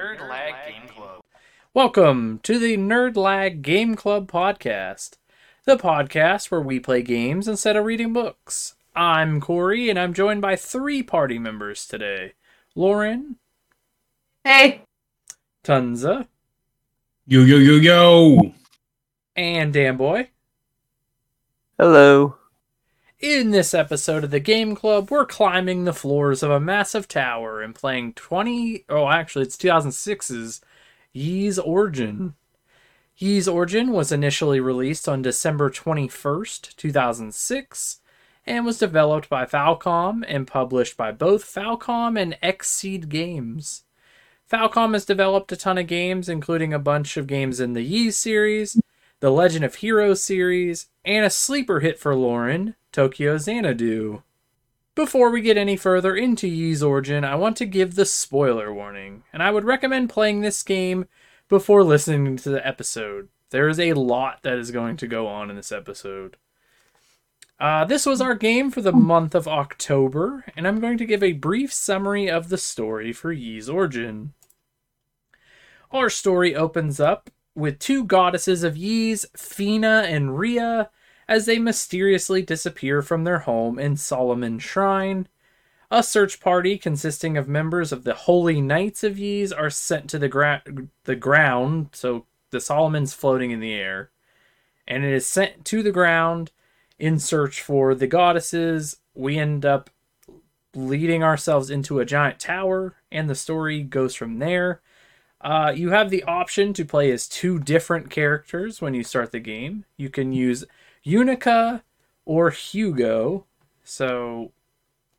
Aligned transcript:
Nerd 0.00 0.26
Lag 0.30 0.54
Game 0.66 0.88
Club. 0.88 1.20
Welcome 1.74 2.40
to 2.44 2.58
the 2.58 2.78
Nerd 2.78 3.16
Lag 3.18 3.60
Game 3.60 3.96
Club 3.96 4.32
podcast, 4.32 5.18
the 5.66 5.76
podcast 5.76 6.50
where 6.50 6.62
we 6.62 6.80
play 6.80 7.02
games 7.02 7.46
instead 7.46 7.76
of 7.76 7.84
reading 7.84 8.14
books. 8.14 8.76
I'm 8.96 9.42
Corey, 9.42 9.90
and 9.90 9.98
I'm 9.98 10.14
joined 10.14 10.40
by 10.40 10.56
three 10.56 11.02
party 11.02 11.38
members 11.38 11.86
today 11.86 12.32
Lauren, 12.74 13.36
Hey. 14.42 14.80
Tonsa, 15.62 16.28
Yo 17.26 17.42
yo 17.42 17.58
yo 17.58 17.74
yo! 17.74 18.52
and 19.36 19.70
Dan 19.70 19.98
Boy. 19.98 20.30
Hello. 21.78 22.36
In 23.20 23.50
this 23.50 23.74
episode 23.74 24.24
of 24.24 24.30
the 24.30 24.40
Game 24.40 24.74
Club, 24.74 25.10
we're 25.10 25.26
climbing 25.26 25.84
the 25.84 25.92
floors 25.92 26.42
of 26.42 26.50
a 26.50 26.58
massive 26.58 27.06
tower 27.06 27.60
and 27.60 27.74
playing 27.74 28.14
20. 28.14 28.86
Oh, 28.88 29.10
actually, 29.10 29.42
it's 29.42 29.58
2006's 29.58 30.62
Ys 31.12 31.58
Origin. 31.58 32.16
Hmm. 32.16 32.28
Ys 33.18 33.46
Origin 33.46 33.92
was 33.92 34.10
initially 34.10 34.58
released 34.58 35.06
on 35.06 35.20
December 35.20 35.68
21st, 35.68 36.74
2006, 36.76 38.00
and 38.46 38.64
was 38.64 38.78
developed 38.78 39.28
by 39.28 39.44
Falcom 39.44 40.24
and 40.26 40.46
published 40.46 40.96
by 40.96 41.12
both 41.12 41.44
Falcom 41.44 42.18
and 42.18 42.38
Xseed 42.42 43.10
Games. 43.10 43.84
Falcom 44.50 44.94
has 44.94 45.04
developed 45.04 45.52
a 45.52 45.58
ton 45.58 45.76
of 45.76 45.86
games, 45.86 46.30
including 46.30 46.72
a 46.72 46.78
bunch 46.78 47.18
of 47.18 47.26
games 47.26 47.60
in 47.60 47.74
the 47.74 47.84
Ys 47.84 48.16
series, 48.16 48.80
the 49.20 49.30
Legend 49.30 49.66
of 49.66 49.74
Heroes 49.74 50.24
series, 50.24 50.88
and 51.04 51.26
a 51.26 51.30
sleeper 51.30 51.80
hit 51.80 51.98
for 51.98 52.14
Lauren, 52.14 52.76
Tokyo 52.92 53.38
Xanadu. 53.38 54.22
Before 54.94 55.30
we 55.30 55.40
get 55.40 55.56
any 55.56 55.76
further 55.76 56.14
into 56.16 56.46
Ys 56.46 56.82
origin, 56.82 57.24
I 57.24 57.36
want 57.36 57.56
to 57.58 57.66
give 57.66 57.94
the 57.94 58.04
spoiler 58.04 58.72
warning, 58.72 59.22
and 59.32 59.42
I 59.42 59.50
would 59.50 59.64
recommend 59.64 60.10
playing 60.10 60.40
this 60.40 60.62
game 60.62 61.06
before 61.48 61.84
listening 61.84 62.36
to 62.38 62.50
the 62.50 62.66
episode. 62.66 63.28
There 63.50 63.68
is 63.68 63.80
a 63.80 63.94
lot 63.94 64.42
that 64.42 64.58
is 64.58 64.70
going 64.70 64.96
to 64.98 65.06
go 65.06 65.26
on 65.26 65.50
in 65.50 65.56
this 65.56 65.72
episode. 65.72 66.36
Uh, 67.60 67.84
this 67.84 68.06
was 68.06 68.20
our 68.20 68.34
game 68.34 68.70
for 68.70 68.80
the 68.80 68.92
month 68.92 69.34
of 69.34 69.46
October, 69.46 70.44
and 70.56 70.66
I'm 70.66 70.80
going 70.80 70.98
to 70.98 71.04
give 71.04 71.22
a 71.22 71.32
brief 71.32 71.72
summary 71.72 72.28
of 72.30 72.48
the 72.48 72.58
story 72.58 73.12
for 73.12 73.32
Ys 73.32 73.68
origin. 73.68 74.32
Our 75.92 76.08
story 76.08 76.56
opens 76.56 77.00
up 77.00 77.30
with 77.54 77.78
two 77.78 78.04
goddesses 78.04 78.62
of 78.62 78.76
Ys, 78.76 79.26
Fina 79.36 80.04
and 80.06 80.38
Rhea, 80.38 80.90
as 81.30 81.46
they 81.46 81.60
mysteriously 81.60 82.42
disappear 82.42 83.02
from 83.02 83.22
their 83.22 83.38
home 83.38 83.78
in 83.78 83.96
Solomon 83.96 84.58
Shrine. 84.58 85.28
A 85.88 86.02
search 86.02 86.40
party 86.40 86.76
consisting 86.76 87.36
of 87.36 87.48
members 87.48 87.92
of 87.92 88.02
the 88.02 88.14
Holy 88.14 88.60
Knights 88.60 89.04
of 89.04 89.16
Ys 89.16 89.52
are 89.52 89.70
sent 89.70 90.10
to 90.10 90.18
the, 90.18 90.28
gra- 90.28 90.62
the 91.04 91.14
ground, 91.14 91.90
so 91.92 92.26
the 92.50 92.60
Solomon's 92.60 93.14
floating 93.14 93.52
in 93.52 93.60
the 93.60 93.72
air, 93.72 94.10
and 94.88 95.04
it 95.04 95.12
is 95.12 95.24
sent 95.24 95.64
to 95.66 95.84
the 95.84 95.92
ground 95.92 96.50
in 96.98 97.20
search 97.20 97.62
for 97.62 97.94
the 97.94 98.08
goddesses. 98.08 98.96
We 99.14 99.38
end 99.38 99.64
up 99.64 99.88
leading 100.74 101.22
ourselves 101.22 101.70
into 101.70 102.00
a 102.00 102.04
giant 102.04 102.40
tower, 102.40 102.96
and 103.10 103.30
the 103.30 103.36
story 103.36 103.82
goes 103.82 104.16
from 104.16 104.40
there. 104.40 104.80
Uh, 105.40 105.72
you 105.74 105.90
have 105.90 106.10
the 106.10 106.24
option 106.24 106.72
to 106.74 106.84
play 106.84 107.12
as 107.12 107.28
two 107.28 107.60
different 107.60 108.10
characters 108.10 108.82
when 108.82 108.94
you 108.94 109.04
start 109.04 109.30
the 109.30 109.40
game. 109.40 109.84
You 109.96 110.10
can 110.10 110.32
use 110.32 110.64
Unica 111.02 111.82
or 112.24 112.50
Hugo. 112.50 113.46
So 113.84 114.52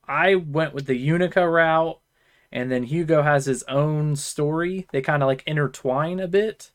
I 0.07 0.35
went 0.35 0.73
with 0.73 0.85
the 0.85 0.97
Unica 0.97 1.47
route, 1.47 1.99
and 2.51 2.71
then 2.71 2.83
Hugo 2.83 3.21
has 3.21 3.45
his 3.45 3.63
own 3.63 4.15
story. 4.15 4.87
They 4.91 5.01
kind 5.01 5.23
of 5.23 5.27
like 5.27 5.43
intertwine 5.45 6.19
a 6.19 6.27
bit. 6.27 6.71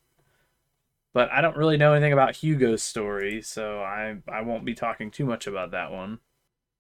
But 1.13 1.31
I 1.33 1.41
don't 1.41 1.57
really 1.57 1.79
know 1.79 1.95
anything 1.95 2.13
about 2.13 2.37
Hugo's 2.37 2.83
story, 2.83 3.41
so 3.41 3.81
I, 3.81 4.17
I 4.29 4.43
won't 4.43 4.67
be 4.67 4.75
talking 4.75 5.11
too 5.11 5.25
much 5.25 5.47
about 5.47 5.71
that 5.71 5.91
one. 5.91 6.19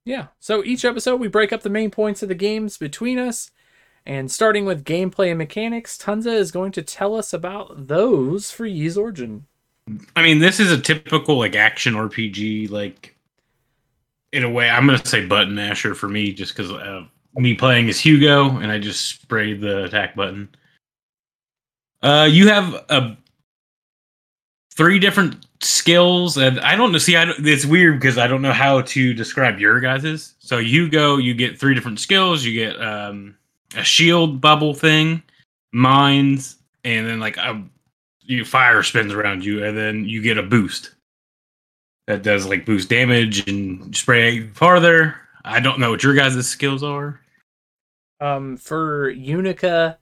Yeah, 0.05 0.27
so 0.39 0.63
each 0.63 0.85
episode 0.85 1.17
we 1.17 1.29
break 1.29 1.53
up 1.53 1.63
the 1.63 1.71
main 1.71 1.91
points 1.91 2.23
of 2.23 2.29
the 2.29 2.35
games 2.35 2.77
between 2.79 3.19
us. 3.19 3.51
And 4.05 4.31
starting 4.31 4.65
with 4.65 4.85
gameplay 4.85 5.31
and 5.31 5.39
mechanics, 5.39 5.99
Tonsa 5.99 6.33
is 6.33 6.53
going 6.53 6.71
to 6.73 6.83
tell 6.83 7.17
us 7.17 7.33
about 7.33 7.89
those 7.89 8.53
for 8.53 8.65
Ys 8.65 8.97
Origin. 8.97 9.47
I 10.17 10.23
mean, 10.23 10.41
this 10.41 10.59
is 10.59 10.73
a 10.73 10.81
typical 10.81 11.39
like 11.39 11.55
action 11.55 11.95
RPG. 11.95 12.71
Like, 12.71 13.15
in 14.33 14.45
a 14.45 14.51
way, 14.51 14.69
I'm 14.69 14.87
gonna 14.87 15.05
say 15.05 15.27
button 15.27 15.55
masher 15.55 15.95
for 15.95 16.09
me, 16.09 16.33
just 16.33 16.57
because 16.57 16.73
uh, 16.73 17.05
me 17.37 17.55
playing 17.55 17.89
as 17.89 18.01
Hugo, 18.01 18.57
and 18.59 18.73
I 18.73 18.79
just 18.79 19.07
sprayed 19.07 19.61
the 19.61 19.85
attack 19.85 20.17
button. 20.17 20.49
Uh, 22.03 22.29
you 22.31 22.49
have 22.49 22.75
a 22.89 23.17
three 24.75 24.99
different 24.99 25.47
skills, 25.61 26.37
and 26.37 26.59
I 26.61 26.77
don't 26.77 26.93
know. 26.93 26.99
See, 26.99 27.17
I 27.17 27.25
don't, 27.25 27.47
it's 27.47 27.65
weird 27.65 28.01
because 28.01 28.19
I 28.19 28.27
don't 28.27 28.43
know 28.43 28.53
how 28.53 28.83
to 28.83 29.15
describe 29.15 29.61
your 29.61 29.81
guys's. 29.81 30.35
So 30.39 30.59
Hugo, 30.59 31.17
you 31.17 31.35
get 31.35 31.59
three 31.59 31.75
different 31.75 32.01
skills. 32.01 32.45
You 32.45 32.53
get 32.53 32.81
um 32.83 33.37
a 33.77 33.85
shield 33.85 34.41
bubble 34.41 34.75
thing, 34.75 35.23
mines, 35.73 36.57
and 36.85 37.07
then 37.07 37.21
like 37.21 37.37
a 37.37 37.63
you 38.27 38.45
fire 38.45 38.83
spins 38.83 39.13
around 39.13 39.45
you, 39.45 39.65
and 39.65 39.77
then 39.77 40.05
you 40.05 40.21
get 40.23 40.39
a 40.39 40.43
boost 40.43 40.93
that 42.07 42.23
does 42.23 42.47
like 42.47 42.67
boost 42.67 42.89
damage 42.89 43.49
and 43.49 43.95
spray 43.97 44.49
farther. 44.49 45.17
I 45.45 45.61
don't 45.61 45.79
know 45.79 45.91
what 45.91 46.03
your 46.03 46.15
guys' 46.15 46.47
skills 46.49 46.83
are. 46.83 47.21
Um, 48.21 48.57
for 48.57 49.11
Unica, 49.11 49.99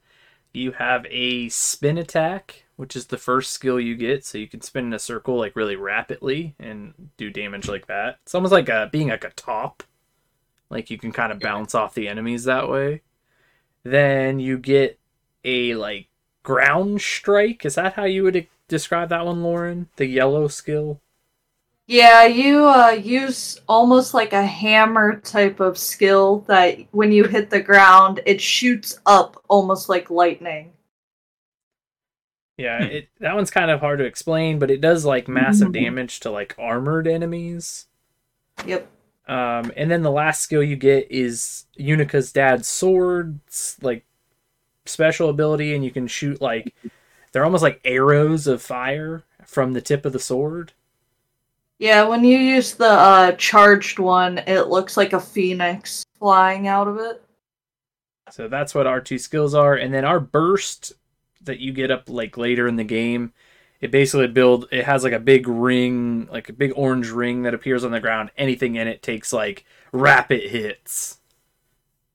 you 0.53 0.71
have 0.73 1.05
a 1.09 1.49
spin 1.49 1.97
attack, 1.97 2.65
which 2.75 2.95
is 2.95 3.07
the 3.07 3.17
first 3.17 3.51
skill 3.51 3.79
you 3.79 3.95
get, 3.95 4.25
so 4.25 4.37
you 4.37 4.47
can 4.47 4.61
spin 4.61 4.85
in 4.85 4.93
a 4.93 4.99
circle 4.99 5.37
like 5.37 5.55
really 5.55 5.75
rapidly 5.75 6.55
and 6.59 6.93
do 7.17 7.29
damage 7.29 7.67
like 7.67 7.87
that. 7.87 8.19
It's 8.23 8.35
almost 8.35 8.53
like 8.53 8.69
a, 8.69 8.89
being 8.91 9.09
like 9.09 9.23
a 9.23 9.31
top, 9.31 9.83
like 10.69 10.89
you 10.89 10.97
can 10.97 11.11
kind 11.11 11.31
of 11.31 11.39
bounce 11.39 11.75
off 11.75 11.93
the 11.93 12.07
enemies 12.07 12.45
that 12.45 12.69
way. 12.69 13.01
Then 13.83 14.39
you 14.39 14.57
get 14.57 14.99
a 15.43 15.75
like 15.75 16.07
ground 16.45 17.01
strike. 17.01 17.65
Is 17.65 17.75
that 17.75 17.93
how 17.93 18.05
you 18.05 18.23
would 18.23 18.47
describe 18.69 19.09
that 19.09 19.25
one, 19.25 19.43
Lauren? 19.43 19.89
The 19.97 20.05
yellow 20.05 20.47
skill. 20.47 21.01
Yeah, 21.87 22.25
you 22.25 22.65
uh, 22.65 22.91
use 22.91 23.59
almost 23.67 24.13
like 24.13 24.33
a 24.33 24.45
hammer 24.45 25.19
type 25.19 25.59
of 25.59 25.77
skill 25.77 26.39
that 26.47 26.79
when 26.91 27.11
you 27.11 27.25
hit 27.25 27.49
the 27.49 27.61
ground, 27.61 28.21
it 28.25 28.41
shoots 28.41 28.97
up 29.05 29.43
almost 29.49 29.89
like 29.89 30.09
lightning. 30.09 30.71
Yeah, 32.57 32.83
it 32.83 33.09
that 33.19 33.35
one's 33.35 33.51
kind 33.51 33.69
of 33.69 33.81
hard 33.81 33.99
to 33.99 34.05
explain, 34.05 34.59
but 34.59 34.71
it 34.71 34.79
does 34.81 35.03
like 35.05 35.27
massive 35.27 35.69
Mhm. 35.69 35.73
damage 35.73 36.21
to 36.21 36.31
like 36.31 36.55
armored 36.57 37.07
enemies. 37.07 37.87
Yep. 38.65 38.87
Um, 39.27 39.71
and 39.75 39.91
then 39.91 40.03
the 40.03 40.11
last 40.11 40.41
skill 40.41 40.63
you 40.63 40.75
get 40.75 41.11
is 41.11 41.65
Unica's 41.77 42.31
dad's 42.31 42.67
sword's 42.67 43.77
like 43.81 44.04
special 44.85 45.29
ability, 45.29 45.75
and 45.75 45.83
you 45.83 45.91
can 45.91 46.07
shoot 46.07 46.41
like 46.41 46.73
they're 47.31 47.45
almost 47.45 47.63
like 47.63 47.81
arrows 47.83 48.47
of 48.47 48.61
fire 48.61 49.23
from 49.45 49.73
the 49.73 49.81
tip 49.81 50.05
of 50.05 50.13
the 50.13 50.19
sword. 50.19 50.73
Yeah, 51.77 52.07
when 52.07 52.23
you 52.23 52.37
use 52.37 52.73
the 52.73 52.89
uh, 52.89 53.31
charged 53.33 53.99
one, 53.99 54.37
it 54.39 54.67
looks 54.67 54.95
like 54.95 55.11
a 55.13 55.19
phoenix 55.19 56.05
flying 56.17 56.67
out 56.67 56.87
of 56.87 56.97
it. 56.97 57.21
So 58.31 58.47
that's 58.47 58.73
what 58.73 58.87
our 58.87 59.01
two 59.01 59.17
skills 59.17 59.53
are, 59.53 59.75
and 59.75 59.93
then 59.93 60.05
our 60.05 60.19
burst 60.19 60.93
that 61.41 61.59
you 61.59 61.73
get 61.73 61.91
up 61.91 62.09
like 62.09 62.37
later 62.37 62.67
in 62.67 62.75
the 62.75 62.83
game. 62.83 63.33
It 63.81 63.91
basically 63.91 64.27
build. 64.27 64.67
It 64.71 64.85
has 64.85 65.03
like 65.03 65.13
a 65.13 65.19
big 65.19 65.47
ring, 65.47 66.27
like 66.31 66.49
a 66.49 66.53
big 66.53 66.71
orange 66.75 67.09
ring 67.09 67.43
that 67.43 67.53
appears 67.53 67.83
on 67.83 67.91
the 67.91 67.99
ground. 67.99 68.31
Anything 68.37 68.75
in 68.75 68.87
it 68.87 69.03
takes 69.03 69.33
like 69.33 69.65
rapid 69.91 70.49
hits. 70.49 71.19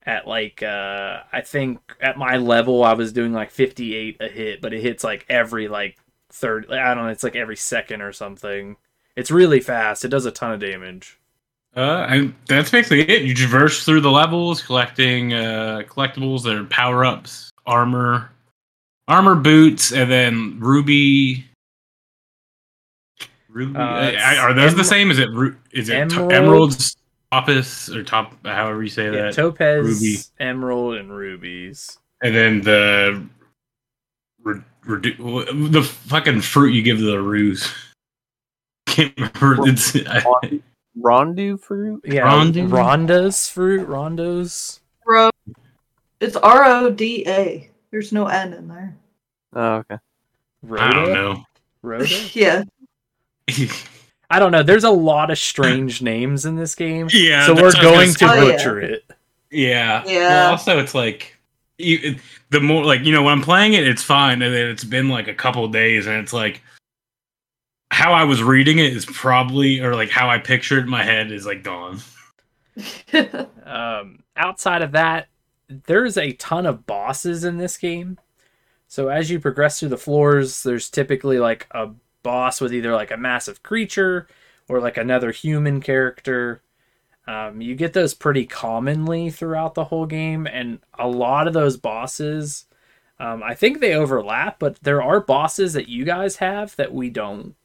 At 0.03 0.27
like, 0.27 0.63
uh 0.63 1.19
I 1.31 1.41
think 1.41 1.79
at 2.01 2.17
my 2.17 2.37
level, 2.37 2.83
I 2.83 2.93
was 2.93 3.13
doing 3.13 3.33
like 3.33 3.51
58 3.51 4.17
a 4.19 4.27
hit, 4.27 4.61
but 4.61 4.73
it 4.73 4.81
hits 4.81 5.03
like 5.03 5.25
every 5.29 5.67
like 5.67 5.97
third. 6.29 6.71
I 6.71 6.93
don't 6.93 7.03
know. 7.05 7.09
It's 7.11 7.23
like 7.23 7.35
every 7.35 7.55
second 7.57 8.01
or 8.01 8.11
something. 8.11 8.77
It's 9.15 9.29
really 9.29 9.59
fast. 9.59 10.03
It 10.05 10.07
does 10.09 10.25
a 10.25 10.31
ton 10.31 10.53
of 10.53 10.59
damage. 10.59 11.19
Uh, 11.75 12.05
and 12.09 12.33
that's 12.47 12.71
basically 12.71 13.01
it. 13.09 13.21
You 13.23 13.33
traverse 13.35 13.85
through 13.85 14.01
the 14.01 14.11
levels, 14.11 14.61
collecting 14.61 15.33
uh, 15.33 15.83
collectibles 15.87 16.43
that 16.43 16.55
are 16.57 16.65
power 16.65 17.05
ups, 17.05 17.49
armor, 17.65 18.29
armor 19.07 19.35
boots, 19.35 19.93
and 19.93 20.11
then 20.11 20.59
ruby. 20.59 21.45
Ruby, 23.49 23.77
Uh, 23.77 23.81
uh, 23.83 24.35
are 24.39 24.53
those 24.53 24.75
the 24.75 24.83
same? 24.83 25.11
Is 25.11 25.19
it 25.19 25.29
is 25.71 25.89
it 25.89 25.93
to- 26.09 26.15
Emerald? 26.15 26.31
emeralds, 26.33 26.97
topaz, 27.31 27.89
or 27.89 28.03
top? 28.03 28.33
However 28.45 28.83
you 28.83 28.89
say 28.89 29.05
Yeah, 29.05 29.23
that. 29.23 29.33
topaz, 29.35 29.85
ruby. 29.85 30.17
emerald, 30.39 30.95
and 30.95 31.15
rubies. 31.15 31.97
and 32.23 32.35
then 32.35 32.61
the 32.61 33.25
re- 34.43 34.61
redu- 34.85 35.71
the 35.71 35.83
fucking 35.83 36.41
fruit 36.41 36.73
you 36.73 36.81
give 36.83 36.97
to 36.99 37.03
the 37.05 37.19
ruse. 37.21 37.71
Can't 38.87 39.13
remember. 39.17 39.67
It's, 39.69 39.95
I, 40.07 40.61
Rondu 40.99 41.59
fruit? 41.59 42.01
Yeah, 42.05 42.23
Rondu? 42.27 42.69
Ronda's 42.69 43.47
fruit, 43.47 43.87
Rondos. 43.87 44.79
Bro, 45.05 45.29
it's 46.19 46.35
R 46.35 46.65
O 46.65 46.89
D 46.91 47.23
A. 47.27 47.69
There's 47.91 48.11
no 48.11 48.27
N 48.27 48.53
in 48.53 48.67
there. 48.67 48.97
Oh, 49.53 49.75
okay. 49.77 49.97
Roda? 50.63 50.83
I 50.83 50.91
don't 50.93 51.13
know. 51.13 51.43
Roda? 51.81 52.05
Yeah. 52.33 52.63
I 54.31 54.39
don't 54.39 54.51
know. 54.51 54.63
There's 54.63 54.83
a 54.85 54.89
lot 54.89 55.29
of 55.29 55.37
strange 55.37 56.01
names 56.01 56.45
in 56.45 56.55
this 56.55 56.73
game. 56.73 57.09
yeah. 57.13 57.45
so 57.45 57.53
we're 57.53 57.65
what 57.65 57.75
I 57.83 57.97
was 57.97 57.97
going 57.97 58.13
to 58.13 58.19
gonna 58.25 58.41
Oh, 58.41 58.47
yeah. 58.47 58.51
butcher 58.57 58.79
it. 58.79 59.11
Yeah. 59.51 60.03
Yeah. 60.05 60.19
Well, 60.29 60.51
also, 60.51 60.79
it's 60.79 60.95
like 60.95 61.37
you, 61.77 62.15
the 62.49 62.61
more 62.61 62.85
like 62.85 63.01
you 63.03 63.11
know 63.11 63.23
when 63.23 63.33
I'm 63.33 63.41
playing 63.41 63.73
it, 63.73 63.87
it's 63.87 64.03
fine, 64.03 64.41
and 64.41 64.53
then 64.53 64.67
it's 64.69 64.83
been 64.83 65.09
like 65.09 65.27
a 65.27 65.33
couple 65.33 65.67
days, 65.67 66.07
and 66.07 66.17
it's 66.17 66.33
like 66.33 66.61
how 67.91 68.13
I 68.13 68.23
was 68.23 68.41
reading 68.41 68.79
it 68.79 68.95
is 68.95 69.05
probably, 69.05 69.81
or 69.81 69.95
like 69.95 70.09
how 70.09 70.29
I 70.29 70.37
pictured 70.37 70.79
it 70.79 70.83
in 70.83 70.89
my 70.89 71.03
head 71.03 71.31
is 71.31 71.45
like 71.45 71.63
gone. 71.63 71.99
Um, 73.65 74.23
outside 74.35 74.81
of 74.81 74.93
that, 74.93 75.27
there's 75.69 76.17
a 76.17 76.33
ton 76.33 76.65
of 76.65 76.85
bosses 76.85 77.43
in 77.43 77.57
this 77.57 77.77
game. 77.77 78.17
So 78.87 79.07
as 79.07 79.29
you 79.29 79.39
progress 79.39 79.79
through 79.79 79.89
the 79.89 79.97
floors, 79.97 80.63
there's 80.63 80.89
typically 80.89 81.39
like 81.39 81.67
a 81.71 81.89
boss 82.23 82.61
with 82.61 82.73
either 82.73 82.93
like 82.93 83.11
a 83.11 83.17
massive 83.17 83.63
creature 83.63 84.27
or 84.69 84.79
like 84.79 84.97
another 84.97 85.31
human 85.31 85.81
character. 85.81 86.61
Um, 87.27 87.61
you 87.61 87.75
get 87.75 87.93
those 87.93 88.13
pretty 88.13 88.45
commonly 88.45 89.29
throughout 89.29 89.75
the 89.75 89.85
whole 89.85 90.05
game, 90.05 90.47
and 90.47 90.79
a 90.97 91.07
lot 91.07 91.47
of 91.47 91.53
those 91.53 91.77
bosses, 91.77 92.65
um, 93.19 93.43
I 93.43 93.53
think 93.53 93.79
they 93.79 93.93
overlap, 93.93 94.57
but 94.59 94.81
there 94.81 95.01
are 95.03 95.19
bosses 95.21 95.73
that 95.73 95.87
you 95.87 96.03
guys 96.03 96.37
have 96.37 96.75
that 96.77 96.93
we 96.93 97.09
don't. 97.11 97.55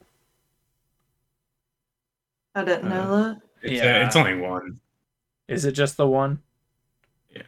I 2.53 2.63
didn't 2.63 2.89
know 2.89 3.23
that. 3.23 3.41
It's, 3.63 3.73
Yeah. 3.83 4.01
uh, 4.01 4.05
it's 4.05 4.15
only 4.15 4.35
one. 4.35 4.79
Is 5.47 5.65
it 5.65 5.71
just 5.73 5.97
the 5.97 6.07
one? 6.07 6.41
Yeah. 7.35 7.41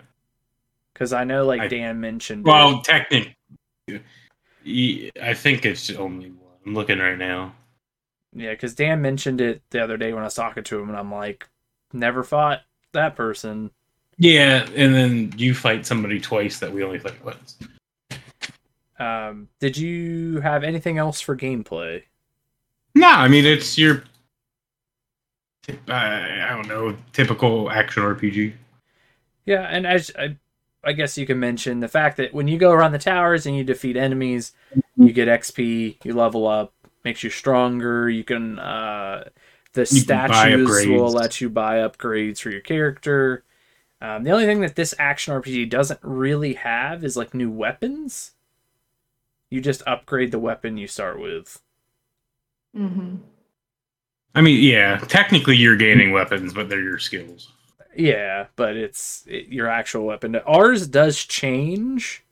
Because 0.94 1.14
I 1.14 1.24
know, 1.24 1.46
like 1.46 1.62
I- 1.62 1.68
Dan 1.68 2.00
mentioned. 2.00 2.46
Well, 2.46 2.82
technically, 2.82 3.36
I 3.88 5.34
think 5.36 5.66
it's 5.66 5.90
only 5.92 6.32
one. 6.32 6.49
I'm 6.70 6.76
looking 6.76 7.00
right 7.00 7.18
now. 7.18 7.56
Yeah, 8.32 8.52
because 8.52 8.76
Dan 8.76 9.02
mentioned 9.02 9.42
it 9.42 9.64
the 9.72 9.84
other 9.84 9.98
day 9.98 10.14
when 10.14 10.22
I 10.22 10.28
was 10.28 10.36
talking 10.36 10.64
to 10.66 10.80
him, 10.80 10.90
and 10.90 10.96
I'm 10.96 11.12
like, 11.12 11.50
never 11.94 12.24
fought 12.24 12.62
that 12.92 13.16
person. 13.16 13.72
Yeah, 14.20 14.70
and 14.76 14.94
then 14.94 15.34
you 15.36 15.56
fight 15.56 15.88
somebody 15.88 16.20
twice 16.20 16.60
that 16.60 16.72
we 16.72 16.84
only 16.84 17.00
fight 17.00 17.26
once. 17.26 17.58
Um, 19.00 19.48
did 19.60 19.78
you 19.78 20.42
have 20.42 20.64
anything 20.64 21.00
else 21.00 21.20
for 21.20 21.36
gameplay? 21.36 22.04
No, 22.94 23.08
I 23.08 23.28
mean 23.28 23.48
it's 23.48 23.76
your. 23.76 24.04
Uh, 25.68 25.94
I 25.94 26.50
don't 26.50 26.68
know, 26.68 26.96
typical 27.14 27.72
action 27.72 28.04
RPG. 28.04 28.54
Yeah, 29.46 29.64
and 29.64 29.88
as 29.88 30.12
I, 30.20 30.38
I 30.84 30.94
guess 30.94 31.18
you 31.18 31.26
can 31.26 31.40
mention 31.40 31.80
the 31.80 31.88
fact 31.88 32.18
that 32.18 32.34
when 32.34 32.48
you 32.48 32.58
go 32.58 32.72
around 32.72 32.94
the 32.94 33.00
towers 33.00 33.46
and 33.46 33.56
you 33.56 33.64
defeat 33.64 33.98
enemies, 33.98 34.54
you 35.02 35.14
get 35.14 35.28
XP, 35.28 36.00
you 36.04 36.14
level 36.14 36.48
up, 36.48 36.74
makes 37.04 37.24
you 37.24 37.30
stronger. 37.30 38.10
You 38.10 38.24
can 38.24 38.60
uh, 38.60 39.26
the 39.74 39.82
You 39.90 40.04
can 40.04 40.18
statues 40.18 40.86
will 40.88 41.12
let 41.12 41.42
you 41.42 41.50
buy 41.50 41.78
upgrades 41.78 42.40
for 42.40 42.50
your 42.50 42.62
character. 42.62 43.44
Um, 44.02 44.24
the 44.24 44.32
only 44.32 44.46
thing 44.46 44.62
that 44.62 44.76
this 44.76 44.96
action 45.00 45.34
RPG 45.34 45.66
doesn't 45.66 46.00
really 46.04 46.54
have 46.56 47.04
is 47.04 47.18
like 47.18 47.34
new 47.34 47.52
weapons. 47.52 48.34
You 49.52 49.62
just 49.62 49.84
upgrade 49.86 50.32
the 50.32 50.40
weapon 50.40 50.78
you 50.78 50.88
start 50.88 51.20
with. 51.20 51.62
hmm 52.74 53.22
I 54.36 54.42
mean, 54.42 54.64
yeah, 54.64 54.98
technically 55.08 55.56
you're 55.58 55.76
gaining 55.76 56.12
weapons, 56.12 56.54
but 56.54 56.70
they're 56.70 56.82
your 56.82 57.00
skills. 57.00 57.52
Yeah, 58.00 58.48
but 58.56 58.78
it's 58.78 59.26
it, 59.28 59.48
your 59.50 59.68
actual 59.68 60.06
weapon. 60.06 60.36
Ours 60.38 60.88
does 60.88 61.24
change 61.26 62.24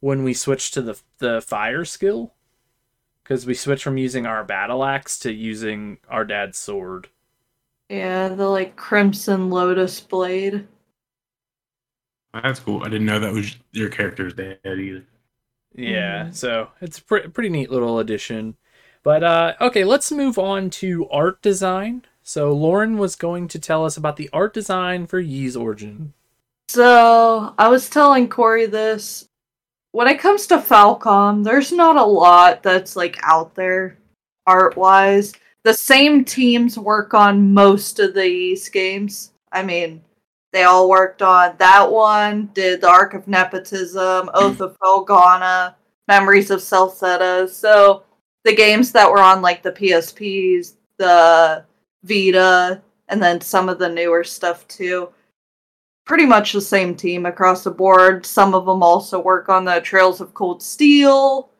when 0.00 0.22
we 0.24 0.34
switch 0.34 0.70
to 0.72 0.82
the 0.82 1.00
the 1.18 1.40
fire 1.40 1.84
skill, 1.84 2.34
because 3.24 3.46
we 3.46 3.54
switch 3.54 3.84
from 3.84 3.98
using 3.98 4.26
our 4.26 4.44
battle 4.44 4.84
axe 4.84 5.18
to 5.20 5.32
using 5.32 5.98
our 6.08 6.24
dad's 6.24 6.58
sword. 6.58 7.08
Yeah, 7.88 8.30
the 8.30 8.48
like 8.48 8.74
Crimson 8.74 9.48
Lotus 9.48 10.00
Blade. 10.00 10.66
That's 12.34 12.60
cool. 12.60 12.82
I 12.82 12.88
didn't 12.88 13.06
know 13.06 13.18
that 13.20 13.32
was 13.32 13.56
your 13.72 13.88
character's 13.90 14.34
dad 14.34 14.58
either. 14.64 15.04
Yeah, 15.74 16.28
Mhm. 16.28 16.34
so 16.34 16.70
it's 16.80 16.98
a 16.98 17.04
pre- 17.04 17.28
pretty 17.28 17.48
neat 17.48 17.70
little 17.70 17.98
addition. 17.98 18.56
But 19.02 19.24
uh, 19.24 19.54
okay, 19.60 19.84
let's 19.84 20.12
move 20.12 20.38
on 20.38 20.70
to 20.70 21.08
art 21.10 21.42
design. 21.42 22.04
So 22.22 22.52
Lauren 22.52 22.98
was 22.98 23.16
going 23.16 23.48
to 23.48 23.58
tell 23.58 23.84
us 23.84 23.96
about 23.96 24.16
the 24.16 24.30
art 24.32 24.54
design 24.54 25.06
for 25.06 25.18
Ys 25.18 25.56
Origin. 25.56 26.14
So 26.68 27.54
I 27.58 27.68
was 27.68 27.88
telling 27.88 28.28
Corey 28.28 28.66
this. 28.66 29.28
When 29.90 30.08
it 30.08 30.20
comes 30.20 30.46
to 30.46 30.58
Falcom, 30.58 31.44
there's 31.44 31.72
not 31.72 31.96
a 31.96 32.04
lot 32.04 32.62
that's 32.62 32.96
like 32.96 33.18
out 33.22 33.54
there 33.54 33.98
art 34.46 34.76
wise. 34.76 35.34
The 35.64 35.74
same 35.74 36.24
teams 36.24 36.78
work 36.78 37.12
on 37.12 37.52
most 37.52 37.98
of 37.98 38.14
these 38.14 38.68
games. 38.68 39.32
I 39.52 39.62
mean, 39.62 40.02
they 40.52 40.64
all 40.64 40.88
worked 40.88 41.22
on 41.22 41.56
that 41.58 41.90
one, 41.90 42.50
did 42.54 42.80
the 42.80 42.88
Ark 42.88 43.14
of 43.14 43.26
Napishtim, 43.26 44.28
Oath 44.34 44.60
of 44.60 44.78
Felghana, 44.78 45.74
Memories 46.08 46.50
of 46.50 46.60
Celceta. 46.60 47.48
So 47.48 48.04
the 48.44 48.54
games 48.54 48.92
that 48.92 49.10
were 49.10 49.20
on 49.20 49.42
like 49.42 49.62
the 49.62 49.72
PSPs, 49.72 50.74
the 50.96 51.64
Vita, 52.02 52.82
and 53.08 53.22
then 53.22 53.40
some 53.40 53.68
of 53.68 53.78
the 53.78 53.88
newer 53.88 54.24
stuff 54.24 54.66
too 54.68 55.08
pretty 56.04 56.26
much 56.26 56.52
the 56.52 56.60
same 56.60 56.94
team 56.94 57.26
across 57.26 57.64
the 57.64 57.70
board. 57.70 58.26
Some 58.26 58.54
of 58.54 58.66
them 58.66 58.82
also 58.82 59.20
work 59.20 59.48
on 59.48 59.64
the 59.64 59.80
Trails 59.80 60.20
of 60.20 60.34
Cold 60.34 60.62
Steel 60.62 61.50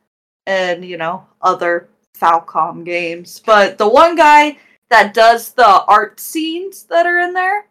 and, 0.47 0.85
you 0.85 0.97
know, 0.97 1.27
other 1.41 1.89
Falcom 2.19 2.85
games. 2.85 3.41
But 3.45 3.79
the 3.79 3.89
one 3.89 4.17
guy 4.17 4.59
that 4.91 5.15
does 5.15 5.53
the 5.53 5.85
art 5.85 6.21
scenes 6.21 6.85
that 6.85 7.07
are 7.07 7.21
in 7.21 7.33
there, 7.33 7.67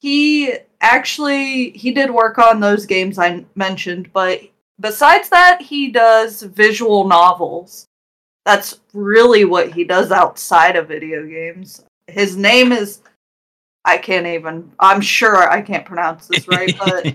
he 0.00 0.54
actually 0.80 1.70
he 1.70 1.92
did 1.92 2.10
work 2.10 2.38
on 2.38 2.60
those 2.60 2.86
games 2.86 3.18
I 3.18 3.44
mentioned, 3.54 4.12
but 4.12 4.40
besides 4.80 5.28
that, 5.30 5.60
he 5.60 5.90
does 5.90 6.42
visual 6.42 7.06
novels. 7.06 7.88
That's 8.44 8.80
really 8.92 9.44
what 9.44 9.72
he 9.72 9.84
does 9.84 10.10
outside 10.10 10.76
of 10.76 10.88
video 10.88 11.24
games. 11.26 11.84
His 12.12 12.36
name 12.36 12.72
is 12.72 13.02
I 13.84 13.98
can't 13.98 14.26
even. 14.26 14.72
I'm 14.78 15.00
sure 15.00 15.36
I 15.50 15.60
can't 15.60 15.84
pronounce 15.84 16.28
this 16.28 16.46
right, 16.46 16.74
but 16.78 17.06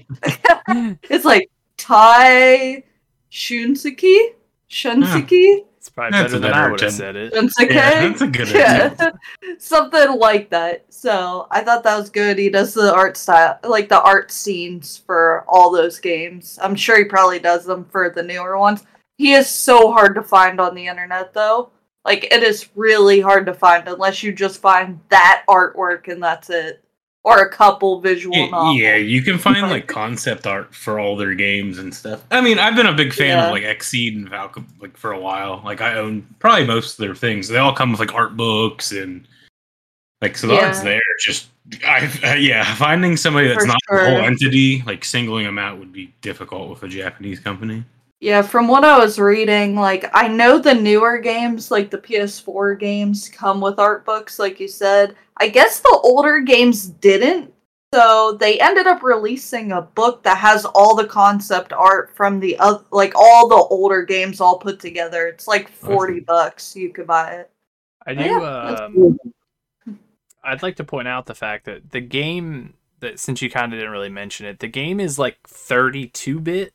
it's 1.09 1.25
like 1.25 1.49
Tai 1.77 2.83
Shunsuki. 3.31 4.33
Shunsuki. 4.69 5.63
It's 5.77 5.89
probably 5.89 6.19
That's 6.19 6.33
better 6.33 6.39
than 6.39 6.53
I 6.53 6.69
would 6.69 6.81
have 6.81 6.91
said 6.91 7.15
it. 7.15 7.33
Shunsuke. 7.33 7.69
Yeah, 7.69 8.07
that's 8.07 8.21
a 8.21 8.27
good 8.27 8.49
Yeah. 8.49 9.11
Something 9.59 10.19
like 10.19 10.49
that. 10.49 10.85
So 10.89 11.47
I 11.51 11.63
thought 11.63 11.83
that 11.83 11.97
was 11.97 12.09
good. 12.09 12.37
He 12.37 12.49
does 12.49 12.73
the 12.73 12.93
art 12.93 13.15
style, 13.15 13.59
like 13.63 13.87
the 13.87 14.01
art 14.01 14.31
scenes 14.31 14.97
for 14.97 15.45
all 15.47 15.71
those 15.71 15.99
games. 15.99 16.59
I'm 16.61 16.75
sure 16.75 16.97
he 16.97 17.05
probably 17.05 17.39
does 17.39 17.63
them 17.63 17.85
for 17.85 18.09
the 18.09 18.23
newer 18.23 18.57
ones. 18.57 18.83
He 19.17 19.33
is 19.33 19.49
so 19.49 19.93
hard 19.93 20.15
to 20.15 20.21
find 20.21 20.59
on 20.59 20.75
the 20.75 20.87
internet, 20.87 21.33
though. 21.33 21.71
Like 22.07 22.23
it 22.33 22.41
is 22.41 22.69
really 22.73 23.19
hard 23.19 23.45
to 23.47 23.53
find 23.53 23.87
unless 23.87 24.23
you 24.23 24.31
just 24.31 24.59
find 24.61 24.99
that 25.09 25.43
artwork 25.47 26.07
and 26.07 26.23
that's 26.23 26.49
it, 26.49 26.81
or 27.23 27.39
a 27.41 27.49
couple 27.51 27.99
visual 27.99 28.35
Yeah, 28.35 28.49
novels. 28.49 28.77
yeah, 28.79 28.95
you 28.95 29.21
can 29.21 29.37
find 29.37 29.61
like 29.69 29.87
concept 29.87 30.47
art 30.47 30.73
for 30.73 30.99
all 30.99 31.17
their 31.17 31.35
games 31.35 31.77
and 31.79 31.93
stuff. 31.93 32.23
I 32.31 32.39
mean, 32.39 32.57
I've 32.59 32.75
been 32.77 32.85
a 32.87 32.93
big 32.93 33.13
fan 33.13 33.37
Yeah. 33.37 33.45
of 33.47 33.51
like 33.51 33.63
Xseed 33.63 34.15
and 34.15 34.31
Falcom 34.31 34.65
like 34.81 34.95
for 34.97 35.11
a 35.11 35.19
while. 35.19 35.61
Like 35.65 35.81
I 35.81 35.95
own 35.95 36.25
probably 36.39 36.65
most 36.65 36.93
of 36.97 37.05
their 37.05 37.13
things. 37.13 37.49
They 37.49 37.57
all 37.57 37.73
come 37.75 37.91
with 37.91 37.99
like 37.99 38.15
art 38.15 38.37
books 38.37 38.93
and 38.93 39.27
like 40.21 40.37
so 40.37 40.47
the 40.47 40.57
art's 40.59 40.81
there. 40.81 41.01
Just 41.19 41.49
I 41.85 42.09
uh, 42.23 42.35
yeah, 42.35 42.73
finding 42.75 43.17
somebody 43.17 43.49
that's 43.49 43.63
For 43.63 43.67
not 43.67 43.79
the 43.91 43.97
whole 44.05 44.21
entity, 44.21 44.81
like 44.87 45.03
singling 45.03 45.43
them 45.45 45.59
out 45.59 45.77
would 45.77 45.91
be 45.91 46.13
difficult 46.21 46.69
with 46.69 46.83
a 46.83 46.87
Japanese 46.87 47.41
company. 47.41 47.83
Yeah, 48.19 48.41
from 48.41 48.67
what 48.67 48.83
I 48.83 48.97
was 48.97 49.19
reading, 49.19 49.75
like 49.75 50.09
I 50.13 50.27
know 50.27 50.57
the 50.57 50.73
newer 50.73 51.19
games, 51.19 51.69
like 51.69 51.91
the 51.91 51.99
PS4 51.99 52.79
games, 52.79 53.29
come 53.29 53.61
with 53.61 53.77
art 53.77 54.05
books, 54.05 54.39
like 54.39 54.59
you 54.59 54.67
said. 54.67 55.15
I 55.37 55.49
guess 55.49 55.79
the 55.79 55.99
older 56.03 56.39
games 56.39 56.87
didn't. 56.87 57.53
So 57.93 58.35
they 58.39 58.59
ended 58.59 58.85
up 58.87 59.01
releasing 59.01 59.71
a 59.71 59.81
book 59.81 60.23
that 60.23 60.37
has 60.37 60.65
all 60.65 60.95
the 60.95 61.05
concept 61.05 61.71
art 61.71 62.13
from 62.15 62.39
the 62.39 62.57
oth- 62.59 62.87
like 62.91 63.13
all 63.15 63.47
the 63.47 63.55
older 63.55 64.03
games 64.03 64.41
all 64.41 64.57
put 64.57 64.79
together. 64.79 65.27
It's 65.27 65.47
like 65.47 65.69
forty 65.69 66.19
bucks. 66.19 66.75
You 66.75 66.91
could 66.91 67.07
buy 67.07 67.33
it. 67.33 67.51
I 68.05 68.13
do. 68.13 68.23
Yeah, 68.23 68.39
that's 68.39 68.81
um, 68.81 69.19
I'd 70.43 70.63
like 70.63 70.77
to 70.77 70.83
point 70.83 71.07
out 71.07 71.27
the 71.27 71.35
fact 71.35 71.65
that 71.65 71.91
the 71.91 72.01
game 72.01 72.73
that 72.99 73.19
since 73.19 73.41
you 73.41 73.49
kind 73.49 73.73
of 73.73 73.79
didn't 73.79 73.91
really 73.91 74.09
mention 74.09 74.45
it, 74.45 74.59
the 74.59 74.67
game 74.67 74.99
is 74.99 75.19
like 75.19 75.37
32 75.45 76.39
bit. 76.39 76.73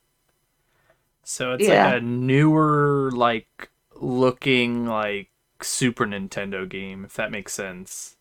So 1.23 1.53
it's 1.53 1.67
Yeah. 1.67 1.85
like 1.85 1.95
a 1.95 2.01
newer, 2.01 3.11
like 3.13 3.69
looking 3.95 4.85
like 4.85 5.29
Super 5.61 6.05
Nintendo 6.05 6.67
game, 6.67 7.05
if 7.05 7.13
that 7.15 7.31
makes 7.31 7.53
sense. 7.53 8.17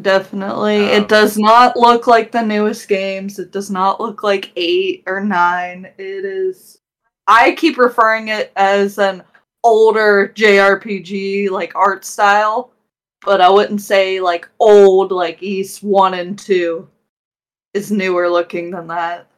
Definitely. 0.00 0.90
Um, 0.90 1.02
it 1.02 1.08
does 1.08 1.38
not 1.38 1.76
look 1.76 2.06
like 2.06 2.32
the 2.32 2.42
newest 2.42 2.88
games. 2.88 3.38
It 3.38 3.52
does 3.52 3.70
not 3.70 4.00
look 4.00 4.22
like 4.24 4.50
eight 4.56 5.04
or 5.06 5.20
nine. 5.20 5.86
It 5.98 6.24
is 6.24 6.78
I 7.26 7.52
keep 7.52 7.78
referring 7.78 8.28
it 8.28 8.52
as 8.56 8.98
an 8.98 9.22
older 9.62 10.32
JRPG 10.34 11.48
like 11.50 11.74
art 11.76 12.04
style, 12.04 12.72
but 13.24 13.40
I 13.40 13.48
wouldn't 13.48 13.80
say 13.80 14.20
like 14.20 14.48
old 14.58 15.12
like 15.12 15.42
East 15.42 15.82
1 15.82 16.14
and 16.14 16.38
2 16.38 16.88
is 17.72 17.90
newer 17.90 18.28
looking 18.28 18.70
than 18.70 18.86
that. 18.88 19.28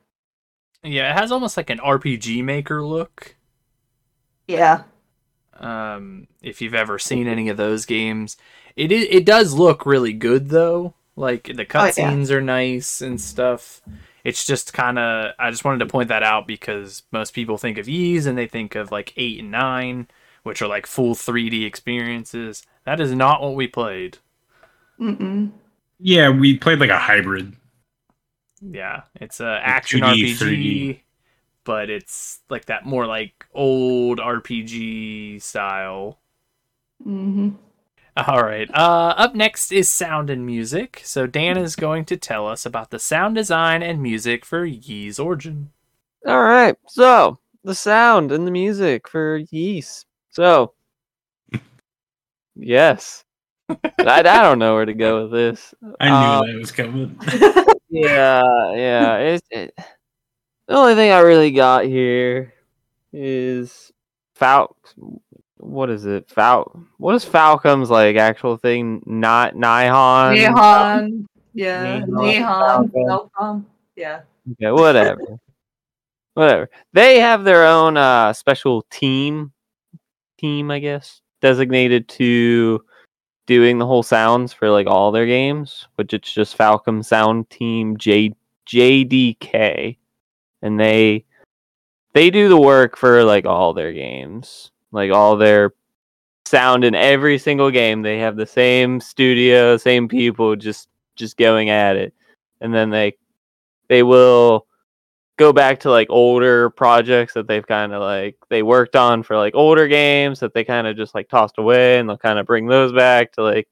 Yeah, 0.87 1.11
it 1.11 1.19
has 1.19 1.33
almost 1.33 1.57
like 1.57 1.71
an 1.71 1.79
RPG 1.79 2.43
maker 2.45 2.85
look. 2.85 3.35
Yeah. 4.47 4.85
Um, 5.59 6.29
if 6.43 6.61
you've 6.61 6.75
ever 6.75 6.99
seen 6.99 7.27
any 7.27 7.49
of 7.49 7.57
those 7.57 7.87
games, 7.87 8.37
it 8.77 8.93
it 8.93 9.25
does 9.25 9.55
look 9.55 9.87
really 9.87 10.13
good 10.13 10.49
though. 10.51 10.95
Like 11.17 11.45
the 11.45 11.53
Oh, 11.55 11.57
yeah. 11.57 11.65
cutscenes 11.91 12.31
are 12.31 12.43
nice 12.43 13.01
and 13.01 13.21
stuff. 13.21 13.81
It's 14.23 14.45
just 14.47 14.73
kind 14.75 14.99
of 14.99 15.33
I 15.39 15.51
just 15.51 15.65
wanted 15.65 15.79
to 15.79 15.87
point 15.87 16.09
that 16.09 16.23
out 16.23 16.47
because 16.47 17.03
most 17.11 17.33
people 17.33 17.57
think 17.59 17.79
of 17.79 17.89
Ys 17.89 18.27
and 18.27 18.37
they 18.37 18.47
think 18.47 18.75
of 18.75 18.93
like 18.93 19.13
eight 19.17 19.41
and 19.41 19.51
nine, 19.51 20.09
which 20.43 20.61
are 20.61 20.69
like 20.69 20.87
full 20.87 21.15
3D 21.15 21.65
experiences. 21.65 22.65
That 22.85 23.01
is 23.01 23.13
not 23.13 23.41
what 23.41 23.55
we 23.55 23.67
played. 23.67 24.19
Mm-mm. 25.01 25.51
Yeah, 25.99 26.29
we 26.29 26.59
played 26.59 26.79
like 26.81 26.91
a 26.91 26.99
hybrid. 26.99 27.55
Yeah, 28.61 29.03
it's 29.17 29.41
a 29.41 29.61
action 29.63 30.01
2D, 30.01 30.23
RPG, 30.23 30.39
3D. 30.39 31.01
but 31.65 31.91
it's 31.91 32.41
like 32.51 32.67
that 32.67 32.87
more 32.87 33.07
like 33.07 33.47
old 33.55 34.19
RPG 34.21 35.41
style. 35.43 36.19
hmm 37.03 37.51
All 38.17 38.43
right. 38.43 38.69
Uh, 38.75 39.15
up 39.17 39.35
next 39.35 39.73
is 39.73 39.91
sound 39.91 40.31
and 40.31 40.47
music. 40.47 41.03
So 41.05 41.27
Dan 41.27 41.59
is 41.59 41.77
going 41.77 42.05
to 42.07 42.17
tell 42.17 42.47
us 42.49 42.65
about 42.67 42.91
the 42.91 42.99
sound 42.99 43.35
design 43.37 43.83
and 43.83 44.03
music 44.03 44.45
for 44.45 44.65
Ys 44.65 45.19
Origin. 45.19 45.71
All 46.27 46.43
right. 46.43 46.77
So 46.89 47.39
the 47.65 47.75
sound 47.75 48.33
and 48.33 48.47
the 48.47 48.51
music 48.51 49.09
for 49.09 49.39
Yeast. 49.51 50.07
So 50.31 50.75
yes, 52.57 53.25
I, 53.69 54.21
I 54.21 54.23
don't 54.23 54.59
know 54.59 54.75
where 54.75 54.85
to 54.85 54.95
go 54.95 55.23
with 55.23 55.33
this. 55.33 55.75
I 56.01 56.09
knew 56.09 56.15
Uh, 56.15 56.47
that 56.47 56.59
was 56.59 56.73
coming. 56.73 57.19
yeah, 57.91 58.73
yeah. 58.75 59.17
It's 59.19 59.47
it, 59.51 59.75
the 60.69 60.75
only 60.75 60.95
thing 60.95 61.11
I 61.11 61.21
really 61.21 61.51
got 61.51 61.85
here 61.85 62.55
is 63.13 63.93
Fal. 64.35 64.77
What 65.59 65.91
is 65.91 66.05
it? 66.07 66.31
Fal. 66.31 66.85
What 66.99 67.15
is 67.15 67.25
Falcom's 67.25 67.91
like 67.91 68.17
actual 68.17 68.57
thing? 68.57 69.03
Not 69.07 69.55
Nihon. 69.55 70.35
Neon. 70.35 71.29
Yeah. 71.55 72.05
Neon, 72.05 72.15
Neon. 72.15 72.89
Falcom. 72.89 73.31
Falcom. 73.39 73.65
Yeah. 73.97 74.21
Okay, 74.53 74.71
whatever. 74.71 75.21
whatever. 76.35 76.71
They 76.93 77.19
have 77.19 77.43
their 77.45 77.67
own 77.67 77.97
uh 77.97 78.33
special 78.33 78.83
team 78.91 79.53
team, 80.39 80.71
I 80.71 80.79
guess, 80.79 81.21
designated 81.41 82.09
to 82.11 82.85
doing 83.47 83.79
the 83.79 83.87
whole 83.87 84.03
sounds 84.03 84.53
for 84.53 84.71
like 84.71 84.87
all 84.87 85.13
their 85.13 85.27
games, 85.27 85.87
which 85.95 86.13
it's 86.13 86.33
just 86.33 86.59
Falcom 86.59 87.05
Sound 87.05 87.49
Team 87.51 87.97
J 87.97 88.35
JDK. 88.67 89.97
And 90.63 90.79
they 90.81 91.25
they 92.13 92.31
do 92.31 92.49
the 92.49 92.61
work 92.61 92.97
for 92.97 93.25
like 93.25 93.47
all 93.47 93.73
their 93.73 93.93
games. 93.93 94.71
Like 94.93 95.13
all 95.13 95.37
their 95.37 95.75
sound 96.47 96.85
in 96.85 96.95
every 96.95 97.39
single 97.39 97.71
game. 97.71 98.03
They 98.03 98.19
have 98.19 98.37
the 98.37 98.47
same 98.47 99.01
studio, 99.01 99.77
same 99.77 100.09
people 100.09 100.57
just 100.57 100.89
just 101.17 101.37
going 101.37 101.71
at 101.71 101.97
it. 101.97 102.15
And 102.61 102.75
then 102.75 102.91
they 102.91 103.17
they 103.89 104.03
will 104.03 104.67
go 105.37 105.53
back 105.53 105.81
to 105.81 105.91
like 105.91 106.09
older 106.11 106.71
projects 106.71 107.35
that 107.35 107.47
they've 107.47 107.67
kind 107.67 107.93
of 107.93 108.01
like 108.03 108.37
they 108.49 108.63
worked 108.63 108.97
on 108.97 109.23
for 109.23 109.37
like 109.37 109.55
older 109.55 109.87
games 109.87 110.41
that 110.41 110.55
they 110.55 110.65
kind 110.65 110.87
of 110.87 110.97
just 110.97 111.15
like 111.15 111.29
tossed 111.29 111.59
away 111.59 111.99
and 111.99 112.09
they'll 112.09 112.17
kind 112.17 112.39
of 112.39 112.47
bring 112.47 112.67
those 112.67 112.93
back 112.93 113.33
to 113.33 113.43
like 113.43 113.69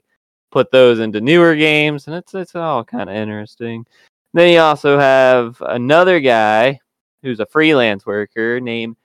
put 0.50 0.70
those 0.70 1.00
into 1.00 1.20
newer 1.20 1.54
games 1.56 2.06
and 2.06 2.14
it's 2.16 2.34
it's 2.34 2.54
all 2.54 2.84
kind 2.84 3.08
of 3.08 3.16
interesting. 3.16 3.86
Then 4.34 4.52
you 4.52 4.58
also 4.58 4.98
have 4.98 5.60
another 5.62 6.20
guy 6.20 6.80
who's 7.22 7.40
a 7.40 7.46
freelance 7.46 8.04
worker 8.04 8.60
named 8.60 8.96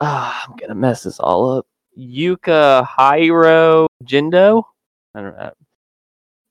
ah 0.00 0.44
I'm 0.48 0.56
gonna 0.56 0.74
mess 0.74 1.04
this 1.04 1.18
all 1.18 1.58
up. 1.58 1.66
Yuka 1.98 2.86
Hiro 2.96 3.88
Jindo. 4.04 4.64
I 5.14 5.22
don't 5.22 5.36
know. 5.36 5.52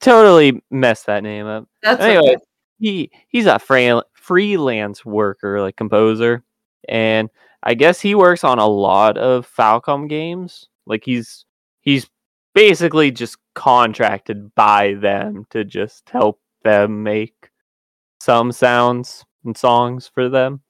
Totally 0.01 0.61
messed 0.71 1.05
that 1.05 1.23
name 1.23 1.45
up 1.45 1.67
That's 1.83 2.01
anyway, 2.01 2.35
okay. 2.35 2.43
he 2.79 3.11
he's 3.27 3.45
a 3.45 3.59
fra- 3.59 4.03
freelance 4.25 5.05
worker, 5.05 5.61
like 5.61 5.75
composer, 5.75 6.43
and 6.89 7.29
I 7.61 7.75
guess 7.75 8.01
he 8.01 8.15
works 8.15 8.43
on 8.43 8.59
a 8.59 8.67
lot 8.67 9.17
of 9.17 9.47
Falcom 9.47 10.09
games. 10.09 10.67
Like 10.87 11.03
he's 11.05 11.45
he's 11.81 12.07
basically 12.53 13.11
just 13.11 13.37
contracted 13.53 14.53
by 14.55 14.95
them 14.95 15.45
to 15.51 15.63
just 15.63 16.09
help 16.09 16.39
them 16.63 17.03
make 17.03 17.49
some 18.19 18.51
sounds 18.51 19.23
and 19.43 19.55
songs 19.55 20.09
for 20.13 20.29
them 20.29 20.61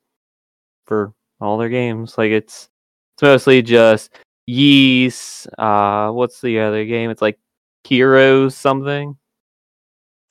for 0.86 1.14
all 1.40 1.58
their 1.58 1.70
games. 1.70 2.18
Like 2.18 2.32
it's 2.32 2.70
it's 3.16 3.24
mostly 3.24 3.62
just 3.62 4.12
Yeast. 4.48 5.48
Uh, 5.58 6.12
what's 6.12 6.42
the 6.42 6.60
other 6.60 6.86
game? 6.86 7.10
It's 7.10 7.22
like 7.22 7.40
Heroes 7.86 8.56
something. 8.56 9.18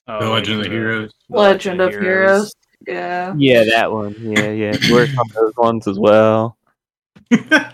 Oh, 0.06 0.20
the 0.20 0.26
like 0.26 0.46
Legend 0.46 0.58
of 0.58 0.64
the 0.64 0.70
Heroes. 0.70 1.12
the 1.28 1.36
Legend 1.36 1.80
of 1.80 1.90
Heroes. 1.90 2.52
Yeah. 2.86 3.34
Yeah, 3.36 3.64
that 3.64 3.92
one. 3.92 4.14
Yeah, 4.18 4.50
yeah. 4.50 4.76
He 4.76 4.92
works 4.92 5.16
on 5.16 5.26
those 5.34 5.56
ones 5.56 5.86
as 5.86 5.98
well. 5.98 6.56
yeah, 7.30 7.70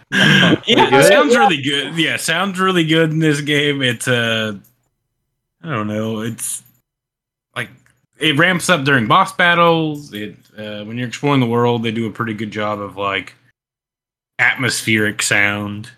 good? 0.67 1.05
sounds 1.05 1.37
really 1.37 1.61
good. 1.61 1.97
Yeah, 1.97 2.17
sounds 2.17 2.59
really 2.59 2.85
good 2.85 3.11
in 3.11 3.19
this 3.19 3.41
game. 3.41 3.83
It's 3.83 4.09
uh, 4.09 4.55
I 5.63 5.69
don't 5.69 5.89
know. 5.89 6.21
It's 6.21 6.63
like 7.55 7.69
it 8.19 8.39
ramps 8.39 8.69
up 8.69 8.85
during 8.85 9.07
boss 9.07 9.33
battles. 9.35 10.13
It 10.13 10.37
uh, 10.57 10.85
when 10.85 10.97
you're 10.97 11.09
exploring 11.09 11.41
the 11.41 11.47
world, 11.47 11.83
they 11.83 11.91
do 11.91 12.07
a 12.07 12.13
pretty 12.13 12.35
good 12.35 12.51
job 12.51 12.81
of 12.81 12.97
like 12.97 13.35
atmospheric 14.39 15.23
sound. 15.23 15.91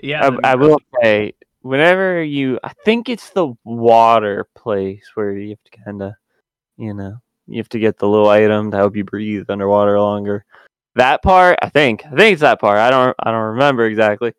Yeah, 0.00 0.30
I, 0.44 0.52
I 0.52 0.54
will 0.56 0.78
say, 1.02 1.34
whenever 1.62 2.22
you, 2.22 2.58
I 2.62 2.72
think 2.84 3.08
it's 3.08 3.30
the 3.30 3.54
water 3.64 4.46
place 4.54 5.04
where 5.14 5.32
you 5.32 5.50
have 5.50 5.64
to 5.64 5.82
kind 5.84 6.02
of, 6.02 6.12
you 6.76 6.94
know, 6.94 7.16
you 7.46 7.58
have 7.58 7.68
to 7.70 7.78
get 7.78 7.98
the 7.98 8.08
little 8.08 8.28
item 8.28 8.70
to 8.70 8.76
help 8.76 8.96
you 8.96 9.04
breathe 9.04 9.48
underwater 9.48 9.98
longer. 10.00 10.44
That 10.94 11.22
part, 11.22 11.58
I 11.62 11.68
think, 11.68 12.04
I 12.06 12.10
think 12.10 12.34
it's 12.34 12.40
that 12.40 12.60
part. 12.60 12.78
I 12.78 12.90
don't, 12.90 13.14
I 13.20 13.30
don't 13.30 13.40
remember 13.42 13.86
exactly. 13.86 14.32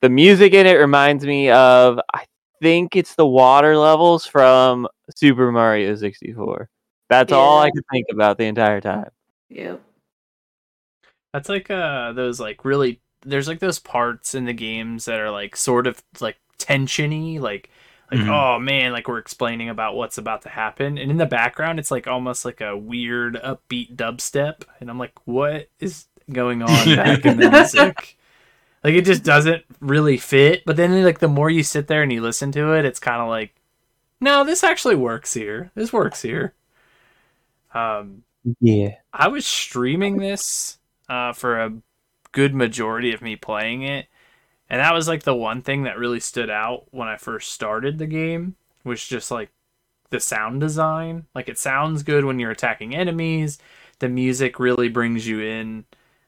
The 0.00 0.08
music 0.08 0.54
in 0.54 0.66
it 0.66 0.74
reminds 0.74 1.24
me 1.26 1.50
of, 1.50 2.00
I 2.12 2.24
think 2.62 2.96
it's 2.96 3.14
the 3.14 3.26
water 3.26 3.76
levels 3.76 4.24
from 4.26 4.88
Super 5.14 5.52
Mario 5.52 5.94
64. 5.94 6.68
That's 7.10 7.32
all 7.32 7.60
I 7.60 7.66
Yeah. 7.66 7.70
could 7.74 7.84
think 7.92 8.06
about 8.10 8.38
the 8.38 8.44
entire 8.46 8.80
time. 8.80 9.10
Yep. 9.50 9.80
That's 11.32 11.48
like 11.48 11.70
uh 11.70 12.12
those 12.12 12.38
like 12.40 12.64
really 12.64 13.00
there's 13.26 13.48
like 13.48 13.58
those 13.58 13.78
parts 13.78 14.34
in 14.34 14.44
the 14.44 14.52
games 14.52 15.04
that 15.06 15.20
are 15.20 15.30
like 15.30 15.56
sort 15.56 15.86
of 15.86 16.02
like 16.20 16.36
tensiony, 16.58 17.40
like 17.40 17.70
like 18.10 18.20
Mhm. 18.20 18.28
oh 18.28 18.58
man, 18.58 18.92
like 18.92 19.08
we're 19.08 19.18
explaining 19.18 19.68
about 19.68 19.96
what's 19.96 20.18
about 20.18 20.42
to 20.42 20.48
happen, 20.48 20.98
and 20.98 21.10
in 21.10 21.16
the 21.16 21.26
background 21.26 21.78
it's 21.78 21.90
like 21.90 22.06
almost 22.06 22.44
like 22.44 22.60
a 22.60 22.76
weird 22.76 23.34
upbeat 23.36 23.96
dubstep, 23.96 24.64
and 24.80 24.90
I'm 24.90 24.98
like, 24.98 25.12
what 25.24 25.68
is 25.80 26.06
going 26.32 26.62
on 26.62 26.96
back 26.96 27.24
in 27.24 27.36
the 27.38 27.50
music? 27.50 28.16
Like 28.82 28.94
it 28.94 29.04
just 29.06 29.22
doesn't 29.24 29.64
really 29.80 30.18
fit. 30.18 30.62
But 30.66 30.76
then 30.76 31.02
like 31.04 31.18
the 31.20 31.28
more 31.28 31.48
you 31.50 31.62
sit 31.62 31.86
there 31.86 32.02
and 32.02 32.12
you 32.12 32.20
listen 32.20 32.52
to 32.52 32.72
it, 32.74 32.84
it's 32.84 33.00
kind 33.00 33.22
of 33.22 33.28
like, 33.28 33.54
no, 34.20 34.44
this 34.44 34.62
actually 34.64 34.96
works 34.96 35.32
here. 35.34 35.70
This 35.74 35.92
works 35.92 36.20
here. 36.22 36.54
Um, 37.74 38.22
Yeah. 38.60 38.96
I 39.12 39.28
was 39.28 39.46
streaming 39.46 40.18
this 40.18 40.78
uh, 41.08 41.32
for 41.32 41.60
a 41.60 41.72
good 42.32 42.54
majority 42.54 43.12
of 43.14 43.22
me 43.22 43.36
playing 43.36 43.82
it, 43.82 44.06
and 44.70 44.80
that 44.80 44.94
was 44.94 45.08
like 45.08 45.22
the 45.24 45.34
one 45.34 45.62
thing 45.62 45.84
that 45.84 45.98
really 45.98 46.20
stood 46.20 46.50
out 46.50 46.86
when 46.90 47.08
I 47.08 47.16
first 47.16 47.52
started 47.52 47.98
the 47.98 48.06
game 48.06 48.56
was 48.84 49.04
just 49.06 49.30
like 49.30 49.50
the 50.10 50.20
sound 50.20 50.60
design. 50.60 51.26
Like 51.34 51.48
it 51.48 51.58
sounds 51.58 52.02
good 52.02 52.24
when 52.24 52.38
you're 52.38 52.50
attacking 52.50 52.94
enemies. 52.94 53.58
The 53.98 54.08
music 54.08 54.58
really 54.58 54.88
brings 54.88 55.26
you 55.26 55.40
in 55.40 55.84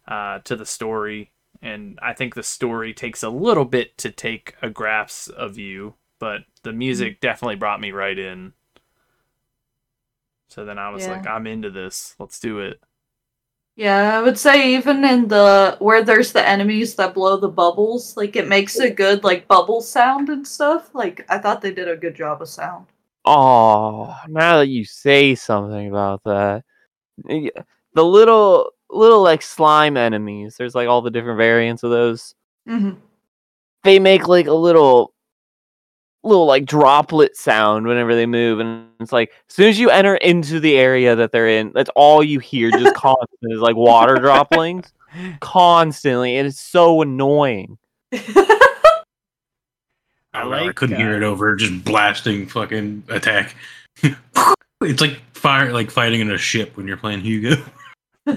uh, 0.08 0.40
to 0.40 0.56
the 0.56 0.66
story, 0.66 1.32
and 1.62 1.98
I 2.02 2.12
think 2.14 2.34
the 2.34 2.42
story 2.42 2.94
takes 2.94 3.22
a 3.22 3.28
little 3.30 3.64
bit 3.64 3.98
to 3.98 4.10
take 4.10 4.54
a 4.62 4.70
grasp 4.70 5.30
of 5.32 5.58
you, 5.58 5.94
but 6.18 6.42
the 6.62 6.72
music 6.72 7.20
definitely 7.20 7.56
brought 7.56 7.80
me 7.80 7.90
right 7.92 8.18
in. 8.18 8.52
So 10.48 10.64
then 10.64 10.78
I 10.78 10.90
was 10.90 11.02
Yeah. 11.02 11.08
like, 11.08 11.26
I'm 11.26 11.46
into 11.46 11.70
this. 11.70 12.14
Let's 12.18 12.40
do 12.40 12.58
it. 12.58 12.80
Yeah, 13.76 14.18
I 14.18 14.22
would 14.22 14.38
say 14.38 14.74
even 14.74 15.04
in 15.04 15.28
the 15.28 15.76
where 15.80 16.02
there's 16.02 16.32
the 16.32 16.46
enemies 16.46 16.94
that 16.94 17.12
blow 17.12 17.36
the 17.36 17.48
bubbles, 17.48 18.16
like 18.16 18.34
it 18.34 18.48
makes 18.48 18.80
a 18.80 18.90
good 18.90 19.22
like 19.22 19.46
bubble 19.48 19.82
sound 19.82 20.30
and 20.30 20.46
stuff. 20.46 20.94
Like 20.94 21.26
I 21.28 21.38
thought 21.38 21.60
they 21.60 21.72
did 21.72 21.86
a 21.88 21.96
good 21.96 22.14
job 22.14 22.40
of 22.40 22.48
sound. 22.48 22.86
Oh, 23.26 24.16
now 24.28 24.58
that 24.58 24.68
you 24.68 24.84
say 24.84 25.34
something 25.34 25.88
about 25.88 26.22
that, 26.24 26.64
the 27.26 28.04
little 28.04 28.70
little 28.90 29.22
like 29.22 29.42
slime 29.42 29.96
enemies. 29.96 30.56
There's 30.56 30.74
like 30.74 30.88
all 30.88 31.02
the 31.02 31.10
different 31.10 31.38
variants 31.38 31.82
of 31.82 31.90
those. 31.90 32.34
hmm 32.66 32.92
They 33.84 33.98
make 33.98 34.26
like 34.28 34.46
a 34.46 34.54
little 34.54 35.12
little 36.26 36.46
like 36.46 36.64
droplet 36.64 37.36
sound 37.36 37.86
whenever 37.86 38.14
they 38.14 38.26
move 38.26 38.60
and 38.60 38.88
it's 39.00 39.12
like 39.12 39.30
as 39.48 39.54
soon 39.54 39.68
as 39.68 39.78
you 39.78 39.90
enter 39.90 40.16
into 40.16 40.60
the 40.60 40.76
area 40.76 41.14
that 41.14 41.32
they're 41.32 41.48
in 41.48 41.72
that's 41.74 41.90
all 41.96 42.22
you 42.22 42.38
hear 42.38 42.70
just 42.70 42.94
constant 42.94 43.52
is 43.52 43.60
like 43.60 43.76
water 43.76 44.16
droplings 44.16 44.92
constantly 45.40 46.36
and 46.36 46.46
it's 46.46 46.60
so 46.60 47.00
annoying 47.02 47.78
I 50.36 50.42
I, 50.42 50.68
I 50.68 50.72
couldn't 50.72 50.96
hear 50.96 51.14
uh, 51.14 51.16
it 51.16 51.22
over 51.22 51.56
just 51.56 51.84
blasting 51.84 52.46
fucking 52.46 53.04
attack. 53.08 53.56
it's 54.02 55.00
like 55.00 55.20
fire, 55.32 55.72
like 55.72 55.90
fighting 55.90 56.20
in 56.20 56.30
a 56.30 56.38
ship 56.38 56.76
when 56.76 56.86
you're 56.86 56.96
playing 56.96 57.20
Hugo. 57.20 57.64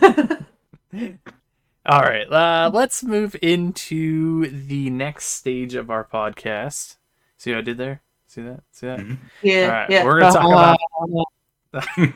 All 1.86 2.01
right, 2.01 2.31
uh, 2.31 2.69
let's 2.74 3.03
move 3.03 3.36
into 3.41 4.48
the 4.48 4.89
next 4.89 5.25
stage 5.25 5.75
of 5.75 5.89
our 5.89 6.05
podcast. 6.05 6.98
See 7.39 7.51
what 7.51 7.58
I 7.60 7.62
did 7.62 7.77
there? 7.79 8.01
See 8.27 8.41
that? 8.43 8.60
See 8.72 8.86
that? 8.86 9.00
Mhm. 9.00 9.17
yeah, 9.41 9.63
All 9.63 9.72
right, 9.72 9.89
yeah. 9.89 10.03
we're 10.03 10.19
gonna 10.19 10.34
talk 10.34 10.46
about. 10.46 10.77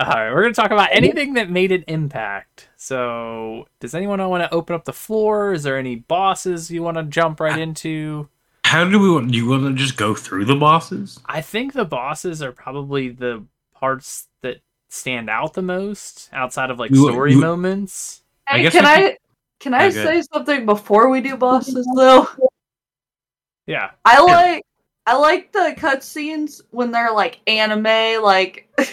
All 0.00 0.06
right, 0.14 0.32
we're 0.32 0.42
gonna 0.42 0.54
talk 0.54 0.70
about 0.70 0.90
anything 0.92 1.34
that 1.34 1.50
made 1.50 1.72
an 1.72 1.82
impact. 1.88 2.68
So, 2.76 3.66
does 3.80 3.96
anyone 3.96 4.20
want 4.28 4.44
to 4.44 4.54
open 4.54 4.76
up 4.76 4.84
the 4.84 4.92
floor? 4.92 5.52
Is 5.52 5.64
there 5.64 5.76
any 5.76 5.96
bosses 5.96 6.70
you 6.70 6.84
want 6.84 6.98
to 6.98 7.02
jump 7.02 7.40
right 7.40 7.58
into? 7.58 8.28
How 8.62 8.88
do 8.88 9.00
we 9.00 9.10
want? 9.10 9.32
Do 9.32 9.36
you 9.38 9.48
want 9.48 9.64
to 9.64 9.72
just 9.74 9.96
go 9.96 10.14
through 10.14 10.44
the 10.44 10.54
bosses? 10.54 11.18
I 11.26 11.40
think 11.40 11.72
the 11.72 11.84
bosses 11.84 12.42
are 12.42 12.52
probably 12.52 13.08
the 13.08 13.44
parts 13.74 14.28
that 14.42 14.58
stand 14.88 15.28
out 15.28 15.54
the 15.54 15.62
most 15.62 16.28
outside 16.32 16.70
of 16.70 16.78
like 16.78 16.92
You- 16.92 17.08
story 17.08 17.32
you- 17.32 17.40
moments. 17.40 18.22
I 18.46 18.62
guess 18.62 18.72
can 18.72 18.84
we 18.84 18.90
I 18.90 19.16
can 19.58 19.74
I 19.74 19.86
Oh, 19.86 19.90
good. 19.90 20.06
say 20.06 20.22
something 20.32 20.64
before 20.64 21.08
we 21.10 21.20
do 21.20 21.36
bosses 21.36 21.86
though? 21.96 22.28
Yeah. 23.68 23.90
I 24.04 24.20
like 24.22 24.64
I 25.06 25.16
like 25.16 25.52
the 25.52 25.74
cutscenes 25.78 26.60
when 26.70 26.90
they're 26.90 27.12
like 27.12 27.40
anime, 27.46 28.22
like 28.24 28.68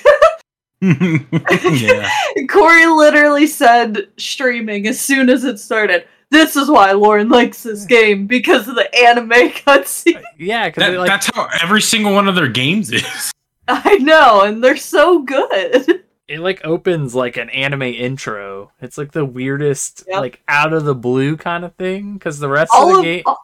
yeah. 0.82 2.10
Corey 2.50 2.86
literally 2.86 3.48
said 3.48 4.08
streaming 4.18 4.88
as 4.88 5.00
soon 5.00 5.30
as 5.30 5.44
it 5.44 5.60
started. 5.60 6.06
This 6.32 6.56
is 6.56 6.70
why 6.70 6.92
Lauren 6.92 7.30
likes 7.30 7.64
this 7.64 7.86
game 7.86 8.28
because 8.28 8.68
of 8.68 8.76
the 8.76 8.94
anime 8.96 9.30
cutscene. 9.52 10.18
Uh, 10.18 10.22
yeah, 10.38 10.68
because 10.68 10.84
That, 10.84 10.98
like 11.00 11.08
that's 11.08 11.30
how 11.34 11.48
every 11.64 11.82
single 11.82 12.14
one 12.14 12.28
of 12.28 12.36
their 12.36 12.48
games 12.50 12.92
is. 12.92 13.32
I 13.68 13.96
know, 13.98 14.42
and 14.42 14.64
they're 14.64 14.78
so 14.78 15.22
good. 15.24 16.04
it 16.28 16.40
like 16.40 16.64
opens 16.66 17.16
like 17.16 17.38
an 17.38 17.50
anime 17.52 17.84
intro. 17.84 18.72
It's 18.82 18.98
like 18.98 19.12
the 19.14 19.26
weirdest, 19.26 20.04
Yep. 20.08 20.20
like 20.20 20.42
out 20.48 20.74
of 20.74 20.84
the 20.84 20.96
blue 20.96 21.38
kind 21.38 21.64
of 21.64 21.74
thing. 21.76 22.16
Because 22.16 22.40
the 22.40 22.50
rest 22.50 22.72
All 22.76 22.90
of 22.90 22.94
the 22.96 23.00
of, 23.00 23.04
game, 23.04 23.24
all- 23.26 23.40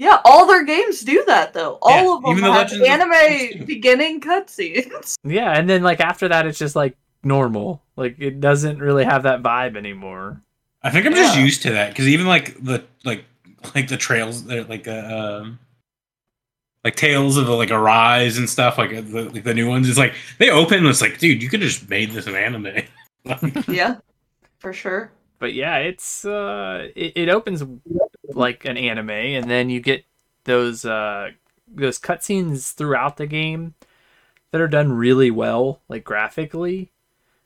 yeah, 0.00 0.18
all 0.24 0.46
their 0.46 0.64
games 0.64 1.02
do 1.02 1.22
that 1.26 1.52
though. 1.52 1.78
All 1.82 1.90
Yeah, 1.90 2.14
of 2.16 2.22
them 2.22 2.30
even 2.32 2.44
the 2.44 2.50
have 2.50 2.70
Legends 2.72 2.88
anime 2.88 3.50
Zelda. 3.52 3.64
beginning 3.66 4.20
cutscenes. 4.22 5.14
yeah, 5.24 5.52
and 5.52 5.68
then 5.68 5.82
like 5.82 6.00
after 6.00 6.26
that, 6.28 6.46
it's 6.46 6.58
just 6.58 6.74
like 6.74 6.96
normal. 7.22 7.82
Like 7.96 8.16
it 8.18 8.40
doesn't 8.40 8.78
really 8.78 9.04
have 9.04 9.24
that 9.24 9.42
vibe 9.42 9.76
anymore. 9.76 10.40
I 10.82 10.88
think 10.90 11.04
I'm 11.04 11.14
just 11.14 11.36
Yeah. 11.36 11.44
used 11.44 11.60
to 11.64 11.72
that 11.72 11.90
because 11.90 12.08
even 12.08 12.26
like 12.26 12.56
the 12.64 12.82
like 13.04 13.26
like 13.74 13.88
the 13.88 13.98
trails, 13.98 14.42
they're 14.46 14.64
like 14.64 14.88
uh, 14.88 15.42
um, 15.42 15.58
like 16.82 16.96
tales 16.96 17.36
of 17.36 17.46
like 17.50 17.70
Arise 17.70 18.38
and 18.38 18.48
stuff, 18.48 18.78
like 18.78 18.94
uh, 18.94 19.02
the, 19.02 19.28
like 19.34 19.44
the 19.44 19.52
new 19.52 19.68
ones. 19.68 19.86
It's 19.86 19.98
like 19.98 20.14
they 20.38 20.48
open, 20.48 20.78
and 20.78 20.86
it's 20.86 21.02
like, 21.02 21.18
dude, 21.18 21.42
you 21.42 21.50
could 21.50 21.60
have 21.60 21.70
just 21.70 21.90
made 21.90 22.12
this 22.12 22.26
an 22.26 22.36
anime. 22.36 22.84
Like, 23.26 23.68
yeah, 23.68 23.96
for 24.60 24.72
sure. 24.72 25.12
But 25.40 25.52
yeah, 25.52 25.76
it's 25.76 26.24
uh, 26.24 26.88
it, 26.96 27.12
it 27.16 27.28
opens 27.28 27.62
like 28.34 28.64
an 28.64 28.76
anime, 28.76 29.10
and 29.10 29.50
then 29.50 29.70
you 29.70 29.80
get 29.80 30.04
those 30.44 30.84
uh 30.84 31.30
those 31.72 31.98
cutscenes 31.98 32.72
throughout 32.72 33.16
the 33.16 33.26
game 33.26 33.74
that 34.50 34.60
are 34.60 34.68
done 34.68 34.92
really 34.92 35.30
well, 35.30 35.80
like 35.88 36.04
graphically. 36.04 36.92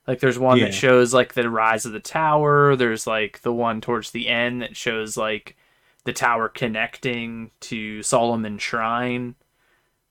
Like 0.06 0.20
there's 0.20 0.38
one 0.38 0.58
Yeah. 0.58 0.66
that 0.66 0.74
shows 0.74 1.12
like 1.14 1.34
the 1.34 1.48
rise 1.50 1.84
of 1.86 1.92
the 1.92 2.00
tower. 2.00 2.76
There's 2.76 3.06
like 3.06 3.42
the 3.42 3.52
one 3.52 3.80
towards 3.80 4.10
the 4.10 4.28
end 4.28 4.62
that 4.62 4.76
shows 4.76 5.16
like 5.16 5.56
the 6.04 6.12
tower 6.12 6.48
connecting 6.48 7.50
to 7.60 8.02
Solomon 8.02 8.58
Shrine. 8.58 9.34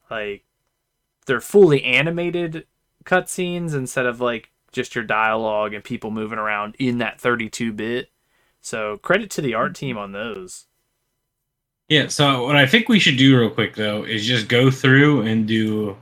Like 0.10 0.44
they're 1.26 1.42
fully 1.42 1.84
animated 1.84 2.66
cutscenes 3.06 3.74
instead 3.74 4.06
of 4.06 4.20
like 4.22 4.52
just 4.72 4.96
your 4.96 5.04
dialogue 5.04 5.74
and 5.74 5.84
people 5.84 6.10
moving 6.12 6.40
around 6.40 6.76
in 6.80 6.98
that 7.00 7.20
32 7.22 7.72
bit. 7.74 8.10
So 8.64 8.98
credit 8.98 9.30
to 9.32 9.42
the 9.42 9.54
art 9.54 9.76
team 9.76 9.98
on 9.98 10.12
those. 10.14 10.66
yeah. 11.90 12.08
So 12.08 12.46
what 12.46 12.56
I 12.56 12.66
think 12.66 12.88
we 12.90 12.98
should 13.00 13.18
do 13.18 13.38
real 13.40 13.50
quick 13.50 13.76
though 13.76 14.04
is 14.04 14.26
just 14.26 14.48
go 14.48 14.72
through 14.72 15.22
and 15.24 15.46
do, 15.48 15.98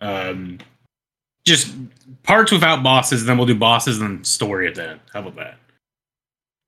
um, 0.00 0.58
just 1.44 1.74
parts 2.22 2.52
without 2.52 2.82
bosses. 2.82 3.22
and 3.22 3.28
Then 3.28 3.38
we'll 3.38 3.46
do 3.46 3.54
bosses 3.54 4.00
and 4.00 4.24
story 4.26 4.68
at 4.68 4.74
the 4.74 4.90
end. 4.90 5.00
How 5.12 5.20
about 5.20 5.36
that? 5.36 5.56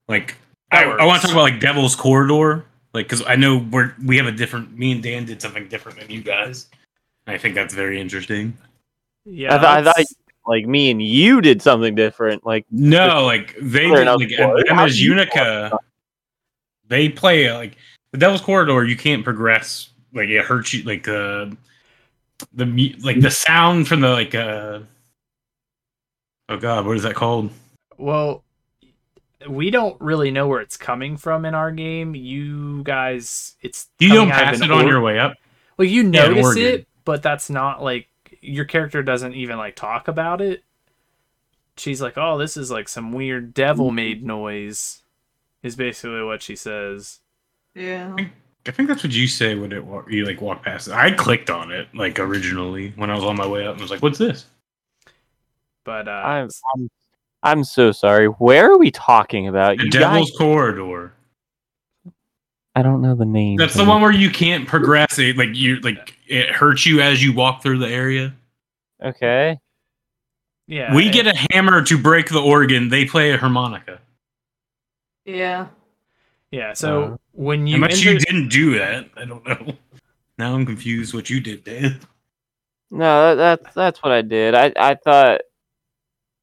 Like, 0.08 0.36
That 0.70 0.86
I, 0.86 0.90
I 0.90 1.04
want 1.04 1.20
to 1.20 1.26
talk 1.28 1.34
about 1.34 1.42
like 1.42 1.60
Devil's 1.60 1.94
Corridor, 1.94 2.64
like 2.92 3.06
because 3.06 3.22
I 3.26 3.36
know 3.36 3.58
we're 3.70 3.94
we 4.04 4.16
have 4.16 4.26
a 4.26 4.32
different. 4.32 4.76
Me 4.76 4.92
and 4.92 5.02
Dan 5.02 5.24
did 5.26 5.40
something 5.42 5.68
different 5.68 5.98
than 6.00 6.10
you 6.10 6.22
guys. 6.22 6.68
I 7.26 7.38
think 7.38 7.54
that's 7.54 7.72
very 7.74 8.00
interesting. 8.00 8.56
Yeah, 9.24 9.54
I, 9.54 9.58
th- 9.58 9.64
I 9.68 9.82
thought 9.82 9.96
let's- 9.98 10.14
like 10.46 10.66
me 10.66 10.90
and 10.90 11.00
you 11.02 11.40
did 11.40 11.62
something 11.62 11.94
different 11.94 12.44
like 12.44 12.66
No, 12.70 13.24
like 13.24 13.54
they 13.61 13.88
Fair 13.88 13.96
did, 13.96 14.02
enough. 14.02 14.20
like 14.20 14.30
What? 14.38 14.66
them 14.66 14.78
as 14.78 15.00
Unica. 15.02 15.76
They 16.88 17.09
play 17.09 17.50
like 17.52 17.76
the 18.12 18.18
Devil's 18.18 18.40
Corridor. 18.42 18.85
You 18.85 18.96
can't 18.96 19.24
progress. 19.24 19.88
Like 20.12 20.28
it 20.28 20.44
hurts 20.44 20.72
you. 20.74 20.83
Like 20.85 21.09
uh, 21.09 21.46
the 22.52 22.66
mu- 22.66 22.94
like 23.00 23.20
the 23.20 23.30
sound 23.30 23.88
from 23.88 24.00
the 24.00 24.11
like 24.11 24.35
uh. 24.35 24.80
Oh 26.48 26.59
God, 26.59 26.87
what 26.87 26.96
is 26.96 27.02
that 27.04 27.14
called? 27.14 27.50
well, 27.96 28.44
we 29.48 29.70
don't 29.70 29.98
really 30.00 30.30
know 30.30 30.46
where 30.48 30.61
it's 30.61 30.76
coming 30.76 31.16
from 31.16 31.44
in 31.44 31.54
our 31.54 31.70
game. 31.70 32.14
You 32.14 32.83
guys, 32.83 33.57
it's 33.62 33.88
You 33.98 34.09
don't 34.11 34.30
pass 34.30 34.61
it 34.61 34.70
on 34.70 34.85
or- 34.85 34.88
your 34.88 35.00
way 35.00 35.18
up. 35.18 35.35
Well, 35.78 35.88
you 35.88 36.02
notice 36.02 36.44
organ. 36.44 36.62
it, 36.62 36.88
but 37.04 37.22
that's 37.22 37.50
not 37.50 37.83
like 37.83 38.09
your 38.44 38.64
character 38.64 39.02
doesn't 39.02 39.35
even 39.35 39.57
like 39.57 39.76
talk 39.76 40.09
about 40.09 40.40
it. 40.40 40.62
She's 41.76 42.00
like, 42.00 42.16
"Oh, 42.16 42.38
this 42.38 42.57
is 42.57 42.70
like 42.70 42.88
some 42.88 43.12
weird 43.12 43.54
devil 43.54 43.90
made 43.90 44.24
noise." 44.24 45.02
Is 45.62 45.76
basically 45.76 46.22
what 46.22 46.42
she 46.42 46.57
says. 46.57 47.20
Yeah. 47.74 48.14
I 48.66 48.70
think 48.70 48.88
that's 48.88 49.02
what 49.02 49.12
you 49.12 49.26
say 49.26 49.54
when 49.54 49.72
it 49.72 49.85
wa- 49.85 50.04
you 50.09 50.26
like 50.26 50.40
walk 50.40 50.62
past 50.62 50.88
it. 50.88 50.94
I 50.94 51.11
clicked 51.11 51.48
on 51.50 51.70
it 51.70 51.88
like 51.94 52.18
originally 52.18 52.92
when 52.96 53.11
I 53.11 53.14
was 53.14 53.24
on 53.24 53.37
my 53.37 53.46
way 53.46 53.66
up 53.66 53.72
and 53.72 53.80
was 53.80 53.90
like, 53.90 54.02
"What's 54.02 54.18
this?" 54.18 54.46
But 55.85 56.07
uh, 56.07 56.11
I'm, 56.11 56.48
I'm 56.74 56.90
I'm 57.42 57.64
so 57.64 57.92
sorry. 57.92 58.26
Where 58.26 58.70
are 58.70 58.78
we 58.78 58.90
talking 58.90 59.48
about? 59.48 59.78
The 59.78 59.85
You 59.85 59.90
Devil's 59.90 60.30
guys, 60.30 60.38
Corridor. 60.38 61.13
I 62.74 62.82
don't 62.82 63.00
know 63.02 63.14
the 63.14 63.24
name. 63.24 63.56
That's 63.56 63.74
the 63.74 63.84
one 63.84 64.02
where 64.02 64.10
you 64.12 64.30
can't 64.30 64.66
progress. 64.66 65.18
It 65.18 65.37
like 65.37 65.50
you 65.54 65.76
like 65.80 66.16
it 66.26 66.50
hurts 66.50 66.84
you 66.87 67.00
as 67.00 67.22
you 67.24 67.32
walk 67.32 67.62
through 67.62 67.78
the 67.78 67.88
area. 67.88 68.34
Okay. 69.02 69.58
yeah, 70.66 70.94
we 70.94 71.04
and- 71.04 71.12
get 71.14 71.26
a 71.26 71.34
hammer 71.52 71.82
to 71.84 71.98
break 71.98 72.28
the 72.30 72.40
organ. 72.40 72.88
They 72.88 73.04
play 73.04 73.32
a 73.32 73.37
harmonica. 73.38 74.00
Yeah. 75.24 75.68
yeah. 76.50 76.72
So 76.74 77.02
Uh, 77.02 77.16
when 77.32 77.66
you 77.66 77.76
Unless 77.76 77.98
enter, 77.98 78.12
you 78.12 78.18
didn't 78.18 78.48
do 78.48 78.78
that, 78.78 79.08
I 79.16 79.24
don't 79.24 79.46
know. 79.46 79.74
Now 80.37 80.52
I'm 80.56 80.66
confused. 80.66 81.14
What 81.14 81.30
you 81.30 81.38
did, 81.38 81.62
Dan? 81.62 82.00
No, 82.90 83.37
that, 83.37 83.62
that's 83.62 83.74
that's 83.74 84.02
what 84.02 84.10
I 84.10 84.20
did. 84.20 84.56
I 84.56 84.72
I 84.76 84.96
thought. 84.96 85.42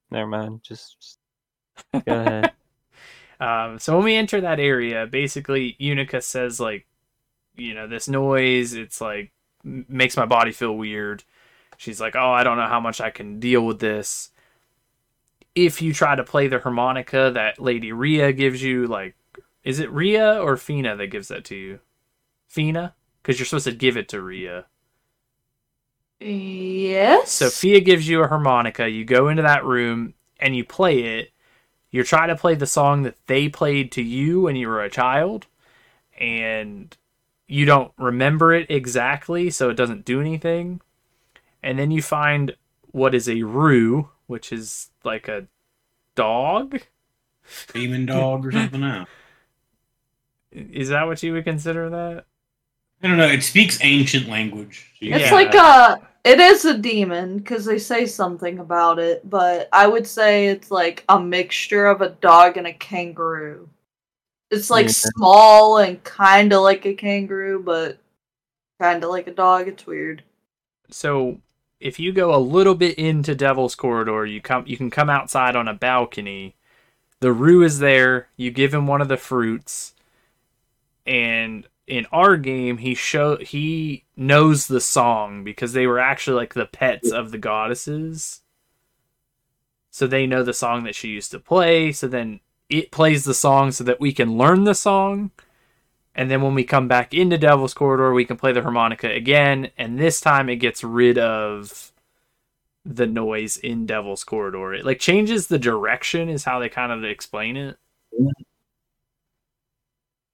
Never 0.09 0.27
mind. 0.27 0.63
Just, 0.63 0.95
just 1.01 1.19
go 2.05 2.13
ahead. 2.21 2.53
Um, 3.41 3.79
so 3.79 3.95
when 3.95 4.05
we 4.05 4.15
enter 4.15 4.39
that 4.39 4.59
area, 4.59 5.07
basically 5.07 5.75
Unica 5.79 6.21
says 6.21 6.59
like, 6.59 6.85
you 7.55 7.73
know, 7.73 7.87
this 7.87 8.07
noise, 8.07 8.73
it's 8.73 9.01
like 9.01 9.31
makes 9.63 10.15
my 10.15 10.27
body 10.27 10.51
feel 10.51 10.77
weird. 10.77 11.23
She's 11.77 11.99
like, 11.99 12.15
oh, 12.15 12.31
I 12.31 12.43
don't 12.43 12.57
know 12.57 12.67
how 12.67 12.79
much 12.79 13.01
I 13.01 13.09
can 13.09 13.39
deal 13.39 13.65
with 13.65 13.79
this. 13.79 14.29
If 15.55 15.81
you 15.81 15.91
try 15.93 16.15
to 16.15 16.23
play 16.23 16.47
the 16.47 16.59
harmonica 16.59 17.31
that 17.33 17.59
Lady 17.59 17.91
Ria 17.91 18.31
gives 18.31 18.61
you, 18.61 18.85
like, 18.85 19.15
is 19.63 19.79
it 19.79 19.91
Ria 19.91 20.39
or 20.39 20.55
Fina 20.55 20.95
that 20.95 21.07
gives 21.07 21.29
that 21.29 21.43
to 21.45 21.55
you? 21.55 21.79
Fina, 22.47 22.93
because 23.21 23.39
you're 23.39 23.47
supposed 23.47 23.65
to 23.65 23.71
give 23.71 23.97
it 23.97 24.07
to 24.09 24.21
Rhea. 24.21 24.65
Yes. 26.19 27.31
Sophia 27.31 27.79
gives 27.79 28.07
you 28.07 28.21
a 28.21 28.27
harmonica. 28.27 28.87
You 28.87 29.03
go 29.03 29.29
into 29.29 29.41
that 29.41 29.65
room 29.65 30.13
and 30.39 30.55
you 30.55 30.63
play 30.63 31.17
it. 31.17 31.30
You're 31.91 32.03
trying 32.05 32.29
to 32.29 32.35
play 32.35 32.55
the 32.55 32.65
song 32.65 33.03
that 33.03 33.17
they 33.27 33.49
played 33.49 33.91
to 33.93 34.01
you 34.01 34.41
when 34.41 34.55
you 34.55 34.67
were 34.67 34.81
a 34.81 34.89
child, 34.89 35.45
and 36.17 36.95
you 37.47 37.65
don't 37.65 37.91
remember 37.97 38.53
it 38.53 38.71
exactly, 38.71 39.49
so 39.49 39.69
it 39.69 39.75
doesn't 39.75 40.05
do 40.05 40.21
anything. 40.21 40.79
And 41.61 41.77
then 41.77 41.91
you 41.91 42.01
find 42.01 42.55
what 42.91 43.13
is 43.13 43.27
a 43.27 43.43
Roo, 43.43 44.09
which 44.27 44.51
is 44.53 44.89
like 45.03 45.27
a 45.27 45.47
dog. 46.15 46.81
Demon 47.73 48.05
dog 48.05 48.45
or 48.45 48.51
something 48.53 48.83
else. 48.83 49.09
Is 50.51 50.89
that 50.89 51.07
what 51.07 51.21
you 51.23 51.33
would 51.33 51.43
consider 51.43 51.89
that? 51.89 52.25
I 53.03 53.07
don't 53.07 53.17
know. 53.17 53.27
It 53.27 53.43
speaks 53.43 53.79
ancient 53.81 54.29
language. 54.29 54.91
So 54.99 55.05
It's 55.07 55.25
Yeah. 55.25 55.33
like 55.33 55.53
a. 55.53 56.07
It 56.23 56.39
is 56.39 56.65
a 56.65 56.77
demon 56.77 57.37
because 57.39 57.65
they 57.65 57.79
say 57.79 58.05
something 58.05 58.59
about 58.59 58.99
it, 58.99 59.27
but 59.29 59.69
I 59.73 59.87
would 59.87 60.05
say 60.07 60.47
it's 60.47 60.69
like 60.71 61.03
a 61.09 61.19
mixture 61.19 61.87
of 61.87 62.01
a 62.01 62.09
dog 62.09 62.57
and 62.57 62.67
a 62.67 62.73
kangaroo. 62.73 63.69
It's 64.51 64.69
like 64.69 64.87
Yeah. 64.87 64.91
small 64.91 65.77
and 65.79 66.03
kind 66.03 66.53
of 66.53 66.61
like 66.61 66.85
a 66.85 66.93
kangaroo, 66.93 67.61
but 67.63 67.99
kind 68.79 69.03
of 69.03 69.09
like 69.09 69.27
a 69.27 69.33
dog. 69.33 69.67
It's 69.67 69.87
weird. 69.87 70.23
So 70.89 71.41
if 71.79 71.99
you 71.99 72.11
go 72.11 72.35
a 72.35 72.37
little 72.37 72.75
bit 72.75 72.97
into 72.97 73.33
Devil's 73.35 73.75
Corridor, 73.75 74.25
you 74.25 74.41
come 74.41 74.65
you 74.67 74.77
can 74.77 74.89
come 74.91 75.09
outside 75.09 75.55
on 75.55 75.67
a 75.67 75.73
balcony. 75.73 76.55
The 77.21 77.33
Roo 77.33 77.63
is 77.63 77.79
there. 77.79 78.29
You 78.37 78.51
give 78.51 78.73
him 78.73 78.87
one 78.87 79.01
of 79.01 79.07
the 79.07 79.17
fruits, 79.17 79.95
and 81.05 81.67
in 81.87 82.05
our 82.11 82.37
game, 82.37 82.77
he 82.77 82.93
show 82.95 83.37
he 83.37 84.05
knows 84.15 84.67
the 84.67 84.81
song 84.81 85.43
because 85.43 85.73
they 85.73 85.87
were 85.87 85.99
actually 85.99 86.35
like 86.35 86.53
the 86.53 86.65
pets 86.65 87.11
of 87.11 87.31
the 87.31 87.37
goddesses. 87.37 88.41
So 89.89 90.07
they 90.07 90.25
know 90.25 90.43
the 90.43 90.53
song 90.53 90.83
that 90.85 90.95
she 90.95 91.09
used 91.09 91.31
to 91.31 91.39
play. 91.39 91.91
So 91.91 92.07
then 92.07 92.39
it 92.69 92.91
plays 92.91 93.25
the 93.25 93.33
song 93.33 93.71
so 93.71 93.83
that 93.83 93.99
we 93.99 94.13
can 94.13 94.37
learn 94.37 94.63
the 94.63 94.75
song. 94.75 95.31
And 96.15 96.29
then 96.29 96.41
when 96.41 96.55
we 96.55 96.63
come 96.63 96.87
back 96.87 97.13
into 97.13 97.37
Devil's 97.37 97.73
Corridor, 97.73 98.13
we 98.13 98.25
can 98.25 98.37
play 98.37 98.51
the 98.51 98.61
harmonica 98.61 99.09
again. 99.09 99.71
And 99.77 99.99
this 99.99 100.21
time 100.21 100.49
it 100.49 100.57
gets 100.57 100.83
rid 100.83 101.17
of 101.17 101.91
the 102.85 103.07
noise 103.07 103.57
in 103.57 103.85
Devil's 103.85 104.23
Corridor. 104.23 104.73
It 104.73 104.85
like 104.85 104.99
changes 104.99 105.47
the 105.47 105.59
direction, 105.59 106.29
is 106.29 106.43
how 106.43 106.59
they 106.59 106.69
kind 106.69 106.91
of 106.91 107.03
explain 107.03 107.57
it. 107.57 107.77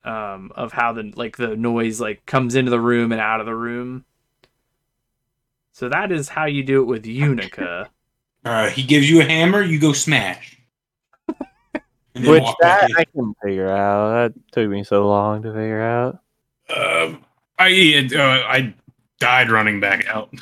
Um, 0.07 0.53
of 0.55 0.71
how 0.71 0.93
the 0.93 1.11
like 1.15 1.35
the 1.35 1.57
noise 1.57 1.99
like 1.99 2.25
comes 2.25 2.55
into 2.55 2.71
the 2.71 2.79
room 2.79 3.11
and 3.11 3.19
out 3.19 3.41
of 3.41 3.45
the 3.45 3.53
room. 3.53 4.05
So 5.73 5.89
that 5.89 6.13
is 6.13 6.29
how 6.29 6.45
you 6.45 6.63
do 6.63 6.81
it 6.81 6.85
with 6.85 7.05
Unica. 7.05 7.89
Uh, 8.45 8.69
he 8.69 8.81
gives 8.81 9.09
you 9.09 9.19
a 9.19 9.25
hammer, 9.25 9.61
you 9.61 9.77
go 9.77 9.91
smash. 9.91 10.57
And 12.15 12.25
Which 12.25 12.41
walk 12.41 12.55
that 12.61 12.89
back. 12.89 12.91
I 12.97 13.05
can 13.05 13.35
figure 13.43 13.69
out. 13.69 14.11
That 14.13 14.51
took 14.51 14.69
me 14.69 14.85
so 14.85 15.05
long 15.05 15.43
to 15.43 15.49
figure 15.49 15.81
out. 15.81 16.19
Um, 16.75 17.23
I 17.59 18.09
uh, 18.15 18.19
I 18.19 18.73
died 19.19 19.51
running 19.51 19.79
back 19.79 20.07
out. 20.07 20.33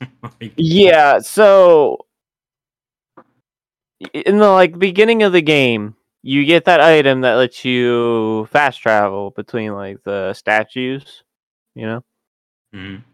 Like, 0.22 0.52
Yeah, 0.56 1.20
so 1.20 2.04
in 4.12 4.38
the 4.38 4.50
like 4.50 4.78
beginning 4.78 5.22
of 5.22 5.32
the 5.32 5.40
game, 5.40 5.96
you 6.24 6.46
get 6.46 6.64
that 6.64 6.80
item 6.80 7.20
that 7.20 7.34
lets 7.34 7.66
you 7.66 8.46
fast 8.46 8.80
travel 8.80 9.30
between 9.32 9.74
like 9.74 10.02
the 10.04 10.32
statues, 10.32 11.22
you 11.74 11.86
know? 11.86 12.02
mhm. 12.74 13.04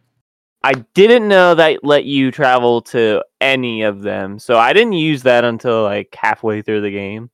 I 0.63 0.75
didn't 0.95 1.27
know 1.27 1.55
that 1.57 1.83
let 1.83 2.05
you 2.05 2.31
travel 2.31 2.83
to 2.83 3.25
any 3.41 3.83
of 3.83 4.03
them. 4.03 4.39
So 4.39 4.59
I 4.59 4.73
didn't 4.73 4.93
use 4.93 5.25
that 5.25 5.43
until 5.43 5.83
like 5.83 6.15
halfway 6.15 6.63
through 6.63 6.83
the 6.83 6.91
game. 6.91 7.31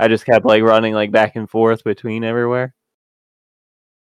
I 0.00 0.08
just 0.08 0.26
kept 0.26 0.44
like 0.44 0.62
running 0.62 0.94
like 0.94 1.12
back 1.12 1.36
and 1.36 1.48
forth 1.48 1.84
between 1.84 2.24
everywhere. 2.24 2.74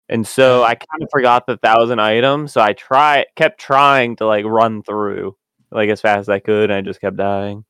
And 0.10 0.26
so 0.26 0.64
I 0.64 0.74
kind 0.76 1.04
of 1.04 1.10
forgot 1.12 1.46
that 1.48 1.62
that 1.62 1.78
was 1.78 1.92
an 1.92 2.00
item, 2.00 2.48
so 2.48 2.62
I 2.62 2.74
try 2.74 3.26
kept 3.36 3.60
trying 3.60 4.16
to 4.18 4.26
like 4.26 4.46
run 4.46 4.82
through 4.84 5.36
like 5.72 5.90
as 5.90 6.02
fast 6.02 6.22
as 6.22 6.30
I 6.30 6.40
could 6.40 6.72
and 6.72 6.78
I 6.78 6.82
just 6.82 7.02
kept 7.02 7.18
dying. 7.18 7.64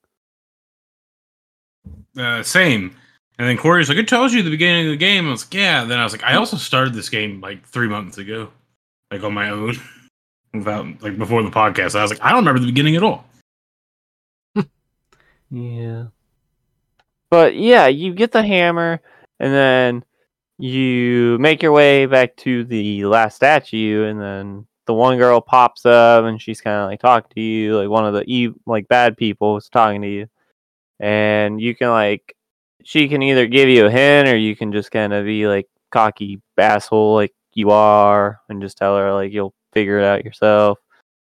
Uh, 2.18 2.42
same. 2.44 2.96
And 3.38 3.48
then 3.48 3.58
Corey's 3.58 3.90
like, 3.90 3.98
"It 3.98 4.08
tells 4.08 4.34
you 4.34 4.44
the 4.44 4.50
beginning 4.50 4.88
of 4.88 4.92
the 4.92 4.98
game." 4.98 5.28
I 5.28 5.32
was 5.32 5.46
like, 5.46 5.54
"Yeah." 5.54 5.84
Then 5.84 6.00
I 6.00 6.04
was 6.04 6.14
like, 6.14 6.24
"I 6.24 6.34
hmm. 6.34 6.40
also 6.40 6.58
started 6.58 6.94
this 6.94 7.10
game 7.10 7.42
like 7.42 7.66
three 7.66 7.88
months 7.88 8.18
ago, 8.18 8.52
like 9.12 9.24
on 9.24 9.34
my 9.34 9.50
own, 9.50 9.76
without 10.54 10.86
like 11.02 11.18
before 11.18 11.44
the 11.44 11.50
podcast." 11.50 11.98
I 11.98 12.02
was 12.02 12.12
like, 12.12 12.24
"I 12.24 12.30
don't 12.30 12.40
remember 12.40 12.62
the 12.62 12.68
beginning 12.68 12.96
at 12.96 13.04
all." 13.04 13.26
Yeah. 15.52 16.08
But 17.30 17.56
yeah, 17.56 17.88
you 17.88 18.14
get 18.14 18.32
the 18.32 18.44
hammer 18.44 19.00
and 19.40 19.54
then 19.54 20.06
you 20.58 21.38
make 21.40 21.62
your 21.62 21.72
way 21.72 22.06
back 22.06 22.36
to 22.38 22.64
the 22.64 23.06
last 23.06 23.36
statue 23.36 24.06
and 24.06 24.20
then 24.20 24.68
the 24.86 24.94
one 24.94 25.18
girl 25.18 25.42
pops 25.42 25.86
up 25.86 26.26
and 26.26 26.42
she's 26.42 26.62
kind 26.62 26.78
of 26.78 26.90
like 26.90 27.00
talking 27.00 27.32
to 27.36 27.42
you 27.42 27.78
like 27.78 27.90
one 27.90 28.06
of 28.06 28.14
the 28.14 28.46
ev- 28.46 28.56
like 28.66 28.88
bad 28.88 29.18
people 29.18 29.58
is 29.58 29.68
talking 29.68 30.02
to 30.02 30.08
you 30.08 30.28
and 31.00 31.60
you 31.60 31.76
can 31.76 31.90
like 31.90 32.36
she 32.86 33.08
can 33.10 33.22
either 33.22 33.48
give 33.48 33.68
you 33.68 33.88
a 33.88 33.92
hint 33.92 34.30
or 34.30 34.38
you 34.38 34.56
can 34.56 34.72
just 34.72 34.92
kind 34.92 35.12
of 35.12 35.26
be 35.26 35.48
like 35.48 35.68
cocky 35.92 36.40
asshole 36.58 37.16
like 37.16 37.34
you 37.54 37.72
are 37.72 38.40
and 38.48 38.62
just 38.62 38.78
tell 38.78 38.98
her 38.98 39.12
like 39.14 39.34
you'll 39.34 39.54
figure 39.74 40.00
it 40.00 40.06
out 40.06 40.24
yourself. 40.24 40.78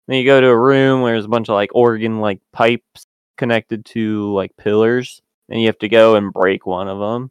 Then 0.07 0.16
you 0.16 0.25
go 0.25 0.40
to 0.40 0.47
a 0.47 0.59
room 0.59 1.03
where 1.03 1.12
there's 1.12 1.27
a 1.27 1.29
bunch 1.29 1.49
of 1.49 1.55
like 1.55 1.71
organ 1.75 2.21
like 2.21 2.40
pipes 2.53 3.07
connected 3.37 3.85
to 3.87 4.33
like 4.33 4.57
pillars 4.57 5.21
and 5.49 5.61
you 5.61 5.66
have 5.66 5.79
to 5.79 5.88
go 5.88 6.14
and 6.14 6.33
break 6.33 6.66
one 6.66 6.88
of 6.88 6.99
them 6.99 7.31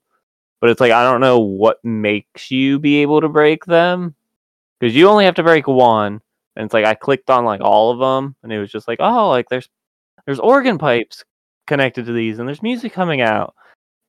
but 0.61 0.69
it's 0.69 0.79
like 0.79 0.91
i 0.91 1.03
don't 1.03 1.21
know 1.21 1.39
what 1.39 1.83
makes 1.83 2.49
you 2.49 2.79
be 2.79 2.97
able 3.01 3.21
to 3.21 3.29
break 3.29 3.65
them 3.65 4.15
because 4.79 4.95
you 4.95 5.07
only 5.07 5.25
have 5.25 5.35
to 5.35 5.43
break 5.43 5.67
one 5.67 6.21
and 6.55 6.65
it's 6.65 6.73
like 6.73 6.85
i 6.85 6.93
clicked 6.93 7.29
on 7.29 7.43
like 7.43 7.61
all 7.61 7.91
of 7.91 7.99
them 7.99 8.35
and 8.41 8.53
it 8.53 8.59
was 8.59 8.71
just 8.71 8.87
like 8.87 8.99
oh 9.01 9.29
like 9.29 9.49
there's 9.49 9.67
there's 10.25 10.39
organ 10.39 10.77
pipes 10.77 11.23
connected 11.67 12.05
to 12.05 12.13
these 12.13 12.39
and 12.39 12.47
there's 12.47 12.63
music 12.63 12.93
coming 12.93 13.19
out 13.19 13.53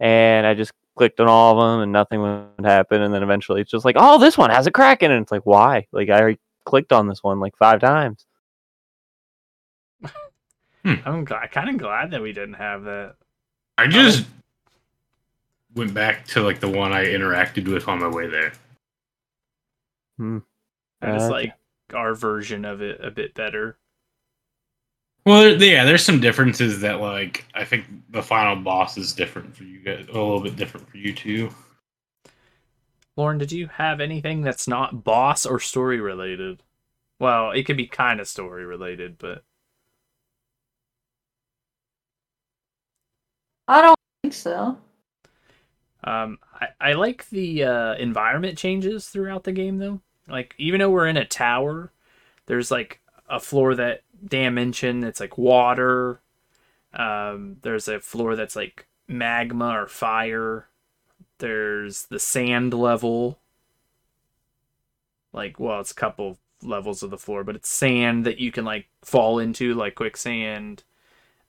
and 0.00 0.46
i 0.46 0.54
just 0.54 0.72
clicked 0.96 1.20
on 1.20 1.28
all 1.28 1.58
of 1.60 1.72
them 1.72 1.80
and 1.82 1.92
nothing 1.92 2.20
would 2.20 2.64
happen 2.64 3.02
and 3.02 3.14
then 3.14 3.22
eventually 3.22 3.60
it's 3.60 3.70
just 3.70 3.84
like 3.84 3.96
oh 3.98 4.18
this 4.18 4.36
one 4.36 4.50
has 4.50 4.66
a 4.66 4.70
crack 4.70 5.02
in 5.02 5.10
it 5.10 5.14
and 5.14 5.22
it's 5.22 5.32
like 5.32 5.46
why 5.46 5.86
like 5.92 6.08
i 6.08 6.18
already 6.20 6.38
clicked 6.64 6.92
on 6.92 7.06
this 7.08 7.22
one 7.22 7.38
like 7.40 7.56
five 7.56 7.80
times 7.80 8.26
I'm 10.84 11.26
gl- 11.26 11.50
kind 11.50 11.68
of 11.70 11.76
glad 11.76 12.12
that 12.12 12.22
we 12.22 12.32
didn't 12.32 12.54
have 12.54 12.84
that. 12.84 13.16
I 13.76 13.88
just 13.88 14.24
went 15.74 15.92
back 15.92 16.26
to 16.28 16.40
like 16.40 16.60
the 16.60 16.68
one 16.68 16.92
I 16.92 17.04
interacted 17.06 17.68
with 17.70 17.88
on 17.88 18.00
my 18.00 18.08
way 18.08 18.26
there. 18.26 18.52
I 21.02 21.12
just 21.12 21.26
Uh, 21.26 21.30
like 21.30 21.52
our 21.92 22.14
version 22.14 22.64
of 22.64 22.80
it 22.80 23.04
a 23.04 23.10
bit 23.10 23.34
better. 23.34 23.76
Well, 25.26 25.42
there- 25.42 25.56
yeah, 25.70 25.84
there's 25.84 26.04
some 26.04 26.20
differences 26.20 26.80
that 26.80 27.00
like 27.00 27.44
I 27.54 27.64
think 27.64 27.86
the 28.10 28.22
final 28.22 28.56
boss 28.56 28.96
is 28.96 29.12
different 29.12 29.54
for 29.56 29.64
you 29.64 29.80
guys, 29.80 30.06
a 30.08 30.12
little 30.12 30.40
bit 30.40 30.56
different 30.56 30.88
for 30.88 30.96
you 30.96 31.14
too. 31.14 31.50
Lauren, 33.16 33.36
did 33.38 33.52
you 33.52 33.66
have 33.66 34.00
anything 34.00 34.40
that's 34.42 34.66
not 34.68 35.04
boss 35.04 35.44
or 35.44 35.60
story 35.60 36.00
related? 36.00 36.62
Well, 37.18 37.50
it 37.52 37.64
could 37.64 37.76
be 37.76 37.86
kind 37.86 38.20
of 38.20 38.28
story 38.28 38.64
related, 38.64 39.18
but 39.18 39.44
I 43.66 43.82
don't 43.82 43.98
think 44.22 44.34
so. 44.34 44.78
um, 46.04 46.38
I, 46.54 46.68
I 46.80 46.92
like 46.94 47.28
the 47.30 47.64
uh, 47.64 47.94
environment 47.94 48.56
changes 48.58 49.08
throughout 49.08 49.44
the 49.44 49.52
game, 49.52 49.78
though. 49.78 50.00
Like, 50.28 50.54
even 50.58 50.80
though 50.80 50.90
we're 50.90 51.08
in 51.08 51.16
a 51.16 51.24
tower, 51.24 51.92
there's 52.46 52.70
like 52.70 53.00
a 53.28 53.40
floor 53.40 53.74
that 53.74 54.02
Dan 54.24 54.54
mentioned 54.54 55.02
that's 55.02 55.20
like 55.20 55.38
water. 55.38 56.20
Um, 56.92 57.56
there's 57.62 57.88
a 57.88 58.00
floor 58.00 58.36
that's 58.36 58.56
like 58.56 58.86
magma 59.06 59.78
or 59.78 59.86
fire. 59.86 60.68
There's 61.38 62.06
the 62.06 62.18
sand 62.18 62.74
level. 62.74 63.38
Like, 65.32 65.60
well, 65.60 65.80
it's 65.80 65.92
a 65.92 65.94
couple 65.94 66.38
levels 66.62 67.02
of 67.02 67.10
the 67.10 67.18
floor, 67.18 67.44
but 67.44 67.56
it's 67.56 67.68
sand 67.68 68.26
that 68.26 68.38
you 68.38 68.50
can 68.50 68.64
like 68.64 68.88
fall 69.02 69.38
into, 69.38 69.74
like 69.74 69.94
quicksand. 69.94 70.82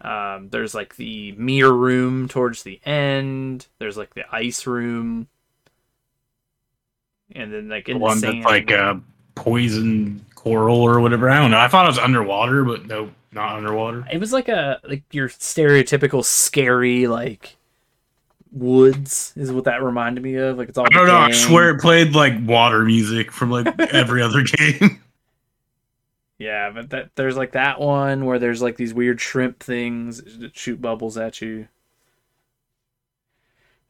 Um, 0.02 0.50
there's 0.50 0.74
like 0.74 0.96
the 0.96 1.34
mirror 1.34 1.76
room 1.76 2.28
towards 2.28 2.64
the 2.64 2.80
end. 2.86 3.68
There's 3.80 3.98
like 3.98 4.14
the 4.14 4.24
ice 4.34 4.66
room, 4.66 5.28
and 7.32 7.52
then 7.52 7.70
like 7.70 7.90
in 7.90 7.98
the, 7.98 8.04
one 8.04 8.20
sand. 8.20 8.44
that's 8.44 8.46
like 8.46 8.72
uh, 8.72 8.96
poison 9.36 10.26
coral 10.40 10.78
or 10.82 11.00
whatever. 11.00 11.30
I 11.30 11.38
don't 11.38 11.52
know. 11.52 11.60
I 11.60 11.68
thought 11.68 11.86
it 11.86 11.90
was 11.90 11.98
underwater, 12.00 12.64
but 12.64 12.86
no, 12.88 13.12
not 13.32 13.58
underwater. 13.58 14.06
It 14.12 14.20
was 14.20 14.32
like 14.34 14.48
a 14.48 14.80
like 14.84 15.04
your 15.12 15.28
stereotypical 15.30 16.24
scary 16.24 17.08
like 17.08 17.58
woods 18.52 19.34
is 19.36 19.52
what 19.52 19.66
that 19.66 19.84
reminded 19.84 20.24
me 20.24 20.36
of. 20.36 20.58
Like 20.58 20.70
it's 20.70 20.78
all. 20.78 20.86
I 20.86 20.90
don't 20.90 21.08
know. 21.08 21.18
I 21.18 21.32
swear 21.32 21.70
it 21.72 21.82
played 21.82 22.16
like 22.16 22.34
water 22.42 22.84
music 22.86 23.32
from 23.32 23.52
like 23.52 23.68
every 23.94 24.22
other 24.22 24.44
game. 24.44 25.02
Yeah, 26.38 26.70
but 26.70 26.90
that 26.92 27.10
there's 27.16 27.36
like 27.36 27.52
that 27.52 27.82
one 27.82 28.26
where 28.26 28.40
there's 28.40 28.62
like 28.62 28.78
these 28.78 28.94
weird 28.94 29.20
shrimp 29.20 29.60
things 29.62 30.22
that 30.40 30.58
shoot 30.58 30.82
bubbles 30.82 31.18
at 31.18 31.42
you. 31.42 31.68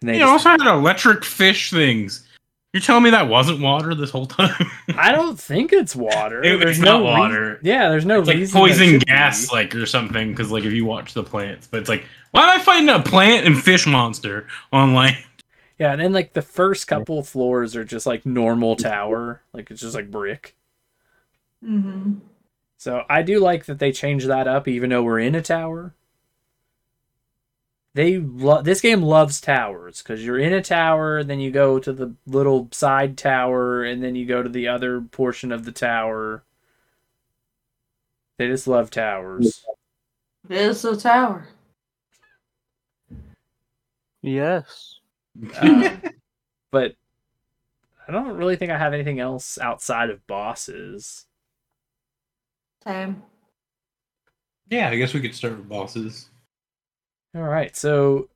And 0.01 0.09
they 0.09 0.13
You 0.15 0.21
just- 0.21 0.45
also 0.45 0.49
had 0.49 0.61
electric 0.61 1.23
fish 1.23 1.69
things. 1.71 2.25
You're 2.73 2.81
telling 2.81 3.03
me 3.03 3.09
that 3.09 3.27
wasn't 3.27 3.61
water 3.61 3.95
this 3.95 4.11
whole 4.11 4.27
time? 4.27 4.53
I 4.95 5.11
don't 5.11 5.39
think 5.39 5.73
it's 5.73 5.95
water. 5.95 6.43
It- 6.43 6.59
there's 6.59 6.77
it's 6.77 6.85
no 6.85 6.99
not 6.99 7.05
rea- 7.05 7.19
water. 7.19 7.59
yeah, 7.63 7.89
there's 7.89 8.05
no 8.05 8.19
it's 8.19 8.27
like 8.27 8.37
reason. 8.37 8.53
that 8.53 8.59
poison 8.59 8.99
gas, 8.99 9.49
be. 9.49 9.55
like 9.55 9.75
or 9.75 9.85
something. 9.87 10.29
Because 10.31 10.51
like 10.51 10.65
if 10.65 10.73
you 10.73 10.85
watch 10.85 11.13
the 11.15 11.23
plants, 11.23 11.67
but 11.67 11.79
it's 11.79 11.89
like, 11.89 12.05
why 12.31 12.43
am 12.43 12.59
I 12.59 12.63
fighting 12.63 12.89
a 12.89 12.99
plant 13.01 13.47
and 13.47 13.59
fish 13.61 13.87
monster 13.87 14.47
on 14.71 14.93
land? 14.93 15.17
Yeah, 15.79 15.93
and 15.93 16.01
then 16.01 16.13
like 16.13 16.33
the 16.33 16.41
first 16.43 16.87
couple 16.87 17.23
floors 17.23 17.75
are 17.75 17.85
just 17.85 18.05
like 18.05 18.25
normal 18.25 18.75
tower, 18.75 19.41
like 19.53 19.71
it's 19.71 19.81
just 19.81 19.95
like 19.95 20.11
brick. 20.11 20.55
Mm-hmm. 21.65 22.15
So 22.77 23.03
I 23.09 23.23
do 23.23 23.39
like 23.39 23.65
that 23.65 23.79
they 23.79 23.91
changed 23.91 24.27
that 24.27 24.47
up, 24.47 24.67
even 24.67 24.89
though 24.91 25.03
we're 25.03 25.19
in 25.19 25.35
a 25.35 25.41
tower. 25.41 25.95
They 27.95 28.17
love 28.19 28.65
this 28.65 28.81
game 28.81 29.01
loves 29.01 29.41
towers 29.41 30.01
because 30.01 30.23
you're 30.23 30.37
in 30.37 30.53
a 30.53 30.61
tower, 30.61 31.23
then 31.23 31.39
you 31.39 31.49
go 31.49 31.79
to 31.79 31.91
the 31.91 32.13
little 32.27 32.69
side 32.71 33.17
tower, 33.17 33.83
and 33.83 34.03
then 34.03 34.15
you 34.15 34.25
go 34.25 34.43
to 34.43 34.49
the 34.49 34.67
other 34.67 35.01
portion 35.01 35.51
of 35.51 35.65
the 35.65 35.71
tower. 35.71 36.43
They 38.37 38.47
just 38.47 38.67
love 38.67 38.89
towers. 38.91 39.65
It 40.47 40.57
is 40.57 40.85
a 40.85 40.95
tower. 40.95 41.47
Yes. 44.21 44.99
Uh, 45.55 45.97
but 46.71 46.95
I 48.07 48.11
don't 48.11 48.37
really 48.37 48.55
think 48.55 48.71
I 48.71 48.77
have 48.77 48.93
anything 48.93 49.19
else 49.19 49.57
outside 49.57 50.09
of 50.09 50.25
bosses. 50.27 51.25
Same. 52.83 53.23
Yeah, 54.69 54.89
I 54.89 54.95
guess 54.95 55.13
we 55.13 55.21
could 55.21 55.35
start 55.35 55.57
with 55.57 55.67
bosses. 55.67 56.29
All 57.35 57.43
right, 57.43 57.75
so 57.75 58.27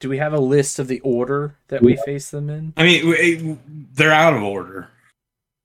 do 0.00 0.08
we 0.08 0.18
have 0.18 0.34
a 0.34 0.38
list 0.38 0.78
of 0.78 0.88
the 0.88 1.00
order 1.00 1.54
that 1.68 1.82
we 1.82 1.96
face 2.04 2.30
them 2.30 2.50
in? 2.50 2.72
I 2.76 2.82
mean, 2.84 3.00
w- 3.10 3.58
they're 3.94 4.12
out 4.12 4.34
of 4.34 4.42
order. 4.42 4.88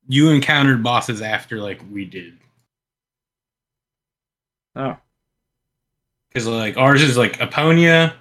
You 0.07 0.29
encountered 0.29 0.81
bosses 0.83 1.21
after 1.21 1.57
like 1.59 1.81
we 1.91 2.05
did, 2.05 2.37
Oh, 4.75 4.95
because 6.29 6.47
like 6.47 6.77
ours 6.77 7.01
is 7.01 7.17
like 7.17 7.37
Aponia, 7.39 8.13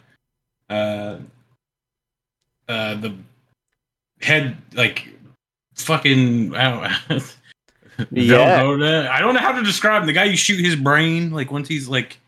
uh, 0.69 1.19
uh, 2.69 2.95
the 2.97 3.15
head 4.21 4.57
like 4.75 5.09
fucking 5.77 6.55
I 6.55 6.93
don't. 7.09 7.37
Yeah. 8.11 8.61
Velvoda. 8.63 9.09
I 9.09 9.21
don't 9.21 9.35
know 9.35 9.41
how 9.41 9.53
to 9.53 9.63
describe 9.63 10.01
him. 10.03 10.07
the 10.07 10.15
guy. 10.15 10.25
You 10.25 10.37
shoot 10.37 10.59
his 10.65 10.75
brain 10.75 11.33
like 11.33 11.53
once 11.53 11.69
he's 11.69 11.87
like, 11.87 12.19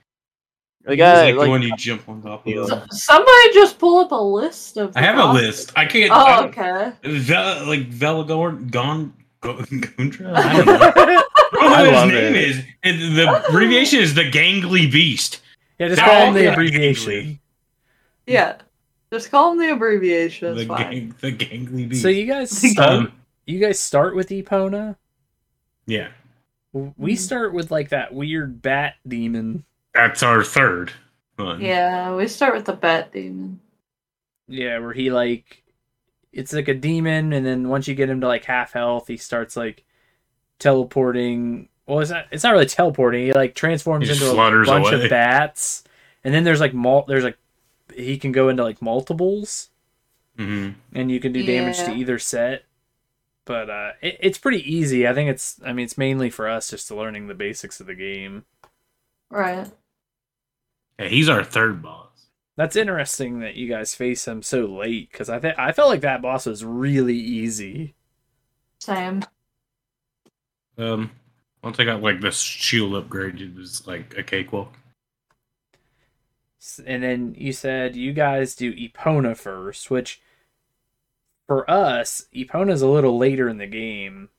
The 0.85 0.97
guy, 0.97 1.27
like, 1.27 1.35
like, 1.37 1.45
the 1.47 1.51
one 1.51 1.63
you 1.63 1.77
jump 1.77 2.09
on 2.09 2.23
top 2.23 2.45
of. 2.47 2.53
S- 2.71 3.05
Somebody 3.05 3.53
just 3.55 3.79
pull 3.79 4.01
up 4.01 4.11
a 4.11 4.17
list 4.17 4.77
of. 4.79 4.97
I 4.97 5.01
the 5.01 5.07
have 5.07 5.19
a 5.19 5.33
list. 5.33 5.73
I 5.77 5.85
can't. 5.87 6.11
Oh, 6.13 6.27
don't- 6.43 6.49
okay. 6.59 6.93
Vel, 7.05 7.67
like 7.67 7.89
Velagorn, 7.91 8.71
Gon, 8.71 9.13
Go- 9.41 9.55
Gundra? 9.59 10.35
I 10.35 10.57
don't 10.57 10.67
know. 10.67 10.73
I 10.83 11.05
don't 11.05 11.71
know 11.71 11.85
what 11.85 11.93
love 11.93 12.11
his 12.11 12.21
name 12.23 12.35
it. 12.35 12.43
is. 12.43 12.65
And 12.83 13.17
the 13.17 13.45
abbreviation 13.49 14.01
is 14.01 14.15
the 14.15 14.29
Gangly 14.29 14.91
Beast. 14.91 15.41
yeah, 15.79 15.89
just 15.89 16.01
They're 16.01 16.09
call 16.09 16.27
him 16.27 16.35
them 16.35 16.43
the 16.43 16.49
gangly. 16.49 16.53
abbreviation. 16.53 17.41
Yeah. 18.27 18.57
Just 19.13 19.31
call 19.31 19.53
him 19.53 19.59
the 19.59 19.71
abbreviation. 19.73 20.57
The, 20.57 20.65
gang, 20.65 21.15
the 21.21 21.31
Gangly 21.33 21.89
Beast. 21.89 22.03
So 22.03 22.09
you 22.09 22.27
guys 22.27 22.77
um, 22.79 23.13
you 23.47 23.61
guys 23.61 23.79
start 23.79 24.17
with 24.17 24.31
Epona. 24.31 24.97
yeah, 25.87 26.09
We 26.73 27.15
start 27.17 27.53
with 27.53 27.71
like 27.71 27.91
that 27.91 28.13
weird 28.15 28.63
bat 28.63 28.95
demon. 29.07 29.65
That's 29.95 30.23
our 30.23 30.43
third 30.45 30.93
one. 31.37 31.61
Yeah, 31.61 32.15
we 32.15 32.29
start 32.29 32.55
with 32.55 32.65
the 32.67 32.73
bat 32.75 33.13
demon. 33.13 33.61
Yeah, 34.49 34.79
where 34.79 34.93
he 34.93 35.11
like 35.11 35.63
it's 36.33 36.53
like 36.53 36.69
a 36.69 36.75
demon, 36.75 37.33
and 37.33 37.45
then 37.45 37.69
once 37.69 37.89
you 37.89 37.95
get 37.95 38.11
him 38.11 38.21
to 38.21 38.27
like 38.27 38.45
half 38.45 38.73
health, 38.73 39.09
he 39.09 39.17
starts 39.17 39.57
like 39.57 39.85
teleporting. 40.59 41.69
Well, 41.87 42.01
it's 42.01 42.11
not. 42.11 42.27
It's 42.31 42.45
not 42.45 42.53
really 42.53 42.67
teleporting. 42.67 43.27
He 43.27 43.33
like 43.33 43.55
transforms 43.55 44.07
He 44.09 44.13
into 44.15 44.31
a 44.31 44.35
bunch 44.37 44.69
away. 44.93 45.05
of 45.05 45.11
bats, 45.11 45.85
and 46.25 46.33
then 46.35 46.45
there's 46.45 46.61
like 46.61 46.75
mul- 46.75 47.05
There's 47.07 47.25
like 47.25 47.39
he 47.95 48.19
can 48.19 48.33
go 48.33 48.49
into 48.49 48.63
like 48.63 48.81
multiples, 48.81 49.69
hmm 50.39 50.71
and 50.95 51.11
you 51.11 51.21
can 51.21 51.33
do 51.33 51.45
damage 51.45 51.79
to 51.79 51.93
either 51.93 52.19
set. 52.19 52.65
But 53.45 53.69
uh, 53.71 53.91
it, 54.01 54.19
it's 54.21 54.39
pretty 54.39 54.63
easy. 54.73 55.07
I 55.07 55.15
think 55.15 55.29
it's. 55.31 55.61
I 55.65 55.73
mean, 55.73 55.85
it's 55.85 55.99
mainly 55.99 56.31
for 56.31 56.49
us 56.49 56.71
just 56.71 56.89
to 56.89 56.95
learning 56.95 57.27
the 57.27 57.35
basics 57.35 57.81
of 57.81 57.87
the 57.87 57.95
game. 57.95 58.45
Right. 59.31 59.69
Yeah, 61.03 61.09
he's 61.09 61.29
our 61.29 61.43
third 61.45 61.83
boss. 61.83 62.29
That's 62.57 62.77
interesting 62.77 63.41
that 63.41 63.57
you 63.57 63.69
guys 63.69 63.95
face 63.95 64.27
him 64.29 64.43
so 64.43 64.67
late 64.67 65.11
because 65.11 65.29
I 65.29 65.41
think 65.41 65.59
I 65.59 65.73
felt 65.73 65.89
like 65.89 66.03
that 66.03 66.23
boss 66.23 66.47
was 66.47 66.65
really 66.65 67.17
easy. 67.17 67.95
Same. 68.79 69.23
Um, 70.79 71.11
once 71.63 71.79
I 71.81 71.85
got 71.85 72.03
like 72.03 72.21
this 72.21 72.39
shield 72.41 72.95
upgrade, 72.95 73.41
it 73.41 73.55
was 73.55 73.87
like 73.87 74.17
a 74.17 74.23
cakewalk. 74.23 74.75
And 76.87 77.03
then 77.03 77.35
you 77.37 77.53
said 77.53 77.97
you 77.97 78.13
guys 78.13 78.55
do 78.55 78.73
Epona 78.75 79.37
first, 79.37 79.91
which 79.91 80.21
for 81.47 81.69
us, 81.71 82.27
Epona's 82.35 82.83
a 82.83 82.89
little 82.89 83.19
later 83.19 83.49
in 83.49 83.59
the 83.59 83.67
game, 83.67 84.31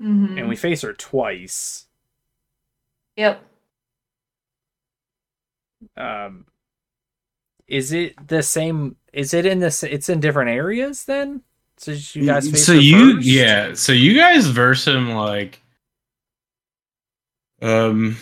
hmm 0.00 0.38
and 0.38 0.48
we 0.48 0.56
face 0.56 0.82
her 0.82 0.92
twice. 0.92 1.86
Yep. 3.16 3.49
Um, 5.96 6.44
is 7.66 7.92
it 7.92 8.14
the 8.28 8.42
same? 8.42 8.96
Is 9.12 9.32
it 9.34 9.46
in 9.46 9.60
this? 9.60 9.82
It's 9.82 10.08
in 10.08 10.20
different 10.20 10.50
areas 10.50 11.04
then. 11.04 11.42
So 11.76 11.92
you 11.92 12.26
guys 12.26 12.50
face 12.50 12.66
so 12.66 12.72
you 12.74 13.14
first? 13.16 13.26
yeah 13.26 13.72
so 13.72 13.92
you 13.92 14.14
guys 14.14 14.46
verse 14.46 14.86
him 14.86 15.12
like 15.12 15.62
um 17.62 18.18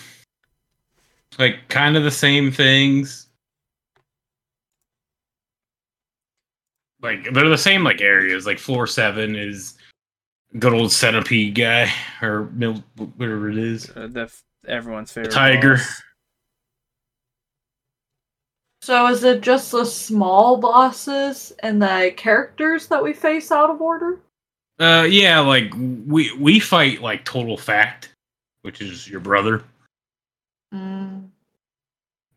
like 1.41 1.69
kind 1.69 1.97
of 1.97 2.05
the 2.05 2.11
same 2.13 2.53
things 2.53 3.27
like 7.03 7.33
they're 7.33 7.49
the 7.49 7.59
same 7.59 7.83
like 7.85 8.01
areas 8.01 8.47
like 8.47 8.59
floor 8.61 8.87
seven 8.87 9.35
is 9.37 9.75
good 10.61 10.73
old 10.73 10.93
centipede 10.93 11.55
guy 11.57 11.93
or 12.23 12.45
whatever 13.17 13.51
it 13.51 13.59
is 13.59 13.91
Uh, 13.91 14.07
the 14.07 14.33
everyone's 14.67 15.13
favorite 15.13 15.33
tiger. 15.33 15.77
boss. 15.77 16.03
So 18.89 19.07
is 19.09 19.23
it 19.23 19.43
just 19.43 19.73
the 19.73 19.85
small 19.85 20.57
bosses 20.57 21.53
and 21.59 21.83
the 21.83 22.11
characters 22.17 22.87
that 22.87 23.05
we 23.05 23.13
face 23.13 23.53
out 23.53 23.69
of 23.69 23.83
order? 23.83 24.19
uh 24.81 25.07
yeah 25.11 25.41
like 25.41 25.71
we 26.07 26.33
we 26.39 26.59
fight 26.59 27.03
like 27.03 27.23
total 27.27 27.59
fact 27.59 28.15
which 28.63 28.81
is 28.81 29.07
your 29.07 29.21
brother 29.21 29.63
Mm. 30.73 31.29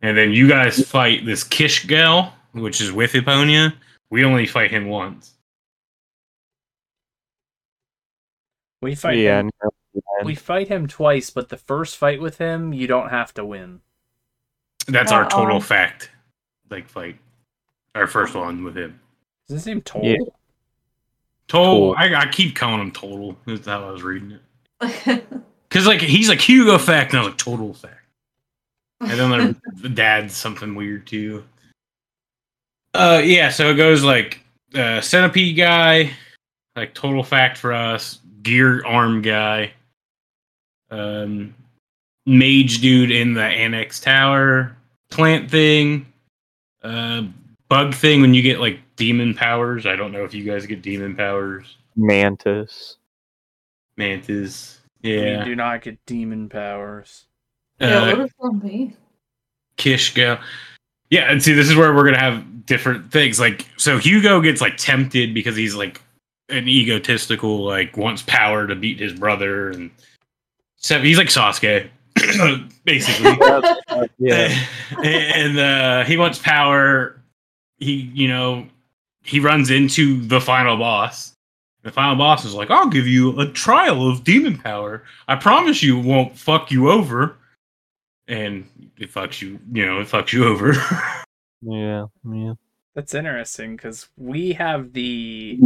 And 0.02 0.18
then 0.18 0.34
you 0.34 0.50
guys 0.50 0.86
fight 0.86 1.26
this 1.26 1.44
Kishgal, 1.46 2.34
which 2.52 2.82
is 2.82 2.92
with 2.92 3.14
Eponia. 3.14 3.74
We 4.10 4.26
only 4.26 4.46
fight 4.46 4.72
him 4.72 4.88
once. 4.88 5.36
We 8.82 8.96
fight 8.96 9.20
yeah, 9.20 9.40
him. 9.40 9.52
no, 9.64 9.70
We 10.24 10.36
fight 10.36 10.68
him 10.68 10.88
twice, 10.88 11.30
but 11.30 11.50
the 11.50 11.58
first 11.58 11.98
fight 11.98 12.20
with 12.22 12.40
him, 12.40 12.74
you 12.74 12.88
don't 12.88 13.10
have 13.10 13.34
to 13.36 13.46
win. 13.46 13.82
That's 14.88 15.12
our 15.12 15.30
total 15.30 15.58
Uh-oh. 15.58 15.62
fact. 15.62 16.10
Like 16.72 16.88
fight. 16.88 17.18
Our 17.94 18.08
first 18.08 18.34
one 18.34 18.64
with 18.64 18.78
him. 18.78 19.00
Is 19.50 19.56
his 19.56 19.66
name 19.66 19.82
Toll? 19.82 20.04
Yeah. 20.04 20.16
Total. 21.48 21.94
Total. 21.94 21.96
I, 21.98 22.22
I 22.22 22.28
keep 22.28 22.56
calling 22.56 22.80
him 22.80 22.92
total. 22.92 23.36
That's 23.46 23.68
how 23.68 23.86
I 23.86 23.92
was 23.92 24.04
reading 24.04 24.40
it. 24.80 25.26
Cause 25.70 25.86
like 25.86 26.02
he's 26.02 26.30
like 26.30 26.42
Hugo 26.42 26.78
fact, 26.78 27.12
and 27.12 27.20
I 27.20 27.24
was 27.24 27.32
like 27.32 27.38
total 27.38 27.74
fact. 27.74 28.06
And 29.02 29.12
then 29.12 29.30
the, 29.30 29.56
the 29.82 29.90
dad's 29.90 30.36
something 30.36 30.74
weird 30.76 31.06
too. 31.06 31.44
Uh 32.94 33.22
yeah, 33.24 33.48
so 33.48 33.70
it 33.70 33.76
goes 33.76 34.04
like 34.04 34.42
uh 34.76 35.00
centipede 35.00 35.56
guy, 35.56 36.12
like 36.76 36.94
total 36.94 37.24
fact 37.24 37.58
for 37.58 37.72
us, 37.72 38.20
gear 38.44 38.86
arm 38.86 39.22
guy, 39.22 39.72
um 40.90 41.56
mage 42.26 42.82
dude 42.82 43.10
in 43.10 43.34
the 43.34 43.46
annex 43.46 44.02
tower, 44.02 44.76
plant 45.10 45.50
thing, 45.50 46.06
uh 46.84 47.24
bug 47.70 47.94
thing 47.94 48.22
when 48.22 48.34
you 48.34 48.42
get 48.42 48.60
like 48.60 48.80
demon 48.96 49.34
powers. 49.34 49.86
I 49.86 49.96
don't 49.96 50.12
know 50.12 50.24
if 50.24 50.34
you 50.34 50.44
guys 50.44 50.66
get 50.66 50.82
demon 50.82 51.16
powers. 51.16 51.78
Mantis. 51.96 52.98
Mantis. 53.98 54.80
You 55.02 55.20
Yeah. 55.20 55.44
do 55.46 55.56
not 55.56 55.82
get 55.82 56.04
demon 56.06 56.50
powers. 56.50 57.26
yeah, 57.80 57.98
Uh, 57.98 58.06
what 58.08 58.18
does 58.20 58.32
that 58.40 58.64
mean? 58.64 58.96
Kish 59.78 60.14
go. 60.14 60.38
Yeah, 61.10 61.32
and 61.32 61.42
see, 61.44 61.54
this 61.54 61.70
is 61.70 61.76
where 61.76 61.94
we're 61.94 62.06
gonna 62.06 62.20
have 62.20 62.66
different 62.66 63.12
things. 63.12 63.40
Like, 63.40 63.66
so 63.78 63.98
Hugo 63.98 64.40
gets 64.42 64.62
like 64.62 64.78
tempted 64.78 65.34
because 65.34 65.56
he's 65.56 65.76
like 65.76 66.02
an 66.50 66.68
egotistical, 66.68 67.64
like 67.64 67.98
wants 67.98 68.22
power 68.22 68.68
to 68.68 68.76
beat 68.76 69.00
his 69.00 69.14
brother, 69.14 69.70
and 69.72 69.90
so 70.78 71.00
he's 71.00 71.18
like 71.18 71.28
Sasuke, 71.28 71.90
basically. 72.86 73.32
yeah. 74.20 74.66
and 75.04 75.60
uh, 75.60 76.04
he 76.06 76.18
wants 76.18 76.40
power. 76.40 77.22
He, 77.78 78.12
you 78.14 78.28
know, 78.28 78.68
he 79.24 79.40
runs 79.40 79.70
into 79.70 80.22
the 80.22 80.42
final 80.42 80.78
boss, 80.78 81.36
The 81.84 81.92
final 81.92 82.16
boss 82.16 82.46
is 82.46 82.54
like, 82.54 82.70
I'll 82.72 82.90
give 82.90 83.08
you 83.08 83.40
a 83.40 83.48
trial 83.48 84.08
of 84.08 84.24
demon 84.24 84.58
power. 84.58 85.04
I 85.28 85.36
promise 85.36 85.84
you 85.84 86.00
it 86.00 86.06
won't 86.06 86.38
fuck 86.38 86.72
you 86.72 86.90
over. 86.90 87.38
And 88.28 88.68
it 88.98 89.12
fucks 89.12 89.42
you, 89.42 89.60
you 89.72 89.86
know, 89.86 90.00
it 90.00 90.08
fucks 90.08 90.34
you 90.34 90.46
over. 90.46 90.74
Yeah, 91.64 92.08
yeah. 92.28 92.54
That's 92.96 93.14
interesting 93.14 93.76
because 93.76 94.10
we 94.18 94.54
have 94.54 94.94
the 94.94 95.60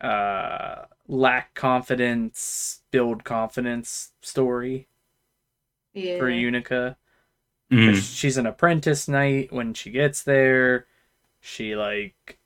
uh, 0.00 0.86
lack 1.06 1.52
confidence, 1.52 2.80
build 2.90 3.22
confidence 3.22 4.12
story 4.22 4.88
Yeah. 5.92 6.18
for 6.18 6.30
Yunica. 6.30 6.96
Mm. 7.70 7.96
She's 7.96 8.36
an 8.36 8.46
apprentice 8.46 9.08
knight. 9.08 9.52
When 9.52 9.74
she 9.74 9.90
gets 9.90 10.22
there, 10.22 10.86
she 11.40 11.74
like 11.74 12.38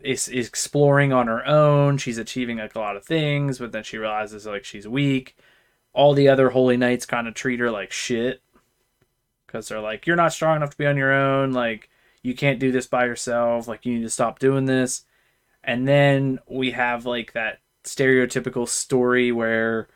is, 0.00 0.28
is 0.28 0.48
exploring 0.48 1.12
on 1.12 1.26
her 1.26 1.46
own. 1.46 1.98
She's 1.98 2.18
achieving 2.18 2.58
like 2.58 2.74
a 2.74 2.80
lot 2.80 2.96
of 2.96 3.04
things, 3.04 3.58
but 3.58 3.72
then 3.72 3.82
she 3.82 3.98
realizes 3.98 4.46
like 4.46 4.64
she's 4.64 4.86
weak. 4.86 5.36
All 5.92 6.14
the 6.14 6.28
other 6.28 6.50
holy 6.50 6.76
knights 6.76 7.06
kind 7.06 7.28
of 7.28 7.34
treat 7.34 7.60
her 7.60 7.70
like 7.70 7.92
shit 7.92 8.42
because 9.46 9.68
they're 9.68 9.80
like, 9.80 10.06
"You're 10.06 10.16
not 10.16 10.32
strong 10.32 10.56
enough 10.56 10.70
to 10.70 10.78
be 10.78 10.86
on 10.86 10.96
your 10.96 11.12
own. 11.12 11.52
Like, 11.52 11.90
you 12.22 12.34
can't 12.34 12.58
do 12.60 12.72
this 12.72 12.86
by 12.86 13.04
yourself. 13.04 13.68
Like, 13.68 13.84
you 13.84 13.94
need 13.94 14.02
to 14.02 14.10
stop 14.10 14.38
doing 14.38 14.64
this." 14.64 15.04
And 15.64 15.86
then 15.86 16.38
we 16.48 16.70
have 16.72 17.04
like 17.06 17.32
that 17.34 17.60
stereotypical 17.84 18.68
story 18.68 19.32
where 19.32 19.88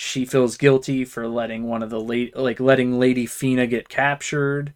she 0.00 0.24
feels 0.24 0.56
guilty 0.56 1.04
for 1.04 1.28
letting 1.28 1.64
one 1.64 1.82
of 1.82 1.90
the 1.90 2.00
late 2.00 2.34
like 2.34 2.58
letting 2.58 2.98
Lady 2.98 3.26
Feena 3.26 3.68
get 3.68 3.88
captured. 3.90 4.72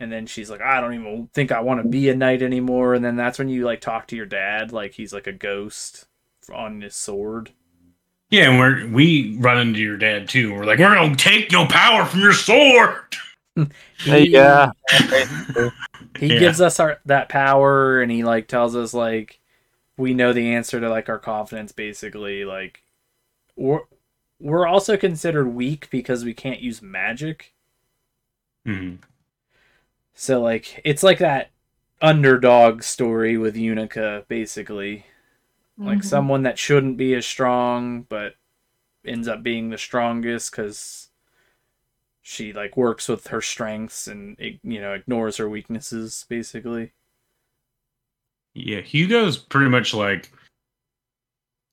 And 0.00 0.10
then 0.10 0.26
she's 0.26 0.50
like, 0.50 0.62
I 0.62 0.80
don't 0.80 0.94
even 0.94 1.28
think 1.34 1.52
I 1.52 1.60
want 1.60 1.82
to 1.82 1.88
be 1.88 2.08
a 2.08 2.16
knight 2.16 2.40
anymore. 2.42 2.94
And 2.94 3.04
then 3.04 3.16
that's 3.16 3.38
when 3.38 3.48
you 3.50 3.64
like 3.64 3.80
talk 3.82 4.06
to 4.08 4.16
your 4.16 4.24
dad, 4.26 4.72
like 4.72 4.92
he's 4.94 5.12
like 5.12 5.26
a 5.26 5.32
ghost 5.32 6.06
on 6.52 6.80
his 6.80 6.96
sword. 6.96 7.50
Yeah, 8.30 8.48
and 8.50 8.58
we're 8.58 8.88
we 8.88 9.36
run 9.38 9.58
into 9.58 9.80
your 9.80 9.98
dad 9.98 10.28
too. 10.30 10.54
We're 10.54 10.64
like, 10.64 10.78
we're 10.78 10.94
gonna 10.94 11.14
take 11.14 11.52
your 11.52 11.66
power 11.68 12.06
from 12.06 12.20
your 12.20 12.32
sword. 12.32 13.16
Hey, 13.98 14.28
yeah. 14.28 14.70
he 16.18 16.28
Yeah. 16.28 16.38
gives 16.38 16.60
us 16.60 16.78
our 16.78 16.98
that 17.06 17.28
power 17.28 18.00
and 18.02 18.10
he 18.12 18.22
like 18.24 18.48
tells 18.48 18.76
us 18.76 18.92
like 18.94 19.40
we 19.96 20.14
know 20.14 20.32
the 20.34 20.54
answer 20.54 20.78
to 20.80 20.88
like 20.90 21.08
our 21.08 21.18
confidence 21.18 21.72
basically 21.72 22.44
like 22.44 22.82
we're 23.56 23.80
we're 24.40 24.66
also 24.66 24.96
considered 24.96 25.48
weak 25.48 25.88
because 25.90 26.24
we 26.24 26.34
can't 26.34 26.60
use 26.60 26.82
magic 26.82 27.54
Mhm. 28.66 28.98
so 30.14 30.40
like 30.42 30.80
it's 30.84 31.02
like 31.02 31.18
that 31.18 31.50
underdog 32.02 32.82
story 32.82 33.38
with 33.38 33.54
Yunica 33.56 34.26
basically 34.28 35.06
like 35.78 35.98
Mhm. 36.00 36.04
someone 36.04 36.42
that 36.42 36.58
shouldn't 36.58 36.96
be 36.96 37.14
as 37.14 37.24
strong 37.26 38.02
but 38.02 38.34
ends 39.04 39.28
up 39.28 39.42
being 39.42 39.70
the 39.70 39.78
strongest 39.78 40.50
because 40.50 41.08
she 42.22 42.52
like 42.52 42.76
works 42.76 43.08
with 43.08 43.28
her 43.28 43.40
strengths 43.40 44.06
and 44.08 44.36
you 44.62 44.80
know 44.80 44.92
ignores 44.94 45.36
her 45.36 45.48
weaknesses 45.48 46.24
basically 46.28 46.92
Yeah, 48.58 48.80
Hugo's 48.80 49.36
pretty 49.36 49.68
much 49.70 49.92
like 49.94 50.32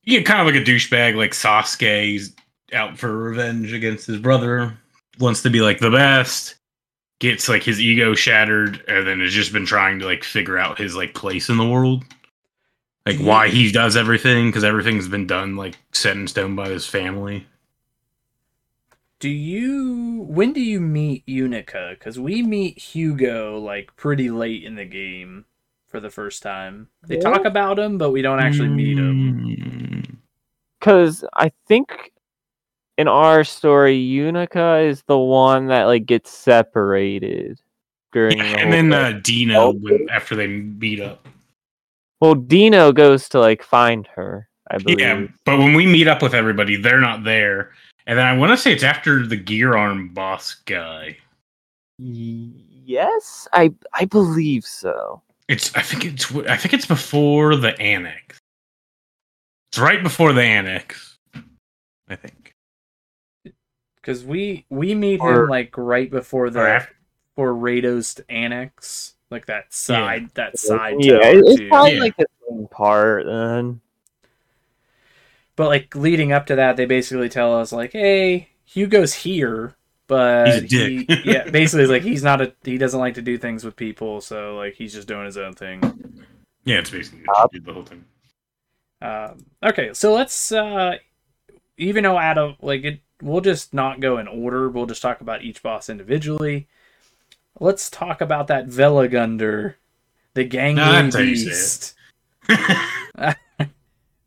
yeah, 0.04 0.20
kind 0.22 0.40
of 0.40 0.46
like 0.46 0.62
a 0.62 0.64
douchebag, 0.64 1.16
like 1.16 1.30
Sasuke. 1.32 2.04
He's 2.04 2.36
out 2.74 2.98
for 2.98 3.16
revenge 3.16 3.72
against 3.72 4.06
his 4.06 4.18
brother. 4.18 4.76
Wants 5.18 5.42
to 5.42 5.50
be 5.50 5.60
like 5.60 5.78
the 5.78 5.90
best. 5.90 6.56
Gets 7.20 7.48
like 7.48 7.62
his 7.62 7.80
ego 7.80 8.14
shattered, 8.14 8.82
and 8.88 9.06
then 9.06 9.20
has 9.20 9.32
just 9.32 9.52
been 9.52 9.64
trying 9.66 10.00
to 10.00 10.04
like 10.04 10.24
figure 10.24 10.58
out 10.58 10.78
his 10.78 10.96
like 10.96 11.14
place 11.14 11.48
in 11.48 11.56
the 11.56 11.68
world, 11.68 12.04
like 13.06 13.18
Yeah. 13.18 13.26
why 13.26 13.48
he 13.48 13.70
does 13.70 13.96
everything 13.96 14.48
because 14.48 14.64
everything's 14.64 15.08
been 15.08 15.26
done 15.26 15.56
like 15.56 15.76
set 15.92 16.16
in 16.16 16.26
stone 16.26 16.56
by 16.56 16.68
his 16.68 16.86
family. 16.86 17.46
Do 19.20 19.28
you 19.30 20.26
when 20.28 20.52
do 20.52 20.60
you 20.60 20.80
meet 20.80 21.24
Yunica? 21.26 21.90
Because 21.98 22.18
we 22.18 22.42
meet 22.42 22.78
Hugo 22.78 23.58
like 23.58 23.94
pretty 23.96 24.28
late 24.30 24.64
in 24.64 24.74
the 24.74 24.84
game 24.84 25.46
for 25.88 26.00
the 26.00 26.10
first 26.10 26.42
time. 26.42 26.88
They 27.06 27.18
talk 27.18 27.44
about 27.44 27.78
him, 27.78 27.96
but 27.96 28.10
we 28.10 28.20
don't 28.20 28.40
actually 28.40 28.68
meet 28.68 28.98
him. 28.98 29.46
Mm. 29.46 30.16
Because 30.78 31.24
I 31.34 31.52
think 31.68 32.10
in 32.98 33.08
our 33.08 33.44
story, 33.44 33.98
Yunica 33.98 34.86
is 34.88 35.02
the 35.06 35.18
one 35.18 35.66
that 35.66 35.84
like 35.84 36.06
gets 36.06 36.30
separated 36.30 37.60
during. 38.12 38.38
Yeah, 38.38 38.52
the 38.52 38.58
and 38.60 38.72
then 38.72 38.92
uh. 38.92 39.20
Dino 39.22 39.60
Oh. 39.60 39.72
when, 39.72 40.08
after 40.10 40.36
they 40.36 40.46
meet 40.46 41.00
up. 41.00 41.26
well, 42.20 42.34
Dino 42.34 42.92
goes 42.92 43.28
to 43.30 43.40
like 43.40 43.62
find 43.62 44.06
her. 44.14 44.48
I 44.70 44.78
believe. 44.78 45.00
Yeah, 45.00 45.26
but 45.44 45.58
when 45.58 45.74
we 45.74 45.86
meet 45.86 46.08
up 46.08 46.22
with 46.22 46.34
everybody, 46.34 46.76
they're 46.76 47.00
not 47.00 47.22
there. 47.24 47.72
And 48.06 48.18
then 48.18 48.26
I 48.26 48.36
want 48.36 48.50
to 48.50 48.56
say 48.56 48.72
it's 48.72 48.82
after 48.82 49.26
the 49.26 49.36
gear 49.36 49.76
arm 49.76 50.08
boss 50.08 50.54
guy. 50.66 51.16
Yes, 51.98 53.48
I 53.52 53.72
I 53.92 54.04
believe 54.06 54.64
so. 54.64 55.22
It's 55.48 55.74
I 55.76 55.80
think 55.82 56.04
it's 56.04 56.34
I 56.34 56.56
think 56.56 56.74
it's 56.74 56.86
before 56.86 57.56
the 57.56 57.78
annex. 57.80 58.38
It's 59.70 59.78
right 59.78 60.02
before 60.02 60.32
the 60.32 60.42
annex. 60.42 61.16
I 62.08 62.16
think. 62.16 62.43
Because 64.04 64.22
we 64.24 64.66
we 64.68 64.94
meet 64.94 65.20
Or- 65.20 65.44
him 65.44 65.48
like 65.48 65.72
right 65.78 66.10
before 66.10 66.50
the 66.50 66.60
after, 66.60 66.94
for 67.36 67.54
Rado's 67.54 68.20
annex, 68.28 69.14
like 69.30 69.46
that 69.46 69.72
side 69.72 70.28
that 70.34 70.58
side 70.58 70.96
yeah, 71.00 71.18
tower 71.20 71.32
it's 71.38 71.58
too. 71.58 71.68
probably 71.68 71.94
Yeah. 71.94 72.00
like 72.00 72.16
the 72.18 72.26
same 72.48 72.68
part 72.68 73.24
then. 73.24 73.80
But 75.56 75.68
like 75.68 75.94
leading 75.94 76.32
up 76.32 76.46
to 76.46 76.56
that, 76.56 76.76
they 76.76 76.84
basically 76.84 77.28
tell 77.28 77.54
us 77.58 77.72
like, 77.72 77.92
"Hey, 77.92 78.48
Hugo's 78.64 79.14
here." 79.14 79.74
But 80.06 80.64
He's 80.64 80.74
a 80.74 80.88
he, 80.88 81.06
yeah, 81.24 81.48
basically, 81.50 81.86
like 81.86 82.02
he's 82.02 82.22
not 82.22 82.40
a 82.42 82.52
he 82.64 82.76
doesn't 82.76 83.00
like 83.00 83.14
to 83.14 83.22
do 83.22 83.38
things 83.38 83.64
with 83.64 83.74
people, 83.76 84.20
so 84.20 84.56
like 84.56 84.74
he's 84.74 84.92
just 84.92 85.08
doing 85.08 85.24
his 85.24 85.38
own 85.38 85.54
thing. 85.54 85.80
yeah, 86.64 86.78
it's 86.80 86.90
basically 86.90 87.22
Up. 87.34 87.50
the 87.52 87.72
whole 87.72 87.84
thing. 87.84 88.04
Um, 89.00 89.44
okay, 89.62 89.92
so 89.94 90.12
let's 90.12 90.52
uh, 90.52 90.96
even 91.78 92.04
though 92.04 92.18
out 92.18 92.36
of 92.36 92.56
like 92.60 92.84
it, 92.84 93.00
we'll 93.24 93.40
just 93.40 93.74
not 93.74 94.00
go 94.00 94.18
in 94.18 94.28
order. 94.28 94.68
We'll 94.68 94.86
just 94.86 95.02
talk 95.02 95.20
about 95.20 95.42
each 95.42 95.62
boss 95.62 95.88
individually. 95.88 96.68
Let's 97.58 97.88
talk 97.88 98.20
about 98.20 98.48
that 98.48 98.68
Velagunder, 98.68 99.74
the 100.34 100.48
gangly 100.48 100.76
that's 100.76 101.14
how 101.14 101.22
you 101.22 101.36
say 101.36 101.50
it. 101.50 101.94
beast. 103.18 103.36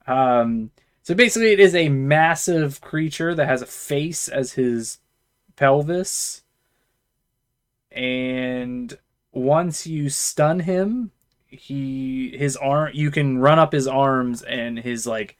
Um, 0.07 0.71
so 1.03 1.13
basically, 1.13 1.51
it 1.51 1.60
is 1.60 1.75
a 1.75 1.89
massive 1.89 2.81
creature 2.81 3.36
that 3.36 3.47
has 3.47 3.62
a 3.62 3.65
face 3.65 4.29
as 4.29 4.53
his 4.53 4.99
pelvis, 5.57 6.43
and 7.91 8.97
once 9.33 9.86
you 9.86 10.10
stun 10.10 10.62
him, 10.62 11.12
he 11.47 12.36
his 12.38 12.55
arm 12.57 12.91
you 12.93 13.12
can 13.12 13.38
run 13.38 13.60
up 13.60 13.71
his 13.71 13.88
arms 13.88 14.41
and 14.43 14.79
his 14.79 15.05
like 15.07 15.38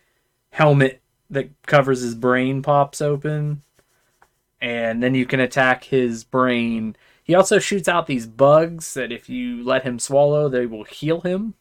helmet 0.51 1.01
that 1.29 1.49
covers 1.65 2.01
his 2.01 2.15
brain 2.15 2.61
pops 2.61 3.01
open 3.01 3.61
and 4.61 5.03
then 5.03 5.13
you 5.15 5.25
can 5.25 5.39
attack 5.39 5.83
his 5.85 6.23
brain. 6.23 6.95
He 7.23 7.35
also 7.35 7.59
shoots 7.59 7.87
out 7.87 8.07
these 8.07 8.25
bugs 8.27 8.93
that 8.95 9.11
if 9.11 9.29
you 9.29 9.63
let 9.63 9.83
him 9.83 9.99
swallow 9.99 10.49
they 10.49 10.65
will 10.65 10.83
heal 10.83 11.21
him. 11.21 11.53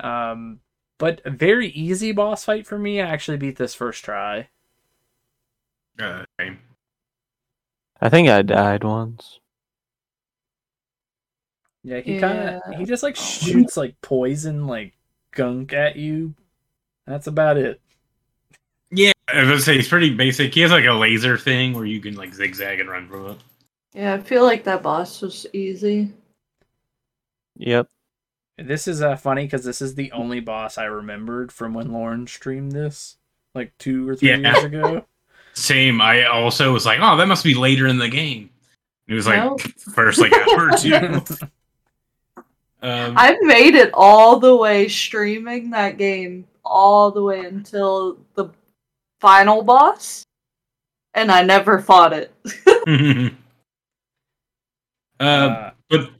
Um 0.00 0.60
but 0.98 1.20
a 1.24 1.30
very 1.30 1.68
easy 1.68 2.12
boss 2.12 2.44
fight 2.44 2.66
for 2.66 2.78
me. 2.78 3.00
I 3.00 3.06
actually 3.08 3.36
beat 3.36 3.56
this 3.56 3.74
first 3.74 4.04
try. 4.04 4.48
Uh, 5.98 6.24
okay. 6.40 6.56
I 8.00 8.08
think 8.08 8.28
I 8.28 8.42
died 8.42 8.84
once. 8.84 9.40
yeah 11.84 12.00
he 12.00 12.18
kind 12.18 12.38
of 12.64 12.78
he 12.78 12.84
just 12.84 13.02
like 13.02 13.16
shoots 13.16 13.76
like 13.76 14.00
poison 14.02 14.66
like 14.66 14.94
gunk 15.32 15.72
at 15.72 15.96
you 15.96 16.34
that's 17.06 17.26
about 17.26 17.56
it 17.56 17.80
Yeah, 18.90 19.12
I 19.28 19.40
was 19.40 19.48
gonna 19.48 19.60
say 19.60 19.76
he's 19.76 19.88
pretty 19.88 20.14
basic. 20.14 20.52
He 20.54 20.60
has 20.60 20.70
like 20.70 20.84
a 20.86 20.92
laser 20.92 21.38
thing 21.38 21.72
where 21.72 21.84
you 21.86 22.00
can 22.00 22.14
like 22.14 22.34
zigzag 22.34 22.80
and 22.80 22.88
run 22.90 23.08
from 23.08 23.30
it. 23.30 23.38
Yeah, 23.94 24.14
I 24.14 24.20
feel 24.20 24.44
like 24.44 24.64
that 24.64 24.82
boss 24.82 25.20
was 25.22 25.46
easy. 25.52 26.10
Yep. 27.56 27.88
This 28.58 28.86
is 28.88 29.02
uh, 29.02 29.16
funny 29.16 29.44
because 29.44 29.64
this 29.64 29.80
is 29.82 29.94
the 29.94 30.12
only 30.12 30.40
boss 30.40 30.78
I 30.78 30.84
remembered 30.84 31.52
from 31.52 31.74
when 31.74 31.92
Lauren 31.92 32.26
streamed 32.26 32.72
this, 32.72 33.16
like 33.54 33.72
two 33.78 34.08
or 34.08 34.14
three 34.16 34.28
Yeah. 34.30 34.36
years 34.52 34.64
ago. 34.64 35.04
Same. 35.54 36.00
I 36.00 36.24
also 36.24 36.72
was 36.72 36.86
like, 36.86 36.98
oh, 37.02 37.16
that 37.16 37.28
must 37.28 37.44
be 37.44 37.54
later 37.54 37.86
in 37.86 37.98
the 37.98 38.08
game. 38.08 38.50
It 39.08 39.14
was 39.14 39.26
like 39.26 39.36
No. 39.42 39.56
first 39.94 40.20
like 40.20 40.32
hour 40.32 40.70
or 40.70 40.76
two. 40.76 41.22
Um, 42.84 43.14
I 43.16 43.38
made 43.42 43.76
it 43.76 43.90
all 43.94 44.40
the 44.40 44.56
way 44.56 44.88
streaming 44.88 45.70
that 45.70 45.98
game 45.98 46.48
all 46.72 47.10
the 47.10 47.22
way 47.22 47.44
until 47.44 48.18
the 48.34 48.48
final 49.20 49.62
boss, 49.62 50.24
and 51.14 51.30
I 51.30 51.42
never 51.42 51.80
fought 51.80 52.12
it. 52.12 52.34
uh, 55.20 55.24
Uh, 55.24 55.70
but 55.88 56.10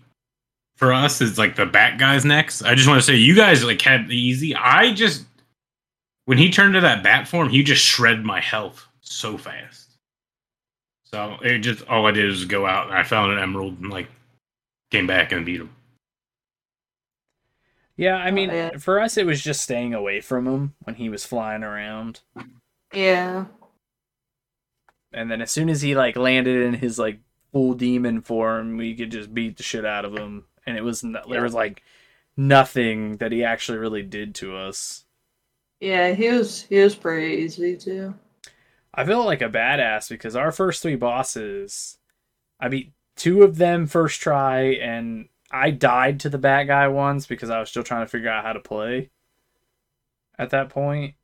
for 0.76 0.92
us 0.92 1.20
it's 1.20 1.38
like 1.38 1.56
the 1.56 1.66
bat 1.66 1.98
guys 1.98 2.24
next. 2.24 2.62
I 2.62 2.74
just 2.74 2.88
want 2.88 3.00
to 3.00 3.06
say 3.06 3.16
you 3.16 3.34
guys 3.34 3.64
like 3.64 3.80
had 3.80 4.08
the 4.08 4.16
easy. 4.16 4.54
I 4.54 4.92
just 4.92 5.24
when 6.26 6.38
he 6.38 6.50
turned 6.50 6.74
to 6.74 6.80
that 6.80 7.02
bat 7.02 7.26
form, 7.26 7.48
he 7.48 7.62
just 7.62 7.82
shredded 7.84 8.24
my 8.24 8.40
health 8.40 8.86
so 9.00 9.36
fast. 9.38 9.90
So 11.04 11.36
it 11.42 11.58
just 11.58 11.86
all 11.88 12.06
I 12.06 12.10
did 12.12 12.26
was 12.26 12.44
go 12.44 12.66
out 12.66 12.88
and 12.88 12.96
I 12.96 13.02
found 13.02 13.32
an 13.32 13.38
emerald 13.38 13.80
and 13.80 13.90
like 13.90 14.08
came 14.90 15.06
back 15.06 15.32
and 15.32 15.44
beat 15.44 15.60
him. 15.60 15.70
Yeah, 17.96 18.16
I 18.16 18.28
oh, 18.28 18.32
mean, 18.32 18.48
yeah. 18.50 18.78
for 18.78 19.00
us, 19.00 19.16
it 19.16 19.26
was 19.26 19.42
just 19.42 19.60
staying 19.60 19.94
away 19.94 20.20
from 20.20 20.46
him 20.46 20.74
when 20.84 20.96
he 20.96 21.08
was 21.08 21.24
flying 21.24 21.62
around. 21.62 22.20
Yeah. 22.92 23.46
And 25.12 25.30
then 25.30 25.42
as 25.42 25.50
soon 25.50 25.68
as 25.68 25.82
he 25.82 25.94
like 25.94 26.16
landed 26.16 26.62
in 26.62 26.74
his 26.74 26.98
like 26.98 27.20
full 27.52 27.74
demon 27.74 28.22
form, 28.22 28.76
we 28.76 28.94
could 28.94 29.10
just 29.10 29.34
beat 29.34 29.56
the 29.56 29.62
shit 29.62 29.84
out 29.84 30.04
of 30.04 30.16
him. 30.16 30.46
And 30.66 30.76
it 30.76 30.82
was 30.82 31.04
n- 31.04 31.16
there 31.28 31.42
was 31.42 31.54
like 31.54 31.82
nothing 32.36 33.18
that 33.18 33.32
he 33.32 33.44
actually 33.44 33.78
really 33.78 34.02
did 34.02 34.34
to 34.36 34.56
us. 34.56 35.04
Yeah, 35.80 36.12
he 36.12 36.28
was 36.28 36.62
he 36.62 36.78
was 36.78 36.94
pretty 36.94 37.42
easy 37.42 37.76
too. 37.76 38.14
I 38.94 39.04
felt 39.04 39.26
like 39.26 39.42
a 39.42 39.48
badass 39.48 40.08
because 40.08 40.36
our 40.36 40.52
first 40.52 40.82
three 40.82 40.96
bosses, 40.96 41.98
I 42.60 42.68
beat 42.68 42.92
two 43.16 43.42
of 43.42 43.56
them 43.56 43.86
first 43.86 44.20
try, 44.20 44.60
and 44.74 45.28
I 45.52 45.70
died 45.70 46.20
to 46.20 46.30
the 46.30 46.38
bat 46.38 46.66
guy 46.66 46.88
once 46.88 47.26
because 47.26 47.50
I 47.50 47.60
was 47.60 47.68
still 47.68 47.82
trying 47.82 48.06
to 48.06 48.10
figure 48.10 48.30
out 48.30 48.44
how 48.44 48.54
to 48.54 48.60
play 48.60 49.10
at 50.38 50.50
that 50.50 50.70
point. 50.70 51.14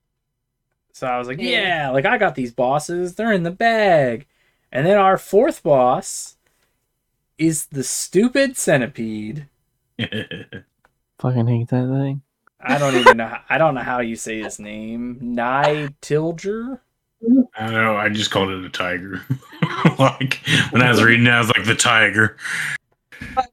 So 0.92 1.06
I 1.06 1.18
was 1.18 1.28
like, 1.28 1.38
Yeah. 1.38 1.48
yeah, 1.50 1.90
like 1.90 2.04
I 2.04 2.18
got 2.18 2.34
these 2.34 2.52
bosses, 2.52 3.14
they're 3.14 3.32
in 3.32 3.44
the 3.44 3.50
bag. 3.50 4.26
And 4.70 4.86
then 4.86 4.98
our 4.98 5.16
fourth 5.16 5.62
boss 5.62 6.36
is 7.38 7.66
the 7.66 7.84
stupid 7.84 8.56
centipede. 8.56 9.46
Fucking 9.98 11.46
hate 11.46 11.68
that 11.68 11.88
thing. 11.88 12.22
I 12.60 12.78
don't 12.78 12.96
even 12.96 13.16
know. 13.16 13.28
How, 13.28 13.42
I 13.48 13.58
don't 13.58 13.74
know 13.74 13.82
how 13.82 14.00
you 14.00 14.16
say 14.16 14.42
his 14.42 14.58
name. 14.58 15.20
Nygtilger. 15.22 16.80
I 17.56 17.64
don't 17.64 17.72
know. 17.72 17.96
I 17.96 18.08
just 18.08 18.30
called 18.30 18.50
it 18.50 18.64
a 18.64 18.68
tiger. 18.68 19.22
like 19.98 20.40
when 20.70 20.82
I 20.82 20.90
was 20.90 21.02
reading, 21.02 21.26
it, 21.26 21.30
I 21.30 21.38
was 21.38 21.48
like 21.48 21.64
the 21.64 21.74
tiger. 21.74 22.36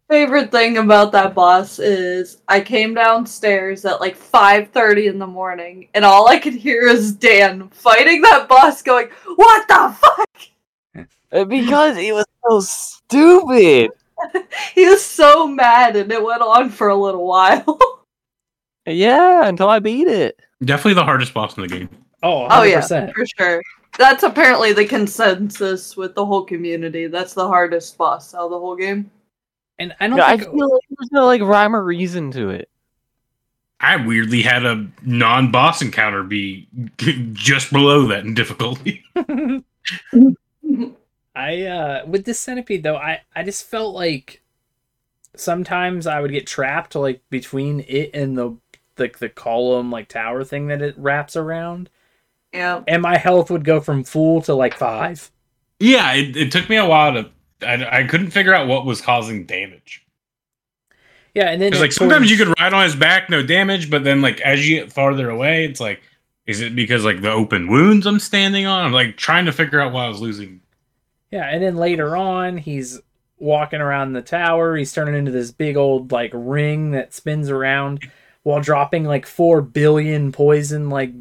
My 0.10 0.16
favorite 0.18 0.52
thing 0.52 0.78
about 0.78 1.12
that 1.14 1.34
boss 1.34 1.80
is 1.80 2.42
I 2.48 2.60
came 2.62 2.94
downstairs 2.94 3.86
at 3.86 4.00
like 4.00 4.16
5:30 4.16 5.08
in 5.08 5.18
the 5.20 5.26
morning 5.28 5.88
and 5.96 6.06
all 6.06 6.28
I 6.28 6.38
could 6.38 6.54
hear 6.54 6.88
is 6.88 7.12
Dan 7.12 7.70
fighting 7.70 8.22
that 8.22 8.48
boss 8.48 8.82
going, 8.84 9.08
"What 9.36 9.68
the 9.68 9.96
fuck?" 10.00 11.08
Uh, 11.32 11.44
Because 11.46 11.98
he 11.98 12.12
was 12.12 12.26
so 12.48 12.60
stupid. 12.62 13.92
He 14.74 14.86
was 14.88 15.04
so 15.04 15.46
mad 15.48 15.96
and 15.96 16.12
it 16.12 16.24
went 16.24 16.42
on 16.42 16.70
for 16.70 16.88
a 16.90 16.96
little 16.96 17.26
while. 17.28 17.80
Yeah, 18.88 19.48
until 19.48 19.68
I 19.68 19.80
beat 19.80 20.08
it. 20.08 20.40
Definitely 20.64 20.94
the 20.94 21.04
hardest 21.04 21.34
boss 21.34 21.58
in 21.58 21.64
the 21.64 21.68
game. 21.68 21.90
Oh, 22.22 22.48
100%. 22.48 22.48
oh 22.52 22.62
yeah, 22.64 23.12
for 23.14 23.26
sure. 23.26 23.62
That's 23.98 24.22
apparently 24.22 24.74
the 24.74 24.86
consensus 24.86 25.98
with 25.98 26.14
the 26.14 26.24
whole 26.24 26.44
community. 26.44 27.08
That's 27.08 27.34
the 27.34 27.48
hardest 27.48 27.98
boss 27.98 28.36
out 28.36 28.42
of 28.46 28.52
the 28.52 28.60
whole 28.60 28.76
game. 28.76 29.10
And 29.78 29.96
I 30.00 30.08
don't 30.08 30.18
Yeah, 30.18 30.28
I 30.28 30.38
think 30.38 30.52
feel 30.52 30.72
like 30.72 30.84
there's 30.90 31.12
no 31.12 31.26
like 31.26 31.42
rhyme 31.42 31.76
or 31.76 31.84
reason 31.84 32.32
to 32.32 32.50
it. 32.50 32.70
I 33.80 33.98
weirdly 33.98 34.42
had 34.42 34.66
a 34.66 34.88
non-boss 35.04 35.82
encounter 35.82 36.24
be 36.24 36.68
just 37.34 37.72
below 37.72 38.08
that 38.08 38.26
in 38.26 38.34
difficulty. 38.34 39.04
I 41.36 41.64
uh 41.64 42.06
with 42.06 42.26
this 42.26 42.40
centipede 42.40 42.84
though, 42.84 42.96
I 42.96 43.22
I 43.36 43.44
just 43.44 43.66
felt 43.66 43.94
like 43.94 44.42
sometimes 45.36 46.08
I 46.08 46.22
would 46.22 46.32
get 46.32 46.48
trapped 46.48 46.96
like 46.96 47.22
between 47.30 47.82
it 47.82 48.12
and 48.14 48.38
the 48.38 48.56
like 48.98 49.20
the 49.20 49.30
column 49.30 49.92
like 49.92 50.08
tower 50.08 50.44
thing 50.46 50.68
that 50.68 50.82
it 50.82 50.98
wraps 50.98 51.36
around, 51.36 51.90
yeah. 52.54 52.82
and 52.88 53.02
my 53.02 53.18
health 53.18 53.52
would 53.52 53.66
go 53.66 53.82
from 53.82 54.06
full 54.06 54.42
to 54.44 54.54
like 54.54 54.74
five. 54.74 55.30
yeah, 55.80 56.14
it, 56.14 56.38
it 56.38 56.52
took 56.52 56.70
me 56.70 56.78
a 56.78 56.86
while 56.86 57.14
to. 57.14 57.30
I, 57.62 58.00
I 58.00 58.04
couldn't 58.04 58.32
figure 58.32 58.54
out 58.54 58.68
what 58.68 58.86
was 58.86 59.02
causing 59.02 59.46
damage. 59.46 60.06
Yeah, 61.34 61.52
and 61.52 61.62
then 61.62 61.74
like 61.74 61.92
sometimes 61.92 62.32
you 62.32 62.38
could 62.38 62.58
ride 62.60 62.74
on 62.74 62.84
his 62.84 62.96
back, 62.96 63.30
no 63.30 63.44
damage, 63.44 63.90
but 63.90 64.06
then 64.06 64.22
like 64.22 64.40
as 64.42 64.68
you 64.68 64.80
get 64.80 64.94
farther 64.94 65.30
away, 65.30 65.66
it's 65.66 65.82
like, 65.82 66.02
is 66.48 66.62
it 66.62 66.76
because 66.76 67.04
like 67.04 67.22
the 67.22 67.32
open 67.32 67.68
wounds 67.68 68.06
I'm 68.06 68.20
standing 68.20 68.66
on? 68.66 68.86
I'm 68.86 68.94
like 68.94 69.18
trying 69.18 69.46
to 69.46 69.52
figure 69.52 69.82
out 69.82 69.92
why 69.92 70.06
I 70.06 70.08
was 70.08 70.22
losing. 70.22 70.62
Yeah, 71.32 71.50
and 71.50 71.62
then 71.62 71.76
later 71.76 72.16
on, 72.16 72.58
he's 72.58 73.02
walking 73.38 73.82
around 73.82 74.14
the 74.14 74.22
tower. 74.22 74.78
He's 74.78 74.94
turning 74.94 75.16
into 75.16 75.32
this 75.32 75.52
big 75.52 75.76
old 75.76 76.14
like 76.14 76.32
ring 76.34 76.92
that 76.92 77.14
spins 77.14 77.50
around 77.50 78.10
while 78.44 78.62
dropping 78.62 79.04
like 79.04 79.26
four 79.26 79.62
billion 79.62 80.32
poison 80.32 80.90
like 80.90 81.12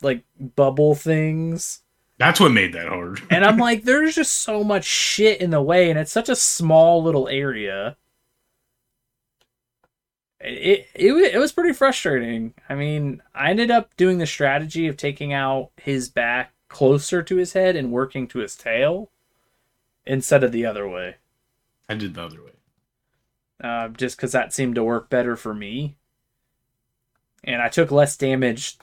like 0.00 0.22
bubble 0.56 0.94
things. 0.94 1.80
That's 2.22 2.40
what 2.40 2.52
made 2.52 2.72
that 2.74 2.88
hard. 2.88 3.20
And 3.30 3.44
I'm 3.44 3.56
like, 3.68 3.84
there's 3.84 4.14
just 4.14 4.32
so 4.34 4.62
much 4.64 4.84
shit 4.84 5.40
in 5.40 5.50
the 5.50 5.62
way, 5.62 5.90
and 5.90 5.98
it's 5.98 6.12
such 6.12 6.28
a 6.28 6.36
small 6.36 7.02
little 7.02 7.28
area. 7.28 7.96
It 10.40 10.88
it 10.94 11.12
it 11.34 11.38
was 11.38 11.52
pretty 11.52 11.72
frustrating. 11.72 12.54
I 12.68 12.74
mean, 12.74 13.22
I 13.34 13.50
ended 13.50 13.70
up 13.70 13.96
doing 13.96 14.18
the 14.18 14.26
strategy 14.26 14.88
of 14.88 14.96
taking 14.96 15.32
out 15.32 15.70
his 15.76 16.08
back 16.08 16.52
closer 16.68 17.22
to 17.22 17.36
his 17.36 17.52
head 17.52 17.76
and 17.76 17.92
working 17.92 18.26
to 18.28 18.38
his 18.40 18.56
tail 18.56 19.10
instead 20.06 20.42
of 20.44 20.52
the 20.52 20.66
other 20.66 20.88
way. 20.88 21.16
I 21.88 21.94
did 21.94 22.14
the 22.14 22.22
other 22.24 22.42
way. 22.42 22.52
uh, 23.62 23.88
just 23.88 24.16
because 24.16 24.32
that 24.32 24.52
seemed 24.52 24.74
to 24.76 24.84
work 24.84 25.08
better 25.10 25.36
for 25.36 25.54
me. 25.54 25.96
And 27.44 27.62
I 27.62 27.68
took 27.68 27.90
less 27.90 28.16
damage 28.16 28.78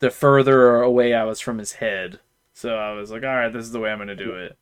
the 0.00 0.10
further 0.10 0.76
away 0.82 1.14
I 1.14 1.24
was 1.24 1.40
from 1.40 1.58
his 1.58 1.74
head. 1.74 2.20
So 2.54 2.76
I 2.76 2.92
was 2.92 3.10
like, 3.10 3.22
all 3.22 3.34
right, 3.34 3.52
this 3.52 3.64
is 3.64 3.72
the 3.72 3.80
way 3.80 3.90
I'm 3.90 3.98
going 3.98 4.08
to 4.08 4.16
do 4.16 4.32
it. 4.34 4.58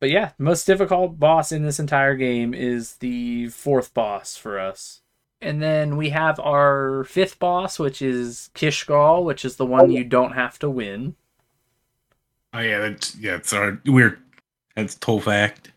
But 0.00 0.10
yeah, 0.10 0.32
most 0.38 0.66
difficult 0.66 1.18
boss 1.18 1.52
in 1.52 1.62
this 1.62 1.80
entire 1.80 2.14
game 2.16 2.52
is 2.54 2.96
the 2.96 3.48
fourth 3.48 3.94
boss 3.94 4.36
for 4.36 4.58
us. 4.60 5.00
And 5.40 5.62
then 5.62 5.96
we 5.96 6.10
have 6.10 6.38
our 6.40 7.04
fifth 7.04 7.38
boss, 7.38 7.78
which 7.78 8.00
is 8.02 8.50
Kishgal, 8.54 9.24
which 9.24 9.44
is 9.44 9.56
the 9.56 9.66
one 9.66 9.90
you 9.90 10.04
don't 10.04 10.32
have 10.32 10.58
to 10.60 10.70
win. 10.70 11.14
Oh 12.52 12.60
yeah, 12.60 12.78
that's 12.78 13.14
yeah, 13.16 13.36
it's 13.36 13.52
our 13.52 13.80
weird. 13.84 14.18
That's 14.74 14.94
total 14.94 15.20
fact. 15.20 15.72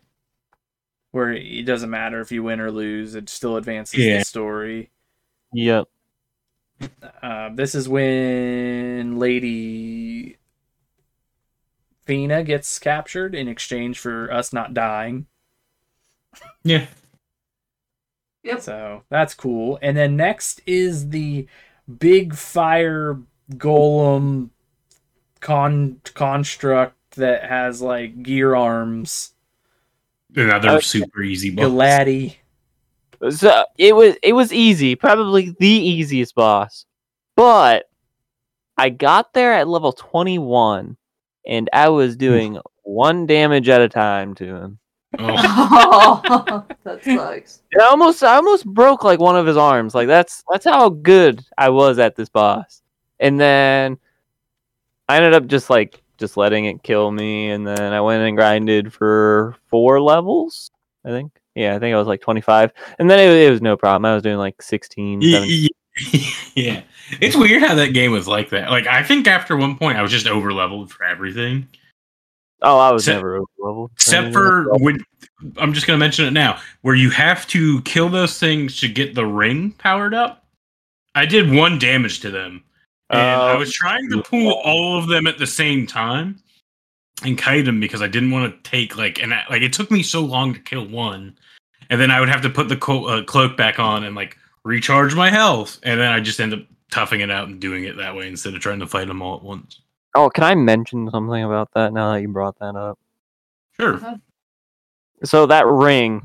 Where 1.10 1.32
it 1.32 1.64
doesn't 1.66 1.90
matter 1.90 2.20
if 2.20 2.30
you 2.32 2.42
win 2.42 2.60
or 2.60 2.70
lose, 2.70 3.14
it 3.14 3.28
still 3.28 3.56
advances 3.56 3.98
Yeah. 3.98 4.18
the 4.18 4.24
story. 4.24 4.90
Yep. 5.52 5.88
Uh, 7.22 7.50
this 7.54 7.74
is 7.74 7.88
when 7.88 9.18
Lady 9.18 10.38
Feena 12.10 12.44
gets 12.44 12.78
captured 12.80 13.34
in 13.36 13.46
exchange 13.46 13.98
for 13.98 14.32
us 14.32 14.52
not 14.52 14.74
dying. 14.74 15.26
Yeah, 16.64 16.86
Yep. 18.42 18.60
So 18.62 19.02
that's 19.10 19.34
cool. 19.34 19.78
And 19.82 19.96
then 19.96 20.16
next 20.16 20.60
is 20.66 21.10
the 21.10 21.46
big 21.98 22.34
fire 22.34 23.18
golem 23.52 24.50
con 25.40 26.00
construct 26.14 26.96
that 27.16 27.44
has 27.44 27.82
like 27.82 28.22
gear 28.22 28.54
arms. 28.54 29.34
another 30.34 30.70
Okay. 30.70 30.80
super 30.80 31.22
easy 31.22 31.50
boss. 31.50 31.66
Galaddy. 31.66 32.36
So 33.30 33.64
it 33.76 33.94
was 33.94 34.16
it 34.22 34.32
was 34.32 34.52
easy, 34.52 34.94
probably 34.96 35.54
the 35.58 35.68
easiest 35.68 36.34
boss. 36.34 36.86
But 37.36 37.90
I 38.78 38.88
got 38.88 39.34
there 39.34 39.52
at 39.52 39.68
level 39.68 39.92
21 39.92 40.96
and 41.46 41.68
I 41.72 41.88
was 41.88 42.14
hmm. 42.14 42.18
doing 42.18 42.58
one 42.82 43.26
damage 43.26 43.68
at 43.68 43.80
a 43.80 43.88
time 43.88 44.34
to 44.36 44.44
him. 44.44 44.78
Oh, 45.18 46.22
oh, 46.24 46.66
that 46.84 47.04
sucks. 47.04 47.62
And 47.72 47.82
I 47.82 47.86
almost 47.86 48.22
I 48.22 48.36
almost 48.36 48.66
broke 48.66 49.04
like 49.04 49.18
one 49.18 49.36
of 49.36 49.46
his 49.46 49.56
arms. 49.56 49.94
Like 49.94 50.08
that's 50.08 50.44
that's 50.50 50.64
how 50.64 50.88
good 50.88 51.42
I 51.58 51.70
was 51.70 51.98
at 51.98 52.16
this 52.16 52.28
boss. 52.28 52.82
And 53.18 53.38
then 53.38 53.98
I 55.08 55.16
ended 55.16 55.34
up 55.34 55.46
just 55.46 55.68
like 55.70 56.02
just 56.18 56.36
letting 56.36 56.66
it 56.66 56.82
kill 56.82 57.10
me 57.10 57.50
and 57.50 57.66
then 57.66 57.92
I 57.92 58.00
went 58.00 58.22
and 58.22 58.36
grinded 58.36 58.92
for 58.92 59.56
four 59.68 60.00
levels, 60.00 60.70
I 61.04 61.08
think. 61.08 61.32
Yeah, 61.54 61.74
I 61.74 61.78
think 61.78 61.94
I 61.94 61.98
was 61.98 62.06
like 62.06 62.20
25. 62.20 62.72
And 62.98 63.10
then 63.10 63.18
it, 63.18 63.48
it 63.48 63.50
was 63.50 63.60
no 63.60 63.76
problem. 63.76 64.04
I 64.04 64.14
was 64.14 64.22
doing 64.22 64.36
like 64.36 64.62
16, 64.62 65.20
17. 65.20 65.62
yeah. 65.62 65.68
yeah. 66.54 66.82
It's 67.20 67.36
weird 67.36 67.62
how 67.62 67.74
that 67.74 67.88
game 67.92 68.12
was 68.12 68.28
like 68.28 68.50
that. 68.50 68.70
Like 68.70 68.86
I 68.86 69.02
think 69.02 69.26
after 69.26 69.56
one 69.56 69.76
point 69.76 69.98
I 69.98 70.02
was 70.02 70.10
just 70.10 70.26
over 70.26 70.52
leveled 70.52 70.92
for 70.92 71.04
everything. 71.04 71.68
Oh, 72.62 72.78
I 72.78 72.92
was 72.92 73.02
Except- 73.02 73.16
never 73.18 73.36
over 73.36 73.46
leveled. 73.58 73.90
Except 73.94 74.32
for 74.32 74.72
when 74.78 74.98
I'm 75.56 75.72
just 75.72 75.86
gonna 75.86 75.98
mention 75.98 76.26
it 76.26 76.32
now, 76.32 76.60
where 76.82 76.94
you 76.94 77.10
have 77.10 77.46
to 77.48 77.80
kill 77.82 78.08
those 78.08 78.38
things 78.38 78.78
to 78.80 78.88
get 78.88 79.14
the 79.14 79.26
ring 79.26 79.72
powered 79.72 80.14
up. 80.14 80.44
I 81.14 81.26
did 81.26 81.50
one 81.52 81.78
damage 81.78 82.20
to 82.20 82.30
them. 82.30 82.62
And 83.10 83.20
I 83.20 83.52
Oh. 83.54 83.58
was 83.58 83.72
trying 83.72 84.08
to 84.10 84.22
pull 84.22 84.52
all 84.52 84.96
of 84.98 85.08
them 85.08 85.26
at 85.26 85.38
the 85.38 85.46
same 85.46 85.84
time 85.86 86.40
and 87.24 87.36
kite 87.36 87.64
them 87.64 87.80
because 87.80 88.02
I 88.02 88.06
didn't 88.06 88.30
want 88.30 88.52
to 88.62 88.70
take 88.70 88.96
like 88.96 89.20
and 89.20 89.34
I, 89.34 89.42
like 89.50 89.62
it 89.62 89.72
took 89.72 89.90
me 89.90 90.02
so 90.04 90.20
long 90.20 90.54
to 90.54 90.60
kill 90.60 90.86
one. 90.86 91.36
and 91.90 92.00
then 92.00 92.12
I 92.12 92.20
would 92.20 92.28
have 92.28 92.42
to 92.42 92.50
put 92.50 92.68
the 92.68 92.76
co- 92.76 93.06
uh, 93.06 93.22
cloak 93.24 93.56
back 93.56 93.80
on 93.80 94.04
and 94.04 94.14
like 94.14 94.36
recharge 94.64 95.14
my 95.14 95.30
health, 95.30 95.78
and 95.82 96.00
then 96.00 96.12
I 96.12 96.20
just 96.20 96.40
end 96.40 96.54
up 96.54 96.60
toughing 96.90 97.20
it 97.20 97.30
out 97.30 97.48
and 97.48 97.60
doing 97.60 97.84
it 97.84 97.96
that 97.96 98.14
way 98.14 98.28
instead 98.28 98.54
of 98.54 98.60
trying 98.60 98.80
to 98.80 98.86
fight 98.86 99.08
them 99.08 99.22
all 99.22 99.36
at 99.36 99.42
once. 99.42 99.80
Oh, 100.14 100.28
can 100.28 100.44
I 100.44 100.54
mention 100.54 101.08
something 101.10 101.44
about 101.44 101.70
that 101.74 101.92
now 101.92 102.12
that 102.12 102.20
you 102.20 102.28
brought 102.28 102.58
that 102.58 102.74
up? 102.76 102.98
Sure. 103.78 104.00
So 105.24 105.46
that 105.46 105.66
ring, 105.66 106.22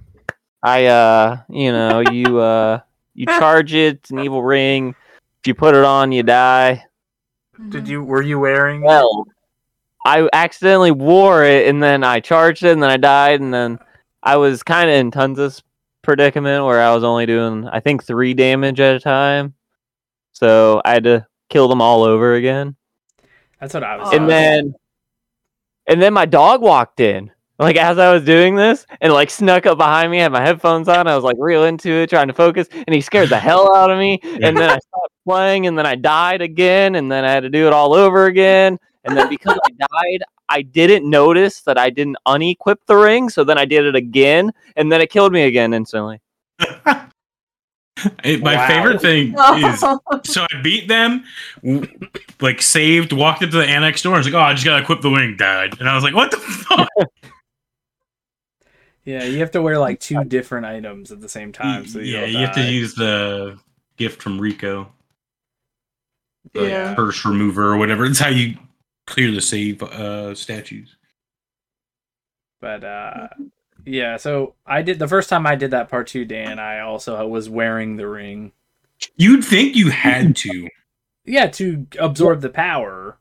I 0.63 0.85
uh, 0.85 1.37
you 1.49 1.71
know, 1.71 1.99
you 2.11 2.39
uh, 2.39 2.79
you 3.13 3.25
charge 3.27 3.73
it, 3.73 3.95
it's 3.95 4.11
an 4.11 4.19
evil 4.19 4.43
ring. 4.43 4.95
If 5.41 5.47
you 5.47 5.55
put 5.55 5.75
it 5.75 5.83
on, 5.83 6.11
you 6.11 6.23
die. 6.23 6.83
Did 7.69 7.87
you 7.87 8.03
were 8.03 8.21
you 8.21 8.39
wearing? 8.39 8.81
Well, 8.81 9.25
I 10.05 10.27
accidentally 10.33 10.91
wore 10.91 11.43
it, 11.43 11.67
and 11.67 11.81
then 11.81 12.03
I 12.03 12.19
charged 12.19 12.63
it, 12.63 12.71
and 12.71 12.83
then 12.83 12.89
I 12.89 12.97
died, 12.97 13.41
and 13.41 13.53
then 13.53 13.79
I 14.23 14.37
was 14.37 14.63
kind 14.63 14.89
of 14.89 14.95
in 14.95 15.11
Tonsa's 15.11 15.63
predicament 16.05 16.65
where 16.65 16.81
I 16.81 16.93
was 16.93 17.03
only 17.03 17.25
doing, 17.25 17.67
I 17.67 17.79
think, 17.79 18.03
three 18.03 18.33
damage 18.33 18.79
at 18.79 18.95
a 18.95 18.99
time. 18.99 19.53
So 20.31 20.81
I 20.85 20.93
had 20.93 21.03
to 21.05 21.27
kill 21.49 21.67
them 21.67 21.81
all 21.81 22.03
over 22.03 22.35
again. 22.35 22.75
That's 23.59 23.73
what 23.73 23.83
I 23.83 23.97
was. 23.97 24.13
And 24.13 24.29
then 24.29 24.75
and 25.87 26.01
then 26.01 26.13
my 26.13 26.25
dog 26.25 26.61
walked 26.61 26.99
in 26.99 27.31
like 27.59 27.77
as 27.77 27.97
i 27.97 28.11
was 28.11 28.23
doing 28.23 28.55
this 28.55 28.85
and 29.01 29.13
like 29.13 29.29
snuck 29.29 29.65
up 29.65 29.77
behind 29.77 30.11
me 30.11 30.17
had 30.17 30.31
my 30.31 30.41
headphones 30.41 30.87
on 30.87 31.07
i 31.07 31.15
was 31.15 31.23
like 31.23 31.37
real 31.39 31.63
into 31.65 31.89
it 31.89 32.09
trying 32.09 32.27
to 32.27 32.33
focus 32.33 32.67
and 32.71 32.93
he 32.93 33.01
scared 33.01 33.29
the 33.29 33.39
hell 33.39 33.73
out 33.75 33.89
of 33.89 33.97
me 33.97 34.19
and 34.23 34.57
then 34.57 34.69
i 34.69 34.77
stopped 34.77 35.13
playing 35.25 35.67
and 35.67 35.77
then 35.77 35.85
i 35.85 35.95
died 35.95 36.41
again 36.41 36.95
and 36.95 37.11
then 37.11 37.23
i 37.23 37.31
had 37.31 37.41
to 37.41 37.49
do 37.49 37.67
it 37.67 37.73
all 37.73 37.93
over 37.93 38.25
again 38.25 38.77
and 39.03 39.15
then 39.15 39.29
because 39.29 39.57
i 39.65 39.69
died 39.69 40.23
i 40.49 40.61
didn't 40.61 41.09
notice 41.09 41.61
that 41.61 41.77
i 41.77 41.89
didn't 41.89 42.17
unequip 42.27 42.77
the 42.87 42.95
ring 42.95 43.29
so 43.29 43.43
then 43.43 43.57
i 43.57 43.65
did 43.65 43.85
it 43.85 43.95
again 43.95 44.51
and 44.75 44.91
then 44.91 45.01
it 45.01 45.09
killed 45.09 45.31
me 45.33 45.43
again 45.43 45.73
instantly 45.73 46.19
It- 48.23 48.43
my 48.43 48.55
Wow. 48.55 48.67
favorite 48.67 49.01
thing 49.01 49.35
is 49.57 49.83
so 50.25 50.45
I 50.51 50.61
beat 50.61 50.87
them, 50.89 51.23
like 52.41 52.61
saved, 52.61 53.13
walked 53.13 53.41
up 53.41 53.51
to 53.51 53.57
the 53.57 53.65
annex 53.65 54.01
door, 54.01 54.13
and 54.13 54.19
was 54.19 54.27
like, 54.27 54.35
"Oh, 54.35 54.43
I 54.45 54.53
just 54.53 54.65
gotta 54.65 54.83
equip 54.83 55.01
the 55.01 55.09
wing." 55.09 55.37
Died, 55.37 55.79
and 55.79 55.87
I 55.87 55.95
was 55.95 56.03
like, 56.03 56.13
"What 56.13 56.29
the 56.29 56.37
fuck?" 56.37 56.89
yeah, 59.05 59.23
you 59.23 59.39
have 59.39 59.51
to 59.51 59.61
wear 59.61 59.79
like 59.79 59.99
two 60.01 60.23
different 60.25 60.65
items 60.65 61.11
at 61.13 61.21
the 61.21 61.29
same 61.29 61.51
time. 61.53 61.87
So 61.87 61.99
you 61.99 62.17
yeah, 62.17 62.25
you 62.25 62.45
have 62.45 62.55
to 62.55 62.61
use 62.61 62.95
the 62.95 63.57
gift 63.97 64.21
from 64.21 64.39
Rico, 64.41 64.91
the 66.53 66.69
Yeah. 66.69 66.95
curse 66.95 67.23
remover 67.23 67.71
or 67.73 67.77
whatever. 67.77 68.05
It's 68.05 68.19
how 68.19 68.29
you 68.29 68.57
clear 69.05 69.31
the 69.31 69.41
save 69.41 69.81
uh, 69.83 70.35
statues. 70.35 70.95
But 72.61 72.83
uh 72.83 73.27
yeah, 73.85 74.17
so 74.17 74.55
I 74.65 74.81
did 74.81 74.97
the 74.99 75.07
first 75.07 75.29
time 75.29 75.45
I 75.45 75.55
did 75.55 75.71
that 75.71 75.89
part 75.89 76.07
two, 76.07 76.25
Dan, 76.25 76.57
I 76.57 76.79
also 76.79 77.27
was 77.27 77.47
wearing 77.49 77.97
the 77.97 78.07
ring. 78.07 78.51
You'd 79.15 79.43
think 79.43 79.75
you 79.75 79.91
had 79.91 80.35
to. 80.37 80.67
Yeah, 81.23 81.47
to 81.47 81.85
absorb 81.99 82.41
the 82.41 82.49
power. 82.49 83.17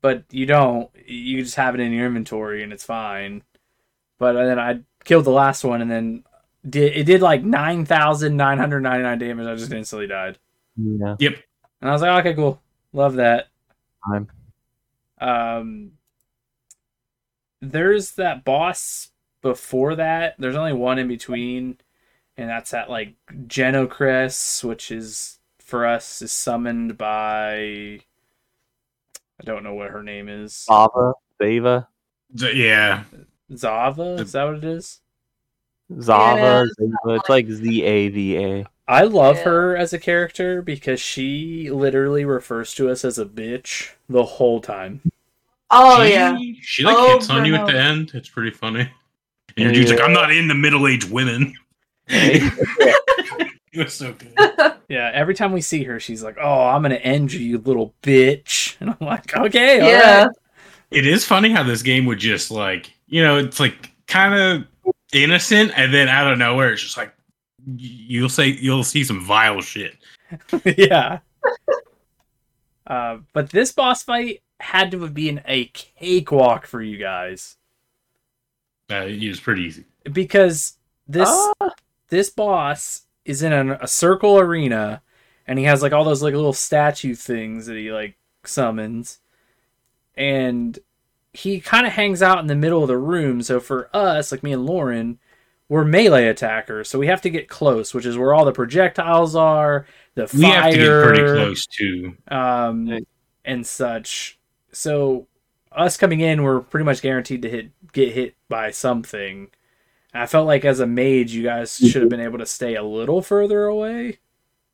But 0.00 0.24
you 0.30 0.46
don't. 0.46 0.90
You 1.06 1.42
just 1.42 1.56
have 1.56 1.74
it 1.74 1.80
in 1.80 1.92
your 1.92 2.06
inventory 2.06 2.62
and 2.62 2.72
it's 2.72 2.84
fine. 2.84 3.42
But 4.18 4.34
then 4.34 4.58
I 4.58 4.80
killed 5.04 5.24
the 5.24 5.30
last 5.30 5.64
one 5.64 5.80
and 5.80 5.90
then 5.90 6.24
did 6.68 6.96
it 6.96 7.04
did 7.04 7.22
like 7.22 7.42
nine 7.42 7.84
thousand 7.84 8.36
nine 8.36 8.58
hundred 8.58 8.80
ninety 8.80 9.02
nine 9.02 9.18
damage. 9.18 9.46
I 9.46 9.54
just 9.54 9.72
instantly 9.72 10.06
died. 10.06 10.38
yeah 10.76 11.16
And 11.80 11.90
I 11.90 11.92
was 11.92 12.02
like, 12.02 12.20
okay, 12.20 12.34
cool. 12.34 12.60
Love 12.92 13.14
that. 13.14 13.48
Fine. 14.08 14.28
Um, 15.20 15.92
there's 17.60 18.12
that 18.12 18.44
boss 18.44 19.10
before 19.42 19.96
that. 19.96 20.36
There's 20.38 20.56
only 20.56 20.72
one 20.72 20.98
in 20.98 21.08
between, 21.08 21.78
and 22.36 22.48
that's 22.48 22.70
that 22.70 22.90
like 22.90 23.14
Genocris, 23.46 24.62
which 24.64 24.90
is 24.90 25.38
for 25.60 25.86
us 25.86 26.22
is 26.22 26.32
summoned 26.32 26.96
by. 26.96 28.00
I 29.40 29.44
don't 29.44 29.62
know 29.62 29.74
what 29.74 29.90
her 29.90 30.02
name 30.02 30.28
is. 30.28 30.64
Zava, 30.64 31.12
Zava, 31.40 31.88
So, 32.36 32.48
yeah, 32.48 33.04
Zava. 33.54 34.14
Is 34.14 34.32
that 34.32 34.44
what 34.44 34.56
it 34.56 34.64
is? 34.64 35.00
Zava, 36.00 36.66
Yeah, 36.80 36.86
Zava. 37.04 37.14
It's 37.16 37.28
like 37.28 37.48
Z 37.48 37.82
A 37.82 38.08
V 38.08 38.36
A. 38.36 38.66
I 38.88 39.02
love 39.02 39.36
Yeah. 39.36 39.44
her 39.44 39.76
as 39.76 39.92
a 39.92 39.98
character 39.98 40.62
because 40.62 41.00
she 41.00 41.70
literally 41.70 42.24
refers 42.24 42.74
to 42.74 42.88
us 42.88 43.04
as 43.04 43.18
a 43.18 43.26
bitch 43.26 43.90
the 44.08 44.24
whole 44.24 44.60
time. 44.60 45.02
oh 45.70 46.02
she, 46.04 46.12
yeah. 46.12 46.38
she 46.62 46.82
like 46.84 46.96
Oh, 46.98 47.12
hits 47.14 47.28
on 47.30 47.44
you 47.44 47.54
at 47.54 47.66
the 47.66 47.78
end. 47.78 48.12
It's 48.14 48.28
pretty 48.30 48.50
funny. 48.50 48.80
And 49.56 49.64
your 49.64 49.72
dude's 49.72 49.90
like, 49.90 50.00
"I'm 50.00 50.12
not 50.12 50.30
into 50.32 50.54
middle-aged 50.54 51.10
women." 51.10 51.52
it 52.08 53.46
was 53.76 53.92
so 53.94 54.12
good. 54.14 54.32
Yeah, 54.88 55.10
every 55.12 55.34
time 55.34 55.52
we 55.52 55.60
see 55.60 55.84
her, 55.84 56.00
she's 56.00 56.22
like, 56.22 56.38
"Oh, 56.40 56.66
I'm 56.68 56.80
gonna 56.80 56.94
end 56.94 57.30
you, 57.30 57.40
you 57.40 57.58
little 57.58 57.94
bitch," 58.02 58.74
and 58.80 58.88
I'm 58.88 59.06
like, 59.06 59.36
"Okay, 59.36 59.76
yeah. 59.86 60.22
right." 60.22 60.30
it 60.90 61.06
is 61.06 61.26
funny 61.26 61.50
how 61.50 61.62
this 61.62 61.82
game 61.82 62.06
would 62.06 62.18
just 62.18 62.50
like 62.50 62.90
you 63.06 63.22
know 63.22 63.36
it's 63.36 63.60
like 63.60 63.92
kind 64.06 64.32
of 64.34 64.64
innocent 65.12 65.72
and 65.76 65.92
then 65.92 66.08
out 66.08 66.32
of 66.32 66.38
nowhere 66.38 66.72
it's 66.72 66.80
just 66.82 66.96
like 66.96 67.12
y- 67.17 67.17
you'll 67.76 68.28
say 68.28 68.46
you'll 68.48 68.84
see 68.84 69.04
some 69.04 69.24
vile 69.24 69.60
shit 69.60 69.96
yeah. 70.76 71.18
Uh, 72.86 73.18
but 73.32 73.50
this 73.50 73.72
boss 73.72 74.02
fight 74.02 74.42
had 74.60 74.90
to 74.90 75.00
have 75.02 75.14
been 75.14 75.40
a 75.46 75.66
cakewalk 75.66 76.66
for 76.66 76.80
you 76.82 76.96
guys 76.98 77.56
uh, 78.90 79.04
it 79.06 79.28
was 79.28 79.40
pretty 79.40 79.62
easy 79.62 79.84
because 80.12 80.78
this 81.06 81.28
Ah. 81.60 81.70
this 82.08 82.30
boss 82.30 83.02
is 83.24 83.42
in 83.42 83.52
an, 83.52 83.72
a 83.72 83.86
circle 83.86 84.38
arena, 84.38 85.02
and 85.46 85.58
he 85.58 85.66
has 85.66 85.82
like 85.82 85.92
all 85.92 86.04
those 86.04 86.22
like 86.22 86.32
little 86.34 86.54
statue 86.54 87.14
things 87.14 87.66
that 87.66 87.76
he 87.76 87.92
like 87.92 88.16
summons, 88.44 89.18
and 90.16 90.78
he 91.34 91.60
kind 91.60 91.86
of 91.86 91.92
hangs 91.92 92.22
out 92.22 92.38
in 92.38 92.46
the 92.46 92.54
middle 92.54 92.80
of 92.82 92.88
the 92.88 92.96
room. 92.96 93.42
So 93.42 93.60
for 93.60 93.94
us, 93.94 94.32
like 94.32 94.42
me 94.42 94.52
and 94.54 94.64
Lauren, 94.64 95.18
we're 95.68 95.84
melee 95.84 96.28
attackers, 96.28 96.88
so 96.88 96.98
we 96.98 97.06
have 97.08 97.20
to 97.22 97.30
get 97.30 97.48
close, 97.48 97.92
which 97.92 98.06
is 98.06 98.16
where 98.16 98.34
all 98.34 98.44
the 98.44 98.52
projectiles 98.52 99.36
are. 99.36 99.86
The 100.14 100.26
fire, 100.26 100.38
we 100.38 100.46
have 100.46 100.72
to 100.72 100.78
get 100.78 101.02
pretty 101.04 101.22
close 101.34 101.66
too 101.66 102.16
um, 102.28 102.98
and 103.44 103.66
such. 103.66 104.38
So 104.72 105.26
us 105.72 105.96
coming 105.96 106.20
in, 106.20 106.42
we're 106.42 106.60
pretty 106.60 106.84
much 106.84 107.02
guaranteed 107.02 107.42
to 107.42 107.50
hit 107.50 107.70
get 107.92 108.12
hit 108.12 108.34
by 108.48 108.70
something. 108.70 109.48
I 110.14 110.26
felt 110.26 110.46
like 110.46 110.64
as 110.64 110.80
a 110.80 110.86
mage, 110.86 111.32
you 111.32 111.42
guys 111.42 111.76
should 111.76 112.00
have 112.00 112.08
been 112.10 112.20
able 112.20 112.38
to 112.38 112.46
stay 112.46 112.74
a 112.74 112.82
little 112.82 113.20
further 113.22 113.66
away. 113.66 114.18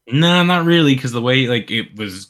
no 0.07 0.45
not 0.45 0.65
really 0.65 0.95
because 0.95 1.13
the 1.13 1.21
way 1.21 1.47
like 1.47 1.71
it 1.71 1.97
was 1.97 2.27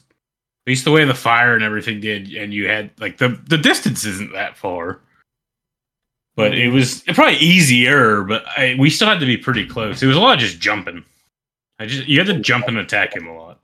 at 0.66 0.70
least 0.70 0.84
the 0.84 0.90
way 0.90 1.04
the 1.04 1.14
fire 1.14 1.54
and 1.54 1.62
everything 1.64 2.00
did 2.00 2.32
and 2.32 2.54
you 2.54 2.68
had 2.68 2.90
like 2.98 3.18
the 3.18 3.28
the 3.48 3.58
distance 3.58 4.04
isn't 4.04 4.32
that 4.32 4.56
far 4.56 5.00
but 6.36 6.54
it 6.56 6.68
was 6.68 7.02
probably 7.14 7.36
easier 7.36 8.22
but 8.24 8.44
I, 8.56 8.76
we 8.78 8.90
still 8.90 9.08
had 9.08 9.20
to 9.20 9.26
be 9.26 9.36
pretty 9.36 9.66
close 9.66 10.02
it 10.02 10.06
was 10.06 10.16
a 10.16 10.20
lot 10.20 10.34
of 10.34 10.40
just 10.40 10.60
jumping 10.60 11.04
i 11.78 11.86
just 11.86 12.06
you 12.08 12.18
had 12.18 12.26
to 12.28 12.38
jump 12.40 12.66
and 12.68 12.78
attack 12.78 13.14
him 13.16 13.26
a 13.26 13.34
lot 13.36 13.60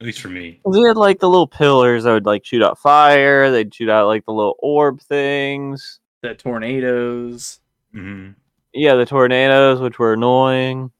at 0.00 0.06
least 0.06 0.20
for 0.20 0.28
me 0.28 0.60
We 0.64 0.80
had 0.82 0.96
like 0.96 1.18
the 1.18 1.28
little 1.28 1.48
pillars 1.48 2.04
that 2.04 2.12
would 2.12 2.24
like 2.26 2.44
shoot 2.44 2.62
out 2.62 2.78
fire. 2.78 3.50
They'd 3.50 3.74
shoot 3.74 3.88
out 3.88 4.06
like 4.06 4.24
the 4.26 4.32
little 4.32 4.54
orb 4.60 5.00
things. 5.00 5.98
The 6.22 6.36
tornadoes. 6.36 7.58
hmm 7.92 8.28
Yeah, 8.72 8.94
the 8.94 9.04
tornadoes, 9.06 9.80
which 9.80 9.98
were 9.98 10.12
annoying. 10.12 10.92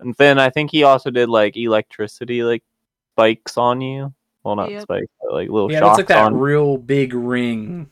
And 0.00 0.14
then 0.16 0.38
I 0.38 0.48
think 0.48 0.70
he 0.70 0.84
also 0.84 1.10
did 1.10 1.28
like 1.28 1.54
electricity, 1.54 2.42
like 2.42 2.64
spikes 3.12 3.58
on 3.58 3.82
you. 3.82 4.14
Well, 4.42 4.56
not 4.56 4.70
Yep. 4.70 4.82
spikes, 4.84 5.06
but 5.20 5.34
like 5.34 5.50
little 5.50 5.70
Yeah, 5.70 5.80
that's 5.80 5.88
shocks 5.90 5.98
like 5.98 6.08
that 6.08 6.24
on. 6.24 6.38
real 6.38 6.78
big 6.78 7.12
ring. 7.12 7.90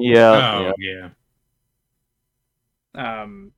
Yeah, 0.00 0.70
oh 0.70 0.72
yeah. 0.78 1.10
yeah 2.94 3.22
Um, 3.22 3.52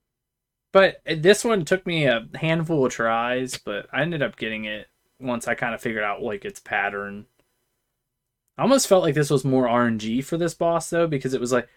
but 0.73 1.03
this 1.07 1.45
one 1.45 1.65
took 1.65 1.87
me 1.87 2.07
a 2.07 2.29
handful 2.35 2.85
of 2.87 2.93
tries, 2.93 3.59
but 3.59 3.87
I 3.93 4.03
ended 4.03 4.23
up 4.23 4.37
getting 4.37 4.65
it 4.65 4.89
once 5.21 5.47
I 5.47 5.55
kind 5.55 5.75
of 5.75 5.81
figured 5.81 6.05
out 6.05 6.23
like 6.23 6.45
its 6.45 6.61
pattern. 6.61 7.27
I 8.59 8.63
almost 8.63 8.87
felt 8.89 9.03
like 9.03 9.15
this 9.15 9.31
was 9.31 9.45
more 9.45 9.67
RNG 9.67 10.25
for 10.25 10.37
this 10.37 10.55
boss 10.55 10.91
though, 10.91 11.07
because 11.07 11.35
it 11.35 11.41
was 11.41 11.53
like 11.53 11.69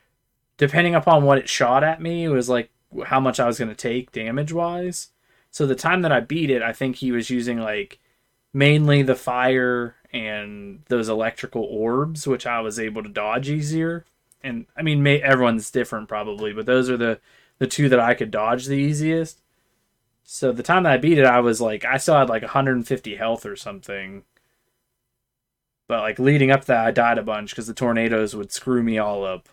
depending 0.57 0.95
upon 0.95 1.23
what 1.23 1.37
it 1.37 1.49
shot 1.49 1.83
at 1.83 2.01
me, 2.01 2.23
it 2.25 2.29
was 2.29 2.49
like 2.49 2.69
how 3.05 3.19
much 3.19 3.39
I 3.39 3.47
was 3.47 3.57
going 3.59 3.69
to 3.69 3.75
take 3.75 4.11
damage 4.11 4.53
wise. 4.53 5.09
So 5.51 5.65
the 5.65 5.75
time 5.75 6.01
that 6.01 6.11
I 6.11 6.19
beat 6.19 6.49
it, 6.49 6.61
I 6.61 6.73
think 6.73 6.97
he 6.97 7.11
was 7.11 7.29
using 7.29 7.59
like 7.59 7.99
mainly 8.53 9.03
the 9.03 9.15
fire 9.15 9.95
and 10.13 10.81
those 10.87 11.09
electrical 11.09 11.63
orbs, 11.63 12.27
which 12.27 12.45
I 12.47 12.61
was 12.61 12.79
able 12.79 13.03
to 13.03 13.09
dodge 13.09 13.49
easier. 13.49 14.05
And 14.45 14.65
I 14.77 14.81
mean, 14.83 15.03
may, 15.03 15.21
everyone's 15.21 15.71
different 15.71 16.07
probably, 16.07 16.53
but 16.53 16.65
those 16.65 16.89
are 16.89 16.97
the 16.97 17.19
the 17.57 17.67
two 17.67 17.89
that 17.89 17.99
I 17.99 18.13
could 18.13 18.31
dodge 18.31 18.65
the 18.65 18.73
easiest. 18.75 19.41
So 20.23 20.51
the 20.51 20.63
time 20.63 20.83
that 20.83 20.93
I 20.93 20.97
beat 20.97 21.17
it, 21.17 21.25
I 21.25 21.39
was 21.39 21.61
like, 21.61 21.85
I 21.85 21.97
still 21.97 22.15
had 22.15 22.29
like 22.29 22.41
150 22.41 23.15
health 23.15 23.45
or 23.45 23.55
something. 23.55 24.23
But 25.87 26.01
like 26.01 26.19
leading 26.19 26.51
up 26.51 26.61
to 26.61 26.67
that, 26.67 26.85
I 26.85 26.91
died 26.91 27.17
a 27.17 27.23
bunch 27.23 27.51
because 27.51 27.67
the 27.67 27.73
tornadoes 27.73 28.35
would 28.35 28.51
screw 28.51 28.81
me 28.81 28.97
all 28.97 29.23
up. 29.23 29.49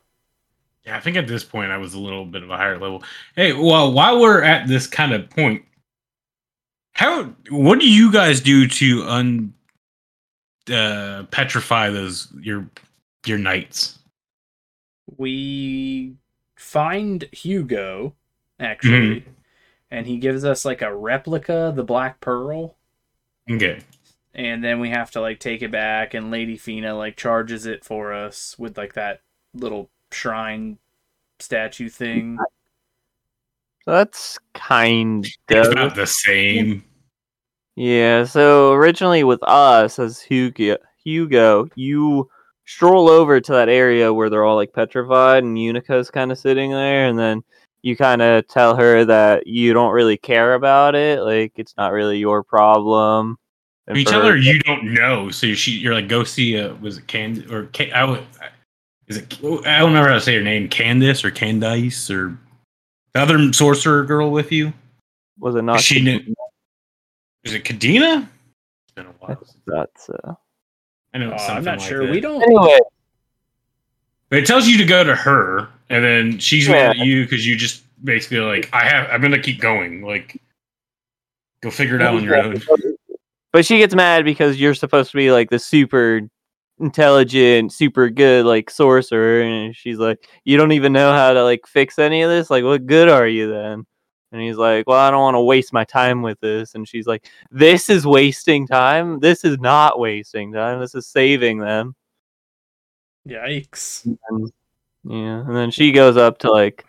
Yeah, 0.85 0.97
I 0.97 1.01
think 1.01 1.17
at 1.17 1.29
this 1.29 1.45
point 1.45 1.71
I 1.71 1.77
was 1.77 1.95
a 1.95 1.99
little 1.99 2.25
bit 2.25 2.43
of 2.43 2.51
a 2.51 2.57
higher 2.57 2.79
level. 2.79 3.05
Hey, 3.37 3.53
well, 3.53 3.93
while 3.93 4.21
we're 4.21 4.43
at 4.43 4.67
this 4.67 4.87
kind 4.87 5.13
of 5.13 5.29
point, 5.31 5.65
how 6.95 7.25
what 7.51 7.79
do 7.79 7.89
you 7.89 8.11
guys 8.11 8.41
do 8.41 8.67
to 8.67 9.03
un 9.05 9.55
uh, 10.73 11.25
petrify 11.31 11.91
those 11.91 12.29
your 12.41 12.67
your 13.27 13.39
knights? 13.39 13.99
We 15.17 16.17
find 16.57 17.29
Hugo 17.33 18.15
actually, 18.61 19.21
Mm-hmm. 19.21 19.31
and 19.91 20.07
he 20.07 20.19
gives 20.19 20.45
us 20.45 20.65
like 20.65 20.83
a 20.83 20.95
replica, 20.95 21.73
the 21.75 21.85
Black 21.85 22.21
Pearl. 22.21 22.77
Okay. 23.51 23.81
and 24.35 24.63
then 24.65 24.79
we 24.81 24.89
have 24.91 25.11
to 25.11 25.21
like 25.21 25.41
take 25.41 25.63
it 25.63 25.71
back 25.73 26.15
and 26.15 26.31
lady 26.31 26.57
Feena 26.57 26.97
like 26.97 27.17
charges 27.17 27.67
it 27.67 27.85
for 27.85 28.13
us 28.13 28.57
with 28.59 28.79
like 28.79 28.95
that 28.95 29.21
little 29.53 29.91
shrine 30.13 30.79
statue 31.41 31.89
thing 31.89 32.39
that's 33.85 34.39
kind 34.55 35.27
It's 35.49 35.67
of 35.67 35.73
about 35.73 35.97
the 35.97 36.07
same. 36.07 36.85
Yeah, 37.75 38.25
so 38.25 38.73
originally 38.75 39.25
with 39.25 39.43
us 39.43 39.99
as 39.99 40.21
Hugo, 40.21 40.77
Hugo, 41.03 41.69
you 41.75 42.31
stroll 42.75 43.09
over 43.09 43.41
to 43.41 43.53
that 43.53 43.69
area 43.69 44.13
where 44.13 44.31
they're 44.31 44.45
all 44.45 44.57
like 44.57 44.73
petrified 44.73 45.45
and 45.45 45.57
Yunica's 45.57 46.11
kind 46.11 46.33
of 46.33 46.39
sitting 46.39 46.71
there, 46.71 47.07
and 47.07 47.19
then 47.19 47.43
you 47.83 47.97
kind 47.97 48.23
of 48.23 48.47
tell 48.49 48.77
her 48.77 49.05
that 49.05 49.47
you 49.47 49.73
don't 49.73 49.93
really 49.93 50.17
care 50.17 50.55
about 50.55 50.95
it, 50.95 51.21
like 51.21 51.53
it's 51.57 51.75
not 51.77 51.93
really 51.93 52.19
your 52.19 52.43
problem. 52.43 53.37
And 53.87 53.97
You 53.97 54.05
tell 54.05 54.25
her 54.25 54.37
you 54.37 54.59
don't 54.61 54.95
know, 54.95 55.31
so 55.31 55.53
she 55.55 55.73
you're 55.73 55.95
like 55.95 56.09
go 56.09 56.25
see 56.25 56.57
a 56.57 56.75
was 56.77 56.99
it 56.99 57.07
Cand 57.09 57.51
or 57.51 57.67
Ca- 57.75 57.93
I 57.93 58.05
would 58.05 58.25
is 59.09 59.17
it 59.17 59.35
I 59.67 59.79
don't 59.81 59.89
remember 59.89 60.09
how 60.09 60.15
to 60.15 60.21
say 60.21 60.37
her 60.37 60.43
name 60.43 60.69
Candice 60.69 61.25
or 61.25 61.31
Candice 61.31 62.09
or 62.15 62.39
the 63.13 63.21
other 63.21 63.53
sorcerer 63.53 64.05
girl 64.05 64.31
with 64.31 64.53
you. 64.53 64.73
was 65.39 65.55
it 65.57 65.63
not? 65.63 65.81
she 65.81 66.01
knew. 66.01 66.21
Is 67.45 67.55
it 67.55 67.65
Kadena? 67.65 68.29
It's 68.85 68.95
been 68.95 69.07
a 69.07 69.15
while. 69.19 69.43
That's 69.67 70.09
uh. 70.09 70.35
I 71.15 71.19
know. 71.19 71.31
Uh, 71.31 71.35
it's 71.35 71.49
i'm 71.51 71.65
not 71.65 71.79
like 71.79 71.89
sure 71.89 72.05
that. 72.07 72.11
we 72.11 72.21
don't 72.21 72.43
Anyway, 72.43 72.79
But 74.31 74.39
it 74.39 74.47
tells 74.47 74.67
you 74.67 74.79
to 74.79 74.85
go 74.85 75.05
to 75.05 75.15
her, 75.15 75.69
and 75.91 76.03
then 76.05 76.39
she's 76.39 76.67
Yeah. 76.67 76.73
mad 76.89 76.91
at 76.93 76.99
you 76.99 77.25
because 77.25 77.47
you 77.47 77.57
just 77.57 77.83
basically 78.05 78.39
like 78.41 78.71
I 78.73 78.87
have. 78.89 79.09
I'm 79.11 79.21
gonna 79.21 79.39
keep 79.39 79.61
going. 79.61 80.03
Like, 80.03 80.41
go 81.61 81.71
figure 81.71 81.97
it 81.97 82.03
out 82.03 82.15
on 82.15 82.25
your 82.25 82.37
own. 82.37 82.63
But 83.53 83.67
she 83.67 83.77
gets 83.79 83.95
mad 83.95 84.25
because 84.25 84.59
you're 84.59 84.75
supposed 84.75 85.11
to 85.11 85.17
be 85.19 85.31
like 85.31 85.51
the 85.51 85.59
super 85.59 86.23
intelligent, 86.81 87.73
super 87.73 88.09
good 88.09 88.47
like 88.47 88.71
sorcerer, 88.71 89.43
and 89.43 89.77
she's 89.77 89.99
like, 89.99 90.27
"You 90.45 90.57
don't 90.57 90.73
even 90.73 90.95
know 90.95 91.13
how 91.13 91.35
to 91.35 91.45
like 91.45 91.67
fix 91.67 91.99
any 91.99 92.23
of 92.23 92.31
this. 92.31 92.49
Like, 92.49 92.65
what 92.65 92.87
good 92.87 93.11
are 93.11 93.27
you 93.29 93.51
then?" 93.53 93.85
And 94.33 94.41
he's 94.41 94.57
like, 94.57 94.87
"Well, 94.87 94.99
I 94.99 95.11
don't 95.11 95.21
want 95.21 95.35
to 95.37 95.43
waste 95.43 95.73
my 95.73 95.85
time 95.85 96.23
with 96.23 96.41
this." 96.41 96.75
And 96.75 96.89
she's 96.89 97.07
like, 97.07 97.31
"This 97.51 97.91
is 97.91 98.07
wasting 98.07 98.67
time. 98.67 99.21
This 99.21 99.45
is 99.45 99.59
not 99.59 99.99
wasting 99.99 100.53
time. 100.53 100.81
This 100.81 100.95
is 100.95 101.07
saving 101.07 101.59
them." 101.59 101.95
yikes 103.29 104.05
And, 104.29 104.53
yeah, 105.05 105.41
and 105.47 105.55
then 105.55 105.71
she 105.71 105.93
goes 105.93 106.17
up 106.17 106.39
to 106.39 106.51
like 106.51 106.85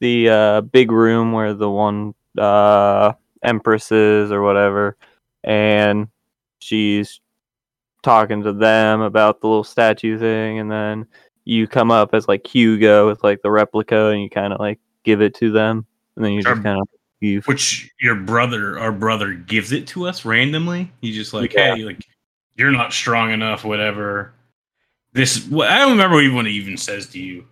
the 0.00 0.28
uh, 0.28 0.60
big 0.62 0.90
room 0.90 1.32
where 1.32 1.54
the 1.54 1.70
one 1.70 2.14
uh, 2.38 3.12
empress 3.42 3.90
is 3.92 4.30
or 4.30 4.42
whatever, 4.42 4.96
and 5.44 6.08
she's 6.58 7.20
talking 8.02 8.42
to 8.42 8.52
them 8.52 9.00
about 9.00 9.40
the 9.40 9.48
little 9.48 9.64
statue 9.64 10.18
thing, 10.18 10.58
and 10.58 10.70
then 10.70 11.06
you 11.44 11.66
come 11.66 11.90
up 11.90 12.14
as 12.14 12.28
like 12.28 12.46
Hugo 12.46 13.08
with 13.08 13.22
like 13.24 13.42
the 13.42 13.50
replica, 13.50 14.06
and 14.06 14.22
you 14.22 14.30
kind 14.30 14.52
of 14.52 14.60
like 14.60 14.78
give 15.04 15.20
it 15.20 15.34
to 15.36 15.50
them, 15.50 15.86
and 16.16 16.24
then 16.24 16.32
you 16.32 16.42
just 16.42 16.54
Sure. 16.54 16.62
kind 16.62 16.80
of 16.80 16.88
leave. 17.22 17.46
Which 17.46 17.90
your 18.00 18.14
brother, 18.16 18.78
our 18.78 18.92
brother, 18.92 19.32
gives 19.34 19.72
it 19.72 19.86
to 19.88 20.06
us 20.06 20.24
randomly. 20.24 20.90
He's 21.00 21.14
just 21.16 21.32
like, 21.34 21.52
Yeah. 21.54 21.74
hey, 21.76 21.84
like 21.84 22.04
you're 22.56 22.70
not 22.72 22.92
strong 22.92 23.30
enough, 23.32 23.64
whatever. 23.64 24.32
This, 25.12 25.46
well, 25.48 25.70
I 25.70 25.78
don't 25.78 25.92
remember 25.92 26.20
even 26.20 26.36
what 26.36 26.46
he 26.46 26.52
even 26.52 26.76
says 26.76 27.06
to 27.08 27.18
you. 27.20 27.46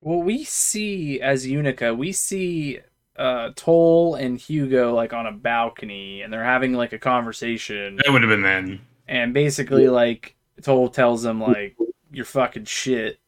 well 0.00 0.22
we 0.22 0.44
see 0.44 1.20
as 1.20 1.46
Yunica 1.46 1.96
we 1.96 2.10
see 2.12 2.80
uh 3.16 3.50
Toal 3.54 4.14
and 4.14 4.38
hugo 4.38 4.94
like 4.94 5.12
on 5.12 5.26
a 5.26 5.32
balcony 5.32 6.22
and 6.22 6.32
they're 6.32 6.42
having 6.44 6.72
like 6.72 6.92
a 6.94 6.98
conversation 6.98 7.96
That 7.96 8.10
would 8.12 8.22
have 8.22 8.30
been 8.30 8.42
then. 8.42 8.80
and 9.08 9.34
basically 9.34 9.88
like 9.88 10.36
Toal 10.62 10.88
tells 10.88 11.24
him 11.24 11.40
like 11.40 11.76
you're 12.12 12.24
fucking 12.24 12.64
shit. 12.64 13.18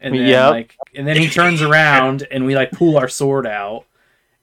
And 0.00 0.14
then 0.14 0.26
Yep. 0.28 0.50
like 0.50 0.76
and 0.94 1.06
then 1.06 1.16
he 1.16 1.28
turns 1.28 1.60
around 1.62 2.26
and 2.30 2.44
we 2.46 2.54
like 2.54 2.70
pull 2.70 2.96
our 2.96 3.08
sword 3.08 3.46
out 3.46 3.84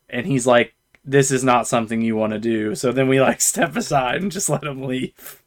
and 0.10 0.26
he's 0.28 0.46
like 0.46 0.74
this 1.08 1.30
is 1.32 1.44
not 1.44 1.68
something 1.68 2.02
you 2.02 2.16
want 2.16 2.34
to 2.34 2.40
do. 2.40 2.74
So 2.76 2.92
then 2.92 3.08
we 3.08 3.22
like 3.22 3.40
step 3.54 3.76
aside 3.76 4.22
and 4.22 4.32
just 4.32 4.50
let 4.50 4.64
him 4.64 4.84
leave. 4.84 5.42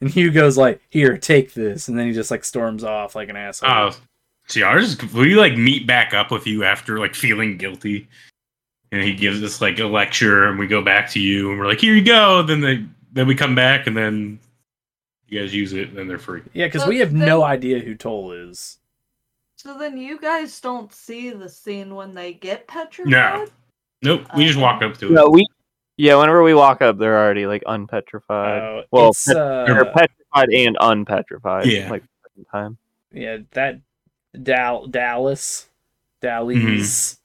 And 0.00 0.10
Hugo's 0.10 0.58
like, 0.58 0.80
"Here, 0.90 1.16
take 1.16 1.54
this." 1.54 1.88
And 1.88 1.98
then 1.98 2.06
he 2.06 2.12
just 2.12 2.30
like 2.30 2.44
storms 2.44 2.82
off 2.84 3.14
like 3.14 3.28
an 3.30 3.36
asshole. 3.36 3.70
Oh, 3.70 3.96
see, 4.46 4.62
ours. 4.62 4.96
We 5.14 5.34
like 5.36 5.56
meet 5.56 5.86
back 5.86 6.12
up 6.12 6.30
with 6.30 6.46
you 6.46 6.64
after 6.64 6.98
like 6.98 7.14
feeling 7.14 7.56
guilty, 7.56 8.06
and 8.92 9.02
he 9.02 9.14
gives 9.14 9.42
us 9.42 9.60
like 9.62 9.78
a 9.78 9.86
lecture, 9.86 10.48
and 10.48 10.58
we 10.58 10.66
go 10.66 10.82
back 10.82 11.08
to 11.12 11.20
you, 11.20 11.50
and 11.50 11.58
we're 11.58 11.66
like, 11.66 11.80
"Here 11.80 11.94
you 11.94 12.04
go." 12.04 12.42
Then 12.42 12.60
they, 12.60 12.84
then 13.12 13.26
we 13.26 13.34
come 13.34 13.54
back, 13.54 13.86
and 13.86 13.96
then 13.96 14.38
you 15.28 15.40
guys 15.40 15.54
use 15.54 15.72
it, 15.72 15.88
and 15.88 15.96
then 15.96 16.08
they're 16.08 16.18
free. 16.18 16.42
yeah, 16.52 16.68
cuz 16.68 16.82
So 16.82 16.88
we 16.88 16.98
have 16.98 17.12
then- 17.14 17.26
no 17.26 17.42
idea 17.42 17.78
who 17.78 17.94
Toal 17.94 18.32
is. 18.32 18.78
So 19.66 19.76
then 19.76 19.98
you 19.98 20.20
guys 20.20 20.60
don't 20.60 20.92
see 20.92 21.30
the 21.30 21.48
scene 21.48 21.96
when 21.96 22.14
they 22.14 22.34
get 22.34 22.68
petrified? 22.68 23.10
No. 23.10 23.46
Nope, 24.00 24.26
we 24.36 24.46
just 24.46 24.60
walk 24.60 24.80
up 24.80 24.96
to 24.98 25.06
it. 25.06 25.10
No, 25.10 25.28
we. 25.28 25.44
Yeah, 25.96 26.14
whenever 26.14 26.44
we 26.44 26.54
walk 26.54 26.82
up, 26.82 26.98
they're 26.98 27.18
already 27.18 27.46
like 27.46 27.64
unpetrified. 27.66 28.62
Uh, 28.62 28.82
well, 28.92 29.08
it's, 29.08 29.28
uh, 29.28 29.64
they're 29.66 29.84
petrified 29.86 30.50
and 30.50 30.76
unpetrified. 30.80 31.66
Yeah. 31.66 31.90
like 31.90 32.04
at 32.38 32.48
time. 32.52 32.78
yeah, 33.10 33.38
that 33.52 33.80
Dal- 34.40 34.86
Dalles, 34.86 35.66
Dalles, 36.20 36.54
Mm-hmm. 36.54 37.20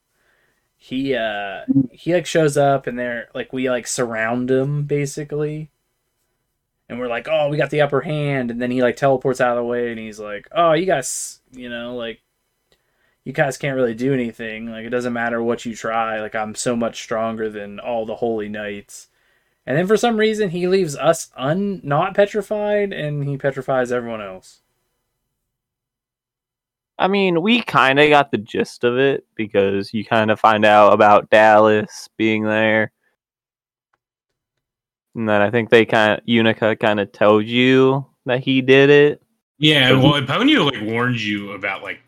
he 0.78 1.14
uh 1.16 1.66
he 1.92 2.12
like 2.16 2.26
shows 2.26 2.58
up 2.58 2.88
and 2.88 2.98
they're 2.98 3.28
like 3.36 3.54
we 3.54 3.70
like 3.70 3.86
surround 3.86 4.50
him 4.50 4.86
basically, 4.86 5.70
and 6.89 6.98
we're 7.00 7.08
like, 7.08 7.28
oh, 7.30 7.50
we 7.50 7.58
got 7.58 7.70
the 7.70 7.82
upper 7.82 8.02
hand, 8.02 8.50
and 8.50 8.60
then 8.60 8.72
he 8.72 8.82
like 8.82 8.96
teleports 8.96 9.39
out 9.39 9.56
of 9.58 9.64
the 9.64 9.70
way 9.70 9.92
and 9.92 10.00
he's 10.00 10.20
like, 10.20 10.48
oh, 10.54 10.74
you 10.74 10.88
guys, 10.88 11.39
you 11.52 11.70
know, 11.70 11.96
like 11.96 12.20
you 13.24 13.34
guys 13.34 13.57
can't 13.57 13.76
really 13.76 13.93
do 13.93 14.13
anything. 14.13 14.67
Like 14.67 14.86
it 14.86 14.89
doesn't 14.89 15.13
matter 15.13 15.41
what 15.41 15.65
you 15.65 15.76
try. 15.76 16.19
Like 16.22 16.36
I'm 16.36 16.55
so 16.55 16.76
much 16.76 17.03
stronger 17.03 17.49
than 17.49 17.80
all 17.80 18.05
the 18.05 18.15
holy 18.15 18.49
knights. 18.49 19.07
And 19.65 19.78
then 19.78 19.88
for 19.88 19.97
some 19.97 20.17
reason 20.17 20.49
he 20.49 20.67
leaves 20.67 20.95
us 20.95 21.32
un 21.38 21.82
not 21.84 22.15
petrified 22.15 22.93
and 22.93 23.24
he 23.28 23.38
petrifies 23.38 23.91
everyone 23.91 24.22
else. 24.22 24.61
I 26.97 27.07
mean, 27.07 27.41
we 27.41 27.63
kind 27.63 27.99
of 27.99 28.09
got 28.09 28.32
the 28.32 28.38
gist 28.38 28.84
of 28.84 28.97
it 28.97 29.26
because 29.36 29.91
you 29.93 30.05
kind 30.05 30.30
of 30.30 30.39
find 30.39 30.63
out 30.63 30.93
about 30.93 31.32
Dalles 31.32 32.07
being 32.15 32.43
there. 32.43 32.91
And 35.15 35.28
then 35.28 35.41
I 35.41 35.49
think 35.49 35.69
they 35.69 35.84
kind 35.86 36.19
of, 36.19 36.26
Yunica 36.26 36.80
kind 36.80 36.99
of 36.99 37.11
told 37.11 37.45
you 37.45 38.05
that 38.28 38.41
he 38.41 38.61
did 38.61 38.89
it. 38.91 39.22
Yeah, 39.57 39.91
well, 39.93 40.22
Ponyo 40.22 40.72
like 40.72 40.82
warns 40.82 41.28
you 41.28 41.51
about 41.51 41.82
like 41.82 41.99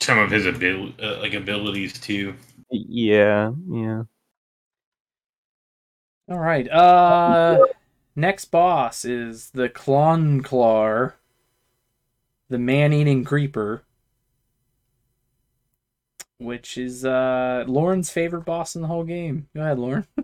some 0.00 0.18
of 0.18 0.30
his 0.30 0.46
abil- 0.46 0.92
uh, 1.02 1.18
like 1.20 1.34
abilities 1.34 1.98
too. 1.98 2.34
Yeah, 2.70 3.52
yeah. 3.70 4.02
All 6.28 6.38
right. 6.38 6.68
Uh 6.68 7.58
next 8.16 8.46
boss 8.46 9.04
is 9.04 9.50
the 9.50 9.68
Khonsclard, 9.68 11.12
the 12.48 12.58
man-eating 12.58 13.24
creeper, 13.24 13.84
which 16.38 16.76
is 16.76 17.04
uh 17.04 17.64
Lauren's 17.68 18.10
favorite 18.10 18.44
boss 18.44 18.74
in 18.74 18.82
the 18.82 18.88
whole 18.88 19.04
game. 19.04 19.48
Go 19.54 19.62
ahead, 19.62 19.78
Lauren. 19.78 20.06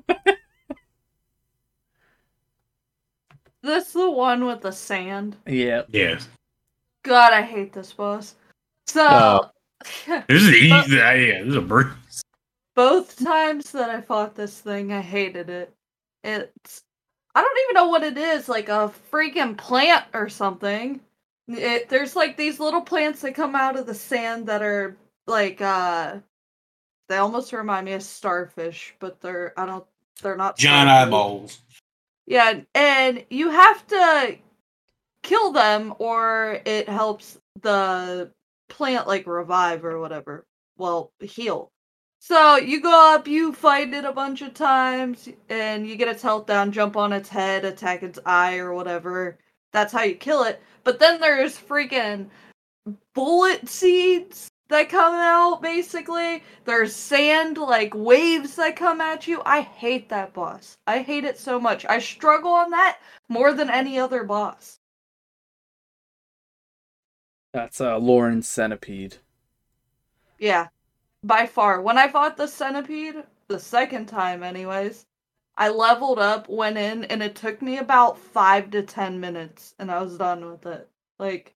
This 3.63 3.93
the 3.93 4.11
one 4.11 4.45
with 4.45 4.61
the 4.63 4.73
sand. 4.73 5.37
yeah. 5.47 5.83
Yeah, 5.89 6.19
God, 7.05 7.33
I 7.33 7.43
hate 7.43 7.73
this 7.73 7.93
boss. 7.93 8.35
So 8.89 9.07
Oh. 9.09 9.51
this 10.29 10.43
is 10.43 10.69
But- 10.71 10.87
easy. 10.87 10.97
yeah, 10.97 11.39
this 11.41 11.49
is 11.49 11.57
a 11.57 11.61
breeze. 11.61 12.23
both 12.75 13.17
times 13.23 13.71
that 13.73 13.91
I 13.91 14.01
fought 14.01 14.35
this 14.35 14.59
thing, 14.61 14.93
I 14.93 15.01
hated 15.01 15.51
it. 15.51 15.73
It's 16.25 16.83
I 17.35 17.41
don't 17.43 17.59
even 17.65 17.75
know 17.75 17.89
what 17.89 18.03
it 18.05 18.19
is, 18.19 18.49
like 18.49 18.69
a 18.69 18.93
freaking 19.11 19.57
plant 19.57 20.05
or 20.13 20.29
something. 20.29 21.01
It, 21.49 21.89
there's 21.89 22.15
like 22.15 22.37
these 22.37 22.61
little 22.61 22.83
plants 22.83 23.23
that 23.23 23.35
come 23.35 23.55
out 23.57 23.77
of 23.79 23.87
the 23.87 23.95
sand 23.95 24.47
that 24.47 24.63
are 24.63 24.97
like 25.27 25.61
uh 25.61 26.19
they 27.09 27.17
almost 27.17 27.53
remind 27.53 27.87
me 27.87 27.93
of 27.95 28.03
starfish, 28.03 28.95
but 29.01 29.21
they're 29.21 29.53
I 29.59 29.67
don't 29.67 29.85
they're 30.23 30.37
not 30.37 30.57
Giant 30.57 30.89
starfish. 30.89 31.07
eyeballs. 31.09 31.59
Yeah, 32.27 32.61
and 32.75 33.25
you 33.31 33.51
have 33.51 33.87
to 33.89 34.37
kill 35.23 35.51
them 35.53 35.95
or 35.99 36.61
it 36.65 36.89
helps 36.89 37.39
the 37.61 38.31
plant 38.73 39.07
like 39.07 39.27
revive 39.27 39.85
or 39.85 40.01
whatever. 40.01 40.45
Well, 40.77 41.13
heal. 41.21 41.71
So 42.19 42.57
you 42.57 42.81
go 42.81 43.15
up, 43.15 43.27
you 43.27 43.53
fight 43.53 43.93
it 43.93 44.05
a 44.05 44.13
bunch 44.13 44.43
of 44.43 44.55
times, 44.55 45.29
and 45.49 45.87
you 45.87 45.97
get 45.97 46.09
its 46.09 46.23
health 46.23 46.47
down, 46.47 46.73
jump 46.73 46.97
on 46.97 47.13
its 47.13 47.29
head, 47.29 47.65
attack 47.65 48.03
its 48.03 48.19
eye 48.25 48.59
or 48.59 48.73
whatever. 48.75 49.39
That's 49.73 49.93
how 49.93 50.03
you 50.03 50.15
kill 50.15 50.45
it. 50.45 50.63
But 50.85 50.99
then 50.99 51.21
there's 51.21 51.59
freaking 51.59 52.29
bullet 53.15 53.69
seeds 53.69 54.49
that 54.69 54.89
come 54.89 55.15
out, 55.15 55.63
basically. 55.63 56.43
There's 56.65 56.95
sand, 56.95 57.59
like 57.59 57.93
waves 57.95 58.57
that 58.57 58.77
come 58.77 59.01
at 59.01 59.27
you. 59.27 59.43
I 59.45 59.61
hate 59.61 60.09
that 60.09 60.33
boss. 60.33 60.77
I 60.87 61.03
hate 61.03 61.25
it 61.25 61.39
so 61.39 61.61
much. 61.61 61.85
I 61.87 61.99
struggle 61.99 62.53
on 62.53 62.71
that 62.71 62.99
more 63.29 63.53
than 63.53 63.69
any 63.69 63.99
other 63.99 64.25
boss. 64.25 64.79
That's 67.53 67.81
uh, 67.81 67.99
Lauren's 67.99 68.49
centipede. 68.49 69.17
Yeah, 70.39 70.69
by 71.23 71.47
far. 71.47 71.81
When 71.83 71.99
I 71.99 72.09
fought 72.09 72.37
the 72.37 72.49
centipede, 72.49 73.25
the 73.49 73.59
second 73.61 74.07
time, 74.07 74.43
anyways, 74.43 75.07
I 75.57 75.69
leveled 75.69 76.19
up, 76.19 76.49
went 76.49 76.79
in, 76.79 77.05
and 77.05 77.23
it 77.23 77.35
took 77.37 77.61
me 77.63 77.79
about 77.79 78.19
five 78.19 78.71
to 78.71 78.83
ten 78.83 79.21
minutes, 79.21 79.75
and 79.79 79.91
I 79.91 80.03
was 80.03 80.17
done 80.19 80.51
with 80.51 80.67
it. 80.67 80.89
Like, 81.19 81.55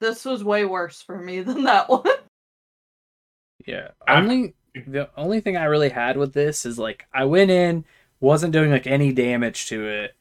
this 0.00 0.24
was 0.24 0.44
way 0.44 0.64
worse 0.64 1.02
for 1.02 1.18
me 1.18 1.40
than 1.42 1.64
that 1.64 1.88
one. 1.88 2.04
Yeah. 3.66 3.88
I'm- 4.06 4.24
Only 4.24 4.54
the 4.86 5.08
only 5.16 5.40
thing 5.40 5.56
I 5.56 5.64
really 5.64 5.88
had 5.90 6.16
with 6.16 6.32
this 6.32 6.66
is 6.66 6.78
like 6.80 7.06
I 7.12 7.24
went 7.26 7.50
in, 7.50 7.84
wasn't 8.20 8.52
doing 8.52 8.70
like 8.72 8.86
any 8.88 9.12
damage 9.12 9.66
to 9.68 9.86
it, 9.86 10.16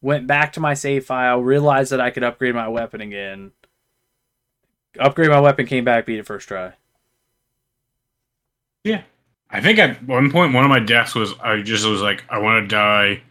went 0.00 0.26
back 0.26 0.52
to 0.54 0.60
my 0.60 0.74
save 0.74 1.04
file, 1.06 1.42
realized 1.42 1.92
that 1.92 2.00
I 2.00 2.10
could 2.10 2.24
upgrade 2.24 2.54
my 2.54 2.68
weapon 2.68 3.00
again. 3.02 3.52
Upgrade 4.98 5.30
my 5.30 5.40
weapon, 5.40 5.66
came 5.66 5.84
back, 5.84 6.06
beat 6.06 6.18
it 6.18 6.26
first 6.26 6.48
try. 6.48 6.72
Yeah. 8.84 9.02
I 9.50 9.60
think 9.60 9.78
at 9.78 10.02
one 10.04 10.30
point 10.30 10.54
one 10.54 10.64
of 10.64 10.70
my 10.70 10.80
deaths 10.80 11.14
was 11.14 11.34
I 11.42 11.60
just 11.62 11.86
was 11.86 12.00
like 12.00 12.24
I 12.30 12.38
want 12.38 12.62
to 12.64 12.74
die, 12.74 13.22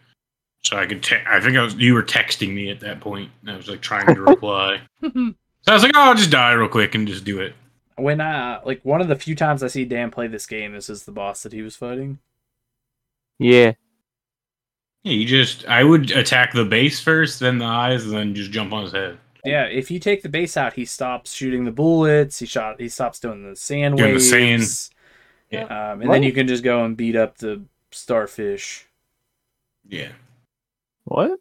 so 0.64 0.78
I 0.78 0.86
could. 0.86 1.02
Te- 1.02 1.24
I 1.28 1.40
think 1.40 1.58
I 1.58 1.64
was 1.64 1.74
you 1.76 1.94
were 1.96 2.04
texting 2.04 2.54
me 2.54 2.70
at 2.70 2.80
that 2.82 3.00
point. 3.00 3.32
And 3.42 3.52
I 3.52 3.58
was 3.58 3.68
like 3.68 3.82
trying 3.82 4.14
to 4.14 4.22
reply. 4.28 4.82
so 5.02 5.34
I 5.68 5.74
was 5.74 5.84
like, 5.84 5.92
oh, 5.96 6.02
I'll 6.02 6.16
just 6.16 6.30
die 6.32 6.52
real 6.54 6.68
quick 6.70 6.94
and 6.96 7.08
just 7.08 7.26
do 7.26 7.40
it. 7.42 7.56
when 7.96 8.22
I 8.22 8.62
like 8.64 8.82
one 8.84 9.02
of 9.02 9.08
the 9.08 9.16
few 9.16 9.36
times 9.36 9.64
I 9.64 9.68
see 9.68 9.84
Dan 9.86 10.12
play 10.12 10.28
this 10.28 10.46
game, 10.46 10.74
this 10.74 10.90
is 10.90 11.04
the 11.06 11.12
boss 11.12 11.42
that 11.44 11.54
he 11.54 11.62
was 11.64 11.76
fighting. 11.76 12.20
Yeah. 13.40 13.74
Yeah, 15.04 15.14
you 15.14 15.26
just 15.26 15.66
I 15.68 15.84
would 15.84 16.12
attack 16.12 16.54
the 16.54 16.66
base 16.66 17.00
first, 17.00 17.40
then 17.40 17.58
the 17.58 17.66
eyes, 17.66 18.06
and 18.06 18.14
then 18.14 18.36
just 18.36 18.52
jump 18.52 18.72
on 18.74 18.84
his 18.84 18.92
head. 18.92 19.18
Yeah, 19.46 19.64
if 19.64 19.90
you 19.90 20.00
take 20.00 20.22
the 20.22 20.30
base 20.30 20.56
out, 20.58 20.74
he 20.74 20.86
stops 20.86 21.34
shooting 21.34 21.66
the 21.66 21.72
bullets. 21.72 22.40
He 22.40 22.46
shot. 22.46 22.80
He 22.80 22.90
stops 22.90 23.20
doing 23.20 23.50
the 23.50 23.56
sand 23.56 23.98
Doing 23.98 24.14
the 24.14 24.20
sand. 24.20 24.64
Yeah. 25.50 25.64
Um, 25.64 26.02
and 26.02 26.08
What? 26.10 26.14
then 26.16 26.24
you 26.24 26.32
can 26.32 26.48
just 26.48 26.64
go 26.64 26.86
and 26.86 26.96
beat 26.96 27.16
up 27.16 27.38
the 27.38 27.62
starfish. 27.92 28.86
Yeah, 29.88 30.10
What? 31.06 31.40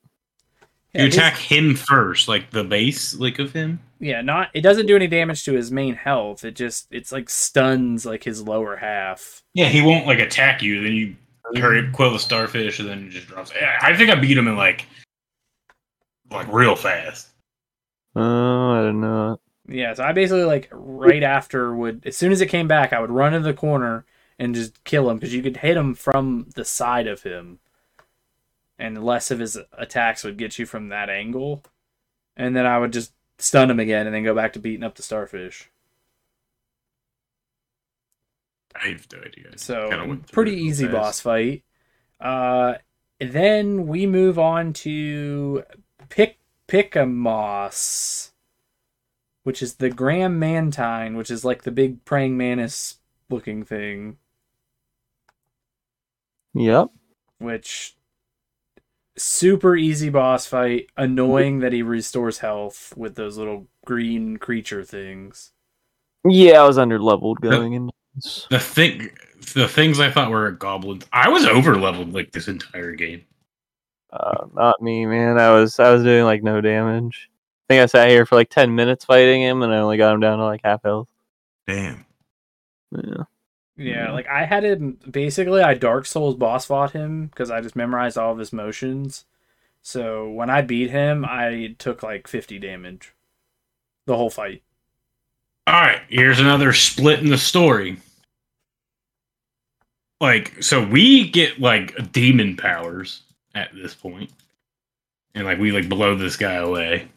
Yeah, 0.92 1.02
you 1.02 1.06
his- 1.06 1.14
attack 1.16 1.36
him 1.36 1.76
first, 1.76 2.26
like 2.26 2.50
the 2.50 2.64
base, 2.64 3.14
like 3.14 3.38
of 3.38 3.52
him. 3.52 3.78
Yeah, 4.00 4.22
not. 4.22 4.48
It 4.54 4.62
doesn't 4.62 4.86
do 4.86 4.96
any 4.96 5.06
damage 5.06 5.44
to 5.44 5.52
his 5.52 5.70
main 5.70 5.94
health. 5.94 6.44
It 6.44 6.56
just 6.56 6.88
it's 6.90 7.12
like 7.12 7.28
stuns 7.30 8.04
like 8.06 8.24
his 8.24 8.42
lower 8.42 8.74
half. 8.76 9.42
Yeah, 9.54 9.68
he 9.68 9.82
won't 9.82 10.06
like 10.06 10.18
attack 10.18 10.62
you. 10.62 10.82
Then 10.82 10.92
you 10.94 11.14
hurry 11.60 11.86
up, 11.86 11.92
quill 11.92 12.12
the 12.12 12.18
starfish, 12.18 12.80
and 12.80 12.88
then 12.88 13.06
it 13.06 13.10
just 13.10 13.28
drops. 13.28 13.52
I 13.82 13.94
think 13.94 14.10
I 14.10 14.14
beat 14.16 14.36
him 14.38 14.48
in 14.48 14.56
like 14.56 14.86
like 16.30 16.50
real 16.52 16.74
fast. 16.74 17.28
Oh, 18.16 18.70
I 18.72 18.82
don't 18.82 19.00
know. 19.00 19.40
Yeah, 19.68 19.94
so 19.94 20.04
I 20.04 20.12
basically 20.12 20.44
like 20.44 20.68
right 20.72 21.22
after 21.22 21.74
would 21.74 22.02
as 22.04 22.16
soon 22.16 22.32
as 22.32 22.40
it 22.40 22.46
came 22.46 22.66
back, 22.66 22.92
I 22.92 23.00
would 23.00 23.10
run 23.10 23.34
into 23.34 23.48
the 23.48 23.54
corner 23.54 24.04
and 24.38 24.54
just 24.54 24.82
kill 24.84 25.08
him 25.08 25.18
because 25.18 25.34
you 25.34 25.42
could 25.42 25.58
hit 25.58 25.76
him 25.76 25.94
from 25.94 26.48
the 26.56 26.64
side 26.64 27.06
of 27.06 27.22
him, 27.22 27.60
and 28.78 29.04
less 29.04 29.30
of 29.30 29.38
his 29.38 29.58
attacks 29.78 30.24
would 30.24 30.38
get 30.38 30.58
you 30.58 30.66
from 30.66 30.88
that 30.88 31.08
angle. 31.08 31.62
And 32.36 32.56
then 32.56 32.66
I 32.66 32.78
would 32.78 32.92
just 32.92 33.12
stun 33.38 33.70
him 33.70 33.78
again, 33.78 34.06
and 34.06 34.14
then 34.14 34.24
go 34.24 34.34
back 34.34 34.54
to 34.54 34.58
beating 34.58 34.82
up 34.82 34.96
the 34.96 35.02
starfish. 35.02 35.70
I 38.74 38.88
have 38.88 39.06
no 39.12 39.18
idea. 39.18 39.56
So 39.56 40.18
pretty 40.32 40.54
easy 40.54 40.86
fast. 40.86 40.94
boss 40.94 41.20
fight. 41.20 41.64
Uh, 42.20 42.74
then 43.20 43.86
we 43.86 44.06
move 44.06 44.38
on 44.38 44.72
to 44.72 45.64
Pick 46.08 46.38
Pickamos, 46.70 48.30
which 49.42 49.60
is 49.60 49.74
the 49.74 49.90
Graham 49.90 50.38
Mantine, 50.38 51.16
which 51.16 51.30
is 51.30 51.44
like 51.44 51.64
the 51.64 51.72
big 51.72 52.04
praying 52.04 52.36
mantis 52.36 52.98
looking 53.28 53.64
thing. 53.64 54.18
Yep. 56.54 56.90
Which 57.38 57.96
super 59.16 59.74
easy 59.74 60.10
boss 60.10 60.46
fight. 60.46 60.86
Annoying 60.96 61.58
that 61.58 61.72
he 61.72 61.82
restores 61.82 62.38
health 62.38 62.94
with 62.96 63.16
those 63.16 63.36
little 63.36 63.66
green 63.84 64.36
creature 64.36 64.84
things. 64.84 65.50
Yeah, 66.24 66.62
I 66.62 66.66
was 66.66 66.78
under 66.78 67.00
leveled 67.00 67.40
going 67.40 67.72
into 67.72 67.92
this. 68.14 68.46
The 68.48 68.60
thing, 68.60 69.10
the 69.54 69.66
things 69.66 69.98
I 69.98 70.10
thought 70.12 70.30
were 70.30 70.52
goblins. 70.52 71.04
I 71.12 71.30
was 71.30 71.44
over 71.46 71.76
leveled 71.76 72.12
like 72.12 72.30
this 72.30 72.46
entire 72.46 72.92
game. 72.92 73.24
Uh, 74.12 74.46
not 74.54 74.82
me, 74.82 75.06
man. 75.06 75.38
I 75.38 75.50
was 75.52 75.78
I 75.78 75.90
was 75.92 76.02
doing 76.02 76.24
like 76.24 76.42
no 76.42 76.60
damage. 76.60 77.30
I 77.68 77.74
think 77.74 77.82
I 77.82 77.86
sat 77.86 78.08
here 78.08 78.26
for 78.26 78.34
like 78.34 78.50
ten 78.50 78.74
minutes 78.74 79.04
fighting 79.04 79.42
him, 79.42 79.62
and 79.62 79.72
I 79.72 79.78
only 79.78 79.96
got 79.96 80.14
him 80.14 80.20
down 80.20 80.38
to 80.38 80.44
like 80.44 80.62
half 80.64 80.82
health. 80.82 81.08
Damn. 81.66 82.04
Yeah. 82.90 83.00
Yeah, 83.06 83.24
Yeah. 83.76 84.12
like 84.12 84.26
I 84.26 84.44
had 84.44 84.64
him 84.64 84.98
basically. 85.08 85.62
I 85.62 85.74
Dark 85.74 86.06
Souls 86.06 86.34
boss 86.34 86.66
fought 86.66 86.90
him 86.92 87.26
because 87.26 87.50
I 87.50 87.60
just 87.60 87.76
memorized 87.76 88.18
all 88.18 88.32
of 88.32 88.38
his 88.38 88.52
motions. 88.52 89.24
So 89.82 90.28
when 90.30 90.50
I 90.50 90.60
beat 90.62 90.90
him, 90.90 91.24
I 91.24 91.76
took 91.78 92.02
like 92.02 92.26
fifty 92.26 92.58
damage, 92.58 93.14
the 94.06 94.16
whole 94.16 94.30
fight. 94.30 94.62
All 95.68 95.74
right, 95.80 96.02
here's 96.08 96.40
another 96.40 96.72
split 96.72 97.20
in 97.20 97.30
the 97.30 97.38
story. 97.38 97.98
Like, 100.20 100.62
so 100.62 100.84
we 100.84 101.30
get 101.30 101.60
like 101.60 102.12
demon 102.12 102.56
powers 102.56 103.22
at 103.54 103.70
this 103.74 103.94
point, 103.94 104.30
and 105.34 105.44
like 105.44 105.58
we 105.58 105.72
like 105.72 105.88
blow 105.88 106.14
this 106.14 106.36
guy 106.36 106.54
away. 106.54 107.08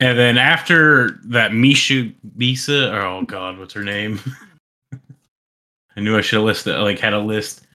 And 0.00 0.18
then 0.18 0.38
after 0.38 1.18
that, 1.24 1.52
Misha 1.52 2.10
Bisa, 2.38 2.90
oh 2.92 3.22
god, 3.26 3.58
what's 3.58 3.74
her 3.74 3.84
name? 3.84 4.18
I 5.96 6.00
knew 6.00 6.16
I 6.16 6.20
should 6.22 6.36
have 6.36 6.44
listed, 6.46 6.78
like, 6.78 6.98
had 7.00 7.12
a 7.12 7.18
list. 7.18 7.66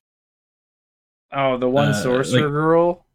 Oh, 1.32 1.58
the 1.58 1.70
one 1.70 1.90
Uh, 1.90 1.94
sorcerer 1.94 2.42
like- 2.44 2.50
girl. 2.52 3.06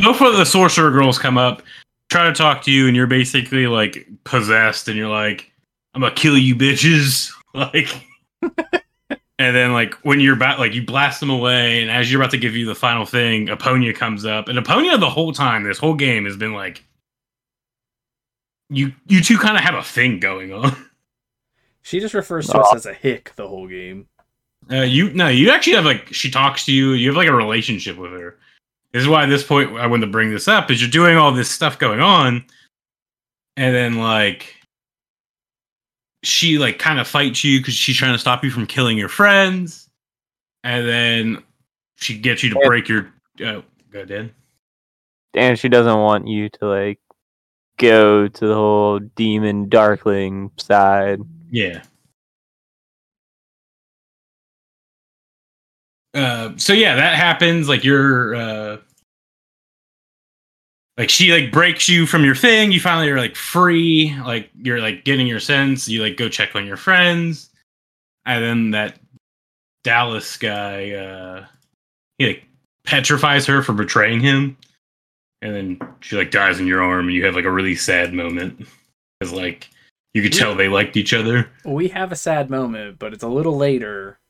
both 0.00 0.20
of 0.20 0.36
the 0.36 0.44
sorcerer 0.44 0.90
girls 0.90 1.18
come 1.18 1.36
up, 1.38 1.62
try 2.10 2.24
to 2.26 2.32
talk 2.32 2.62
to 2.64 2.70
you, 2.70 2.86
and 2.86 2.94
you're 2.94 3.06
basically 3.08 3.66
like 3.66 4.06
possessed, 4.24 4.86
and 4.86 4.96
you're 4.96 5.08
like, 5.08 5.50
"I'm 5.94 6.02
gonna 6.02 6.14
kill 6.14 6.38
you, 6.38 6.54
bitches!" 6.54 7.30
Like, 7.54 7.88
and 9.38 9.54
then 9.54 9.72
like 9.72 9.94
when 10.02 10.20
you're 10.20 10.34
about 10.34 10.58
like 10.58 10.74
you 10.74 10.84
blast 10.84 11.20
them 11.20 11.30
away, 11.30 11.82
and 11.82 11.90
as 11.90 12.10
you're 12.10 12.20
about 12.20 12.30
to 12.32 12.38
give 12.38 12.54
you 12.54 12.66
the 12.66 12.74
final 12.74 13.04
thing, 13.04 13.48
Aponia 13.48 13.94
comes 13.94 14.24
up, 14.24 14.48
and 14.48 14.58
Aponia 14.58 14.98
the 14.98 15.10
whole 15.10 15.32
time 15.32 15.64
this 15.64 15.78
whole 15.78 15.94
game 15.94 16.24
has 16.24 16.36
been 16.36 16.52
like, 16.52 16.84
you 18.70 18.92
you 19.06 19.20
two 19.20 19.38
kind 19.38 19.56
of 19.56 19.62
have 19.62 19.74
a 19.74 19.82
thing 19.82 20.20
going 20.20 20.52
on. 20.52 20.76
She 21.84 22.00
just 22.00 22.14
refers 22.14 22.46
to 22.46 22.58
us 22.58 22.74
as 22.74 22.86
a 22.86 22.94
hick 22.94 23.32
the 23.36 23.46
whole 23.46 23.68
game. 23.68 24.08
Uh, 24.70 24.76
you 24.76 25.12
no, 25.12 25.28
you 25.28 25.50
actually 25.50 25.74
have 25.74 25.84
like 25.84 26.10
she 26.14 26.30
talks 26.30 26.64
to 26.64 26.72
you. 26.72 26.92
You 26.92 27.08
have 27.08 27.16
like 27.16 27.28
a 27.28 27.34
relationship 27.34 27.98
with 27.98 28.10
her. 28.12 28.38
This 28.92 29.02
is 29.02 29.08
why 29.08 29.24
at 29.24 29.28
this 29.28 29.44
point 29.44 29.76
I 29.76 29.86
wanted 29.86 30.06
to 30.06 30.12
bring 30.12 30.30
this 30.30 30.48
up 30.48 30.70
is 30.70 30.80
you're 30.80 30.90
doing 30.90 31.18
all 31.18 31.30
this 31.30 31.50
stuff 31.50 31.78
going 31.78 32.00
on, 32.00 32.42
and 33.58 33.74
then 33.74 33.98
like 33.98 34.54
she 36.24 36.58
like 36.58 36.78
kind 36.78 36.98
of 36.98 37.06
fights 37.06 37.44
you 37.44 37.60
because 37.60 37.74
she's 37.74 37.96
trying 37.96 38.14
to 38.14 38.18
stop 38.18 38.42
you 38.42 38.50
from 38.50 38.66
killing 38.66 38.98
your 38.98 39.08
friends, 39.08 39.88
and 40.62 40.86
then 40.86 41.42
she 41.96 42.18
gets 42.18 42.42
you 42.42 42.50
to 42.50 42.60
break 42.66 42.88
your. 42.88 43.12
Oh, 43.40 43.62
go 43.90 44.00
ahead. 44.00 44.32
And 45.34 45.58
she 45.58 45.68
doesn't 45.68 45.98
want 45.98 46.26
you 46.28 46.48
to 46.48 46.66
like 46.66 47.00
go 47.76 48.28
to 48.28 48.46
the 48.46 48.54
whole 48.54 48.98
demon 48.98 49.68
darkling 49.68 50.50
side. 50.56 51.20
Yeah. 51.50 51.82
Uh, 56.14 56.52
so 56.56 56.72
yeah, 56.72 56.94
that 56.94 57.16
happens. 57.16 57.68
Like 57.68 57.82
you're, 57.82 58.36
uh, 58.36 58.76
like 60.96 61.10
she 61.10 61.32
like 61.32 61.50
breaks 61.50 61.88
you 61.88 62.06
from 62.06 62.24
your 62.24 62.34
thing. 62.34 62.70
You 62.72 62.80
finally 62.80 63.10
are 63.10 63.18
like 63.18 63.36
free. 63.36 64.16
Like 64.24 64.50
you're 64.56 64.80
like 64.80 65.04
getting 65.04 65.26
your 65.26 65.40
sense. 65.40 65.88
You 65.88 66.02
like 66.02 66.16
go 66.16 66.28
check 66.28 66.54
on 66.54 66.66
your 66.66 66.76
friends, 66.76 67.50
and 68.26 68.44
then 68.44 68.70
that 68.70 68.98
Dalles 69.82 70.36
guy, 70.36 70.92
uh, 70.92 71.46
he 72.18 72.26
like 72.28 72.44
petrifies 72.84 73.46
her 73.46 73.62
for 73.62 73.72
betraying 73.72 74.20
him, 74.20 74.56
and 75.42 75.54
then 75.54 75.78
she 76.00 76.16
like 76.16 76.30
dies 76.30 76.60
in 76.60 76.66
your 76.66 76.82
arm, 76.82 77.06
and 77.06 77.14
you 77.14 77.24
have 77.24 77.34
like 77.34 77.44
a 77.44 77.50
really 77.50 77.74
sad 77.74 78.14
moment 78.14 78.66
because 79.18 79.32
like 79.32 79.68
You 80.14 80.22
could 80.22 80.32
tell 80.32 80.54
they 80.54 80.68
liked 80.68 80.96
each 80.96 81.12
other. 81.12 81.50
We 81.64 81.88
have 81.88 82.12
a 82.12 82.16
sad 82.16 82.48
moment, 82.48 83.00
but 83.00 83.12
it's 83.12 83.24
a 83.24 83.28
little 83.28 83.56
later. 83.56 84.20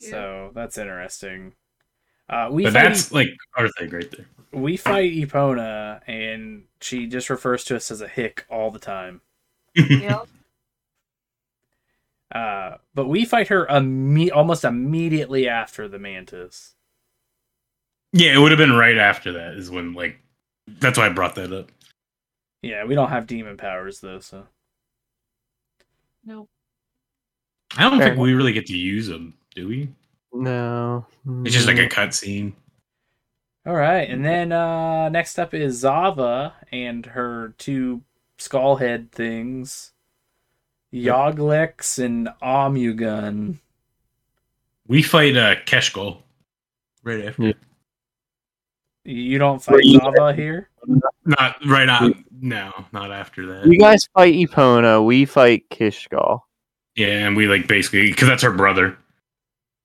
Yeah. 0.00 0.10
So 0.10 0.50
that's 0.54 0.78
interesting. 0.78 1.52
Uh, 2.30 2.48
we 2.50 2.64
But 2.64 2.72
that's 2.72 3.12
like 3.12 3.28
our 3.58 3.68
thing 3.68 3.90
right 3.90 4.10
there. 4.10 4.26
We 4.52 4.76
fight 4.76 5.12
Epona, 5.12 6.00
and 6.06 6.64
she 6.80 7.06
just 7.06 7.30
refers 7.30 7.64
to 7.64 7.76
us 7.76 7.90
as 7.90 8.00
a 8.00 8.08
hick 8.08 8.44
all 8.50 8.70
the 8.70 8.78
time. 8.78 9.20
Yep. 9.74 10.26
Uh, 12.30 12.76
but 12.94 13.08
we 13.08 13.24
fight 13.24 13.48
her 13.48 13.66
imme- 13.70 14.30
almost 14.34 14.62
immediately 14.62 15.48
after 15.48 15.88
the 15.88 15.98
mantis. 15.98 16.74
Yeah, 18.12 18.34
it 18.34 18.38
would 18.38 18.50
have 18.50 18.58
been 18.58 18.74
right 18.76 18.98
after 18.98 19.32
that 19.32 19.54
is 19.54 19.70
when 19.70 19.94
like 19.94 20.18
that's 20.66 20.98
why 20.98 21.06
I 21.06 21.08
brought 21.08 21.36
that 21.36 21.54
up. 21.54 21.72
Yeah, 22.60 22.84
we 22.84 22.94
don't 22.94 23.08
have 23.08 23.26
demon 23.26 23.56
powers 23.56 24.00
though, 24.00 24.20
so 24.20 24.46
Nope. 26.22 26.50
I 27.78 27.88
don't 27.88 27.98
Fair 27.98 28.08
think 28.08 28.20
we 28.20 28.34
really 28.34 28.52
get 28.52 28.66
to 28.66 28.76
use 28.76 29.06
them, 29.06 29.32
do 29.54 29.66
we? 29.66 29.88
No. 30.30 31.06
It's 31.46 31.54
just 31.54 31.66
like 31.66 31.78
a 31.78 31.88
Mm. 31.88 31.92
cutscene. 31.92 32.52
All 33.68 33.76
right, 33.76 34.08
and 34.08 34.24
then 34.24 34.50
uh, 34.50 35.10
next 35.10 35.38
up 35.38 35.52
is 35.52 35.80
Zava 35.80 36.54
and 36.72 37.04
her 37.04 37.52
two 37.58 38.00
skull 38.38 38.76
head 38.76 39.12
things, 39.12 39.92
Yoglex 40.90 42.02
and 42.02 42.30
Amugun. 42.42 43.58
We 44.86 45.02
fight 45.02 45.36
uh 45.36 45.56
Kishgal 45.66 46.16
right 47.02 47.26
after. 47.26 47.42
Yeah. 47.42 47.52
You 49.04 49.36
don't 49.36 49.62
fight 49.62 49.84
Right. 49.84 50.00
Zava 50.02 50.32
here. 50.32 50.70
Not 51.26 51.56
right 51.66 51.90
on. 51.90 52.24
No, 52.40 52.72
not 52.92 53.12
after 53.12 53.44
that. 53.44 53.66
You 53.66 53.78
guys 53.78 54.08
fight 54.14 54.32
Epona, 54.34 55.04
we 55.04 55.26
fight 55.26 55.68
Kishgal. 55.68 56.40
Yeah, 56.96 57.26
and 57.26 57.36
we 57.36 57.46
like 57.46 57.68
basically 57.68 58.08
because 58.12 58.28
that's 58.28 58.42
her 58.44 58.50
brother, 58.52 58.96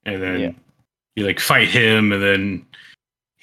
and 0.06 0.24
then 0.24 0.40
Yeah. 0.40 0.52
you 1.18 1.26
like 1.26 1.42
fight 1.42 1.68
him, 1.68 2.14
and 2.14 2.24
then 2.24 2.66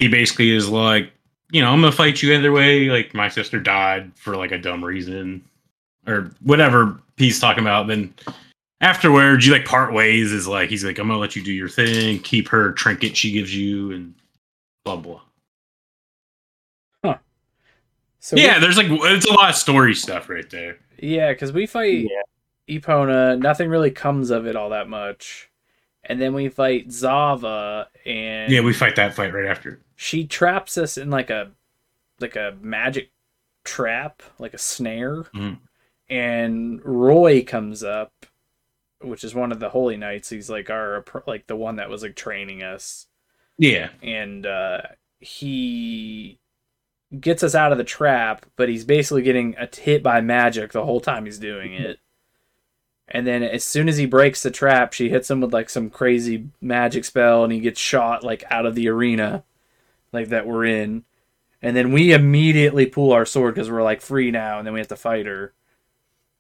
he 0.01 0.09
basically 0.09 0.51
is 0.51 0.68
like, 0.68 1.12
you 1.53 1.61
know, 1.61 1.70
I'm 1.70 1.80
gonna 1.80 1.92
fight 1.92 2.22
you 2.22 2.32
either 2.32 2.51
way. 2.51 2.88
Like 2.88 3.14
my 3.14 3.28
sister 3.28 3.61
died 3.61 4.11
for 4.16 4.36
like 4.36 4.51
a 4.51 4.59
dumb 4.59 4.84
reason, 4.84 5.44
or 6.07 6.30
whatever 6.42 6.98
he's 7.16 7.38
talking 7.38 7.62
about. 7.62 7.86
Then 7.86 8.12
afterwards, 8.80 9.46
you 9.46 9.53
like 9.53 9.64
part 9.64 9.92
ways. 9.92 10.32
Is 10.32 10.48
like 10.48 10.70
he's 10.70 10.84
like, 10.84 10.98
I'm 10.98 11.07
gonna 11.07 11.20
let 11.20 11.36
you 11.36 11.44
do 11.44 11.53
your 11.53 11.68
thing, 11.68 12.18
keep 12.20 12.48
her 12.48 12.72
trinket 12.72 13.16
she 13.16 13.30
gives 13.32 13.55
you, 13.55 13.92
and 13.92 14.14
blah 14.84 14.96
blah. 14.96 15.20
Huh. 17.05 17.18
So 18.20 18.36
yeah, 18.36 18.59
there's 18.59 18.76
like 18.76 18.86
it's 18.88 19.26
a 19.26 19.32
lot 19.34 19.51
of 19.51 19.57
story 19.57 19.94
stuff 19.94 20.28
right 20.28 20.48
there. 20.51 20.78
yeah, 20.98 21.32
because 21.32 21.53
we 21.53 21.66
fight 21.66 22.07
Epona, 22.68 23.38
nothing 23.38 23.68
really 23.68 23.90
comes 23.90 24.30
of 24.30 24.46
it 24.46 24.57
all 24.57 24.70
that 24.70 24.88
much, 24.88 25.51
and 26.05 26.20
then 26.20 26.32
we 26.32 26.48
fight 26.48 26.92
Zava, 26.92 27.88
and 28.07 28.53
Yeah, 28.53 28.61
we 28.61 28.72
fight 28.72 28.96
that 28.96 29.14
fight 29.14 29.34
right 29.34 29.46
after. 29.46 29.80
She 30.03 30.26
traps 30.26 30.78
us 30.78 30.96
in 30.96 31.11
like 31.11 31.28
a 31.28 31.51
like 32.20 32.34
a 32.34 32.57
magic 32.62 33.11
trap, 33.64 34.22
like 34.38 34.55
a 34.55 34.59
snare. 34.59 35.24
Mhm. 35.34 35.59
And 36.09 36.82
Roy 36.82 37.44
comes 37.44 37.84
up, 37.84 38.11
which 39.03 39.22
is 39.24 39.34
one 39.34 39.53
of 39.53 39.61
the 39.61 39.68
holy 39.68 39.98
knights. 39.98 40.30
He's 40.30 40.48
like 40.48 40.70
our 40.70 41.05
like 41.26 41.48
the 41.48 41.55
one 41.57 41.76
that 41.76 41.90
was 41.90 42.03
like 42.03 42.16
training 42.16 42.62
us, 42.62 43.09
Yeah, 43.59 43.90
and 44.03 44.46
uh, 44.46 44.80
he 45.18 46.38
gets 47.20 47.42
us 47.42 47.55
out 47.55 47.72
of 47.72 47.76
the 47.76 47.84
trap, 47.84 48.46
but 48.57 48.70
he's 48.70 48.86
basically 48.86 49.20
getting 49.20 49.55
a 49.59 49.68
hit 49.70 50.03
by 50.03 50.22
magic 50.22 50.72
the 50.72 50.84
whole 50.86 51.01
time 51.01 51.26
he's 51.26 51.38
doing 51.38 51.74
it. 51.74 51.98
And 53.07 53.26
then 53.26 53.42
as 53.42 53.64
soon 53.64 53.86
as 53.88 53.98
he 53.98 54.07
breaks 54.07 54.42
the 54.42 54.51
trap, 54.51 54.94
she 54.94 55.11
hits 55.11 55.30
him 55.30 55.42
with 55.42 55.53
like 55.53 55.68
some 55.68 55.90
crazy 55.90 56.48
magic 56.62 57.05
spell, 57.05 57.44
and 57.44 57.53
he 57.53 57.61
gets 57.61 57.78
shot 57.78 58.24
like 58.24 58.44
out 58.51 58.64
of 58.64 58.74
the 58.74 58.88
arena, 58.88 59.44
like 60.12 60.28
that 60.28 60.46
we're 60.46 60.64
in. 60.64 61.04
And 61.62 61.76
then 61.76 61.92
we 61.92 62.12
immediately 62.12 62.86
pull 62.86 63.12
our 63.12 63.26
sword 63.26 63.54
because 63.54 63.70
we're 63.70 63.82
like 63.82 64.00
free 64.00 64.30
now, 64.30 64.58
and 64.58 64.66
then 64.66 64.72
we 64.74 64.80
have 64.80 64.88
to 64.88 64.96
fight 64.96 65.26
her. 65.26 65.52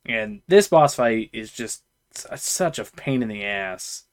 And 0.06 0.40
this 0.48 0.68
boss 0.68 0.94
fight 0.94 1.28
is 1.34 1.52
just 1.52 1.82
s- 2.16 2.42
such 2.42 2.78
a 2.78 2.84
pain 2.84 3.22
in 3.22 3.28
the 3.28 3.44
ass. 3.44 4.04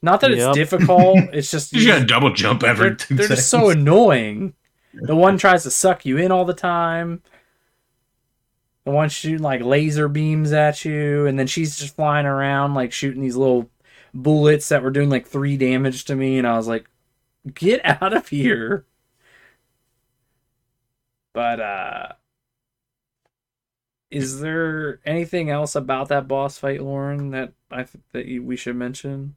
Not 0.00 0.20
that 0.22 0.30
Yep. 0.30 0.38
it's 0.48 0.56
difficult; 0.56 1.18
it's 1.34 1.50
just 1.50 1.72
you 1.74 1.86
got 1.86 1.98
to 1.98 2.06
double 2.06 2.32
jump 2.32 2.62
every 2.62 2.88
they're, 2.88 2.94
two 2.96 3.14
they're 3.16 3.28
just 3.28 3.50
so 3.50 3.68
annoying. 3.68 4.54
The 4.94 5.14
one 5.16 5.36
tries 5.38 5.64
to 5.64 5.70
suck 5.70 6.06
you 6.06 6.16
in 6.16 6.32
all 6.32 6.46
the 6.46 6.54
time. 6.54 7.20
The 8.84 8.90
one 8.90 9.10
shooting 9.10 9.42
like 9.42 9.60
laser 9.60 10.08
beams 10.08 10.52
at 10.52 10.82
you, 10.84 11.26
and 11.26 11.38
then 11.38 11.46
she's 11.46 11.78
just 11.78 11.94
flying 11.94 12.24
around 12.24 12.72
like 12.72 12.90
shooting 12.92 13.20
these 13.20 13.36
little 13.36 13.68
bullets 14.14 14.70
that 14.70 14.82
were 14.82 14.90
doing 14.90 15.10
like 15.10 15.26
three 15.26 15.58
damage 15.58 16.06
to 16.06 16.16
me, 16.16 16.38
and 16.38 16.46
I 16.46 16.56
was 16.56 16.68
like, 16.68 16.88
"Get 17.52 17.84
out 17.84 18.14
of 18.16 18.28
here!" 18.28 18.86
But 21.32 21.60
uh, 21.60 22.12
is 24.10 24.40
there 24.40 25.00
anything 25.04 25.50
else 25.50 25.74
about 25.74 26.08
that 26.08 26.28
boss 26.28 26.58
fight, 26.58 26.82
Lauren, 26.82 27.30
that 27.30 27.52
I 27.70 27.84
th- 27.84 28.04
that 28.12 28.26
you, 28.26 28.42
we 28.42 28.56
should 28.56 28.76
mention? 28.76 29.36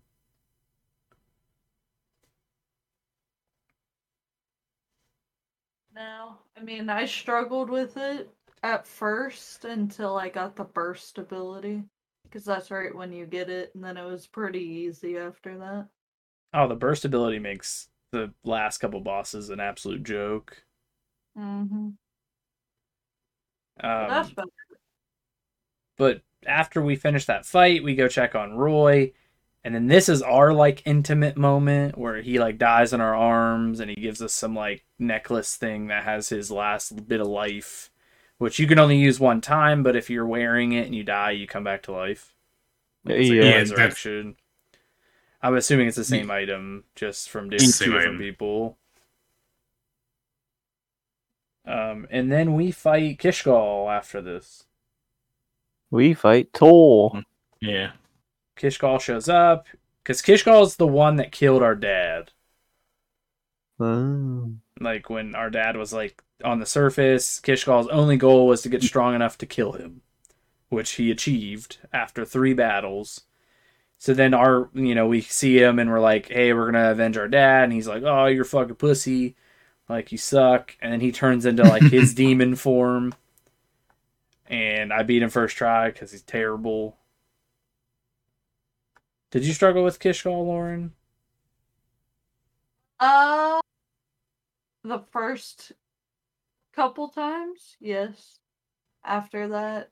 No, 5.94 6.38
I 6.58 6.62
mean 6.64 6.89
I 6.89 7.06
struggled 7.06 7.70
with 7.70 7.96
it 7.98 8.30
at 8.64 8.86
first 8.88 9.66
until 9.66 10.18
I 10.18 10.30
got 10.30 10.56
the 10.56 10.64
burst 10.66 11.18
ability, 11.18 11.84
because 12.24 12.46
that's 12.46 12.72
right 12.72 12.94
when 12.96 13.12
you 13.14 13.26
get 13.26 13.50
it, 13.50 13.74
and 13.76 13.84
then 13.84 13.98
it 13.98 14.06
was 14.06 14.28
pretty 14.28 14.60
easy 14.60 15.18
after 15.18 15.58
that. 15.60 15.88
Oh, 16.54 16.68
the 16.68 16.76
burst 16.76 17.06
ability 17.06 17.39
makes 17.39 17.89
the 18.12 18.34
last 18.44 18.80
couple 18.80 19.02
bosses 19.02 19.50
an 19.50 19.60
absolute 19.60 20.04
joke. 20.04 20.64
Mm-hmm. 21.38 21.90
Um, 23.84 24.08
better. 24.36 24.50
but 25.98 26.22
after 26.46 26.82
we 26.82 26.96
finish 26.96 27.26
that 27.26 27.46
fight, 27.46 27.84
we 27.84 27.96
go 27.96 28.08
check 28.08 28.36
on 28.36 28.54
Roy, 28.54 29.14
and 29.64 29.74
then 29.74 29.88
this 29.88 30.10
is 30.10 30.22
our 30.22 30.54
like 30.54 30.84
intimate 30.86 31.38
moment 31.38 31.98
where 31.98 32.22
he 32.22 32.40
like 32.40 32.58
dies 32.58 32.94
in 32.94 33.02
our 33.02 33.16
arms, 33.16 33.80
and 33.80 33.90
he 33.90 33.96
gives 33.96 34.22
us 34.22 34.34
some 34.34 34.56
like 34.56 34.86
necklace 35.00 35.56
thing 35.56 35.88
that 35.88 36.04
has 36.04 36.30
his 36.30 36.52
last 36.52 37.08
bit 37.08 37.22
of 37.22 37.28
life, 37.28 37.90
which 38.38 38.60
you 38.60 38.68
can 38.68 38.80
only 38.80 38.98
use 38.98 39.20
one 39.20 39.42
time. 39.42 39.84
But 39.84 39.96
if 39.96 40.10
you're 40.10 40.28
wearing 40.28 40.74
it 40.74 40.86
and 40.86 40.96
you 40.96 41.04
die, 41.04 41.32
you 41.32 41.48
come 41.48 41.64
back 41.64 41.84
to 41.84 41.92
life. 41.92 42.34
Like, 43.06 43.16
it's 43.18 43.30
like 43.30 43.36
Yeah, 43.38 43.44
that's- 43.44 43.70
resurrection. 43.72 44.36
I'm 45.44 45.56
assuming 45.56 45.88
it's 45.88 45.98
the 45.98 46.04
same 46.04 46.30
item, 46.30 46.84
just 46.94 47.28
from 47.32 47.50
different, 47.50 47.74
Same 47.74 47.88
two 47.88 47.94
different 47.98 48.20
people. 48.20 48.78
Um, 51.66 52.07
and 52.09 52.32
then 52.32 52.53
we 52.53 52.72
fight 52.72 53.20
Kishgal 53.20 53.91
after 53.91 54.22
this. 54.22 54.66
We 55.89 56.14
fight 56.14 56.53
Toal. 56.53 57.22
yeah. 57.59 57.91
Kishgal 58.57 58.99
shows 59.01 59.28
up 59.30 59.68
because 60.03 60.22
Kishgal 60.22 60.64
is 60.64 60.76
the 60.76 60.88
one 60.88 61.18
that 61.18 61.32
killed 61.32 61.64
our 61.64 61.76
dad. 61.76 62.32
Oh. 63.80 64.51
Like 64.80 65.09
when 65.09 65.36
our 65.36 65.49
dad 65.49 65.76
was 65.76 65.91
like 65.93 66.24
on 66.43 66.59
the 66.59 66.66
surface, 66.66 67.39
Kishgal's 67.39 67.88
only 67.88 68.18
goal 68.18 68.47
was 68.47 68.62
to 68.64 68.70
get 68.70 68.84
strong 68.84 69.16
enough 69.16 69.38
to 69.39 69.45
kill 69.45 69.74
him, 69.74 70.01
which 70.70 70.91
he 70.93 71.12
achieved 71.12 71.78
after 71.93 72.26
three 72.26 72.53
battles. 72.53 73.22
So 73.97 74.14
then 74.14 74.34
our, 74.34 74.70
you 74.74 74.95
know, 74.95 75.07
we 75.07 75.22
see 75.22 75.62
him 75.62 75.78
and 75.78 75.89
we're 75.89 75.99
like, 75.99 76.28
"Hey, 76.30 76.53
we're 76.53 76.72
gonna 76.72 76.91
avenge 76.91 77.18
our 77.18 77.28
dad," 77.28 77.66
and 77.66 77.74
he's 77.74 77.88
like, 77.88 78.01
"Oh, 78.03 78.26
you're 78.26 78.43
fucking 78.43 78.76
pussy, 78.76 79.36
like 79.90 80.12
you 80.12 80.18
suck," 80.18 80.76
and 80.82 80.92
then 80.94 81.02
he 81.02 81.12
turns 81.12 81.46
into 81.46 81.64
like 81.64 81.84
his 81.84 82.14
demon 82.16 82.56
form. 82.56 83.14
And 84.48 84.92
I 84.92 85.04
beat 85.04 85.22
him 85.24 85.30
first 85.30 85.56
try 85.56 85.90
because 85.90 86.12
he's 86.12 86.24
terrible. 86.24 86.98
Did 89.32 89.46
you 89.46 89.54
struggle 89.54 89.84
with 89.84 90.00
Kishgal, 90.00 90.46
Lauren? 90.46 90.92
Uh, 93.00 93.62
the 94.84 95.00
first 95.12 95.72
couple 96.74 97.08
times, 97.10 97.78
yes. 97.80 98.40
After 99.04 99.48
that, 99.48 99.90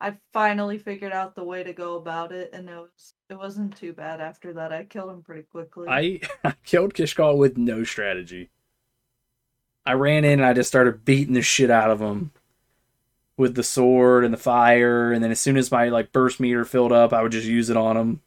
I 0.00 0.16
finally 0.32 0.78
figured 0.78 1.12
out 1.12 1.34
the 1.34 1.44
way 1.44 1.64
to 1.64 1.72
go 1.72 1.96
about 1.96 2.30
it, 2.30 2.50
and 2.52 2.68
it 2.68 2.76
was 2.76 3.14
it 3.28 3.34
wasn't 3.34 3.76
too 3.76 3.92
bad. 3.92 4.20
After 4.20 4.52
that, 4.52 4.72
I 4.72 4.84
killed 4.84 5.10
him 5.10 5.22
pretty 5.22 5.42
quickly. 5.42 5.88
I, 5.88 6.20
I 6.44 6.54
killed 6.64 6.94
Kishgal 6.94 7.36
with 7.36 7.56
no 7.56 7.84
strategy. 7.84 8.50
I 9.88 9.94
ran 9.94 10.24
in 10.24 10.34
and 10.40 10.44
I 10.44 10.52
just 10.52 10.68
started 10.68 11.06
beating 11.06 11.32
the 11.32 11.40
shit 11.40 11.70
out 11.70 11.90
of 11.90 11.98
him 11.98 12.30
with 13.38 13.54
the 13.54 13.62
sword 13.62 14.22
and 14.22 14.34
the 14.34 14.38
fire, 14.38 15.12
and 15.12 15.24
then 15.24 15.30
as 15.30 15.40
soon 15.40 15.56
as 15.56 15.70
my 15.72 15.88
like 15.88 16.12
burst 16.12 16.40
meter 16.40 16.66
filled 16.66 16.92
up, 16.92 17.14
I 17.14 17.22
would 17.22 17.32
just 17.32 17.46
use 17.46 17.70
it 17.70 17.76
on 17.76 17.96
him. 17.96 18.20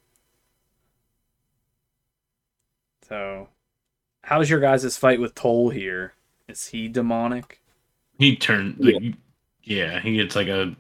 So, 3.08 3.50
how's 4.24 4.50
your 4.50 4.60
guys' 4.60 4.98
fight 4.98 5.20
with 5.20 5.36
Toal 5.36 5.70
here? 5.70 6.14
Is 6.48 6.68
he 6.68 6.88
demonic? 6.88 7.62
He 8.18 8.36
turned. 8.36 8.78
Like, 8.80 9.16
yeah. 9.64 10.00
he 10.00 10.16
gets 10.16 10.36
like 10.36 10.48
a 10.48 10.76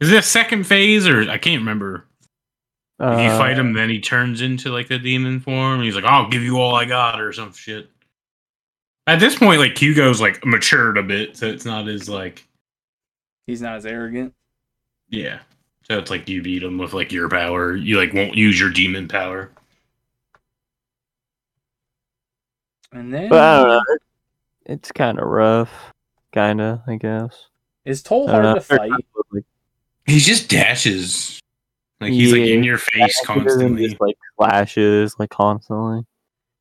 Is 0.00 0.12
it 0.12 0.18
a 0.18 0.22
second 0.22 0.64
phase 0.68 1.08
or 1.08 1.28
I 1.28 1.38
can't 1.38 1.60
remember. 1.60 2.04
If 3.00 3.18
you 3.20 3.30
Uh, 3.30 3.38
fight 3.38 3.58
him, 3.58 3.72
then 3.72 3.90
he 3.90 4.00
turns 4.00 4.40
into 4.40 4.70
like 4.70 4.86
the 4.86 4.98
demon 4.98 5.40
form. 5.40 5.82
He's 5.82 5.96
like, 5.96 6.04
"I'll 6.04 6.28
give 6.28 6.42
you 6.42 6.60
all 6.60 6.76
I 6.76 6.84
got," 6.84 7.20
or 7.20 7.32
some 7.32 7.52
shit. 7.52 7.90
At 9.06 9.18
this 9.20 9.36
point, 9.36 9.58
like 9.60 9.76
Hugo's 9.76 10.20
like 10.20 10.44
matured 10.44 10.96
a 10.96 11.02
bit, 11.02 11.36
so 11.36 11.46
it's 11.46 11.64
not 11.64 11.88
as 11.88 12.08
like 12.08 12.46
He's 13.46 13.60
not 13.62 13.76
as 13.76 13.86
arrogant. 13.86 14.34
yeah. 15.08 15.40
So 15.88 15.98
it's 15.98 16.10
like 16.10 16.28
you 16.28 16.42
beat 16.42 16.62
him 16.62 16.78
with 16.78 16.92
like 16.92 17.10
your 17.10 17.28
power. 17.28 17.74
You 17.74 17.98
like 17.98 18.12
won't 18.14 18.36
use 18.36 18.58
your 18.60 18.70
demon 18.70 19.08
power. 19.08 19.50
And 22.92 23.12
then 23.12 23.28
But 23.28 23.40
I 23.40 23.58
don't 23.60 23.68
know. 23.68 23.96
It's 24.66 24.92
kind 24.92 25.18
of 25.18 25.26
rough, 25.26 25.70
kind 26.32 26.60
of. 26.60 26.80
I 26.86 26.96
guess. 26.96 27.46
is 27.84 28.02
Toal 28.02 28.28
I 28.28 28.32
don't 28.32 28.44
hard 28.44 28.54
know. 28.54 28.54
to 28.54 28.60
fight? 28.60 29.44
He 30.06 30.18
just 30.20 30.48
dashes. 30.48 31.40
Like 32.00 32.12
he's 32.12 32.32
like 32.32 32.42
in 32.42 32.62
your 32.64 32.78
face 32.78 33.20
constantly. 33.24 33.88
just 33.88 34.00
like 34.00 34.16
flashes 34.36 35.14
like 35.18 35.30
constantly. 35.30 36.04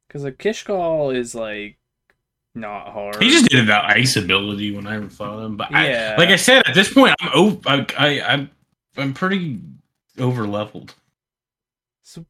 Because 0.08 0.24
a 0.24 0.32
Kishgal 0.32 1.16
is 1.16 1.36
like 1.36 1.78
not 2.54 2.92
hard. 2.92 3.22
He 3.22 3.30
just 3.30 3.50
did 3.50 3.68
that 3.68 3.86
ice 3.86 4.16
ability 4.16 4.76
when 4.76 4.88
I 4.88 5.08
fought 5.08 5.44
him, 5.44 5.58
but 5.58 5.72
Yeah. 5.72 6.16
I, 6.18 6.20
like 6.20 6.30
I 6.30 6.36
said, 6.36 6.64
at 6.68 6.76
this 6.76 6.94
point, 6.94 7.16
I'm 7.20 7.30
o- 7.34 7.62
I, 7.66 7.86
I, 7.98 8.22
I'm 8.34 8.50
I'm 8.98 9.14
pretty 9.14 9.60
over 10.20 10.46
leveled. 10.46 10.96
so, 12.02 12.26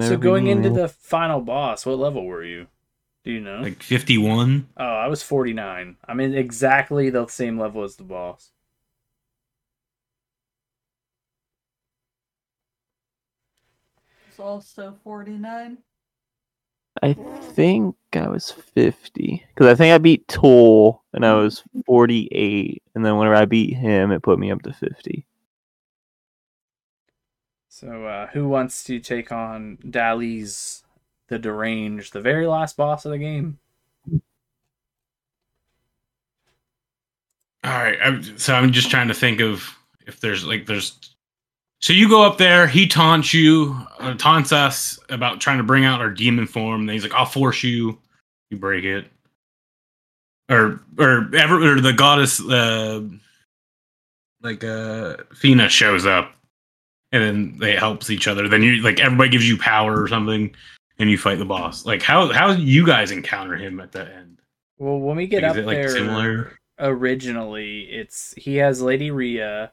so 0.00 0.16
going 0.16 0.46
into 0.46 0.70
the 0.70 0.88
final 0.88 1.40
boss, 1.40 1.84
what 1.84 1.98
level 1.98 2.24
were 2.24 2.44
you? 2.44 2.68
Do 3.24 3.32
you 3.32 3.40
know? 3.40 3.60
Like 3.60 3.82
51. 3.82 4.68
oh, 4.76 4.84
I 4.84 5.08
was 5.08 5.22
49. 5.22 5.96
I'm 6.06 6.20
in 6.20 6.34
exactly 6.34 7.10
the 7.10 7.26
same 7.26 7.58
level 7.58 7.82
as 7.82 7.96
the 7.96 8.04
boss. 8.04 8.52
It's 14.28 14.38
also 14.40 14.96
49. 15.04 15.78
I 17.02 17.14
think 17.14 17.96
I 18.12 18.28
was 18.28 18.50
fifty 18.50 19.44
because 19.54 19.66
I 19.66 19.74
think 19.74 19.94
I 19.94 19.98
beat 19.98 20.28
Toal 20.28 21.02
and 21.12 21.24
I 21.24 21.34
was 21.34 21.62
forty-eight, 21.86 22.82
and 22.94 23.04
then 23.04 23.16
whenever 23.16 23.36
I 23.36 23.46
beat 23.46 23.74
him, 23.74 24.10
it 24.12 24.22
put 24.22 24.38
me 24.38 24.50
up 24.50 24.62
to 24.62 24.72
fifty. 24.72 25.26
So, 27.68 28.04
uh, 28.04 28.26
who 28.26 28.48
wants 28.48 28.84
to 28.84 29.00
take 29.00 29.32
on 29.32 29.78
Dalles 29.88 30.82
the 31.28 31.38
Deranged, 31.38 32.12
the 32.12 32.20
very 32.20 32.46
last 32.46 32.76
boss 32.76 33.06
of 33.06 33.12
the 33.12 33.18
game? 33.18 33.58
All 34.12 34.22
right, 37.64 37.98
I'm, 38.02 38.38
so 38.38 38.54
I'm 38.54 38.72
just 38.72 38.90
trying 38.90 39.08
to 39.08 39.14
think 39.14 39.40
of 39.40 39.74
if 40.06 40.20
there's 40.20 40.44
like 40.44 40.66
there's. 40.66 41.14
So 41.80 41.92
you 41.94 42.08
go 42.08 42.22
up 42.22 42.36
there, 42.36 42.66
he 42.66 42.86
taunts 42.86 43.32
you, 43.32 43.74
uh, 43.98 44.14
taunts 44.14 44.52
us 44.52 44.98
about 45.08 45.40
trying 45.40 45.58
to 45.58 45.64
bring 45.64 45.84
out 45.84 46.00
our 46.00 46.10
demon 46.10 46.46
form. 46.46 46.84
Then 46.86 46.94
he's 46.94 47.02
like, 47.02 47.14
"I'll 47.14 47.24
force 47.26 47.62
you." 47.62 47.98
You 48.50 48.58
break 48.58 48.84
it, 48.84 49.06
or 50.50 50.80
or 50.98 51.30
ever 51.34 51.62
or 51.76 51.80
the 51.80 51.92
goddess, 51.92 52.40
uh, 52.40 53.02
like 54.42 54.64
uh, 54.64 55.16
Feena 55.34 55.68
shows 55.68 56.04
up, 56.04 56.32
and 57.12 57.22
then 57.22 57.58
they 57.58 57.76
helps 57.76 58.10
each 58.10 58.26
other. 58.28 58.48
Then 58.48 58.62
you 58.62 58.82
like 58.82 58.98
everybody 59.00 59.30
gives 59.30 59.48
you 59.48 59.56
power 59.56 60.02
or 60.02 60.08
something, 60.08 60.54
and 60.98 61.10
you 61.10 61.16
fight 61.16 61.38
the 61.38 61.44
boss. 61.44 61.86
Like 61.86 62.02
how 62.02 62.32
how 62.32 62.50
you 62.50 62.84
guys 62.84 63.10
encounter 63.12 63.56
him 63.56 63.80
at 63.80 63.92
the 63.92 64.06
end? 64.12 64.38
Well, 64.78 64.98
when 64.98 65.16
we 65.16 65.26
get 65.28 65.42
Like, 65.42 65.50
up 65.52 65.56
it 65.58 65.66
like 65.66 65.76
there, 65.76 65.88
similar? 65.90 66.58
originally 66.78 67.82
it's 67.82 68.34
he 68.36 68.56
has 68.56 68.82
Lady 68.82 69.10
Reah, 69.10 69.70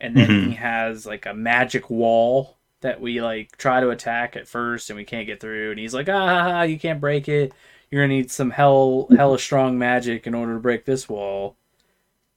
and 0.00 0.16
then 0.16 0.28
Mhm. 0.28 0.46
he 0.48 0.54
has 0.54 1.06
like 1.06 1.26
a 1.26 1.34
magic 1.34 1.90
wall 1.90 2.56
that 2.80 3.00
we 3.00 3.20
like 3.20 3.56
try 3.56 3.80
to 3.80 3.90
attack 3.90 4.36
at 4.36 4.46
first, 4.48 4.90
and 4.90 4.96
we 4.96 5.04
can't 5.04 5.26
get 5.26 5.40
through. 5.40 5.70
And 5.70 5.80
he's 5.80 5.94
like, 5.94 6.08
ah, 6.08 6.62
you 6.62 6.78
can't 6.78 7.00
break 7.00 7.28
it. 7.28 7.52
You're 7.90 8.02
gonna 8.02 8.14
need 8.14 8.30
some 8.30 8.50
hell, 8.50 9.08
hella 9.16 9.38
strong 9.38 9.78
magic 9.78 10.26
in 10.26 10.34
order 10.34 10.54
to 10.54 10.60
break 10.60 10.84
this 10.84 11.08
wall. 11.08 11.56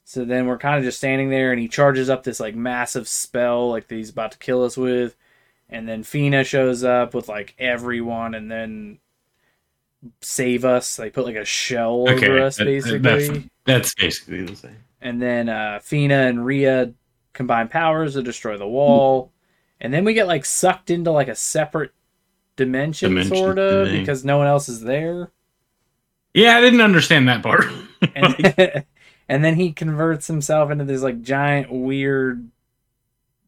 So 0.03 0.25
then 0.25 0.45
we're 0.47 0.57
kind 0.57 0.77
of 0.77 0.83
just 0.83 0.97
standing 0.97 1.29
there, 1.29 1.51
and 1.51 1.59
he 1.61 1.67
charges 1.67 2.09
up 2.09 2.23
this 2.23 2.39
like 2.39 2.55
massive 2.55 3.07
spell, 3.07 3.69
like 3.69 3.87
that 3.87 3.95
he's 3.95 4.09
about 4.09 4.31
to 4.33 4.37
kill 4.39 4.63
us 4.63 4.75
with. 4.77 5.15
And 5.69 5.87
then 5.87 6.03
Feena 6.03 6.43
shows 6.45 6.83
up 6.83 7.13
with 7.13 7.29
like 7.29 7.53
everyone, 7.59 8.33
and 8.33 8.49
then 8.51 8.97
save 10.21 10.65
us. 10.65 10.95
They 10.95 11.09
put 11.09 11.25
like 11.25 11.35
a 11.35 11.45
shell 11.45 12.05
Okay, 12.09 12.27
over 12.29 12.41
us, 12.41 12.57
that- 12.57 12.65
basically 12.65 12.97
that's- 12.99 13.39
That's 13.65 13.93
basically 13.93 14.41
the 14.45 14.55
same. 14.55 14.77
and 15.01 15.21
then 15.21 15.47
uh, 15.49 15.79
Feena 15.83 16.27
and 16.27 16.43
Reah 16.45 16.91
combine 17.33 17.67
powers 17.67 18.13
to 18.13 18.23
destroy 18.23 18.57
the 18.57 18.67
wall, 18.67 19.31
and 19.79 19.93
then 19.93 20.03
we 20.05 20.13
get 20.13 20.27
like 20.27 20.45
sucked 20.45 20.89
into 20.89 21.11
like 21.11 21.27
a 21.27 21.35
separate 21.35 21.91
dimension, 22.55 23.09
Dimension 23.09 23.35
sort 23.35 23.59
of, 23.59 23.87
thing. 23.87 23.99
because 24.01 24.23
no 24.25 24.37
one 24.37 24.47
else 24.47 24.69
is 24.69 24.81
there, 24.81 25.31
Yeah, 26.33 26.55
I 26.57 26.61
didn't 26.61 26.81
understand 26.81 27.27
that 27.29 27.41
part. 27.43 27.65
and, 28.15 28.85
and 29.29 29.43
then 29.43 29.55
he 29.55 29.71
converts 29.71 30.27
himself 30.27 30.69
into 30.71 30.83
this 30.85 31.01
like 31.01 31.21
giant, 31.21 31.71
weird, 31.71 32.49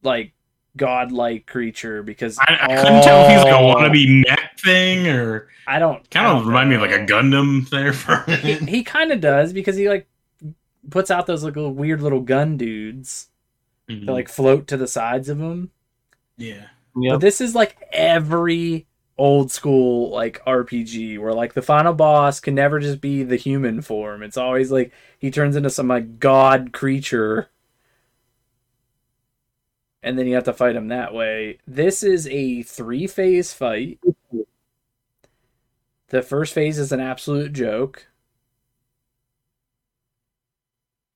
like 0.01 0.34
godlike 0.77 1.45
creature. 1.45 2.01
Because 2.03 2.39
I, 2.39 2.57
I 2.61 2.75
couldn't 2.77 3.03
tell 3.03 3.23
if 3.23 3.29
he 3.29 3.36
was 3.36 3.43
like 3.43 3.53
a 3.53 3.57
wannabe 3.57 4.25
mech 4.27 4.59
thing 4.59 5.07
or 5.07 5.49
I 5.67 5.79
don't 5.79 6.09
kind 6.09 6.27
of 6.27 6.39
don't 6.39 6.47
remind 6.47 6.69
me 6.69 6.75
of 6.75 6.81
like 6.81 6.91
a 6.91 6.99
know. 6.99 7.05
Gundam 7.05 7.69
there 7.69 7.93
for 7.93 8.13
a 8.27 8.36
He, 8.38 8.53
minute. 8.53 8.69
he 8.69 8.84
kind 8.84 9.11
of 9.11 9.21
does 9.21 9.53
because 9.53 9.75
he 9.75 9.88
like 9.89 10.07
puts 10.89 11.11
out 11.11 11.27
those 11.27 11.43
like 11.43 11.55
little 11.55 11.73
weird 11.73 12.01
little 12.01 12.21
gun 12.21 12.57
dudes 12.57 13.29
Mm-hmm. 13.89 14.05
that 14.05 14.11
like 14.13 14.29
float 14.29 14.67
to 14.67 14.77
the 14.77 14.88
sides 14.88 15.29
of 15.29 15.38
them. 15.39 15.71
yeah. 16.95 17.13
But 17.13 17.21
this 17.21 17.41
is 17.41 17.55
like 17.55 17.77
every 17.91 18.88
old 19.17 19.51
school 19.51 20.09
like 20.09 20.43
RPG 20.45 21.19
where 21.19 21.34
like 21.34 21.53
the 21.53 21.61
final 21.61 21.93
boss 21.93 22.39
can 22.39 22.55
never 22.55 22.79
just 22.79 23.01
be 23.01 23.23
the 23.23 23.36
human 23.36 23.81
form. 23.81 24.23
It's 24.23 24.38
always 24.38 24.71
like 24.71 24.91
he 25.19 25.31
turns 25.31 25.55
into 25.55 25.69
some 25.69 25.88
like 25.88 26.19
god 26.19 26.71
creature. 26.73 27.49
And 30.01 30.19
then 30.19 30.27
you 30.27 30.36
have 30.36 30.43
to 30.45 30.53
fight 30.53 30.75
him 30.75 30.89
that 30.89 31.13
way. 31.13 31.59
This 31.65 32.03
is 32.03 32.27
a 32.27 32.63
three 32.63 33.07
phase 33.07 33.53
fight. 33.53 33.99
The 36.09 36.21
first 36.21 36.53
phase 36.53 36.77
is 36.77 36.91
an 36.91 36.99
absolute 36.99 37.53
joke. 37.53 38.05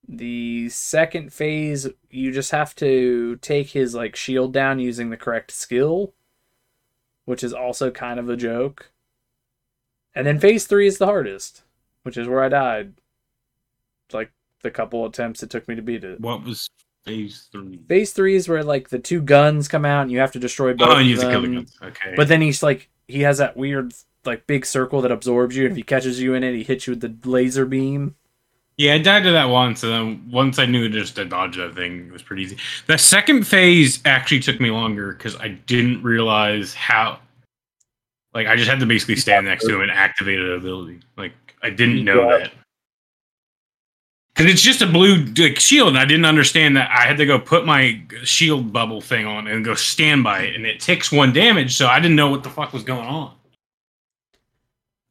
The 0.07 0.69
second 0.69 1.33
phase, 1.33 1.89
you 2.09 2.31
just 2.31 2.51
have 2.51 2.73
to 2.75 3.35
take 3.41 3.71
his 3.71 3.93
like 3.93 4.15
shield 4.15 4.53
down 4.53 4.79
using 4.79 5.09
the 5.09 5.17
correct 5.17 5.51
skill, 5.51 6.13
which 7.25 7.43
is 7.43 7.53
also 7.53 7.91
kind 7.91 8.19
of 8.19 8.29
a 8.29 8.37
joke. 8.37 8.91
And 10.15 10.25
then 10.25 10.39
phase 10.39 10.65
three 10.65 10.87
is 10.87 10.97
the 10.97 11.05
hardest, 11.05 11.63
which 12.03 12.17
is 12.17 12.27
where 12.27 12.41
I 12.41 12.49
died. 12.49 12.93
Like 14.13 14.31
the 14.61 14.71
couple 14.71 15.05
attempts 15.05 15.43
it 15.43 15.49
took 15.49 15.67
me 15.67 15.75
to 15.75 15.81
beat 15.81 16.05
it. 16.05 16.21
What 16.21 16.43
was 16.43 16.69
phase 17.03 17.49
three? 17.51 17.81
Phase 17.89 18.13
three 18.13 18.35
is 18.35 18.47
where 18.47 18.63
like 18.63 18.87
the 18.89 18.99
two 18.99 19.21
guns 19.21 19.67
come 19.67 19.83
out 19.83 20.03
and 20.03 20.11
you 20.11 20.19
have 20.19 20.31
to 20.31 20.39
destroy 20.39 20.73
both. 20.73 20.87
Oh, 20.87 20.91
and 20.93 21.01
of 21.01 21.07
you 21.07 21.15
have 21.19 21.25
to 21.25 21.31
kill 21.31 21.41
the 21.41 21.47
guns. 21.55 21.77
Okay. 21.83 22.13
But 22.15 22.29
then 22.29 22.41
he's 22.41 22.63
like 22.63 22.89
he 23.09 23.21
has 23.21 23.39
that 23.39 23.57
weird 23.57 23.93
like 24.25 24.47
big 24.47 24.65
circle 24.65 25.01
that 25.01 25.11
absorbs 25.11 25.57
you. 25.57 25.67
If 25.67 25.75
he 25.75 25.83
catches 25.83 26.21
you 26.21 26.33
in 26.33 26.43
it, 26.43 26.55
he 26.55 26.63
hits 26.63 26.87
you 26.87 26.93
with 26.93 27.01
the 27.01 27.29
laser 27.29 27.65
beam. 27.65 28.15
Yeah, 28.77 28.93
I 28.93 28.99
died 28.99 29.23
to 29.23 29.31
that 29.31 29.45
once, 29.45 29.83
and 29.83 29.91
then 29.91 30.29
once 30.31 30.59
I 30.59 30.65
knew 30.65 30.87
just 30.87 31.15
to 31.15 31.25
dodge 31.25 31.57
that 31.57 31.73
thing, 31.73 32.07
it 32.07 32.13
was 32.13 32.21
pretty 32.21 32.43
easy. 32.43 32.57
The 32.85 32.97
second 32.97 33.45
phase 33.47 33.99
actually 34.05 34.39
took 34.39 34.59
me 34.59 34.69
longer 34.69 35.13
because 35.13 35.35
I 35.37 35.49
didn't 35.49 36.03
realize 36.03 36.73
how. 36.73 37.19
Like, 38.33 38.45
I 38.45 38.55
just 38.55 38.69
had 38.69 38.79
to 38.81 38.85
basically 38.85 39.15
stand 39.15 39.47
next 39.47 39.65
to 39.65 39.73
him 39.73 39.81
and 39.81 39.89
activate 39.89 40.39
an 40.39 40.51
ability. 40.51 40.99
Like, 41.17 41.33
I 41.63 41.71
didn't 41.71 42.03
know 42.05 42.29
Yeah. 42.29 42.37
that. 42.37 42.51
Because 44.35 44.51
it's 44.53 44.61
just 44.61 44.83
a 44.83 44.85
blue 44.85 45.25
like, 45.35 45.59
shield, 45.59 45.87
and 45.89 45.97
I 45.97 46.05
didn't 46.05 46.25
understand 46.25 46.77
that 46.77 46.91
I 46.91 47.07
had 47.07 47.17
to 47.17 47.25
go 47.25 47.39
put 47.39 47.65
my 47.65 47.99
shield 48.23 48.71
bubble 48.71 49.01
thing 49.01 49.25
on 49.25 49.47
and 49.47 49.65
go 49.65 49.73
stand 49.73 50.23
by 50.23 50.41
it, 50.41 50.55
and 50.55 50.67
it 50.67 50.79
takes 50.79 51.11
one 51.11 51.33
damage, 51.33 51.75
so 51.75 51.87
I 51.87 51.99
didn't 51.99 52.15
know 52.15 52.29
what 52.29 52.43
the 52.43 52.49
fuck 52.51 52.73
was 52.73 52.83
going 52.83 53.07
on. 53.07 53.33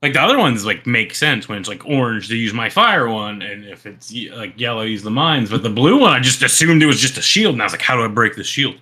Like 0.07 0.13
the 0.13 0.23
other 0.23 0.39
ones, 0.39 0.65
like 0.65 0.87
make 0.87 1.17
sense 1.17 1.49
when 1.49 1.59
it's 1.59 1.69
like 1.69 1.85
orange 1.85 2.29
to 2.29 2.37
use 2.37 2.53
my 2.53 2.71
fire 2.71 3.09
one, 3.09 3.43
and 3.43 3.65
if 3.65 3.87
it's 3.87 4.15
like 4.31 4.57
yellow, 4.57 4.83
use 4.83 5.03
the 5.03 5.11
mines. 5.11 5.51
But 5.51 5.65
the 5.65 5.69
blue 5.69 5.99
one, 5.99 6.13
I 6.13 6.21
just 6.21 6.45
assumed 6.45 6.81
it 6.81 6.87
was 6.87 7.01
just 7.01 7.19
a 7.19 7.23
shield, 7.23 7.57
and 7.57 7.61
I 7.61 7.65
was 7.65 7.73
like, 7.73 7.83
how 7.83 7.97
do 7.97 8.05
I 8.05 8.07
break 8.07 8.37
the 8.37 8.45
shield? 8.45 8.77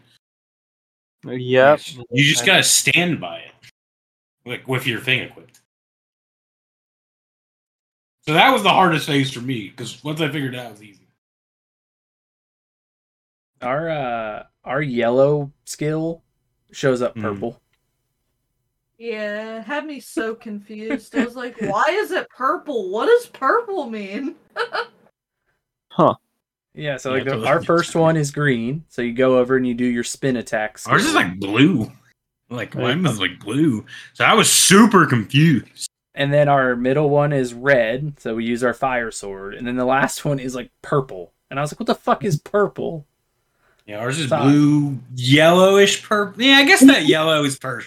Yep. 1.24 1.80
You 2.10 2.24
just 2.24 2.44
gotta 2.44 2.62
stand 2.62 3.22
by 3.22 3.38
it, 3.38 3.52
like 4.44 4.68
with 4.68 4.86
your 4.86 5.00
thing 5.00 5.20
equipped. 5.20 5.62
So 8.26 8.34
that 8.34 8.52
was 8.52 8.62
the 8.62 8.68
hardest 8.68 9.06
phase 9.06 9.32
for 9.32 9.40
me 9.40 9.70
because 9.70 10.04
once 10.04 10.20
I 10.20 10.30
figured 10.30 10.52
it 10.52 10.60
out, 10.60 10.66
it 10.66 10.72
was 10.72 10.82
easy. 10.82 11.08
Our 13.62 13.88
uh 13.88 14.42
our 14.64 14.82
yellow 14.82 15.50
skill 15.64 16.22
shows 16.70 17.00
up 17.00 17.14
Mhm. 17.14 17.22
purple. 17.22 17.62
Yeah, 18.98 19.58
it 19.58 19.62
had 19.64 19.86
me 19.86 19.98
so 20.00 20.34
confused. 20.34 21.16
I 21.16 21.24
was 21.24 21.34
like, 21.36 21.60
why 21.60 21.84
is 21.90 22.10
it 22.12 22.28
purple? 22.30 22.90
What 22.90 23.06
does 23.06 23.26
purple 23.26 23.88
mean? 23.90 24.36
Huh. 25.90 26.14
Yeah, 26.74 26.96
so 26.96 27.10
Yeah, 27.10 27.14
like 27.18 27.24
the, 27.24 27.30
totally. 27.30 27.48
our 27.48 27.62
first 27.62 27.94
one 27.94 28.16
is 28.16 28.32
green, 28.32 28.84
so 28.88 29.00
you 29.00 29.12
go 29.12 29.38
over 29.38 29.56
and 29.56 29.64
you 29.64 29.74
do 29.74 29.84
your 29.84 30.02
spin 30.02 30.36
attacks. 30.36 30.88
Ours 30.88 31.04
is 31.06 31.14
like 31.14 31.38
blue. 31.38 31.90
Like 32.50 32.74
mine 32.74 33.02
was 33.04 33.20
like 33.20 33.38
blue. 33.38 33.84
So 34.12 34.24
I 34.24 34.34
was 34.34 34.50
super 34.50 35.06
confused. 35.06 35.88
and 36.16 36.32
then 36.32 36.48
our 36.48 36.74
middle 36.74 37.10
one 37.10 37.32
is 37.32 37.54
red, 37.54 38.18
so 38.18 38.34
we 38.34 38.44
use 38.44 38.64
our 38.64 38.74
fire 38.74 39.12
sword, 39.12 39.54
and 39.54 39.64
then 39.66 39.76
the 39.76 39.84
last 39.84 40.24
one 40.24 40.40
is 40.40 40.54
like 40.56 40.70
purple. 40.82 41.32
And 41.50 41.60
I 41.60 41.62
was 41.62 41.70
like, 41.72 41.78
"What 41.78 41.86
the 41.86 41.94
fuck 41.94 42.24
is 42.24 42.40
purple?" 42.40 43.06
Yeah, 43.86 43.98
ours 43.98 44.18
is 44.18 44.28
Fine. 44.30 44.50
blue, 44.50 44.98
yellowish 45.14 46.02
purple. 46.02 46.42
Yeah, 46.42 46.56
I 46.56 46.64
guess 46.64 46.80
that 46.84 47.06
yellow 47.06 47.44
is 47.44 47.56
per 47.56 47.78
like 47.78 47.86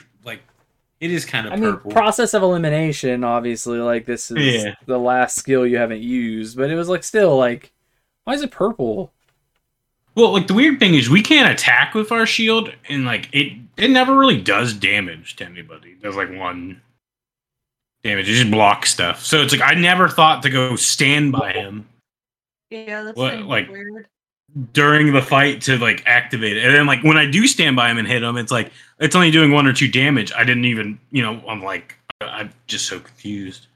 it 1.00 1.12
is 1.12 1.26
kind 1.26 1.46
of 1.48 1.54
I 1.54 1.56
mean, 1.58 1.78
process 1.92 2.34
of 2.34 2.42
elimination. 2.44 3.24
Obviously, 3.24 3.80
like 3.80 4.06
this 4.06 4.32
is 4.32 4.64
Yeah. 4.64 4.76
the 4.86 4.98
last 4.98 5.36
skill 5.38 5.66
you 5.66 5.78
haven't 5.78 6.02
used, 6.02 6.58
but 6.58 6.70
it 6.70 6.76
was 6.76 6.90
like 6.90 7.04
still 7.04 7.38
like, 7.38 7.72
why 8.24 8.34
is 8.34 8.42
it 8.42 8.52
purple? 8.52 9.12
well, 10.16 10.34
like 10.34 10.48
the 10.48 10.54
weird 10.56 10.80
thing 10.80 10.96
is 10.96 11.10
we 11.12 11.22
can't 11.22 11.52
attack 11.52 11.94
with 11.94 12.12
our 12.12 12.26
shield, 12.26 12.72
and 12.90 13.06
like 13.06 13.30
it 13.34 13.54
it 13.78 13.90
never 13.92 14.18
really 14.18 14.42
does 14.42 14.74
damage 14.74 15.36
to 15.36 15.46
anybody. 15.46 15.92
It 15.92 16.02
does 16.02 16.16
like 16.16 16.34
one 16.36 16.82
damage. 18.04 18.28
It 18.28 18.34
just 18.34 18.50
blocks 18.52 18.90
stuff. 18.92 19.24
So 19.24 19.42
it's 19.44 19.54
like 19.56 19.62
I 19.62 19.76
never 19.80 20.10
thought 20.10 20.42
to 20.44 20.50
go 20.50 20.76
stand 20.76 21.32
by 21.32 21.54
him 21.54 21.88
Yeah, 22.72 23.04
that's 23.04 23.18
What, 23.18 23.34
kinda 23.34 23.46
like- 23.48 23.70
weird. 23.70 24.08
During 24.74 25.14
the 25.14 25.22
fight 25.22 25.62
to 25.64 25.78
like 25.78 26.04
activate 26.06 26.58
it. 26.58 26.66
And 26.66 26.74
then 26.74 26.86
like 26.86 27.04
when 27.04 27.18
I 27.18 27.30
do 27.30 27.48
stand 27.48 27.76
by 27.76 27.90
him 27.90 27.98
and 27.98 28.08
hit 28.08 28.24
him, 28.24 28.38
it's 28.38 28.52
like 28.52 28.72
it's 29.00 29.16
only 29.16 29.32
doing 29.32 29.52
one 29.52 29.68
or 29.68 29.74
two 29.74 29.88
damage. 29.88 30.32
I 30.34 30.44
didn't 30.44 30.66
even, 30.66 31.00
you 31.12 31.22
know, 31.22 31.42
I'm 31.48 31.64
like 31.64 31.96
I'm 32.22 32.52
just 32.68 32.88
so 32.88 33.00
confused. 33.00 33.68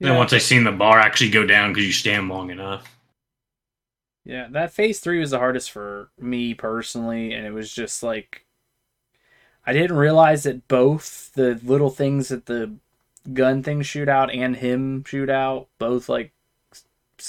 Then 0.00 0.16
once 0.16 0.32
I 0.32 0.38
seen 0.38 0.64
the 0.64 0.72
bar 0.72 0.98
actually 0.98 1.30
go 1.30 1.46
down 1.46 1.72
because 1.72 1.86
you 1.86 1.92
stand 1.92 2.28
long 2.28 2.50
enough. 2.50 2.96
Yeah, 4.24 4.48
that 4.50 4.72
phase 4.72 4.98
three 5.00 5.20
was 5.20 5.30
the 5.30 5.38
hardest 5.38 5.70
for 5.70 6.10
me 6.18 6.54
personally, 6.54 7.32
and 7.32 7.46
it 7.46 7.52
was 7.52 7.72
just 7.72 8.02
like 8.02 8.44
I 9.64 9.72
didn't 9.72 9.96
realize 9.96 10.42
that 10.42 10.66
both 10.66 11.32
the 11.34 11.60
little 11.62 11.90
things 11.90 12.28
that 12.28 12.46
the 12.46 12.74
gun 13.32 13.62
things 13.62 13.86
shoot 13.86 14.08
out 14.08 14.32
and 14.32 14.56
him 14.56 15.04
shoot 15.04 15.30
out 15.30 15.68
both 15.78 16.08
like 16.08 16.31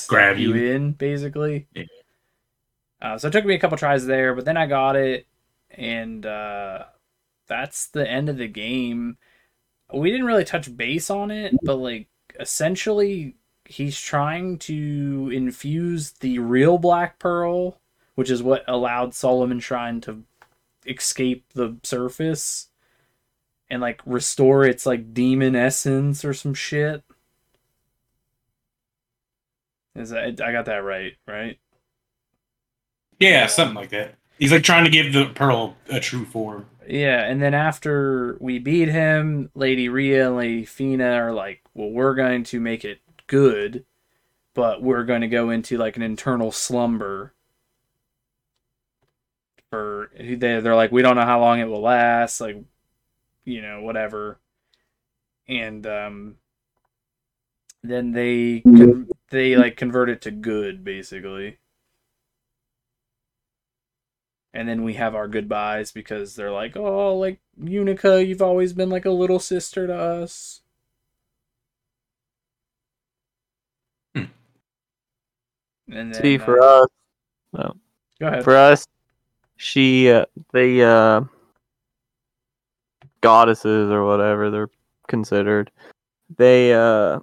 Grab 0.07 0.37
you 0.37 0.55
you. 0.55 0.71
in 0.71 0.91
basically. 0.91 1.67
Yeah. 1.73 1.83
Uh, 3.01 3.17
so 3.17 3.27
it 3.27 3.31
took 3.31 3.45
me 3.45 3.55
a 3.55 3.59
couple 3.59 3.77
tries 3.77 4.05
there, 4.05 4.33
but 4.33 4.45
then 4.45 4.55
I 4.55 4.65
got 4.65 4.95
it, 4.95 5.27
and 5.71 6.25
uh, 6.25 6.85
that's 7.47 7.87
the 7.87 8.09
end 8.09 8.29
of 8.29 8.37
the 8.37 8.47
game. 8.47 9.17
We 9.93 10.09
didn't 10.09 10.25
really 10.25 10.45
touch 10.45 10.75
base 10.75 11.09
on 11.09 11.29
it, 11.29 11.53
but 11.63 11.75
like 11.75 12.07
essentially 12.39 13.35
he's 13.65 13.99
trying 13.99 14.57
to 14.59 15.29
infuse 15.33 16.11
the 16.11 16.39
real 16.39 16.77
black 16.77 17.19
pearl 17.19 17.79
which 18.15 18.29
is 18.29 18.43
what 18.43 18.63
allowed 18.67 19.13
solomon 19.13 19.59
shrine 19.59 20.01
to 20.01 20.23
escape 20.85 21.45
the 21.53 21.77
surface 21.83 22.67
and 23.69 23.81
like 23.81 24.01
restore 24.05 24.65
its 24.65 24.85
like 24.85 25.13
demon 25.13 25.55
essence 25.55 26.25
or 26.25 26.33
some 26.33 26.53
shit 26.53 27.03
is 29.95 30.09
that 30.09 30.41
i 30.41 30.51
got 30.51 30.65
that 30.65 30.83
right 30.83 31.13
right 31.27 31.59
Yeah, 33.19 33.47
something 33.47 33.75
like 33.75 33.89
that. 33.89 34.15
He's 34.37 34.51
like 34.51 34.63
trying 34.63 34.83
to 34.85 34.89
give 34.89 35.13
the 35.13 35.25
pearl 35.27 35.77
a 35.89 35.99
true 35.99 36.25
form. 36.25 36.67
Yeah, 36.87 37.23
and 37.23 37.41
then 37.41 37.53
after 37.53 38.37
we 38.41 38.59
beat 38.59 38.89
him, 38.89 39.49
Lady 39.55 39.87
Reah 39.89 40.27
and 40.27 40.35
Lady 40.37 40.65
Feena 40.65 41.17
are 41.17 41.31
like, 41.33 41.61
"Well, 41.73 41.89
we're 41.89 42.15
going 42.15 42.43
to 42.45 42.59
make 42.59 42.83
it 42.83 42.99
good, 43.27 43.85
but 44.55 44.81
we're 44.83 45.05
going 45.05 45.21
to 45.21 45.27
go 45.29 45.49
into 45.51 45.77
like 45.77 45.97
an 45.97 46.03
internal 46.03 46.51
slumber." 46.51 47.33
For 49.69 50.11
they 50.17 50.35
they're 50.35 50.75
like, 50.75 50.91
"We 50.91 51.01
don't 51.01 51.15
know 51.15 51.25
how 51.25 51.39
long 51.41 51.59
it 51.59 51.65
will 51.65 51.81
last, 51.81 52.39
like, 52.39 52.57
you 53.45 53.61
know, 53.61 53.81
whatever." 53.81 54.39
And 55.47 55.85
um, 55.87 56.37
then 57.83 58.11
they 58.11 58.65
con- 58.75 59.09
they 59.33 59.55
like 59.55 59.75
convert 59.75 60.09
it 60.09 60.21
to 60.21 60.31
good, 60.31 60.83
basically. 60.83 61.57
And 64.53 64.69
then 64.69 64.83
we 64.83 64.93
have 64.93 65.15
our 65.15 65.27
goodbyes 65.27 65.91
because 65.91 66.35
they're 66.35 66.51
like, 66.51 66.77
oh, 66.77 67.15
like 67.17 67.39
Yunica, 67.59 68.25
you've 68.25 68.43
always 68.43 68.73
been 68.73 68.89
like 68.89 69.05
a 69.05 69.09
little 69.09 69.39
sister 69.39 69.87
to 69.87 69.95
us. 69.95 70.61
Hmm. 74.15 74.25
And 75.91 76.13
then, 76.13 76.21
See, 76.21 76.37
for 76.37 76.61
uh, 76.61 76.83
us, 76.83 76.87
go 78.19 78.27
ahead. 78.27 78.43
for 78.43 78.55
us, 78.55 78.85
she, 79.57 80.11
uh, 80.11 80.25
the 80.51 80.83
uh, 80.83 81.21
goddesses 83.21 83.89
or 83.89 84.05
whatever 84.05 84.51
they're 84.51 84.69
considered, 85.07 85.71
they, 86.37 86.75
uh, 86.75 87.19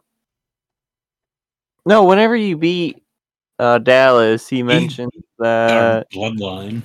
no, 1.87 2.05
whenever 2.05 2.37
you 2.37 2.57
beat 2.57 3.03
uh, 3.59 3.79
Dalles, 3.79 4.49
he 4.49 4.63
mentioned 4.63 5.13
Our 5.39 5.45
that 5.45 6.11
bloodline 6.11 6.83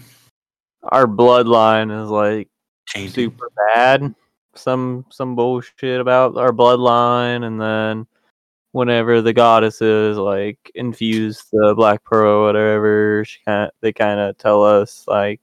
our 0.91 1.07
bloodline 1.07 2.03
is 2.03 2.09
like 2.09 2.49
super 3.09 3.49
bad. 3.73 4.13
Some 4.55 5.05
some 5.09 5.35
bullshit 5.35 5.99
about 5.99 6.37
our 6.37 6.51
bloodline, 6.51 7.45
and 7.45 7.59
then 7.59 8.07
whenever 8.71 9.21
the 9.21 9.33
goddesses 9.33 10.17
like 10.17 10.71
infuse 10.75 11.43
the 11.51 11.73
black 11.75 12.03
pearl 12.03 12.43
or 12.43 12.45
whatever, 12.45 13.25
she 13.25 13.39
kind 13.45 13.71
they 13.81 13.91
kind 13.91 14.19
of 14.19 14.37
tell 14.37 14.63
us 14.63 15.05
like 15.07 15.41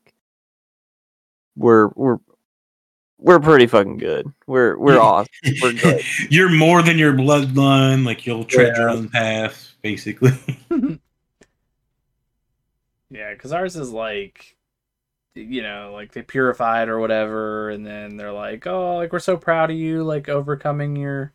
we're 1.57 1.88
we're 1.94 2.18
we're 3.22 3.40
pretty 3.40 3.66
fucking 3.66 3.98
good. 3.98 4.32
We're 4.46 4.76
we're 4.78 4.98
awesome. 5.00 5.30
We're 5.62 5.72
good. 5.72 6.02
You're 6.30 6.50
more 6.50 6.82
than 6.82 6.98
your 6.98 7.12
bloodline. 7.12 8.04
Like 8.04 8.26
you'll 8.26 8.44
tread 8.44 8.76
your 8.76 8.88
Yeah. 8.88 8.94
own 8.94 9.08
path, 9.08 9.72
basically. 9.82 10.32
Yeah, 13.10 13.34
because 13.34 13.52
ours 13.52 13.76
is 13.76 13.90
like, 13.90 14.56
you 15.34 15.60
know, 15.62 15.90
like 15.92 16.12
they 16.12 16.22
purified 16.22 16.88
or 16.88 16.98
whatever, 16.98 17.68
and 17.68 17.86
then 17.86 18.16
they're 18.16 18.32
like, 18.32 18.66
oh, 18.66 18.96
like 18.96 19.12
we're 19.12 19.18
so 19.18 19.36
proud 19.36 19.70
of 19.70 19.76
you, 19.76 20.02
like 20.02 20.30
overcoming 20.30 20.96
your 20.96 21.34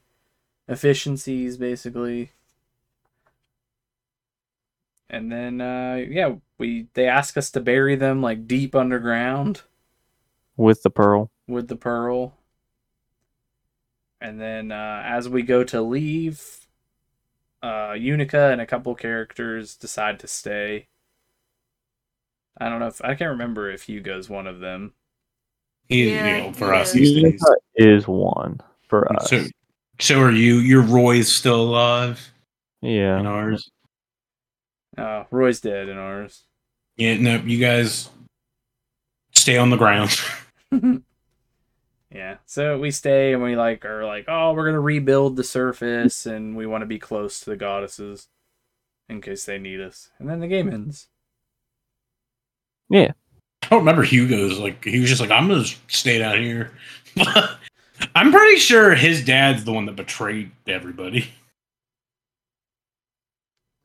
efficiencies, 0.68 1.56
basically. 1.58 2.32
And 5.10 5.32
then, 5.32 5.62
uh, 5.62 6.04
yeah, 6.10 6.36
we 6.58 6.88
they 6.96 7.08
ask 7.08 7.38
us 7.38 7.52
to 7.52 7.60
bury 7.62 7.96
them 7.96 8.24
like 8.24 8.48
deep 8.48 8.74
underground 8.76 9.62
with 10.56 10.82
the 10.82 10.90
pearl. 10.90 11.30
With 11.48 11.68
the 11.68 11.76
pearl. 11.76 12.38
And 14.20 14.42
then, 14.42 14.72
uh, 14.72 15.04
as 15.06 15.30
we 15.30 15.44
go 15.44 15.64
to 15.66 15.82
leave, 15.82 16.68
uh, 17.62 17.92
Yunica 17.92 18.52
and 18.52 18.60
a 18.62 18.66
couple 18.66 18.94
characters 18.96 19.76
decide 19.76 20.20
to 20.20 20.28
stay. 20.28 20.88
I 22.60 22.70
don't 22.70 22.80
know 22.80 22.88
if 22.88 23.04
I 23.04 23.14
can't 23.14 23.32
remember 23.32 23.70
if 23.70 23.84
Hugo's 23.84 24.30
one 24.30 24.48
of 24.48 24.60
them. 24.60 24.94
He, 25.88 26.14
Yeah, 26.14 26.38
you 26.38 26.44
know, 26.44 26.54
for 26.54 26.74
he 26.74 26.80
us 26.80 26.88
is. 26.90 26.94
these 26.94 27.24
days. 27.24 27.42
Is 27.76 28.08
one 28.08 28.60
for 28.88 29.12
us. 29.14 29.30
So, 29.30 29.46
so 30.00 30.20
are 30.20 30.32
you? 30.32 30.56
Your 30.56 30.82
Roy's 30.82 31.32
still 31.32 31.62
alive 31.62 32.32
yeah. 32.82 33.20
in 33.20 33.28
ours. 33.28 33.70
Oh, 34.98 35.28
Roy's 35.30 35.62
dead 35.62 35.90
in 35.90 35.98
ours. 35.98 36.44
Yeah, 36.96 37.18
no, 37.18 37.36
you 37.36 37.60
guys 37.60 38.10
stay 39.34 39.58
on 39.58 39.70
the 39.70 39.78
ground. 39.78 40.20
yeah. 42.12 42.38
So 42.46 42.78
we 42.80 42.92
stay 42.92 43.34
and 43.34 43.44
we 43.44 43.56
like 43.56 43.86
are 43.86 44.06
like, 44.06 44.26
oh, 44.28 44.54
we're 44.54 44.66
gonna 44.66 44.80
rebuild 44.80 45.36
the 45.36 45.44
surface 45.44 46.26
and 46.26 46.56
we 46.56 46.66
want 46.66 46.82
to 46.82 46.88
be 46.88 47.00
close 47.00 47.40
to 47.42 47.50
the 47.50 47.58
goddesses 47.58 48.28
in 49.10 49.22
case 49.22 49.46
they 49.46 49.58
need 49.58 49.82
us. 49.82 50.10
And 50.20 50.30
then 50.30 50.40
the 50.40 50.48
game 50.48 50.70
ends. 50.70 51.08
Yeah. 52.90 53.12
I 53.64 53.68
don't 53.70 53.80
remember 53.80 54.04
Hugo's 54.04 54.60
like 54.60 54.84
he 54.84 55.00
was 55.00 55.10
just 55.10 55.22
like 55.22 55.32
I'm 55.32 55.48
gonna 55.48 55.66
stay 55.88 56.20
down 56.20 56.42
here. 56.42 56.72
I'm 58.16 58.32
pretty 58.32 58.60
sure 58.60 58.96
his 58.96 59.26
dad's 59.26 59.64
the 59.64 59.74
one 59.74 59.86
that 59.88 59.96
betrayed 59.96 60.52
everybody. 60.68 61.30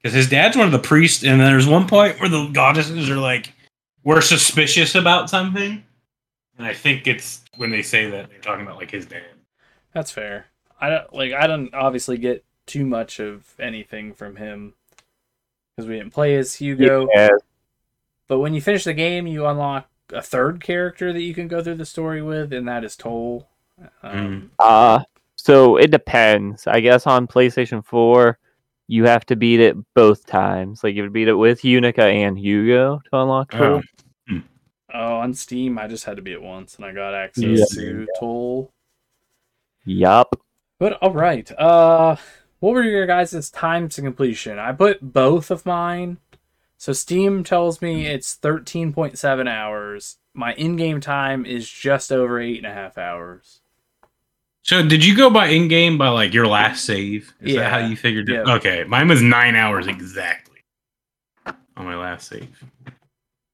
Because 0.03 0.17
his 0.17 0.29
dad's 0.29 0.57
one 0.57 0.67
of 0.67 0.73
the 0.73 0.81
priests, 0.81 1.23
and 1.23 1.41
there's 1.41 1.69
one 1.69 1.87
point 1.87 2.19
where 2.19 2.29
the 2.29 2.49
goddesses 2.49 3.09
are 3.09 3.19
like, 3.19 3.53
"We're 4.03 4.21
suspicious 4.21 4.97
about 4.97 5.31
something," 5.31 5.85
and 6.63 6.71
I 6.71 6.75
think 6.75 7.09
it's 7.09 7.43
when 7.57 7.73
they 7.73 7.83
say 7.83 8.09
that 8.09 8.31
they're 8.31 8.39
talking 8.39 8.65
about 8.65 8.77
like 8.77 8.93
his 8.93 9.05
dad. 9.05 9.25
That's 9.93 10.13
fair. 10.13 10.47
I 10.81 10.91
don't 10.91 11.13
like. 11.13 11.33
I 11.33 11.49
don't 11.49 11.75
obviously 11.75 12.19
get 12.19 12.45
too 12.67 12.87
much 12.87 13.19
of 13.19 13.55
anything 13.59 14.15
from 14.15 14.37
him 14.37 14.75
because 15.77 15.89
we 15.89 15.97
didn't 15.97 16.13
play 16.13 16.37
as 16.37 16.55
Hugo. 16.55 17.09
Yeah. 17.13 17.31
But 18.29 18.39
when 18.39 18.55
you 18.55 18.61
finish 18.61 18.85
the 18.85 18.95
game, 18.95 19.27
you 19.27 19.45
unlock 19.45 19.89
a 20.13 20.23
third 20.23 20.63
character 20.63 21.13
that 21.13 21.23
you 21.23 21.35
can 21.35 21.49
go 21.49 21.65
through 21.65 21.75
the 21.75 21.85
story 21.85 22.23
with, 22.23 22.53
and 22.53 22.69
that 22.69 22.85
is 22.85 22.97
Toal. 22.97 23.49
Um, 24.05 24.53
Uh 24.61 25.03
so 25.35 25.77
it 25.77 25.91
depends. 25.91 26.69
I 26.69 26.79
guess 26.79 27.09
on 27.09 27.27
PlayStation 27.27 27.85
4, 27.85 28.39
you 28.87 29.07
have 29.07 29.27
to 29.27 29.35
beat 29.35 29.59
it 29.59 29.77
both 29.95 30.27
times. 30.27 30.85
Like 30.85 30.95
you 30.95 31.03
would 31.03 31.13
beat 31.13 31.27
it 31.27 31.35
with 31.35 31.63
Yunica 31.63 31.99
and 31.99 32.39
Hugo 32.39 33.01
to 33.11 33.17
unlock 33.19 33.51
Toal. 33.51 33.81
Oh. 33.81 34.02
Oh, 34.95 35.17
on 35.17 35.35
Steam, 35.35 35.79
I 35.79 35.87
just 35.89 36.05
had 36.05 36.17
to 36.17 36.23
be 36.23 36.33
at 36.33 36.43
once, 36.43 36.77
and 36.77 36.85
I 36.85 36.93
got 36.93 37.15
access 37.15 37.45
Yeah. 37.77 37.83
to 37.83 38.07
Toal. 38.19 38.73
Yup. 39.85 40.41
But 40.79 40.95
all 40.95 41.13
right, 41.13 41.51
uh, 41.59 42.17
what 42.61 42.75
were 42.75 42.83
your 42.83 43.07
guys' 43.07 43.51
time 43.51 43.89
to 43.91 44.03
completion? 44.03 44.59
I 44.59 44.73
put 44.73 45.13
both 45.13 45.51
of 45.51 45.65
mine. 45.65 46.19
So 46.77 46.93
Steam 46.93 47.45
tells 47.45 47.81
me 47.81 48.07
it's 48.07 48.35
thirteen 48.35 48.93
point 48.93 49.17
seven 49.19 49.47
hours. 49.49 50.19
My 50.35 50.55
in-game 50.55 51.01
time 51.01 51.47
is 51.47 51.69
just 51.71 52.11
over 52.11 52.41
eight 52.41 52.57
and 52.59 52.67
a 52.67 52.73
half 52.73 52.99
hours. 52.99 53.61
So 54.63 54.87
did 54.87 55.05
you 55.05 55.17
go 55.17 55.31
by 55.31 55.49
in 55.49 55.69
game 55.69 55.99
by 55.99 56.09
like 56.09 56.35
your 56.35 56.47
last 56.47 56.85
save? 56.85 57.33
Is 57.41 57.55
that 57.57 57.71
how 57.71 57.79
you 57.79 57.97
figured 57.97 58.29
it? 58.29 58.47
Yeah. 58.47 58.55
Okay, 58.55 58.85
mine 58.85 59.09
was 59.09 59.23
nine 59.23 59.55
hours 59.57 59.87
exactly 59.87 60.61
on 61.47 61.85
my 61.85 61.97
last 61.97 62.29
save. 62.29 62.63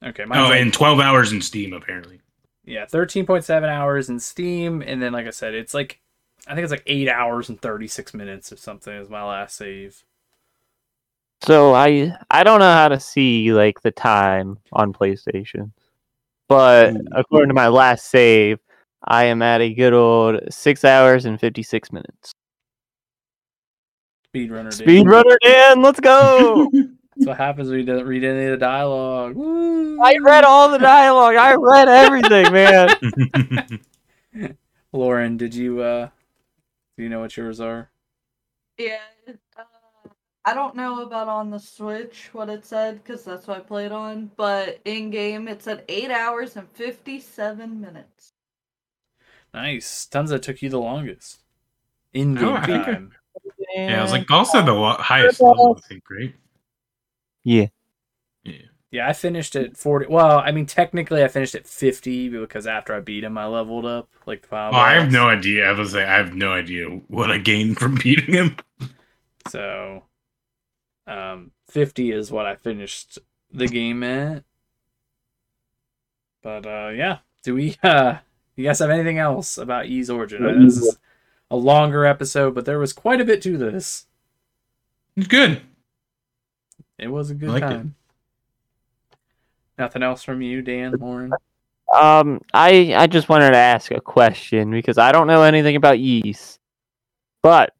Okay, 0.05 0.23
Oh, 0.25 0.29
like- 0.29 0.61
and 0.61 0.73
twelve 0.73 1.01
hours 1.01 1.33
in 1.33 1.41
Steam 1.41 1.73
apparently. 1.73 2.21
yeah, 2.65 2.87
thirteen 2.87 3.27
point 3.27 3.45
seven 3.45 3.69
hours 3.69 4.09
in 4.09 4.21
Steam, 4.21 4.83
and 4.83 5.03
then 5.03 5.13
like 5.13 5.27
I 5.27 5.31
said, 5.31 5.55
it's 5.55 5.75
like 5.75 6.01
I 6.47 6.55
think 6.55 6.63
it's 6.65 6.71
like 6.71 6.85
eight 6.87 7.09
hours 7.09 7.49
and 7.49 7.61
thirty 7.61 7.89
six 7.89 8.15
minutes 8.15 8.53
or 8.53 8.57
something 8.57 8.93
is 8.95 9.09
my 9.11 9.23
last 9.25 9.57
save. 9.57 10.03
So 11.43 11.75
I 11.75 12.17
I 12.31 12.45
don't 12.45 12.61
know 12.61 12.73
how 12.73 12.89
to 12.89 13.01
see 13.01 13.53
like 13.53 13.81
the 13.83 13.91
time 13.91 14.59
on 14.73 14.93
PlayStation, 14.93 15.73
but 16.49 16.95
Ooh. 16.95 17.01
according 17.13 17.49
to 17.49 17.55
my 17.55 17.69
last 17.69 18.07
save, 18.11 18.59
I 19.05 19.25
am 19.25 19.43
at 19.43 19.61
a 19.61 19.73
good 19.75 19.93
old 19.95 20.41
six 20.51 20.85
hours 20.85 21.25
and 21.25 21.41
fifty 21.41 21.63
six 21.63 21.93
minutes. 21.93 22.33
Speedrunner. 24.35 24.77
Dan. 24.77 24.87
Speedrunner 24.87 25.37
Dan, 25.43 25.83
let's 25.83 26.01
go! 26.01 26.71
That's 27.19 27.27
what 27.27 27.37
happens 27.37 27.69
when 27.69 27.81
you 27.81 27.85
don't 27.85 28.07
read 28.07 28.23
any 28.25 28.45
of 28.45 28.53
the 28.53 28.57
dialogue. 28.59 29.35
Woo! 29.35 30.01
I 30.03 30.17
read 30.23 30.45
all 30.45 30.71
the 30.71 30.79
dialogue. 30.79 31.35
I 31.35 31.55
read 31.55 31.89
everything, 31.89 32.53
man. 34.33 34.49
Lauren, 34.93 35.37
did 35.37 35.55
you 35.55 35.81
uh 35.83 36.09
do 36.97 37.03
you 37.03 37.09
know 37.09 37.21
what 37.21 37.37
yours 37.37 37.61
are? 37.61 37.91
Yeah. 38.79 38.99
Uh, 39.29 39.63
I 40.45 40.55
don't 40.55 40.77
know 40.77 41.03
about 41.03 41.29
on 41.29 41.51
the 41.51 41.59
Switch 41.59 42.31
what 42.33 42.49
it 42.49 42.65
said 42.65 43.03
because 43.03 43.25
that's 43.25 43.47
what 43.47 43.57
I 43.59 43.61
played 43.61 43.93
on, 43.93 44.31
but 44.37 44.79
in 44.85 45.11
game 45.11 45.49
it 45.49 45.63
said 45.63 45.85
eight 45.89 46.11
hours 46.11 46.57
and 46.57 46.69
fifty-seven 46.71 47.81
minutes. 47.81 48.31
Nice. 49.53 50.07
Tonsa 50.11 50.41
took 50.41 50.63
you 50.63 50.71
the 50.71 50.79
longest. 50.79 51.39
In 52.15 52.35
game 52.35 52.45
Oh, 52.47 52.55
I 52.55 52.91
I- 52.91 53.03
yeah, 53.77 53.99
I 53.99 54.03
was 54.03 54.13
like 54.13 54.31
also 54.31 54.63
the 54.65 54.73
lo- 54.73 54.97
highest 54.99 55.41
level, 55.41 55.79
I 55.83 55.89
think, 55.89 56.05
right? 56.11 56.35
Yeah. 57.49 57.69
Yeah. 58.45 58.57
Yeah, 58.91 59.09
I 59.09 59.15
finished 59.15 59.57
at 59.57 59.77
40. 59.77 60.07
Well, 60.09 60.39
I 60.39 60.51
mean, 60.51 60.67
technically, 60.67 61.23
I 61.23 61.29
finished 61.29 61.55
at 61.55 61.67
50 61.67 62.29
because 62.29 62.67
after 62.67 62.95
I 62.95 63.01
beat 63.01 63.25
him, 63.25 63.39
I 63.39 63.47
leveled 63.47 63.87
up. 63.87 64.09
Like 64.27 64.43
the 64.43 64.49
final 64.49 64.79
Oh, 64.79 64.83
I 64.83 64.95
have 64.95 65.11
no 65.11 65.29
idea. 65.29 65.67
I 65.67 65.73
was 65.73 65.95
like, 65.95 66.07
I 66.07 66.17
have 66.17 66.35
no 66.35 66.53
idea 66.53 66.87
what 67.09 67.31
I 67.31 67.39
gained 67.39 67.79
from 67.79 67.95
beating 68.03 68.35
him. 68.35 68.57
So, 69.49 70.05
um, 71.07 71.53
50 71.71 72.13
is 72.13 72.31
what 72.31 72.45
I 72.47 72.57
finished 72.57 73.19
the 73.51 73.67
game 73.67 74.03
at. 74.03 74.45
But, 76.43 76.67
uh, 76.67 76.91
yeah. 76.95 77.19
Do 77.43 77.55
we, 77.55 77.77
uh, 77.83 78.17
you 78.57 78.65
guys 78.65 78.79
have 78.79 78.91
anything 78.91 79.19
else 79.19 79.57
about 79.57 79.89
Ys 79.89 80.11
Origin? 80.11 80.47
I 80.47 80.65
This 80.65 80.79
is 80.79 80.99
a 81.51 81.57
longer 81.57 82.05
episode, 82.05 82.55
but 82.55 82.67
there 82.67 82.79
was 82.79 82.93
quite 82.93 83.23
a 83.23 83.25
bit 83.25 83.41
to 83.43 83.57
this. 83.57 84.07
It's 85.17 85.27
good. 85.27 85.63
It 86.99 87.09
was 87.09 87.31
a 87.31 87.35
good 87.35 87.49
liked 87.51 87.65
it. 87.67 87.69
time. 87.69 87.95
Nothing 89.79 90.03
else 90.03 90.23
from 90.25 90.43
you, 90.43 90.63
Dan, 90.63 90.93
Lauren? 90.99 91.33
Um, 91.95 92.41
I 92.53 92.93
I 92.95 93.07
just 93.07 93.29
wanted 93.29 93.51
to 93.51 93.57
ask 93.57 93.91
a 93.91 94.01
question 94.01 94.71
because 94.73 94.99
I 94.99 95.13
don't 95.13 95.27
know 95.27 95.43
anything 95.43 95.77
about 95.77 95.99
Ys, 96.01 96.59
but 97.43 97.73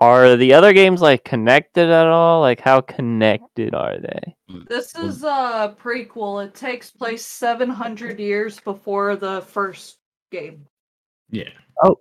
are 0.00 0.36
the 0.36 0.52
other 0.52 0.72
games 0.72 1.00
like 1.00 1.24
connected 1.24 1.88
at 1.88 2.06
all? 2.06 2.40
Like, 2.40 2.60
how 2.60 2.80
connected 2.80 3.74
are 3.74 3.96
they? 3.98 4.34
This 4.68 4.94
is 4.96 5.22
a 5.22 5.74
prequel. 5.80 6.44
It 6.44 6.54
takes 6.54 6.90
place 6.90 7.24
seven 7.24 7.70
hundred 7.70 8.18
years 8.18 8.58
before 8.60 9.16
the 9.16 9.40
first 9.42 9.98
game. 10.30 10.66
Yeah. 11.30 11.48
Oh. 11.82 12.00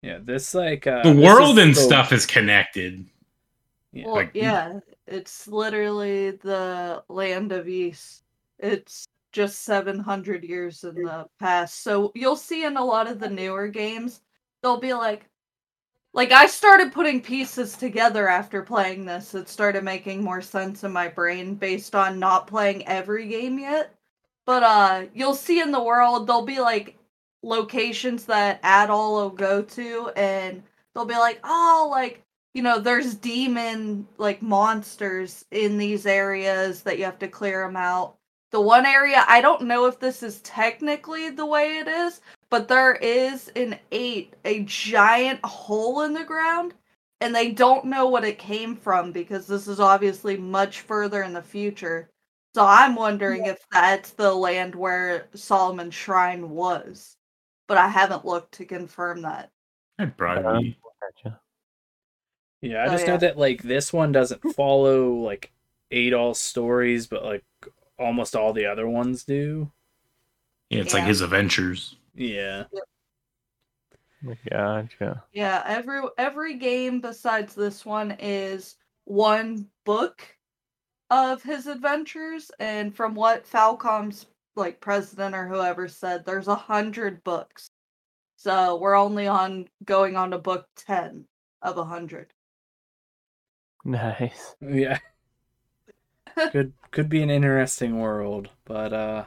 Yeah, 0.00 0.18
this 0.20 0.52
like 0.54 0.86
uh, 0.88 1.02
The 1.04 1.12
this 1.12 1.24
world 1.24 1.58
and 1.58 1.76
the- 1.76 1.80
stuff 1.80 2.12
is 2.12 2.26
connected. 2.26 3.06
Yeah. 3.92 4.06
Well, 4.06 4.14
like- 4.16 4.30
yeah, 4.34 4.80
it's 5.12 5.46
literally 5.48 6.32
the 6.32 7.02
land 7.08 7.52
of 7.52 7.68
Ys. 7.68 8.22
It's 8.58 9.06
just 9.32 9.62
700 9.62 10.44
years 10.44 10.84
in 10.84 10.94
the 10.94 11.26
past. 11.40 11.82
So 11.82 12.12
you'll 12.14 12.36
see 12.36 12.64
in 12.64 12.76
a 12.76 12.84
lot 12.84 13.10
of 13.10 13.18
the 13.18 13.28
newer 13.30 13.68
games, 13.68 14.20
they'll 14.62 14.80
be 14.80 14.94
like, 14.94 15.28
like 16.12 16.30
I 16.30 16.46
started 16.46 16.92
putting 16.92 17.22
pieces 17.22 17.76
together 17.76 18.28
after 18.28 18.62
playing 18.62 19.06
this. 19.06 19.34
It 19.34 19.48
started 19.48 19.82
making 19.82 20.22
more 20.22 20.42
sense 20.42 20.84
in 20.84 20.92
my 20.92 21.08
brain 21.08 21.54
based 21.54 21.94
on 21.94 22.18
not 22.18 22.46
playing 22.46 22.86
every 22.86 23.28
game 23.28 23.58
yet. 23.58 23.94
But 24.44 24.62
uh, 24.62 25.04
you'll 25.14 25.34
see 25.34 25.60
in 25.60 25.72
the 25.72 25.82
world 25.82 26.26
there'll 26.26 26.42
be 26.42 26.60
like 26.60 26.98
locations 27.42 28.24
that 28.26 28.62
Adol 28.62 29.12
will 29.12 29.30
go 29.30 29.62
to, 29.62 30.10
and 30.16 30.62
they'll 30.94 31.04
be 31.04 31.14
like, 31.14 31.40
oh, 31.44 31.88
like 31.90 32.22
you 32.54 32.62
know, 32.62 32.78
there's 32.78 33.14
demon 33.14 34.06
like 34.18 34.42
monsters 34.42 35.44
in 35.50 35.78
these 35.78 36.06
areas 36.06 36.82
that 36.82 36.98
you 36.98 37.04
have 37.04 37.18
to 37.20 37.28
clear 37.28 37.66
them 37.66 37.76
out. 37.76 38.16
The 38.50 38.60
one 38.60 38.84
area, 38.84 39.24
I 39.26 39.40
don't 39.40 39.62
know 39.62 39.86
if 39.86 39.98
this 39.98 40.22
is 40.22 40.40
technically 40.42 41.30
the 41.30 41.46
way 41.46 41.78
it 41.78 41.88
is, 41.88 42.20
but 42.50 42.68
there 42.68 42.94
is 42.96 43.48
an 43.56 43.78
eight, 43.92 44.34
a 44.44 44.60
giant 44.64 45.40
hole 45.42 46.02
in 46.02 46.12
the 46.12 46.24
ground, 46.24 46.74
and 47.22 47.34
they 47.34 47.50
don't 47.50 47.86
know 47.86 48.08
what 48.08 48.24
it 48.24 48.38
came 48.38 48.76
from 48.76 49.10
because 49.10 49.46
this 49.46 49.68
is 49.68 49.80
obviously 49.80 50.36
much 50.36 50.80
further 50.80 51.22
in 51.22 51.32
the 51.32 51.40
future. 51.40 52.10
So 52.54 52.66
I'm 52.66 52.94
wondering 52.94 53.46
if 53.46 53.64
that's 53.72 54.10
the 54.10 54.34
land 54.34 54.74
where 54.74 55.28
Solomon's 55.34 55.94
Shrine 55.94 56.50
was. 56.50 57.16
But 57.68 57.78
I 57.78 57.88
haven't 57.88 58.26
looked 58.26 58.52
to 58.56 58.66
confirm 58.66 59.22
that. 59.22 59.48
I'd 59.98 60.14
probably. 60.18 60.76
Uh-huh. 60.76 60.91
Gotcha. 62.62 62.72
Yeah, 62.72 62.82
I 62.82 62.86
Oh, 62.86 62.90
just 62.92 63.04
yeah. 63.06 63.12
know 63.12 63.18
that 63.18 63.38
like 63.38 63.62
this 63.62 63.92
one 63.92 64.12
doesn't 64.12 64.40
follow 64.54 65.12
like 65.14 65.52
Adol's 65.90 66.40
stories, 66.40 67.06
but 67.06 67.24
like 67.24 67.44
almost 67.98 68.34
all 68.36 68.52
the 68.52 68.66
other 68.66 68.88
ones 68.88 69.24
do. 69.24 69.70
Yeah, 70.70 70.80
it's 70.80 70.94
like 70.94 71.04
his 71.04 71.20
adventures. 71.20 71.96
Yeah. 72.14 72.64
Gotcha. 74.48 75.24
Yeah, 75.32 75.62
every 75.66 76.00
every 76.16 76.54
game 76.54 77.00
besides 77.00 77.54
this 77.54 77.84
one 77.84 78.12
is 78.20 78.76
one 79.04 79.68
book 79.84 80.22
of 81.10 81.42
his 81.42 81.66
adventures, 81.66 82.50
and 82.60 82.94
from 82.94 83.14
what 83.14 83.44
Falcom's 83.46 84.26
like 84.54 84.80
president 84.80 85.34
or 85.34 85.48
whoever 85.48 85.88
said, 85.88 86.24
there's 86.24 86.48
a 86.48 86.54
hundred 86.54 87.24
books. 87.24 87.68
So 88.36 88.76
we're 88.76 88.94
only 88.96 89.26
on 89.26 89.68
going 89.84 90.16
on 90.16 90.30
to 90.30 90.38
book 90.38 90.66
ten 90.76 91.24
of 91.60 91.76
a 91.76 91.84
hundred. 91.84 92.32
Nice. 93.84 94.54
Yeah. 94.60 94.98
could 96.52 96.72
could 96.90 97.08
be 97.08 97.22
an 97.22 97.30
interesting 97.30 97.98
world, 97.98 98.50
but 98.64 98.92
uh 98.92 99.24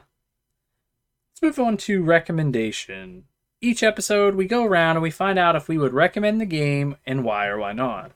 let's 1.34 1.42
move 1.58 1.66
on 1.66 1.78
to 1.78 2.04
recommendation. 2.04 3.26
Each 3.62 3.84
episode 3.84 4.36
we 4.36 4.46
go 4.46 4.64
around 4.64 4.98
and 4.98 5.04
we 5.04 5.12
find 5.12 5.38
out 5.40 5.56
if 5.56 5.68
we 5.68 5.78
would 5.78 5.94
recommend 5.94 6.40
the 6.40 6.46
game 6.46 6.98
and 7.06 7.24
why 7.24 7.48
or 7.48 7.58
why 7.58 7.74
not. 7.74 8.12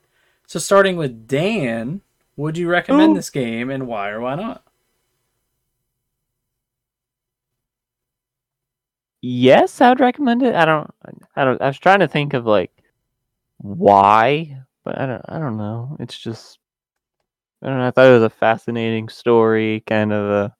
So 0.47 0.59
starting 0.59 0.97
with 0.97 1.27
Dan, 1.27 2.01
would 2.35 2.57
you 2.57 2.69
recommend 2.69 3.11
Ooh. 3.11 3.15
this 3.15 3.29
game 3.29 3.69
and 3.69 3.85
why 3.87 4.09
or 4.09 4.21
why 4.21 4.35
not? 4.35 4.63
Yes, 9.21 9.81
I 9.81 9.89
would 9.89 9.99
recommend 9.99 10.43
it. 10.43 10.55
I 10.55 10.65
don't. 10.65 10.89
I 11.35 11.43
don't. 11.43 11.61
I 11.61 11.67
was 11.67 11.77
trying 11.77 11.99
to 11.99 12.07
think 12.07 12.33
of 12.33 12.45
like 12.45 12.71
why, 13.57 14.61
but 14.89 14.99
I 14.99 15.05
don't. 15.05 15.21
I 15.29 15.39
don't 15.39 15.57
know. 15.57 15.95
It's 15.99 16.17
just. 16.17 16.57
I 17.61 17.67
don't 17.67 17.77
know. 17.77 17.87
I 17.87 17.91
thought 17.91 18.07
it 18.07 18.13
was 18.13 18.23
a 18.23 18.29
fascinating 18.29 19.09
story, 19.09 19.83
kind 19.85 20.11
of 20.11 20.31
a 20.31 20.55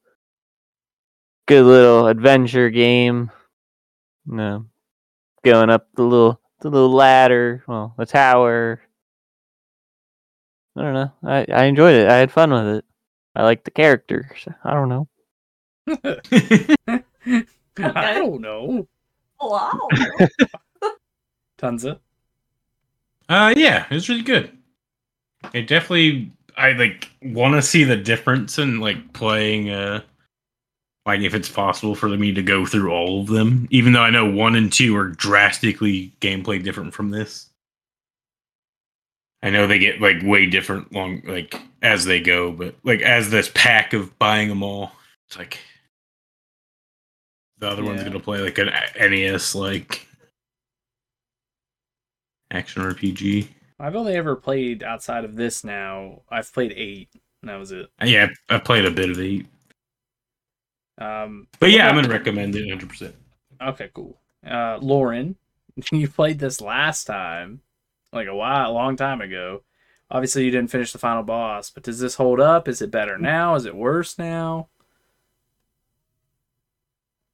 good 1.47 1.65
little 1.65 2.07
adventure 2.07 2.69
game. 2.69 3.31
No, 4.27 4.65
going 5.43 5.72
up 5.72 5.88
the 5.95 6.03
little 6.03 6.39
the 6.61 6.69
little 6.69 6.91
ladder, 6.91 7.64
well, 7.68 7.95
the 7.97 8.06
tower. 8.06 8.81
I 10.77 10.81
don't 10.84 10.93
know. 10.93 11.11
I 11.23 11.45
I 11.51 11.64
enjoyed 11.65 11.95
it. 11.95 12.07
I 12.07 12.18
had 12.18 12.31
fun 12.31 12.51
with 12.51 12.68
it. 12.68 12.85
I 13.35 13.43
like 13.43 13.64
the 13.64 13.72
characters. 13.72 14.47
I 14.64 14.73
don't 14.73 14.89
know. 14.89 15.07
I 17.77 18.14
don't 18.14 18.41
know. 18.41 18.88
Wow. 19.41 19.88
Tonsa. 21.57 21.99
Uh, 23.30 23.53
yeah, 23.56 23.85
it 23.89 23.93
was 23.93 24.10
really 24.10 24.23
good. 24.23 24.51
It 25.53 25.68
definitely 25.68 26.31
I 26.57 26.73
like 26.73 27.10
want 27.22 27.53
to 27.56 27.61
see 27.61 27.84
the 27.84 27.95
difference 27.95 28.57
in 28.60 28.80
like 28.80 29.14
playing 29.14 29.69
uh 29.69 30.01
like 31.06 31.22
if 31.22 31.34
it's 31.34 31.49
possible 31.49 31.95
for 31.95 32.10
me 32.10 32.34
to 32.34 32.41
go 32.41 32.65
through 32.65 32.91
all 32.91 33.22
of 33.22 33.27
them 33.27 33.68
even 33.72 33.93
though 33.93 34.01
I 34.01 34.10
know 34.10 34.30
1 34.30 34.56
and 34.56 34.72
2 34.72 34.95
are 34.97 35.07
drastically 35.07 36.11
gameplay 36.19 36.61
different 36.61 36.93
from 36.93 37.11
this. 37.11 37.49
I 39.41 39.49
know 39.51 39.68
they 39.68 39.80
get 39.80 40.01
like 40.01 40.22
way 40.23 40.47
different 40.47 40.91
long 40.91 41.22
like 41.26 41.56
as 41.81 42.03
they 42.03 42.19
go 42.19 42.51
but 42.51 42.76
like 42.84 43.01
as 43.01 43.30
this 43.30 43.49
pack 43.53 43.93
of 43.93 44.18
buying 44.19 44.49
them 44.49 44.64
all 44.64 44.91
it's 45.27 45.38
like 45.38 45.60
the 47.60 47.69
other 47.69 47.84
one's 47.84 48.01
going 48.01 48.14
to 48.14 48.19
play 48.19 48.41
like 48.41 48.57
an 48.57 48.72
NES 48.99 49.56
like 49.56 50.09
action 52.51 52.81
RPG. 52.84 53.47
I've 53.80 53.95
only 53.95 54.15
ever 54.15 54.35
played 54.35 54.84
outside 54.84 55.23
of 55.23 55.35
this 55.35 55.63
now. 55.63 56.21
I've 56.30 56.51
played 56.51 56.73
eight, 56.76 57.09
and 57.41 57.49
that 57.49 57.55
was 57.57 57.71
it. 57.71 57.88
Yeah, 58.03 58.27
I 58.49 58.59
played 58.59 58.85
a 58.85 58.91
bit 58.91 59.09
of 59.09 59.19
eight. 59.19 59.47
Um, 60.97 61.47
But 61.59 61.71
yeah, 61.71 61.88
I'm 61.88 61.95
gonna 61.95 62.09
recommend 62.09 62.55
it 62.55 62.63
100. 62.67 62.89
percent 62.89 63.15
Okay, 63.61 63.89
cool. 63.93 64.19
Uh, 64.45 64.77
Lauren, 64.81 65.35
you 65.91 66.09
played 66.09 66.39
this 66.39 66.59
last 66.61 67.05
time, 67.05 67.61
like 68.11 68.27
a 68.27 68.35
while, 68.35 68.71
a 68.71 68.73
long 68.73 68.95
time 68.97 69.21
ago. 69.21 69.63
Obviously, 70.11 70.43
you 70.43 70.51
didn't 70.51 70.71
finish 70.71 70.91
the 70.91 70.97
final 70.97 71.23
boss, 71.23 71.69
but 71.69 71.84
does 71.84 71.99
this 71.99 72.15
hold 72.15 72.39
up? 72.39 72.67
Is 72.67 72.81
it 72.81 72.89
better 72.91 73.17
now? 73.17 73.55
Is 73.55 73.65
it 73.65 73.76
worse 73.76 74.17
now? 74.17 74.67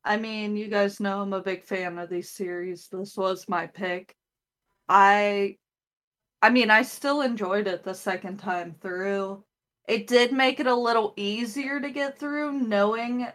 I 0.04 0.18
mean, 0.18 0.56
you 0.56 0.68
guys 0.68 1.00
know 1.00 1.22
I'm 1.22 1.34
a 1.34 1.42
big 1.42 1.64
fan 1.64 1.98
of 1.98 2.10
these 2.10 2.30
series. 2.30 2.88
This 2.90 3.18
was 3.18 3.48
my 3.50 3.66
pick. 3.66 4.16
I 4.90 5.58
I 6.42 6.50
mean, 6.52 6.70
I 6.70 6.84
still 6.84 7.22
enjoyed 7.22 7.68
it 7.68 7.84
the 7.84 7.96
second 7.96 8.38
time 8.38 8.76
through. 8.82 9.44
It 9.88 10.08
did 10.08 10.32
make 10.32 10.60
it 10.60 10.68
a 10.68 10.76
little 10.76 11.14
easier 11.16 11.80
to 11.80 11.90
get 11.90 12.20
through 12.20 12.54
knowing 12.54 13.28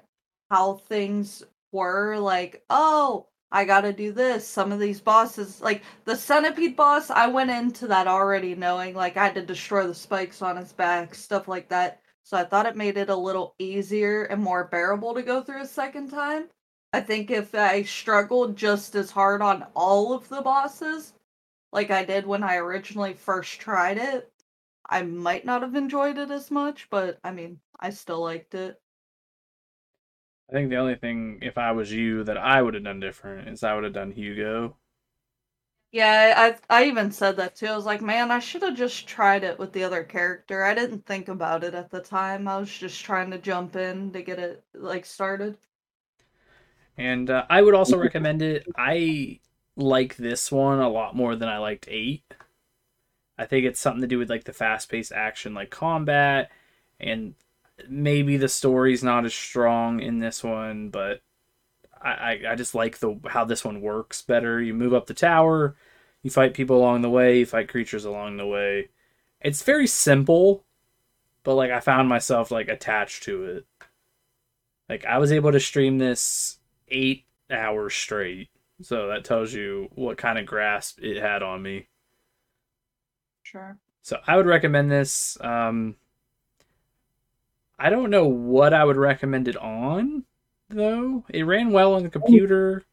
how 0.50 0.74
things 0.74 1.42
were 1.72 2.18
like, 2.18 2.62
oh, 2.70 3.26
I 3.52 3.64
got 3.64 3.80
to 3.82 3.92
do 3.92 4.12
this. 4.12 4.46
Some 4.46 4.70
of 4.70 4.78
these 4.78 5.00
bosses, 5.00 5.60
like 5.60 5.82
the 6.04 6.14
centipede 6.16 6.76
boss, 6.76 7.10
I 7.10 7.26
went 7.26 7.50
into 7.50 7.88
that 7.88 8.06
already 8.06 8.54
knowing 8.54 8.94
like 8.94 9.16
I 9.16 9.24
had 9.24 9.34
to 9.34 9.42
destroy 9.42 9.86
the 9.86 9.94
spikes 9.94 10.40
on 10.42 10.56
his 10.56 10.72
back, 10.72 11.14
stuff 11.14 11.48
like 11.48 11.68
that. 11.70 12.00
So 12.22 12.36
I 12.36 12.44
thought 12.44 12.66
it 12.66 12.76
made 12.76 12.96
it 12.96 13.10
a 13.10 13.16
little 13.16 13.54
easier 13.58 14.24
and 14.24 14.40
more 14.40 14.64
bearable 14.64 15.14
to 15.14 15.22
go 15.22 15.42
through 15.42 15.62
a 15.62 15.66
second 15.66 16.10
time. 16.10 16.48
I 16.92 17.00
think 17.00 17.30
if 17.30 17.54
I 17.54 17.82
struggled 17.82 18.56
just 18.56 18.94
as 18.94 19.10
hard 19.10 19.42
on 19.42 19.66
all 19.74 20.12
of 20.12 20.28
the 20.28 20.42
bosses, 20.42 21.12
like 21.72 21.90
I 21.90 22.04
did 22.04 22.26
when 22.26 22.42
I 22.44 22.56
originally 22.56 23.14
first 23.14 23.60
tried 23.60 23.98
it, 23.98 24.32
I 24.86 25.02
might 25.02 25.44
not 25.44 25.62
have 25.62 25.74
enjoyed 25.76 26.18
it 26.18 26.30
as 26.30 26.50
much, 26.50 26.90
but 26.90 27.18
I 27.24 27.32
mean, 27.32 27.60
I 27.80 27.90
still 27.90 28.20
liked 28.22 28.54
it. 28.54 28.80
I 30.50 30.52
think 30.52 30.68
the 30.68 30.76
only 30.76 30.96
thing, 30.96 31.38
if 31.40 31.56
I 31.56 31.72
was 31.72 31.92
you, 31.94 32.24
that 32.24 32.36
I 32.36 32.60
would 32.60 32.74
have 32.74 32.84
done 32.84 33.00
different 33.00 33.48
is 33.48 33.64
I 33.64 33.74
would 33.74 33.84
have 33.84 33.94
done 33.94 34.12
Hugo. 34.12 34.76
Yeah, 35.92 36.34
I 36.68 36.80
I 36.80 36.84
even 36.86 37.12
said 37.12 37.36
that 37.36 37.54
too. 37.54 37.66
I 37.68 37.76
was 37.76 37.84
like, 37.86 38.02
man, 38.02 38.32
I 38.32 38.40
should 38.40 38.62
have 38.62 38.76
just 38.76 39.06
tried 39.06 39.44
it 39.44 39.56
with 39.56 39.72
the 39.72 39.84
other 39.84 40.02
character. 40.02 40.64
I 40.64 40.74
didn't 40.74 41.06
think 41.06 41.28
about 41.28 41.62
it 41.62 41.74
at 41.74 41.90
the 41.90 42.00
time. 42.02 42.48
I 42.48 42.58
was 42.58 42.76
just 42.76 43.04
trying 43.04 43.30
to 43.30 43.38
jump 43.38 43.76
in 43.76 44.12
to 44.12 44.20
get 44.22 44.40
it 44.40 44.64
like 44.74 45.06
started. 45.06 45.58
And 46.96 47.30
uh, 47.30 47.46
I 47.48 47.62
would 47.62 47.74
also 47.74 47.96
recommend 47.98 48.42
it. 48.42 48.68
I 48.76 49.40
like 49.76 50.16
this 50.16 50.50
one 50.50 50.80
a 50.80 50.88
lot 50.88 51.16
more 51.16 51.36
than 51.36 51.48
I 51.48 51.58
liked 51.58 51.86
8. 51.88 52.22
I 53.38 53.46
think 53.46 53.64
it's 53.64 53.80
something 53.80 54.02
to 54.02 54.06
do 54.06 54.18
with 54.18 54.28
like 54.28 54.44
the 54.44 54.52
fast-paced 54.52 55.12
action 55.12 55.54
like 55.54 55.70
combat 55.70 56.50
and 56.98 57.34
maybe 57.88 58.36
the 58.36 58.48
story's 58.48 59.02
not 59.02 59.24
as 59.24 59.34
strong 59.34 60.00
in 60.00 60.18
this 60.18 60.44
one, 60.44 60.90
but 60.90 61.22
I, 62.00 62.10
I, 62.10 62.40
I 62.50 62.54
just 62.54 62.74
like 62.74 62.98
the 62.98 63.18
how 63.28 63.44
this 63.44 63.64
one 63.64 63.80
works 63.80 64.22
better. 64.22 64.60
You 64.60 64.74
move 64.74 64.94
up 64.94 65.06
the 65.06 65.14
tower, 65.14 65.76
you 66.22 66.30
fight 66.30 66.54
people 66.54 66.76
along 66.76 67.02
the 67.02 67.10
way, 67.10 67.38
you 67.38 67.46
fight 67.46 67.68
creatures 67.68 68.04
along 68.04 68.36
the 68.36 68.46
way. 68.46 68.90
It's 69.40 69.62
very 69.62 69.86
simple, 69.86 70.64
but 71.44 71.54
like 71.54 71.70
I 71.70 71.80
found 71.80 72.08
myself 72.08 72.50
like 72.50 72.68
attached 72.68 73.22
to 73.24 73.44
it. 73.44 73.66
Like 74.88 75.04
I 75.04 75.18
was 75.18 75.32
able 75.32 75.52
to 75.52 75.60
stream 75.60 75.98
this 75.98 76.58
eight 76.88 77.24
hours 77.50 77.94
straight. 77.94 78.50
So 78.82 79.08
that 79.08 79.24
tells 79.24 79.52
you 79.52 79.88
what 79.94 80.16
kind 80.16 80.38
of 80.38 80.46
grasp 80.46 80.98
it 81.02 81.20
had 81.20 81.42
on 81.42 81.62
me. 81.62 81.88
Sure. 83.42 83.78
So 84.02 84.18
I 84.26 84.36
would 84.36 84.46
recommend 84.46 84.90
this. 84.90 85.36
Um, 85.40 85.96
I 87.78 87.90
don't 87.90 88.10
know 88.10 88.26
what 88.26 88.72
I 88.74 88.84
would 88.84 88.96
recommend 88.96 89.48
it 89.48 89.56
on, 89.56 90.24
though. 90.68 91.24
It 91.28 91.42
ran 91.44 91.70
well 91.72 91.94
on 91.94 92.02
the 92.02 92.10
computer. 92.10 92.84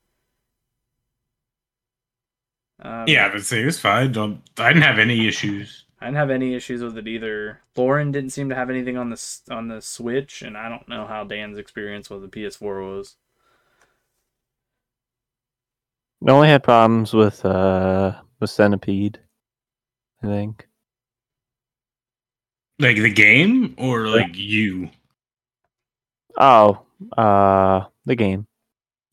Um, 2.79 3.05
Yeah, 3.07 3.29
but 3.31 3.43
see, 3.43 3.61
it 3.61 3.65
was 3.65 3.79
fine. 3.79 4.11
Don't, 4.11 4.41
I 4.57 4.69
didn't 4.69 4.83
have 4.83 4.99
any 4.99 5.27
issues. 5.27 5.85
I 5.99 6.05
didn't 6.05 6.17
have 6.17 6.29
any 6.29 6.53
issues 6.53 6.83
with 6.83 6.97
it 6.97 7.07
either. 7.07 7.61
Lauren 7.75 8.11
didn't 8.11 8.29
seem 8.31 8.49
to 8.49 8.55
have 8.55 8.69
anything 8.69 8.97
on 8.97 9.09
the 9.09 9.39
on 9.49 9.67
the 9.67 9.81
Switch, 9.81 10.41
and 10.43 10.55
I 10.55 10.69
don't 10.69 10.87
know 10.87 11.07
how 11.07 11.23
Dan's 11.23 11.57
experience 11.57 12.09
with 12.09 12.21
the 12.21 12.27
PS4 12.27 12.97
was. 12.97 13.15
I 16.25 16.31
only 16.31 16.47
had 16.47 16.63
problems 16.63 17.13
with 17.13 17.45
uh 17.45 18.13
with 18.39 18.49
Centipede. 18.49 19.19
I 20.23 20.27
think. 20.27 20.67
Like 22.79 22.97
the 22.97 23.11
game 23.11 23.75
or 23.77 24.07
like 24.07 24.35
you? 24.35 24.89
Oh, 26.37 26.81
uh, 27.17 27.85
the 28.05 28.15
game. 28.15 28.45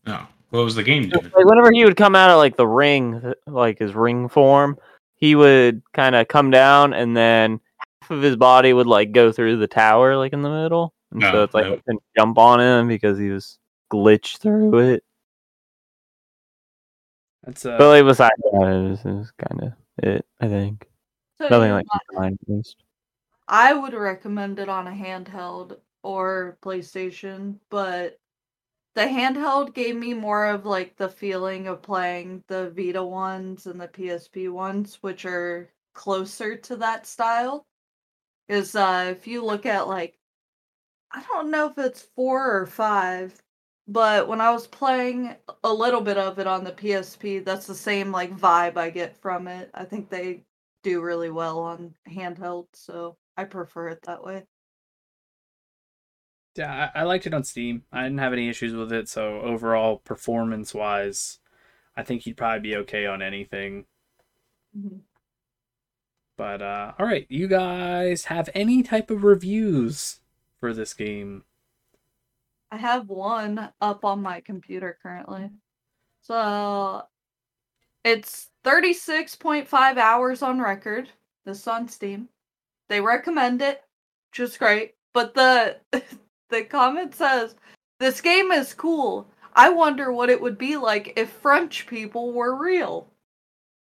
No. 0.07 0.27
What 0.51 0.65
was 0.65 0.75
the 0.75 0.83
game 0.83 1.09
doing? 1.09 1.25
Like 1.25 1.47
whenever 1.47 1.73
he 1.73 1.85
would 1.85 1.97
come 1.97 2.15
out 2.15 2.31
of 2.31 2.37
like 2.37 2.57
the 2.57 2.67
ring, 2.67 3.35
like 3.47 3.79
his 3.79 3.95
ring 3.95 4.29
form, 4.29 4.79
he 5.17 5.35
would 5.35 5.83
kind 5.93 6.15
of 6.15 6.29
come 6.29 6.51
down, 6.51 6.93
and 6.93 7.17
then 7.17 7.61
half 8.03 8.11
of 8.11 8.23
his 8.23 8.37
body 8.37 8.73
would 8.73 8.87
like 8.87 9.13
go 9.13 9.33
through 9.33 9.57
the 9.57 9.67
tower, 9.67 10.17
like 10.17 10.33
in 10.33 10.43
the 10.43 10.51
middle, 10.51 10.95
and 11.11 11.23
so 11.23 11.43
it's 11.43 11.55
like 11.55 11.65
no. 11.65 11.73
I 11.73 11.77
couldn't 11.77 12.03
jump 12.17 12.39
on 12.39 12.61
him 12.61 12.89
because 12.89 13.19
he 13.19 13.31
was 13.31 13.59
glitched 13.91 14.39
through 14.39 14.79
it. 14.79 15.05
That's 17.45 17.67
uh, 17.67 17.77
But 17.79 17.89
like 17.89 18.05
besides 18.07 18.33
that, 18.43 18.55
it 18.55 18.89
was, 18.91 19.05
was 19.05 19.33
kind 19.33 19.63
of 19.65 19.73
it. 20.03 20.27
I 20.41 20.49
think 20.49 20.89
So 21.39 21.49
nothing 21.49 21.73
like 21.73 21.87
mine 22.13 22.39
at. 22.49 22.75
I 23.47 23.75
would 23.75 23.93
recommend 23.93 24.59
it 24.59 24.69
on 24.69 24.87
a 24.87 24.91
handheld 24.91 25.79
or 26.03 26.59
PlayStation, 26.63 27.59
but 27.71 28.19
the 28.95 29.03
handheld 29.03 29.75
gave 29.75 29.97
me 29.97 30.15
more 30.15 30.47
of 30.47 30.65
like 30.65 30.97
the 30.97 31.09
feeling 31.09 31.67
of 31.67 31.83
playing 31.83 32.45
the 32.47 32.71
Vita 32.71 33.05
ones 33.05 33.67
and 33.67 33.81
the 33.81 33.89
PSP 33.89 34.51
ones, 34.51 34.99
which 35.03 35.27
are 35.27 35.71
closer 35.93 36.57
to 36.57 36.77
that 36.77 37.07
style. 37.07 37.67
Is 38.49 38.75
uh 38.77 39.15
if 39.17 39.27
you 39.27 39.45
look 39.45 39.67
at 39.67 39.89
like 39.89 40.19
I 41.11 41.23
don't 41.33 41.51
know 41.51 41.69
if 41.69 41.79
it's 41.79 42.03
four 42.17 42.61
or 42.61 42.67
five, 42.67 43.41
but 43.87 44.29
when 44.29 44.41
I 44.41 44.51
was 44.51 44.67
playing 44.67 45.37
a 45.63 45.73
little 45.73 46.01
bit 46.01 46.17
of 46.19 46.39
it 46.39 46.47
on 46.47 46.65
the 46.65 46.73
PSP, 46.73 47.39
that's 47.41 47.67
the 47.67 47.75
same 47.75 48.11
like 48.13 48.37
vibe 48.37 48.77
I 48.77 48.91
get 48.91 49.17
from 49.17 49.47
it. 49.49 49.71
I 49.75 49.85
think 49.85 50.09
they 50.11 50.45
do 50.83 51.03
really 51.03 51.31
well 51.31 51.61
on 51.61 51.95
handheld, 52.09 52.69
so 52.75 53.17
I 53.37 53.45
prefer 53.45 53.89
it 53.89 54.03
that 54.03 54.23
way. 54.25 54.45
Yeah, 56.57 56.91
I, 56.95 57.01
I 57.01 57.03
liked 57.05 57.27
it 57.27 57.35
on 57.35 57.45
Steam. 57.45 57.85
I 57.93 58.03
didn't 58.05 58.19
have 58.19 58.33
any 58.33 58.49
issues 58.49 58.75
with 58.75 58.93
it, 58.93 59.09
so 59.09 59.41
overall 59.41 59.99
performance 59.99 60.73
wise, 60.75 61.39
I 61.97 62.05
think 62.05 62.23
he'd 62.23 62.37
probably 62.39 62.61
be 62.71 62.77
okay 62.79 63.07
on 63.07 63.23
anything. 63.23 63.87
Mhm. 64.73 65.05
But 66.37 66.63
uh 66.63 66.93
all 66.99 67.07
right, 67.07 67.27
you 67.29 67.49
guys 67.49 68.27
have 68.27 68.49
any 68.55 68.83
type 68.85 69.11
of 69.11 69.25
reviews 69.25 70.21
for 70.61 70.73
this 70.73 70.95
game? 70.95 71.45
I 72.75 72.77
have 72.77 73.09
one 73.09 73.71
up 73.81 74.05
on 74.05 74.21
my 74.21 74.41
computer 74.41 74.99
currently. 75.01 75.49
So 76.23 77.05
it's 78.03 78.49
36.5 78.65 79.97
hours 79.97 80.43
on 80.43 80.61
record. 80.61 81.09
This 81.47 81.61
is 81.61 81.69
on 81.69 81.87
Steam. 81.87 82.29
They 82.89 83.01
recommend 83.01 83.63
it, 83.63 83.85
which 84.33 84.41
is 84.41 84.57
great. 84.57 84.95
But 85.13 85.35
the 85.35 85.77
the 86.51 86.65
comment 86.65 87.15
says 87.15 87.55
this 88.01 88.21
game 88.21 88.51
is 88.51 88.75
cool. 88.75 89.31
I 89.55 89.69
wonder 89.71 90.13
what 90.13 90.29
it 90.29 90.41
would 90.41 90.59
be 90.59 90.77
like 90.77 91.13
if 91.15 91.31
French 91.31 91.87
people 91.87 92.33
were 92.33 92.61
real. 92.61 93.07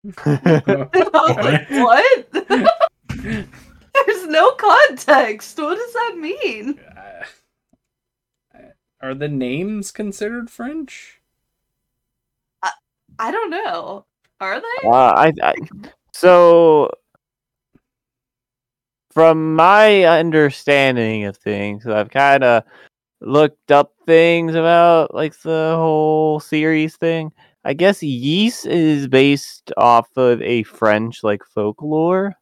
Like, 0.24 1.68
what? 1.68 2.28
There's 3.10 4.26
no 4.28 4.52
context. 4.52 5.58
What 5.58 5.76
does 5.76 5.92
that 5.92 6.16
mean? 6.16 6.80
Uh, 9.02 9.06
are 9.06 9.14
the 9.14 9.28
names 9.28 9.90
considered 9.90 10.50
French? 10.50 11.18
I 13.18 13.30
don't 13.30 13.50
know. 13.50 14.04
Are 14.40 14.60
they? 14.60 14.88
Uh, 14.88 14.92
I, 14.92 15.32
I 15.42 15.54
so 16.12 16.90
from 19.10 19.56
my 19.56 20.04
understanding 20.04 21.24
of 21.24 21.36
things, 21.36 21.86
I've 21.86 22.10
kind 22.10 22.44
of 22.44 22.62
looked 23.20 23.72
up 23.72 23.92
things 24.06 24.54
about 24.54 25.14
like 25.14 25.36
the 25.40 25.74
whole 25.76 26.38
series 26.38 26.96
thing. 26.96 27.32
I 27.64 27.74
guess 27.74 28.02
Ys 28.02 28.64
is 28.66 29.08
based 29.08 29.72
off 29.76 30.16
of 30.16 30.40
a 30.42 30.62
French 30.62 31.24
like 31.24 31.42
folklore. 31.44 32.36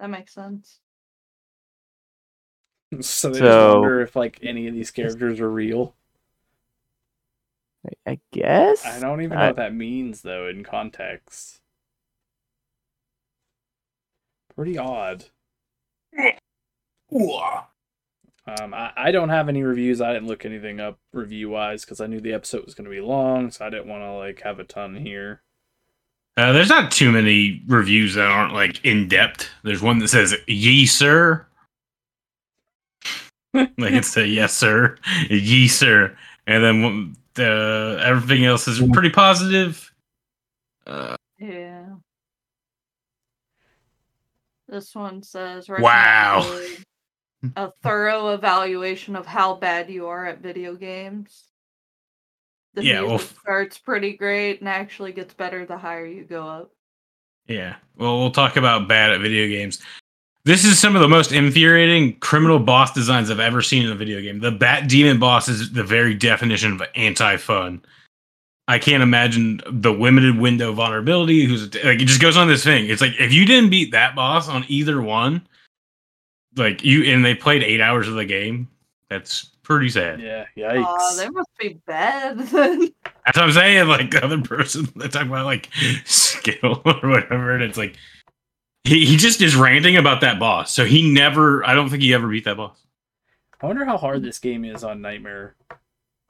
That 0.00 0.10
makes 0.10 0.34
sense. 0.34 0.80
So 3.02 3.30
they 3.30 3.38
So- 3.40 3.44
just 3.44 3.74
wonder 3.74 4.00
if 4.00 4.16
like 4.16 4.38
any 4.42 4.66
of 4.66 4.74
these 4.74 4.90
characters 4.90 5.40
are 5.40 5.50
real. 5.50 5.94
I- 7.86 8.12
I 8.12 8.18
guess. 8.32 8.84
I 8.86 8.98
don't 9.00 9.20
even 9.20 9.36
know 9.36 9.44
I- 9.44 9.46
what 9.48 9.56
that 9.56 9.74
means 9.74 10.22
though 10.22 10.48
in 10.48 10.64
context. 10.64 11.60
Pretty 14.54 14.76
odd. 14.78 15.26
Um, 17.10 18.72
I, 18.74 18.92
I 18.96 19.10
don't 19.12 19.28
have 19.28 19.48
any 19.48 19.62
reviews. 19.62 20.00
I 20.00 20.12
didn't 20.12 20.28
look 20.28 20.44
anything 20.44 20.80
up 20.80 20.98
review 21.12 21.50
wise 21.50 21.84
because 21.84 22.00
I 22.00 22.06
knew 22.06 22.20
the 22.20 22.32
episode 22.32 22.64
was 22.64 22.74
going 22.74 22.86
to 22.86 22.90
be 22.90 23.00
long, 23.00 23.50
so 23.50 23.66
I 23.66 23.70
didn't 23.70 23.88
want 23.88 24.02
to 24.02 24.12
like 24.12 24.40
have 24.42 24.58
a 24.58 24.64
ton 24.64 24.96
here. 24.96 25.42
Uh, 26.36 26.52
there's 26.52 26.68
not 26.70 26.90
too 26.92 27.10
many 27.12 27.62
reviews 27.66 28.14
that 28.14 28.26
aren't 28.26 28.54
like 28.54 28.84
in 28.84 29.06
depth. 29.08 29.48
There's 29.64 29.82
one 29.82 29.98
that 29.98 30.08
says 30.08 30.34
"Ye 30.46 30.86
sir," 30.86 31.46
like 33.54 33.70
it's 33.78 34.16
a 34.16 34.26
yes 34.26 34.52
sir, 34.54 34.96
ye 35.30 35.68
sir, 35.68 36.16
and 36.46 36.62
then 36.64 36.82
one- 36.82 37.16
the 37.34 38.00
everything 38.04 38.44
else 38.44 38.66
is 38.66 38.80
pretty 38.92 39.10
positive. 39.10 39.92
Uh, 40.86 41.16
Yeah. 41.38 41.84
This 44.66 44.94
one 44.94 45.22
says 45.22 45.68
Wow. 45.68 46.60
A 47.54 47.70
thorough 47.84 48.30
evaluation 48.34 49.14
of 49.14 49.24
how 49.24 49.54
bad 49.54 49.88
you 49.88 50.08
are 50.08 50.26
at 50.26 50.40
video 50.40 50.74
games. 50.74 51.44
The 52.74 52.84
Yeah, 52.84 53.00
well, 53.02 53.10
music 53.10 53.30
f- 53.30 53.38
starts 53.38 53.78
pretty 53.78 54.16
great 54.16 54.58
and 54.60 54.68
actually 54.68 55.12
gets 55.12 55.32
better 55.34 55.64
the 55.64 55.78
higher 55.78 56.04
you 56.04 56.24
go 56.24 56.46
up. 56.46 56.70
yeah, 57.46 57.76
well, 57.96 58.18
we'll 58.18 58.32
talk 58.32 58.56
about 58.56 58.88
bad 58.88 59.10
at 59.12 59.20
video 59.20 59.46
games. 59.46 59.80
This 60.48 60.64
is 60.64 60.78
some 60.78 60.96
of 60.96 61.02
the 61.02 61.08
most 61.08 61.30
infuriating 61.30 62.18
criminal 62.20 62.58
boss 62.58 62.90
designs 62.94 63.30
I've 63.30 63.38
ever 63.38 63.60
seen 63.60 63.84
in 63.84 63.92
a 63.92 63.94
video 63.94 64.18
game. 64.22 64.38
The 64.38 64.50
Bat 64.50 64.88
Demon 64.88 65.18
boss 65.18 65.46
is 65.46 65.72
the 65.72 65.84
very 65.84 66.14
definition 66.14 66.72
of 66.72 66.82
anti-fun. 66.94 67.84
I 68.66 68.78
can't 68.78 69.02
imagine 69.02 69.60
the 69.70 69.92
limited 69.92 70.38
window 70.38 70.72
vulnerability. 70.72 71.44
Who's 71.44 71.64
like 71.84 72.00
it 72.00 72.06
just 72.06 72.22
goes 72.22 72.38
on 72.38 72.48
this 72.48 72.64
thing. 72.64 72.88
It's 72.88 73.02
like 73.02 73.12
if 73.20 73.30
you 73.30 73.44
didn't 73.44 73.68
beat 73.68 73.92
that 73.92 74.14
boss 74.14 74.48
on 74.48 74.64
either 74.68 75.02
one, 75.02 75.46
like 76.56 76.82
you 76.82 77.04
and 77.04 77.22
they 77.22 77.34
played 77.34 77.62
eight 77.62 77.82
hours 77.82 78.08
of 78.08 78.14
the 78.14 78.24
game, 78.24 78.68
that's 79.10 79.50
pretty 79.64 79.90
sad. 79.90 80.18
Yeah, 80.18 80.46
yikes. 80.56 80.82
Oh, 80.88 81.16
they 81.18 81.28
must 81.28 81.50
be 81.58 81.78
bad. 81.86 82.38
That's 83.28 83.36
what 83.36 83.44
I'm 83.44 83.52
saying. 83.52 83.86
Like 83.86 84.10
the 84.10 84.24
other 84.24 84.40
person, 84.40 84.88
they 84.96 85.08
talk 85.08 85.26
about 85.26 85.44
like 85.44 85.68
skill 86.06 86.80
or 86.86 87.06
whatever, 87.06 87.52
and 87.52 87.62
it's 87.62 87.76
like 87.76 87.98
he, 88.88 89.06
he 89.06 89.16
just 89.16 89.40
is 89.42 89.54
ranting 89.56 89.96
about 89.96 90.20
that 90.22 90.38
boss. 90.38 90.72
So 90.72 90.84
he 90.84 91.10
never. 91.12 91.64
I 91.66 91.74
don't 91.74 91.88
think 91.90 92.02
he 92.02 92.12
ever 92.14 92.28
beat 92.28 92.44
that 92.44 92.56
boss. 92.56 92.76
I 93.60 93.66
wonder 93.66 93.84
how 93.84 93.96
hard 93.98 94.22
this 94.22 94.38
game 94.38 94.64
is 94.64 94.84
on 94.84 95.00
Nightmare 95.00 95.56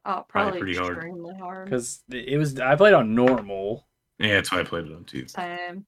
Oh, 0.07 0.25
Probably 0.29 0.29
probably 0.29 0.61
pretty 0.61 0.77
hard. 0.79 0.97
extremely 0.97 1.35
hard. 1.39 1.65
because 1.67 2.03
it 2.11 2.39
was. 2.39 2.59
I 2.59 2.75
played 2.77 2.95
on 2.95 3.15
normal 3.15 3.87
Yeah, 4.19 4.35
that's 4.37 4.51
why 4.51 4.61
I 4.61 4.65
played 4.65 4.87
it 4.87 4.93
on 4.93 5.05
too. 5.05 5.27
Same. 5.29 5.85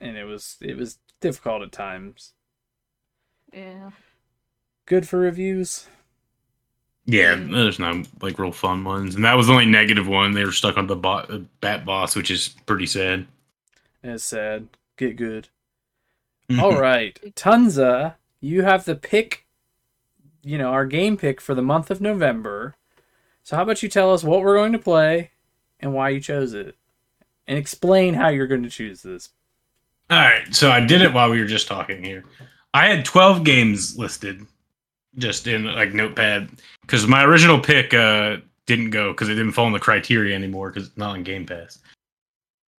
and 0.00 0.16
it 0.16 0.24
was 0.24 0.56
it 0.60 0.76
was 0.76 0.98
difficult 1.22 1.62
at 1.62 1.72
times. 1.72 2.32
Yeah. 3.52 3.90
Good 4.86 5.08
for 5.08 5.18
reviews. 5.18 5.88
Yeah, 7.06 7.34
Mm. 7.36 7.52
there's 7.52 7.78
no 7.78 8.02
like 8.20 8.38
real 8.38 8.52
fun 8.52 8.84
ones, 8.84 9.14
and 9.14 9.24
that 9.24 9.34
was 9.34 9.46
the 9.46 9.52
only 9.54 9.64
negative 9.66 10.08
one. 10.08 10.32
They 10.32 10.44
were 10.44 10.52
stuck 10.52 10.76
on 10.76 10.86
the 10.88 10.96
bot, 10.96 11.30
uh, 11.30 11.38
bat 11.60 11.84
boss, 11.86 12.14
which 12.16 12.30
is 12.30 12.48
pretty 12.66 12.86
sad. 12.86 13.26
It's 14.02 14.24
sad. 14.24 14.68
Get 14.98 15.16
good. 15.16 15.48
All 16.58 16.76
right, 16.80 17.18
Tonsa, 17.34 18.14
you 18.40 18.62
have 18.62 18.84
the 18.84 18.94
pick. 18.94 19.46
You 20.42 20.58
know 20.58 20.70
our 20.70 20.86
game 20.86 21.16
pick 21.16 21.40
for 21.40 21.54
the 21.54 21.62
month 21.62 21.90
of 21.90 22.00
November. 22.00 22.76
So 23.42 23.56
how 23.56 23.62
about 23.62 23.82
you 23.82 23.88
tell 23.88 24.12
us 24.12 24.24
what 24.24 24.42
we're 24.42 24.56
going 24.56 24.72
to 24.72 24.78
play 24.78 25.30
and 25.80 25.92
why 25.92 26.10
you 26.10 26.20
chose 26.20 26.54
it, 26.54 26.76
and 27.46 27.58
explain 27.58 28.14
how 28.14 28.28
you're 28.28 28.46
going 28.46 28.62
to 28.62 28.70
choose 28.70 29.02
this. 29.02 29.30
All 30.08 30.18
right, 30.18 30.54
so 30.54 30.70
I 30.70 30.80
did 30.80 31.02
it 31.02 31.12
while 31.12 31.30
we 31.30 31.40
were 31.40 31.46
just 31.46 31.66
talking 31.66 32.02
here. 32.02 32.24
I 32.72 32.86
had 32.88 33.04
12 33.04 33.42
games 33.42 33.98
listed 33.98 34.46
just 35.18 35.46
in 35.46 35.64
like 35.64 35.94
Notepad 35.94 36.48
because 36.82 37.06
my 37.06 37.24
original 37.24 37.58
pick 37.58 37.94
uh, 37.94 38.36
didn't 38.66 38.90
go 38.90 39.12
because 39.12 39.28
it 39.28 39.34
didn't 39.34 39.52
fall 39.52 39.66
in 39.66 39.72
the 39.72 39.80
criteria 39.80 40.34
anymore 40.34 40.70
because 40.70 40.88
it's 40.88 40.96
not 40.96 41.14
on 41.14 41.22
Game 41.22 41.46
Pass. 41.46 41.78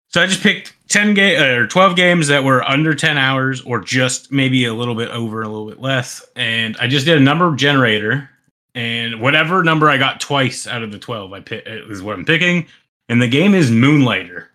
So 0.08 0.22
I 0.22 0.26
just 0.26 0.42
picked 0.42 0.74
10 0.88 1.14
game 1.14 1.40
or 1.42 1.66
12 1.66 1.96
games 1.96 2.28
that 2.28 2.42
were 2.44 2.62
under 2.62 2.94
10 2.94 3.18
hours 3.18 3.60
or 3.62 3.80
just 3.80 4.32
maybe 4.32 4.64
a 4.64 4.72
little 4.72 4.94
bit 4.94 5.10
over, 5.10 5.42
a 5.42 5.48
little 5.48 5.66
bit 5.68 5.80
less, 5.80 6.24
and 6.36 6.76
I 6.80 6.86
just 6.86 7.06
did 7.06 7.16
a 7.16 7.20
number 7.20 7.54
generator. 7.56 8.30
And 8.74 9.20
whatever 9.22 9.64
number 9.64 9.88
I 9.88 9.96
got 9.96 10.20
twice 10.20 10.66
out 10.66 10.82
of 10.82 10.92
the 10.92 10.98
12, 10.98 11.32
I 11.32 11.40
pick 11.40 11.64
is 11.66 12.02
what 12.02 12.14
I'm 12.14 12.24
picking. 12.26 12.66
And 13.08 13.22
the 13.22 13.28
game 13.28 13.54
is 13.54 13.70
Moonlighter, 13.70 14.48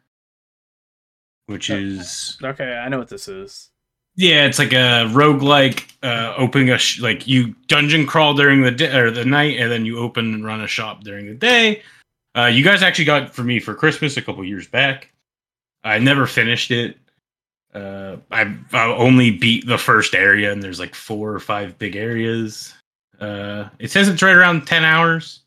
which 1.48 1.70
is 1.70 2.38
Okay, 2.44 2.72
I 2.78 2.88
know 2.90 3.00
what 3.00 3.10
this 3.10 3.28
is. 3.28 3.70
yeah, 4.16 4.46
it's 4.46 4.60
like 4.60 4.74
a 4.74 5.06
roguelike 5.12 5.86
uh 6.04 6.34
opening 6.38 6.70
a 6.70 6.78
sh- 6.78 7.00
like 7.02 7.28
you 7.28 7.56
dungeon 7.68 8.06
crawl 8.06 8.34
during 8.34 8.62
the 8.62 8.72
day 8.72 8.96
or 8.96 9.10
the 9.12 9.26
night 9.26 9.58
and 9.60 9.72
then 9.72 9.86
you 9.86 9.98
open 10.00 10.34
and 10.34 10.46
run 10.46 10.62
a 10.62 10.68
shop 10.68 11.04
during 11.04 11.26
the 11.26 11.34
day. 11.34 11.82
Uh 12.38 12.46
you 12.46 12.64
guys 12.64 12.84
actually 12.84 13.06
got 13.06 13.24
it 13.24 13.30
for 13.32 13.44
me 13.44 13.60
for 13.60 13.74
Christmas 13.74 14.18
a 14.18 14.22
couple 14.22 14.44
years 14.46 14.68
back. 14.68 15.12
I 15.84 16.00
never 16.00 16.28
finished 16.28 16.72
it. 16.72 16.98
Uh 17.74 18.18
I 18.32 18.56
I 18.74 18.86
only 18.94 19.32
beat 19.32 19.66
the 19.66 19.78
first 19.78 20.14
area 20.14 20.52
and 20.52 20.62
there's 20.62 20.80
like 20.80 20.94
four 20.96 21.32
or 21.34 21.40
five 21.40 21.78
big 21.80 21.96
areas. 21.96 22.74
Uh 23.20 23.70
it 23.80 23.92
says 23.92 24.08
it's 24.10 24.22
right 24.22 24.36
around 24.36 24.68
10 24.68 24.84
hours. 24.84 25.42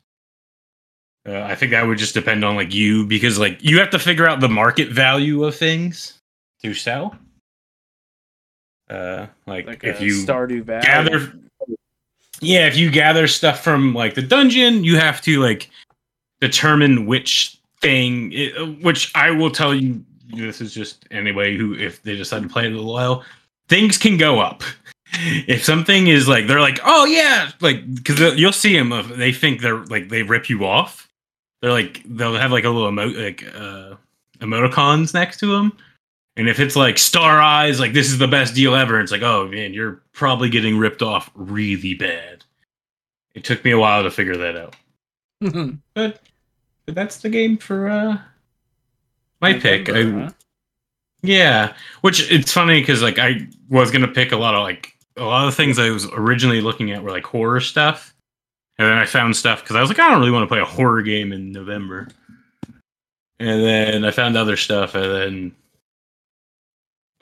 Uh, 1.26 1.40
I 1.40 1.54
think 1.54 1.70
that 1.72 1.86
would 1.86 1.96
just 1.96 2.12
depend 2.12 2.44
on 2.44 2.54
like 2.54 2.74
you 2.74 3.06
because 3.06 3.38
like 3.38 3.62
you 3.62 3.78
have 3.78 3.90
to 3.90 3.98
figure 3.98 4.28
out 4.28 4.40
the 4.40 4.48
market 4.48 4.90
value 4.90 5.44
of 5.44 5.56
things 5.56 6.18
to 6.62 6.74
sell. 6.74 7.16
Uh, 8.90 9.26
like, 9.46 9.66
Like 9.66 9.82
if 9.84 10.00
you 10.02 10.12
Stardew 10.12 10.62
Valley. 10.64 10.84
gather, 10.84 11.32
yeah, 12.40 12.66
if 12.66 12.76
you 12.76 12.90
gather 12.90 13.26
stuff 13.26 13.64
from 13.64 13.94
like 13.94 14.14
the 14.14 14.20
dungeon, 14.22 14.84
you 14.84 14.98
have 14.98 15.22
to 15.22 15.40
like 15.40 15.70
determine 16.42 17.06
which 17.06 17.58
thing. 17.80 18.30
It, 18.32 18.82
which 18.82 19.10
I 19.14 19.30
will 19.30 19.50
tell 19.50 19.74
you, 19.74 20.04
this 20.36 20.60
is 20.60 20.74
just 20.74 21.06
anybody 21.10 21.56
who, 21.56 21.74
if 21.74 22.02
they 22.02 22.16
decide 22.16 22.42
to 22.42 22.48
play 22.48 22.64
it 22.66 22.72
a 22.72 22.74
little 22.76 22.92
while, 22.92 23.24
things 23.68 23.98
can 23.98 24.16
go 24.16 24.40
up. 24.40 24.62
If 25.46 25.62
something 25.64 26.08
is 26.08 26.26
like 26.26 26.46
they're 26.46 26.60
like, 26.60 26.80
oh 26.84 27.04
yeah, 27.04 27.50
like 27.60 27.94
because 27.94 28.36
you'll 28.36 28.52
see 28.52 28.76
them, 28.76 28.92
if 28.92 29.08
they 29.08 29.32
think 29.32 29.60
they're 29.60 29.84
like 29.84 30.08
they 30.08 30.22
rip 30.22 30.48
you 30.50 30.64
off. 30.64 31.08
They're 31.62 31.72
like 31.72 32.02
they'll 32.04 32.34
have 32.34 32.52
like 32.52 32.64
a 32.64 32.70
little 32.70 32.88
emo- 32.88 33.06
like 33.06 33.44
uh, 33.54 33.94
emoticons 34.40 35.14
next 35.14 35.38
to 35.38 35.46
them, 35.46 35.72
and 36.36 36.48
if 36.48 36.58
it's 36.58 36.74
like 36.74 36.98
star 36.98 37.40
eyes, 37.40 37.78
like 37.78 37.92
this 37.92 38.08
is 38.08 38.18
the 38.18 38.28
best 38.28 38.54
deal 38.54 38.74
ever, 38.74 39.00
it's 39.00 39.12
like, 39.12 39.22
oh 39.22 39.46
man, 39.46 39.72
you're 39.72 40.02
probably 40.12 40.48
getting 40.48 40.76
ripped 40.76 41.02
off 41.02 41.30
really 41.34 41.94
bad. 41.94 42.44
It 43.34 43.44
took 43.44 43.64
me 43.64 43.70
a 43.70 43.78
while 43.78 44.02
to 44.02 44.10
figure 44.10 44.36
that 44.36 44.56
out. 44.56 44.76
But, 45.94 46.20
but 46.86 46.94
that's 46.94 47.18
the 47.18 47.28
game 47.28 47.56
for 47.58 47.88
uh 47.88 48.18
my 49.52 49.58
pick. 49.58 49.88
I, 49.88 50.02
Huh? 50.04 50.30
yeah, 51.22 51.74
which 52.02 52.30
it's 52.30 52.52
funny 52.52 52.80
because 52.80 53.02
like 53.02 53.18
I 53.18 53.46
was 53.68 53.90
gonna 53.90 54.08
pick 54.08 54.32
a 54.32 54.36
lot 54.36 54.54
of 54.54 54.62
like 54.62 54.92
a 55.16 55.24
lot 55.24 55.46
of 55.48 55.54
things 55.54 55.78
I 55.78 55.90
was 55.90 56.06
originally 56.12 56.60
looking 56.60 56.90
at 56.90 57.02
were 57.02 57.10
like 57.10 57.24
horror 57.24 57.60
stuff, 57.60 58.14
and 58.78 58.86
then 58.88 58.96
I 58.96 59.06
found 59.06 59.36
stuff 59.36 59.62
because 59.62 59.76
I 59.76 59.80
was 59.80 59.88
like 59.90 59.98
I 60.00 60.08
don't 60.10 60.18
really 60.20 60.32
want 60.32 60.42
to 60.44 60.48
play 60.48 60.60
a 60.60 60.64
horror 60.64 61.02
game 61.02 61.32
in 61.32 61.52
November, 61.52 62.08
and 63.38 63.62
then 63.64 64.04
I 64.04 64.10
found 64.10 64.36
other 64.36 64.56
stuff, 64.56 64.94
and 64.94 65.04
then 65.14 65.52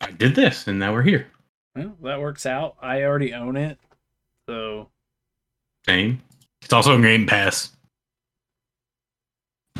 I 0.00 0.10
did 0.10 0.34
this, 0.34 0.66
and 0.66 0.78
now 0.78 0.92
we're 0.92 1.02
here. 1.02 1.26
Well, 1.76 1.96
that 2.02 2.20
works 2.20 2.44
out. 2.44 2.76
I 2.82 3.02
already 3.04 3.32
own 3.34 3.56
it, 3.56 3.78
so 4.48 4.88
Same. 5.86 6.20
It's 6.60 6.72
also 6.72 6.94
on 6.94 7.02
Game 7.02 7.26
Pass 7.26 7.70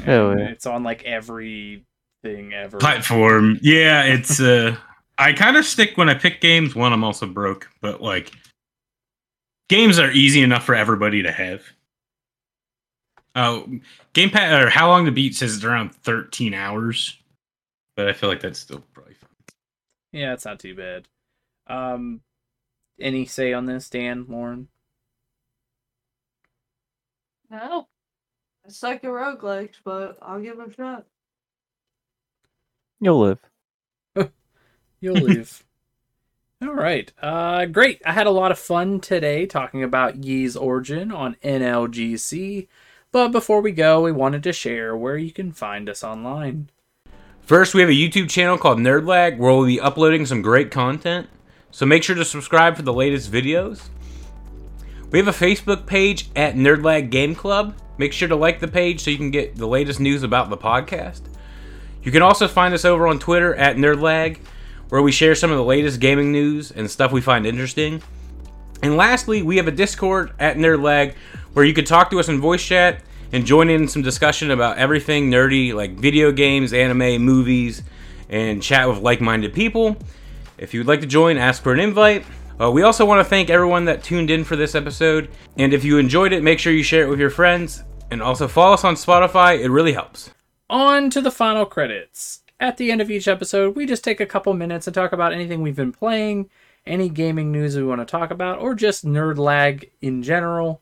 Oh, 0.07 0.31
yeah. 0.37 0.49
it's 0.49 0.67
on 0.67 0.83
like 0.83 1.05
every 1.05 1.85
thing 2.23 2.53
ever. 2.53 2.79
platform. 2.79 3.59
Yeah, 3.63 4.05
it's 4.05 4.41
uh 4.41 4.77
I 5.19 5.33
kind 5.33 5.57
of 5.57 5.65
stick 5.65 5.97
when 5.97 6.09
I 6.09 6.15
pick 6.15 6.41
games. 6.41 6.75
One, 6.75 6.93
I'm 6.93 7.05
also 7.05 7.27
broke, 7.27 7.69
but 7.81 8.03
like 8.03 8.33
games 9.69 9.99
are 9.99 10.11
easy 10.11 10.43
enough 10.43 10.65
for 10.65 10.75
everybody 10.75 11.23
to 11.23 11.33
have. 11.33 11.63
Oh, 13.35 13.67
Game 14.13 14.31
Pass 14.31 14.63
or 14.63 14.69
How 14.69 14.89
Long 14.89 15.07
to 15.07 15.11
Beat 15.11 15.35
says 15.35 15.55
it's 15.57 15.65
around 15.65 15.95
13 15.95 16.53
hours, 16.53 17.19
but 17.97 18.09
I 18.09 18.13
feel 18.13 18.29
like 18.29 18.41
that's 18.41 18.59
still 18.59 18.83
probably 18.93 19.15
fine. 19.15 19.31
Yeah, 20.13 20.35
it's 20.35 20.45
not 20.45 20.59
too 20.59 20.75
bad. 20.75 21.09
Um, 21.67 22.21
any 23.01 23.25
say 23.25 23.55
on 23.55 23.65
this, 23.65 23.89
Dan, 23.89 24.27
Lauren? 24.29 24.69
No. 27.51 27.89
I 28.67 28.69
suck 28.69 28.97
at 28.97 29.03
roguelikes, 29.05 29.77
but 29.85 30.19
I'll 30.21 30.41
give 30.41 30.59
it 30.61 30.69
a 30.69 30.73
shot. 30.73 31.07
You'll 33.03 33.19
live. 33.19 33.41
You'll 35.01 35.17
live. 35.17 35.65
All 36.63 36.73
right. 36.73 37.13
Uh, 37.21 37.67
great. 37.67 38.01
I 38.07 38.13
had 38.13 38.29
a 38.29 38.31
lot 38.31 38.53
of 38.53 38.61
fun 38.61 39.01
today 39.01 39.45
talking 39.45 39.83
about 39.83 40.25
Ys 40.25 40.57
origin 40.57 41.11
on 41.11 41.35
NLGC. 41.43 42.69
But 43.11 43.31
before 43.31 43.61
we 43.61 43.73
go, 43.73 44.03
we 44.03 44.13
wanted 44.13 44.45
to 44.45 44.53
share 44.53 44.97
where 44.97 45.17
you 45.17 45.33
can 45.33 45.51
find 45.51 45.89
us 45.89 46.05
online. 46.05 46.71
First, 47.41 47.75
we 47.75 47.81
have 47.81 47.91
a 47.91 47.93
YouTube 47.93 48.31
channel 48.31 48.57
called 48.57 48.79
Nerdlag 48.79 49.37
where 49.37 49.53
we'll 49.53 49.67
be 49.67 49.81
uploading 49.81 50.25
some 50.25 50.41
great 50.41 50.71
content. 50.71 51.29
So 51.73 51.85
make 51.85 52.05
sure 52.05 52.15
to 52.15 52.25
subscribe 52.25 52.77
for 52.77 52.83
the 52.83 52.93
latest 52.93 53.33
videos. 53.33 53.89
We 55.11 55.19
have 55.19 55.27
a 55.27 55.33
Facebook 55.33 55.87
page 55.87 56.31
at 56.37 56.55
Nerdlag 56.55 57.11
Game 57.11 57.35
Club. 57.35 57.75
Make 57.99 58.13
sure 58.13 58.29
to 58.29 58.37
like 58.37 58.61
the 58.61 58.69
page 58.69 59.01
so 59.01 59.11
you 59.11 59.17
can 59.17 59.33
get 59.33 59.57
the 59.57 59.67
latest 59.67 59.99
news 59.99 60.23
about 60.23 60.51
the 60.51 60.57
podcast. 60.57 61.23
You 62.03 62.11
can 62.11 62.23
also 62.23 62.49
find 62.49 62.75
us 62.75 62.85
over 62.85 63.07
on 63.07 63.19
Twitter 63.19 63.55
at 63.55 63.77
Nerdlag, 63.77 64.39
where 64.89 65.03
we 65.03 65.13
share 65.13 65.35
some 65.35 65.51
of 65.51 65.57
the 65.57 65.65
latest 65.65 66.01
gaming 66.01 66.33
news 66.33 66.71
and 66.71 66.91
stuff 66.91 67.13
we 67.13 67.21
find 67.21 67.47
interesting. 67.47 68.03
And 68.83 68.97
lastly, 68.97 69.43
we 69.43 69.57
have 69.59 69.69
a 69.69 69.73
Discord 69.73 70.33
at 70.39 70.57
Nerdlag 70.57 71.15
where 71.53 71.65
you 71.65 71.73
can 71.73 71.85
talk 71.85 72.11
to 72.11 72.19
us 72.19 72.29
in 72.29 72.41
voice 72.41 72.65
chat 72.65 73.03
and 73.33 73.47
join 73.47 73.71
in 73.71 73.89
some 73.89 74.03
discussion 74.03 74.51
about 74.51 74.79
everything 74.79 75.31
nerdy 75.31 75.73
like 75.73 75.93
video 75.93 76.33
games, 76.33 76.73
anime, 76.73 77.23
movies, 77.23 77.83
and 78.29 78.63
chat 78.63 78.89
with 78.89 78.99
like 78.99 79.21
minded 79.21 79.55
people. 79.55 79.97
If 80.59 80.75
you 80.75 80.81
would 80.81 80.89
like 80.89 81.01
to 81.01 81.07
join, 81.07 81.37
ask 81.39 81.63
for 81.63 81.73
an 81.73 81.81
invite. 81.81 82.25
Uh, 82.61 82.71
we 82.71 82.83
also 82.83 83.07
want 83.07 83.21
to 83.21 83.25
thank 83.25 83.49
everyone 83.49 83.85
that 83.87 84.03
tuned 84.03 84.31
in 84.31 84.45
for 84.45 84.57
this 84.57 84.75
episode. 84.75 85.31
And 85.57 85.73
if 85.73 85.85
you 85.85 85.99
enjoyed 85.99 86.33
it, 86.33 86.43
make 86.43 86.59
sure 86.59 86.73
you 86.73 86.83
share 86.83 87.05
it 87.05 87.09
with 87.09 87.21
your 87.21 87.31
friends. 87.31 87.83
And 88.11 88.21
also 88.21 88.47
follow 88.47 88.75
us 88.75 88.85
on 88.85 88.95
Spotify, 88.95 89.59
it 89.59 89.71
really 89.71 89.95
helps. 89.95 90.31
On 90.73 91.11
to 91.11 91.21
the 91.21 91.31
final 91.31 91.67
credits. 91.67 92.41
At 92.59 92.79
the 92.79 92.91
end 92.91 93.03
of 93.03 93.11
each 93.11 93.29
episode, 93.29 93.77
we 93.77 93.85
just 93.85 94.03
take 94.03 94.21
a 94.21 94.27
couple 94.27 94.55
minutes 94.55 94.87
and 94.87 94.95
talk 94.95 95.13
about 95.13 95.35
anything 95.35 95.61
we've 95.61 95.77
been 95.77 95.93
playing, 95.93 96.49
any 96.87 97.11
gaming 97.11 97.53
news 97.53 97.77
we 97.77 97.85
want 97.85 98.01
to 98.01 98.07
talk 98.07 98.31
about, 98.31 98.59
or 98.59 98.75
just 98.75 99.05
nerd 99.05 99.37
lag 99.37 99.91
in 100.01 100.23
general. 100.23 100.81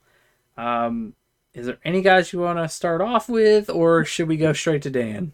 Um, 0.57 1.15
is 1.55 1.67
there 1.67 1.81
any 1.85 2.03
guys 2.03 2.33
you 2.33 2.39
want 2.39 2.61
to 2.61 2.69
start 2.69 3.01
off 3.01 3.29
with, 3.29 3.69
or 3.69 4.05
should 4.05 4.29
we 4.29 4.37
go 4.37 4.53
straight 4.53 4.83
to 4.83 4.91
Dan? 4.91 5.33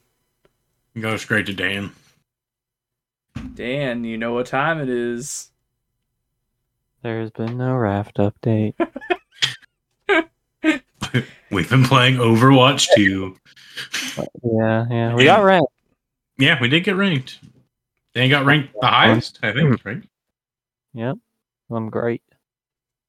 Go 0.99 1.19
straight 1.19 1.45
to 1.47 1.53
Dan. 1.53 1.93
Dan, 3.55 4.05
you 4.05 4.17
know 4.17 4.33
what 4.33 4.47
time 4.47 4.81
it 4.81 4.89
is. 4.89 5.51
There's 7.03 7.31
been 7.31 7.59
no 7.59 7.75
raft 7.75 8.17
update. 8.17 8.73
We've 11.51 11.69
been 11.69 11.85
playing 11.85 12.17
Overwatch 12.17 12.89
2. 12.97 13.37
yeah, 14.43 14.87
yeah. 14.91 15.15
We 15.15 15.25
got 15.25 15.43
ranked. 15.45 15.73
Yeah, 16.39 16.59
we 16.61 16.69
did 16.69 16.85
get 16.85 16.97
ranked. 16.97 17.39
They 18.15 18.29
got 18.29 18.47
ranked 18.47 18.73
the 18.81 18.87
highest, 18.87 19.39
I 19.43 19.53
think, 19.53 19.85
right? 19.85 20.03
Yep. 20.95 21.17
I'm 21.71 21.91
great. 21.91 22.23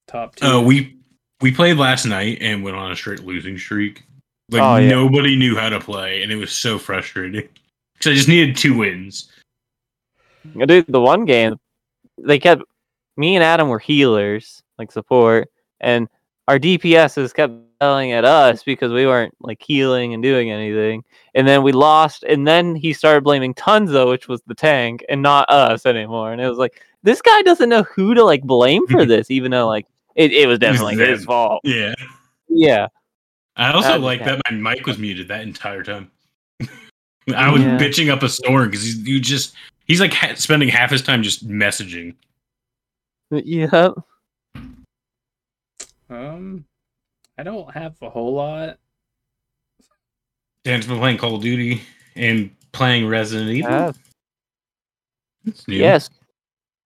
Top 0.07 0.35
two. 0.35 0.45
Uh, 0.45 0.61
we 0.61 0.97
we 1.41 1.51
played 1.51 1.77
last 1.77 2.05
night 2.05 2.39
and 2.41 2.63
went 2.63 2.75
on 2.75 2.91
a 2.91 2.95
straight 2.95 3.23
losing 3.23 3.57
streak. 3.57 4.03
Like 4.49 4.61
Oh, 4.61 4.75
yeah. 4.77 4.89
nobody 4.89 5.35
knew 5.35 5.55
how 5.55 5.69
to 5.69 5.79
play, 5.79 6.23
and 6.23 6.31
it 6.31 6.35
was 6.37 6.51
so 6.51 6.77
frustrating. 6.77 7.47
Because 7.97 8.11
I 8.11 8.13
just 8.13 8.27
needed 8.27 8.55
two 8.55 8.77
wins. 8.77 9.31
Dude, 10.55 10.85
the 10.87 11.01
one 11.01 11.25
game, 11.25 11.55
they 12.19 12.37
kept 12.37 12.61
me 13.17 13.33
and 13.35 13.43
Adam 13.43 13.69
were 13.69 13.79
healers, 13.79 14.61
like 14.77 14.91
support, 14.91 15.49
and 15.79 16.07
our 16.47 16.59
DPSs 16.59 17.33
kept 17.33 17.53
yelling 17.81 18.11
at 18.11 18.25
us 18.25 18.63
because 18.63 18.91
we 18.91 19.05
weren't 19.05 19.35
like 19.39 19.61
healing 19.61 20.13
and 20.13 20.23
doing 20.23 20.51
anything. 20.51 21.03
And 21.35 21.47
then 21.47 21.63
we 21.63 21.71
lost, 21.71 22.23
and 22.23 22.47
then 22.47 22.75
he 22.75 22.93
started 22.93 23.23
blaming 23.23 23.53
Tonsa, 23.53 24.07
which 24.09 24.27
was 24.27 24.41
the 24.47 24.55
tank, 24.55 25.03
and 25.09 25.21
not 25.21 25.49
us 25.49 25.85
anymore. 25.85 26.31
And 26.31 26.41
it 26.41 26.47
was 26.49 26.57
like, 26.57 26.81
this 27.03 27.21
guy 27.21 27.41
doesn't 27.43 27.69
know 27.69 27.83
who 27.83 28.13
to 28.15 28.23
like 28.23 28.43
blame 28.43 28.87
for 28.87 29.05
this, 29.05 29.29
even 29.31 29.51
though 29.51 29.67
like 29.67 29.85
it, 30.15 30.31
it 30.33 30.47
was 30.47 30.59
definitely 30.59 30.95
his 30.95 31.25
fault. 31.25 31.61
Yeah. 31.63 31.93
Yeah. 32.49 32.87
I 33.55 33.71
also 33.71 33.99
like 33.99 34.23
that 34.25 34.41
my 34.51 34.73
mic 34.73 34.85
was 34.85 34.97
muted 34.97 35.27
that 35.29 35.41
entire 35.41 35.83
time. 35.83 36.11
I 37.35 37.51
was 37.51 37.61
Yeah. 37.61 37.77
bitching 37.77 38.09
up 38.11 38.23
a 38.23 38.29
storm 38.29 38.69
because 38.69 38.97
you 39.07 39.19
just 39.19 39.55
he's 39.85 39.99
like 39.99 40.13
ha- 40.13 40.35
spending 40.35 40.69
half 40.69 40.91
his 40.91 41.01
time 41.01 41.23
just 41.23 41.47
messaging. 41.47 42.15
Yep. 43.31 43.93
Um, 46.09 46.65
I 47.38 47.43
don't 47.43 47.72
have 47.73 47.95
a 48.01 48.09
whole 48.09 48.34
lot. 48.34 48.77
Dan's 50.64 50.88
been 50.88 50.97
playing 50.97 51.18
Call 51.18 51.35
of 51.35 51.41
Duty 51.41 51.81
and 52.15 52.51
playing 52.72 53.07
Resident 53.07 53.49
Evil. 53.49 53.72
Uh, 53.73 53.93
It's 55.45 55.68
new. 55.68 55.77
yes. 55.77 56.09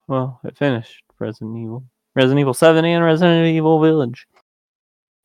Well, 0.08 0.40
it 0.44 0.58
finished 0.58 1.04
Resident 1.20 1.58
Evil. 1.58 1.84
Resident 2.16 2.40
Evil 2.42 2.54
7 2.54 2.84
and 2.84 3.04
Resident 3.04 3.48
Evil 3.48 3.82
Village. 3.82 4.28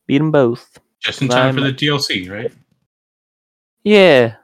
Beat 0.07 0.19
them 0.19 0.31
both. 0.31 0.79
just 0.99 1.21
in 1.21 1.27
time 1.27 1.53
for 1.55 1.61
I'm- 1.61 1.75
the 1.75 1.85
DLC, 1.85 2.29
right? 2.29 2.51
Yeah. 3.83 4.35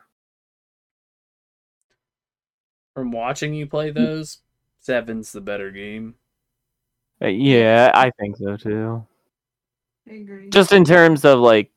From 2.93 3.11
watching 3.11 3.53
you 3.53 3.65
play 3.65 3.89
those, 3.89 4.39
seven's 4.81 5.31
the 5.31 5.41
better 5.41 5.72
game. 5.72 6.15
Uh, 7.22 7.27
Yeah, 7.27 7.91
I 7.93 8.11
think 8.19 8.38
so 8.38 8.55
too. 8.57 9.07
I 10.09 10.13
agree. 10.13 10.49
Just 10.49 10.71
in 10.71 10.84
terms 10.85 11.23
of 11.25 11.39
like 11.39 11.71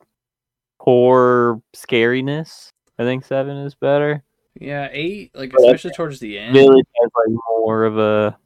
core 0.78 1.62
scariness, 1.74 2.70
I 2.98 3.04
think 3.04 3.24
7 3.24 3.56
is 3.58 3.74
better. 3.74 4.22
Yeah, 4.58 4.88
eight, 4.90 5.32
like 5.34 5.52
But 5.52 5.60
especially 5.62 5.92
towards 5.92 6.18
the 6.20 6.38
end. 6.38 6.54
Village 6.54 6.86
has 7.00 7.10
like 7.14 7.36
more 7.48 7.84
of 7.84 7.98
a 7.98 8.38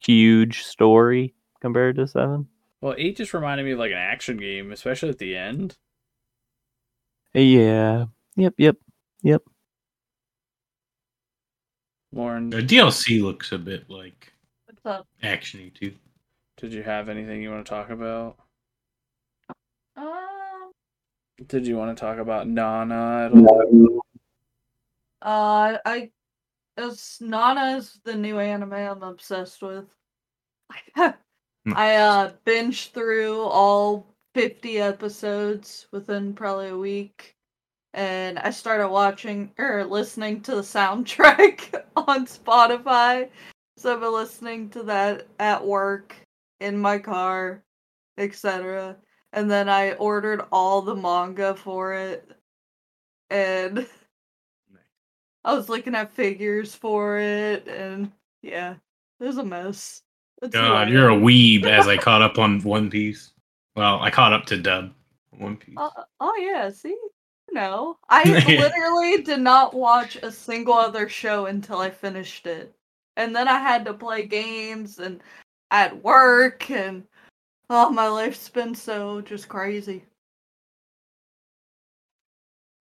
huge 0.00 0.62
story 0.62 1.34
compared 1.60 1.96
to 1.96 2.06
7. 2.06 2.46
Well, 2.80 2.94
eight 2.98 3.16
just 3.16 3.34
reminded 3.34 3.64
me 3.64 3.72
of 3.72 3.78
like 3.78 3.92
an 3.92 3.98
action 3.98 4.36
game, 4.36 4.72
especially 4.72 5.08
at 5.10 5.18
the 5.18 5.36
end. 5.36 5.76
Yeah. 7.34 8.06
Yep. 8.36 8.54
Yep, 8.58 8.76
yep. 9.22 9.42
Lauren, 12.12 12.50
The 12.50 12.62
DLC 12.62 13.22
looks 13.22 13.52
a 13.52 13.58
bit 13.58 13.88
like 13.88 14.32
What's 14.66 14.84
up? 14.84 15.06
actiony 15.22 15.72
too. 15.74 15.94
did 16.58 16.72
you 16.72 16.82
have 16.82 17.08
anything 17.08 17.42
you 17.42 17.50
want 17.50 17.64
to 17.64 17.70
talk 17.70 17.90
about? 17.90 18.36
Did 21.46 21.66
you 21.66 21.76
want 21.76 21.96
to 21.96 22.00
talk 22.00 22.18
about 22.18 22.48
Nana 22.48 23.26
at 23.26 23.32
all? 23.32 24.02
uh, 25.22 25.78
I, 25.84 26.10
it's 26.76 27.20
Nana 27.20 27.76
is 27.76 28.00
the 28.04 28.14
new 28.14 28.38
anime 28.38 28.72
I'm 28.72 29.02
obsessed 29.02 29.62
with. 29.62 29.86
I 30.96 31.94
uh 31.94 32.32
binged 32.44 32.92
through 32.92 33.40
all 33.40 34.12
50 34.34 34.78
episodes 34.78 35.86
within 35.92 36.34
probably 36.34 36.68
a 36.68 36.76
week. 36.76 37.36
And 37.94 38.38
I 38.38 38.50
started 38.50 38.88
watching 38.88 39.52
or 39.58 39.84
listening 39.84 40.40
to 40.42 40.54
the 40.54 40.62
soundtrack 40.62 41.82
on 41.96 42.26
Spotify. 42.26 43.28
So 43.76 43.92
I've 43.92 44.00
been 44.00 44.12
listening 44.12 44.70
to 44.70 44.82
that 44.84 45.26
at 45.38 45.64
work, 45.64 46.16
in 46.60 46.78
my 46.78 46.98
car, 46.98 47.62
etc. 48.16 48.96
And 49.32 49.50
then 49.50 49.68
I 49.68 49.92
ordered 49.92 50.42
all 50.52 50.82
the 50.82 50.94
manga 50.94 51.54
for 51.54 51.94
it. 51.94 52.30
And 53.30 53.86
I 55.44 55.54
was 55.54 55.68
looking 55.68 55.94
at 55.94 56.12
figures 56.12 56.74
for 56.74 57.18
it 57.18 57.66
and 57.66 58.12
yeah, 58.42 58.74
it 59.20 59.24
was 59.24 59.38
a 59.38 59.44
mess. 59.44 60.02
That's 60.40 60.54
who 60.54 60.60
I 60.60 60.68
God, 60.68 60.90
you're 60.90 61.10
a 61.10 61.16
weeb 61.16 61.64
as 61.64 61.88
I 61.88 61.96
caught 61.96 62.22
up 62.22 62.38
on 62.38 62.60
One 62.62 62.90
Piece. 62.90 63.32
Well, 63.76 64.00
I 64.00 64.10
caught 64.10 64.32
up 64.32 64.44
to 64.46 64.56
Dub 64.56 64.92
One 65.30 65.56
Piece. 65.56 65.74
Oh, 65.78 65.90
oh 66.20 66.36
yeah, 66.36 66.68
see? 66.70 66.96
No. 67.50 67.98
I 68.08 68.24
literally 68.48 69.22
did 69.22 69.40
not 69.40 69.74
watch 69.74 70.16
a 70.16 70.32
single 70.32 70.74
other 70.74 71.08
show 71.08 71.46
until 71.46 71.78
I 71.78 71.90
finished 71.90 72.46
it. 72.46 72.74
And 73.16 73.34
then 73.36 73.46
I 73.46 73.58
had 73.58 73.84
to 73.84 73.94
play 73.94 74.26
games 74.26 74.98
and 74.98 75.22
at 75.70 76.02
work 76.02 76.70
and 76.70 77.04
oh 77.74 77.90
my 77.90 78.06
life's 78.08 78.48
been 78.50 78.74
so 78.74 79.20
just 79.22 79.48
crazy. 79.48 80.04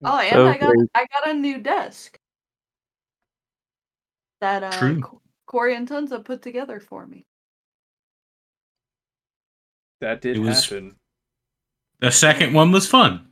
Oh, 0.04 0.18
and 0.20 0.32
So 0.34 0.48
I 0.48 0.58
got 0.58 0.70
crazy. 0.72 0.88
I 0.96 1.06
got 1.14 1.30
a 1.30 1.34
new 1.34 1.60
desk. 1.60 2.20
That 4.42 4.64
uh 4.64 4.72
True. 4.72 5.22
Corey 5.46 5.76
and 5.76 5.88
Tonsa 5.88 6.24
put 6.24 6.42
together 6.42 6.80
for 6.80 7.06
me. 7.06 7.26
That 10.02 10.22
did 10.22 10.38
It 10.38 10.40
was- 10.40 10.66
happen. 10.70 10.98
The 12.00 12.12
second 12.12 12.54
one 12.54 12.72
was 12.72 12.90
fun. 12.90 13.32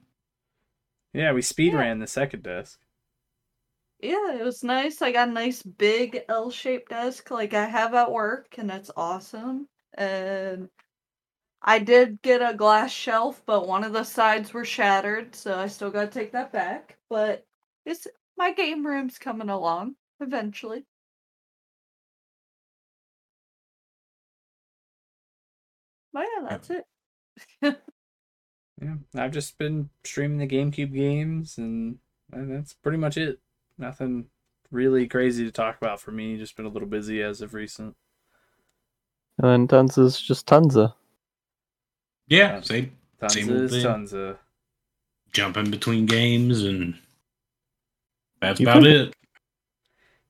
Yeah, 1.14 1.32
we 1.34 1.42
speed 1.42 1.74
Yeah. 1.74 1.80
ran 1.80 2.00
the 2.00 2.06
second 2.08 2.44
desk. 2.44 2.80
Yeah, 4.00 4.34
it 4.36 4.44
was 4.44 4.64
nice. 4.64 5.02
I 5.02 5.12
got 5.12 5.28
a 5.30 5.32
nice 5.32 5.64
big 5.64 6.24
L-shaped 6.30 6.90
desk 6.90 7.32
like 7.32 7.54
I 7.56 7.66
have 7.66 7.96
at 7.96 8.12
work, 8.12 8.58
and 8.60 8.70
that's 8.70 8.92
awesome. 8.96 9.68
And 9.96 10.70
I 11.62 11.80
did 11.80 12.22
get 12.22 12.42
a 12.42 12.56
glass 12.56 12.92
shelf, 12.92 13.42
but 13.46 13.68
one 13.68 13.84
of 13.84 13.94
the 13.94 14.04
sides 14.04 14.54
were 14.54 14.66
shattered, 14.66 15.36
so 15.36 15.58
I 15.58 15.68
still 15.68 15.92
got 15.92 16.12
to 16.12 16.20
take 16.20 16.32
that 16.34 16.52
back. 16.54 16.98
But 17.10 17.46
it's 17.86 18.08
my 18.38 18.54
game 18.54 18.86
room's 18.86 19.18
coming 19.20 19.50
along 19.50 19.96
eventually. 20.22 20.86
But 26.14 26.26
yeah, 26.36 26.48
that's 26.50 26.70
it. 26.72 26.86
Yeah, 28.82 28.96
I've 29.16 29.32
just 29.32 29.58
been 29.58 29.90
streaming 30.04 30.38
the 30.38 30.48
GameCube 30.48 30.94
games, 30.94 31.58
and, 31.58 31.98
and 32.32 32.52
that's 32.52 32.74
pretty 32.74 32.98
much 32.98 33.18
it. 33.18 33.40
Nothing 33.78 34.28
really 34.72 35.08
crazy 35.08 35.44
to 35.46 35.52
talk 35.52 35.78
about 35.78 36.00
for 36.00 36.12
me. 36.12 36.38
Just 36.38 36.56
been 36.56 36.66
a 36.66 36.70
little 36.70 36.88
busy 36.88 37.22
as 37.22 37.42
of 37.42 37.54
recent. 37.54 37.96
And 39.38 39.70
tons 39.70 39.98
is 39.98 40.20
just 40.22 40.48
Tonsa. 40.48 40.94
Yeah, 42.30 42.62
same. 42.62 42.92
Tons 43.20 43.34
Same 43.34 43.50
old 43.50 43.70
thing. 43.70 43.84
tons 43.84 44.14
of. 44.14 44.38
Jumping 45.34 45.70
between 45.70 46.06
games, 46.06 46.64
and 46.64 46.96
that's 48.42 48.60
You 48.60 48.68
about 48.68 48.82
played- 48.82 48.96
it. 48.96 49.16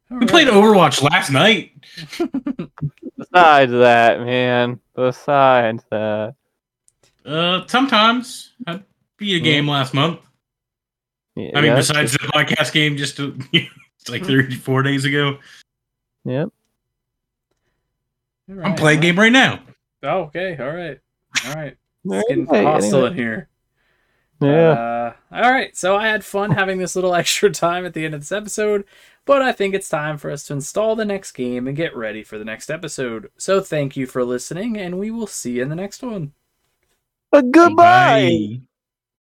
We 0.09 0.25
played 0.25 0.47
Overwatch 0.47 1.03
last 1.07 1.29
night. 1.29 1.71
Besides 3.17 3.71
that, 3.71 4.21
man. 4.21 4.79
Besides 4.95 5.83
that. 5.91 6.33
Uh, 7.23 7.61
sometimes 7.67 8.53
I 8.65 8.81
beat 9.17 9.35
a 9.35 9.39
game 9.39 9.67
last 9.67 9.93
month. 9.93 10.19
Yeah, 11.35 11.51
I 11.53 11.61
mean, 11.61 11.65
yeah, 11.71 11.75
besides 11.75 12.13
the 12.13 12.17
podcast 12.19 12.73
game, 12.73 12.97
just 12.97 13.17
to, 13.17 13.37
it's 13.53 14.09
like 14.09 14.25
three, 14.25 14.49
four 14.55 14.81
days 14.81 15.05
ago. 15.05 15.37
Yep. 16.25 16.49
I'm 18.63 18.73
playing 18.75 18.97
a 18.99 19.01
game 19.01 19.19
right 19.19 19.31
now. 19.31 19.59
Oh, 20.01 20.21
okay. 20.23 20.57
All 20.59 20.71
right. 20.75 20.97
All 21.45 21.53
right. 21.53 21.77
It's 22.11 22.27
getting 22.29 22.49
anyway. 22.49 22.63
hostile 22.63 23.05
in 23.05 23.15
here. 23.15 23.49
Yeah. 24.41 24.71
Uh, 24.71 25.13
all 25.31 25.51
right. 25.51 25.75
So 25.75 25.95
I 25.95 26.07
had 26.07 26.23
fun 26.23 26.51
having 26.51 26.77
this 26.77 26.95
little 26.95 27.15
extra 27.15 27.49
time 27.49 27.85
at 27.85 27.93
the 27.93 28.05
end 28.05 28.13
of 28.13 28.21
this 28.21 28.31
episode, 28.31 28.85
but 29.25 29.41
I 29.41 29.51
think 29.51 29.73
it's 29.73 29.89
time 29.89 30.17
for 30.17 30.31
us 30.31 30.45
to 30.45 30.53
install 30.53 30.95
the 30.95 31.05
next 31.05 31.33
game 31.33 31.67
and 31.67 31.75
get 31.75 31.95
ready 31.95 32.23
for 32.23 32.37
the 32.37 32.45
next 32.45 32.69
episode. 32.69 33.29
So 33.37 33.61
thank 33.61 33.97
you 33.97 34.05
for 34.07 34.23
listening, 34.23 34.77
and 34.77 34.97
we 34.97 35.11
will 35.11 35.27
see 35.27 35.53
you 35.53 35.63
in 35.63 35.69
the 35.69 35.75
next 35.75 36.01
one. 36.01 36.33
But 37.31 37.51
goodbye. 37.51 38.29
Bye. 38.29 38.61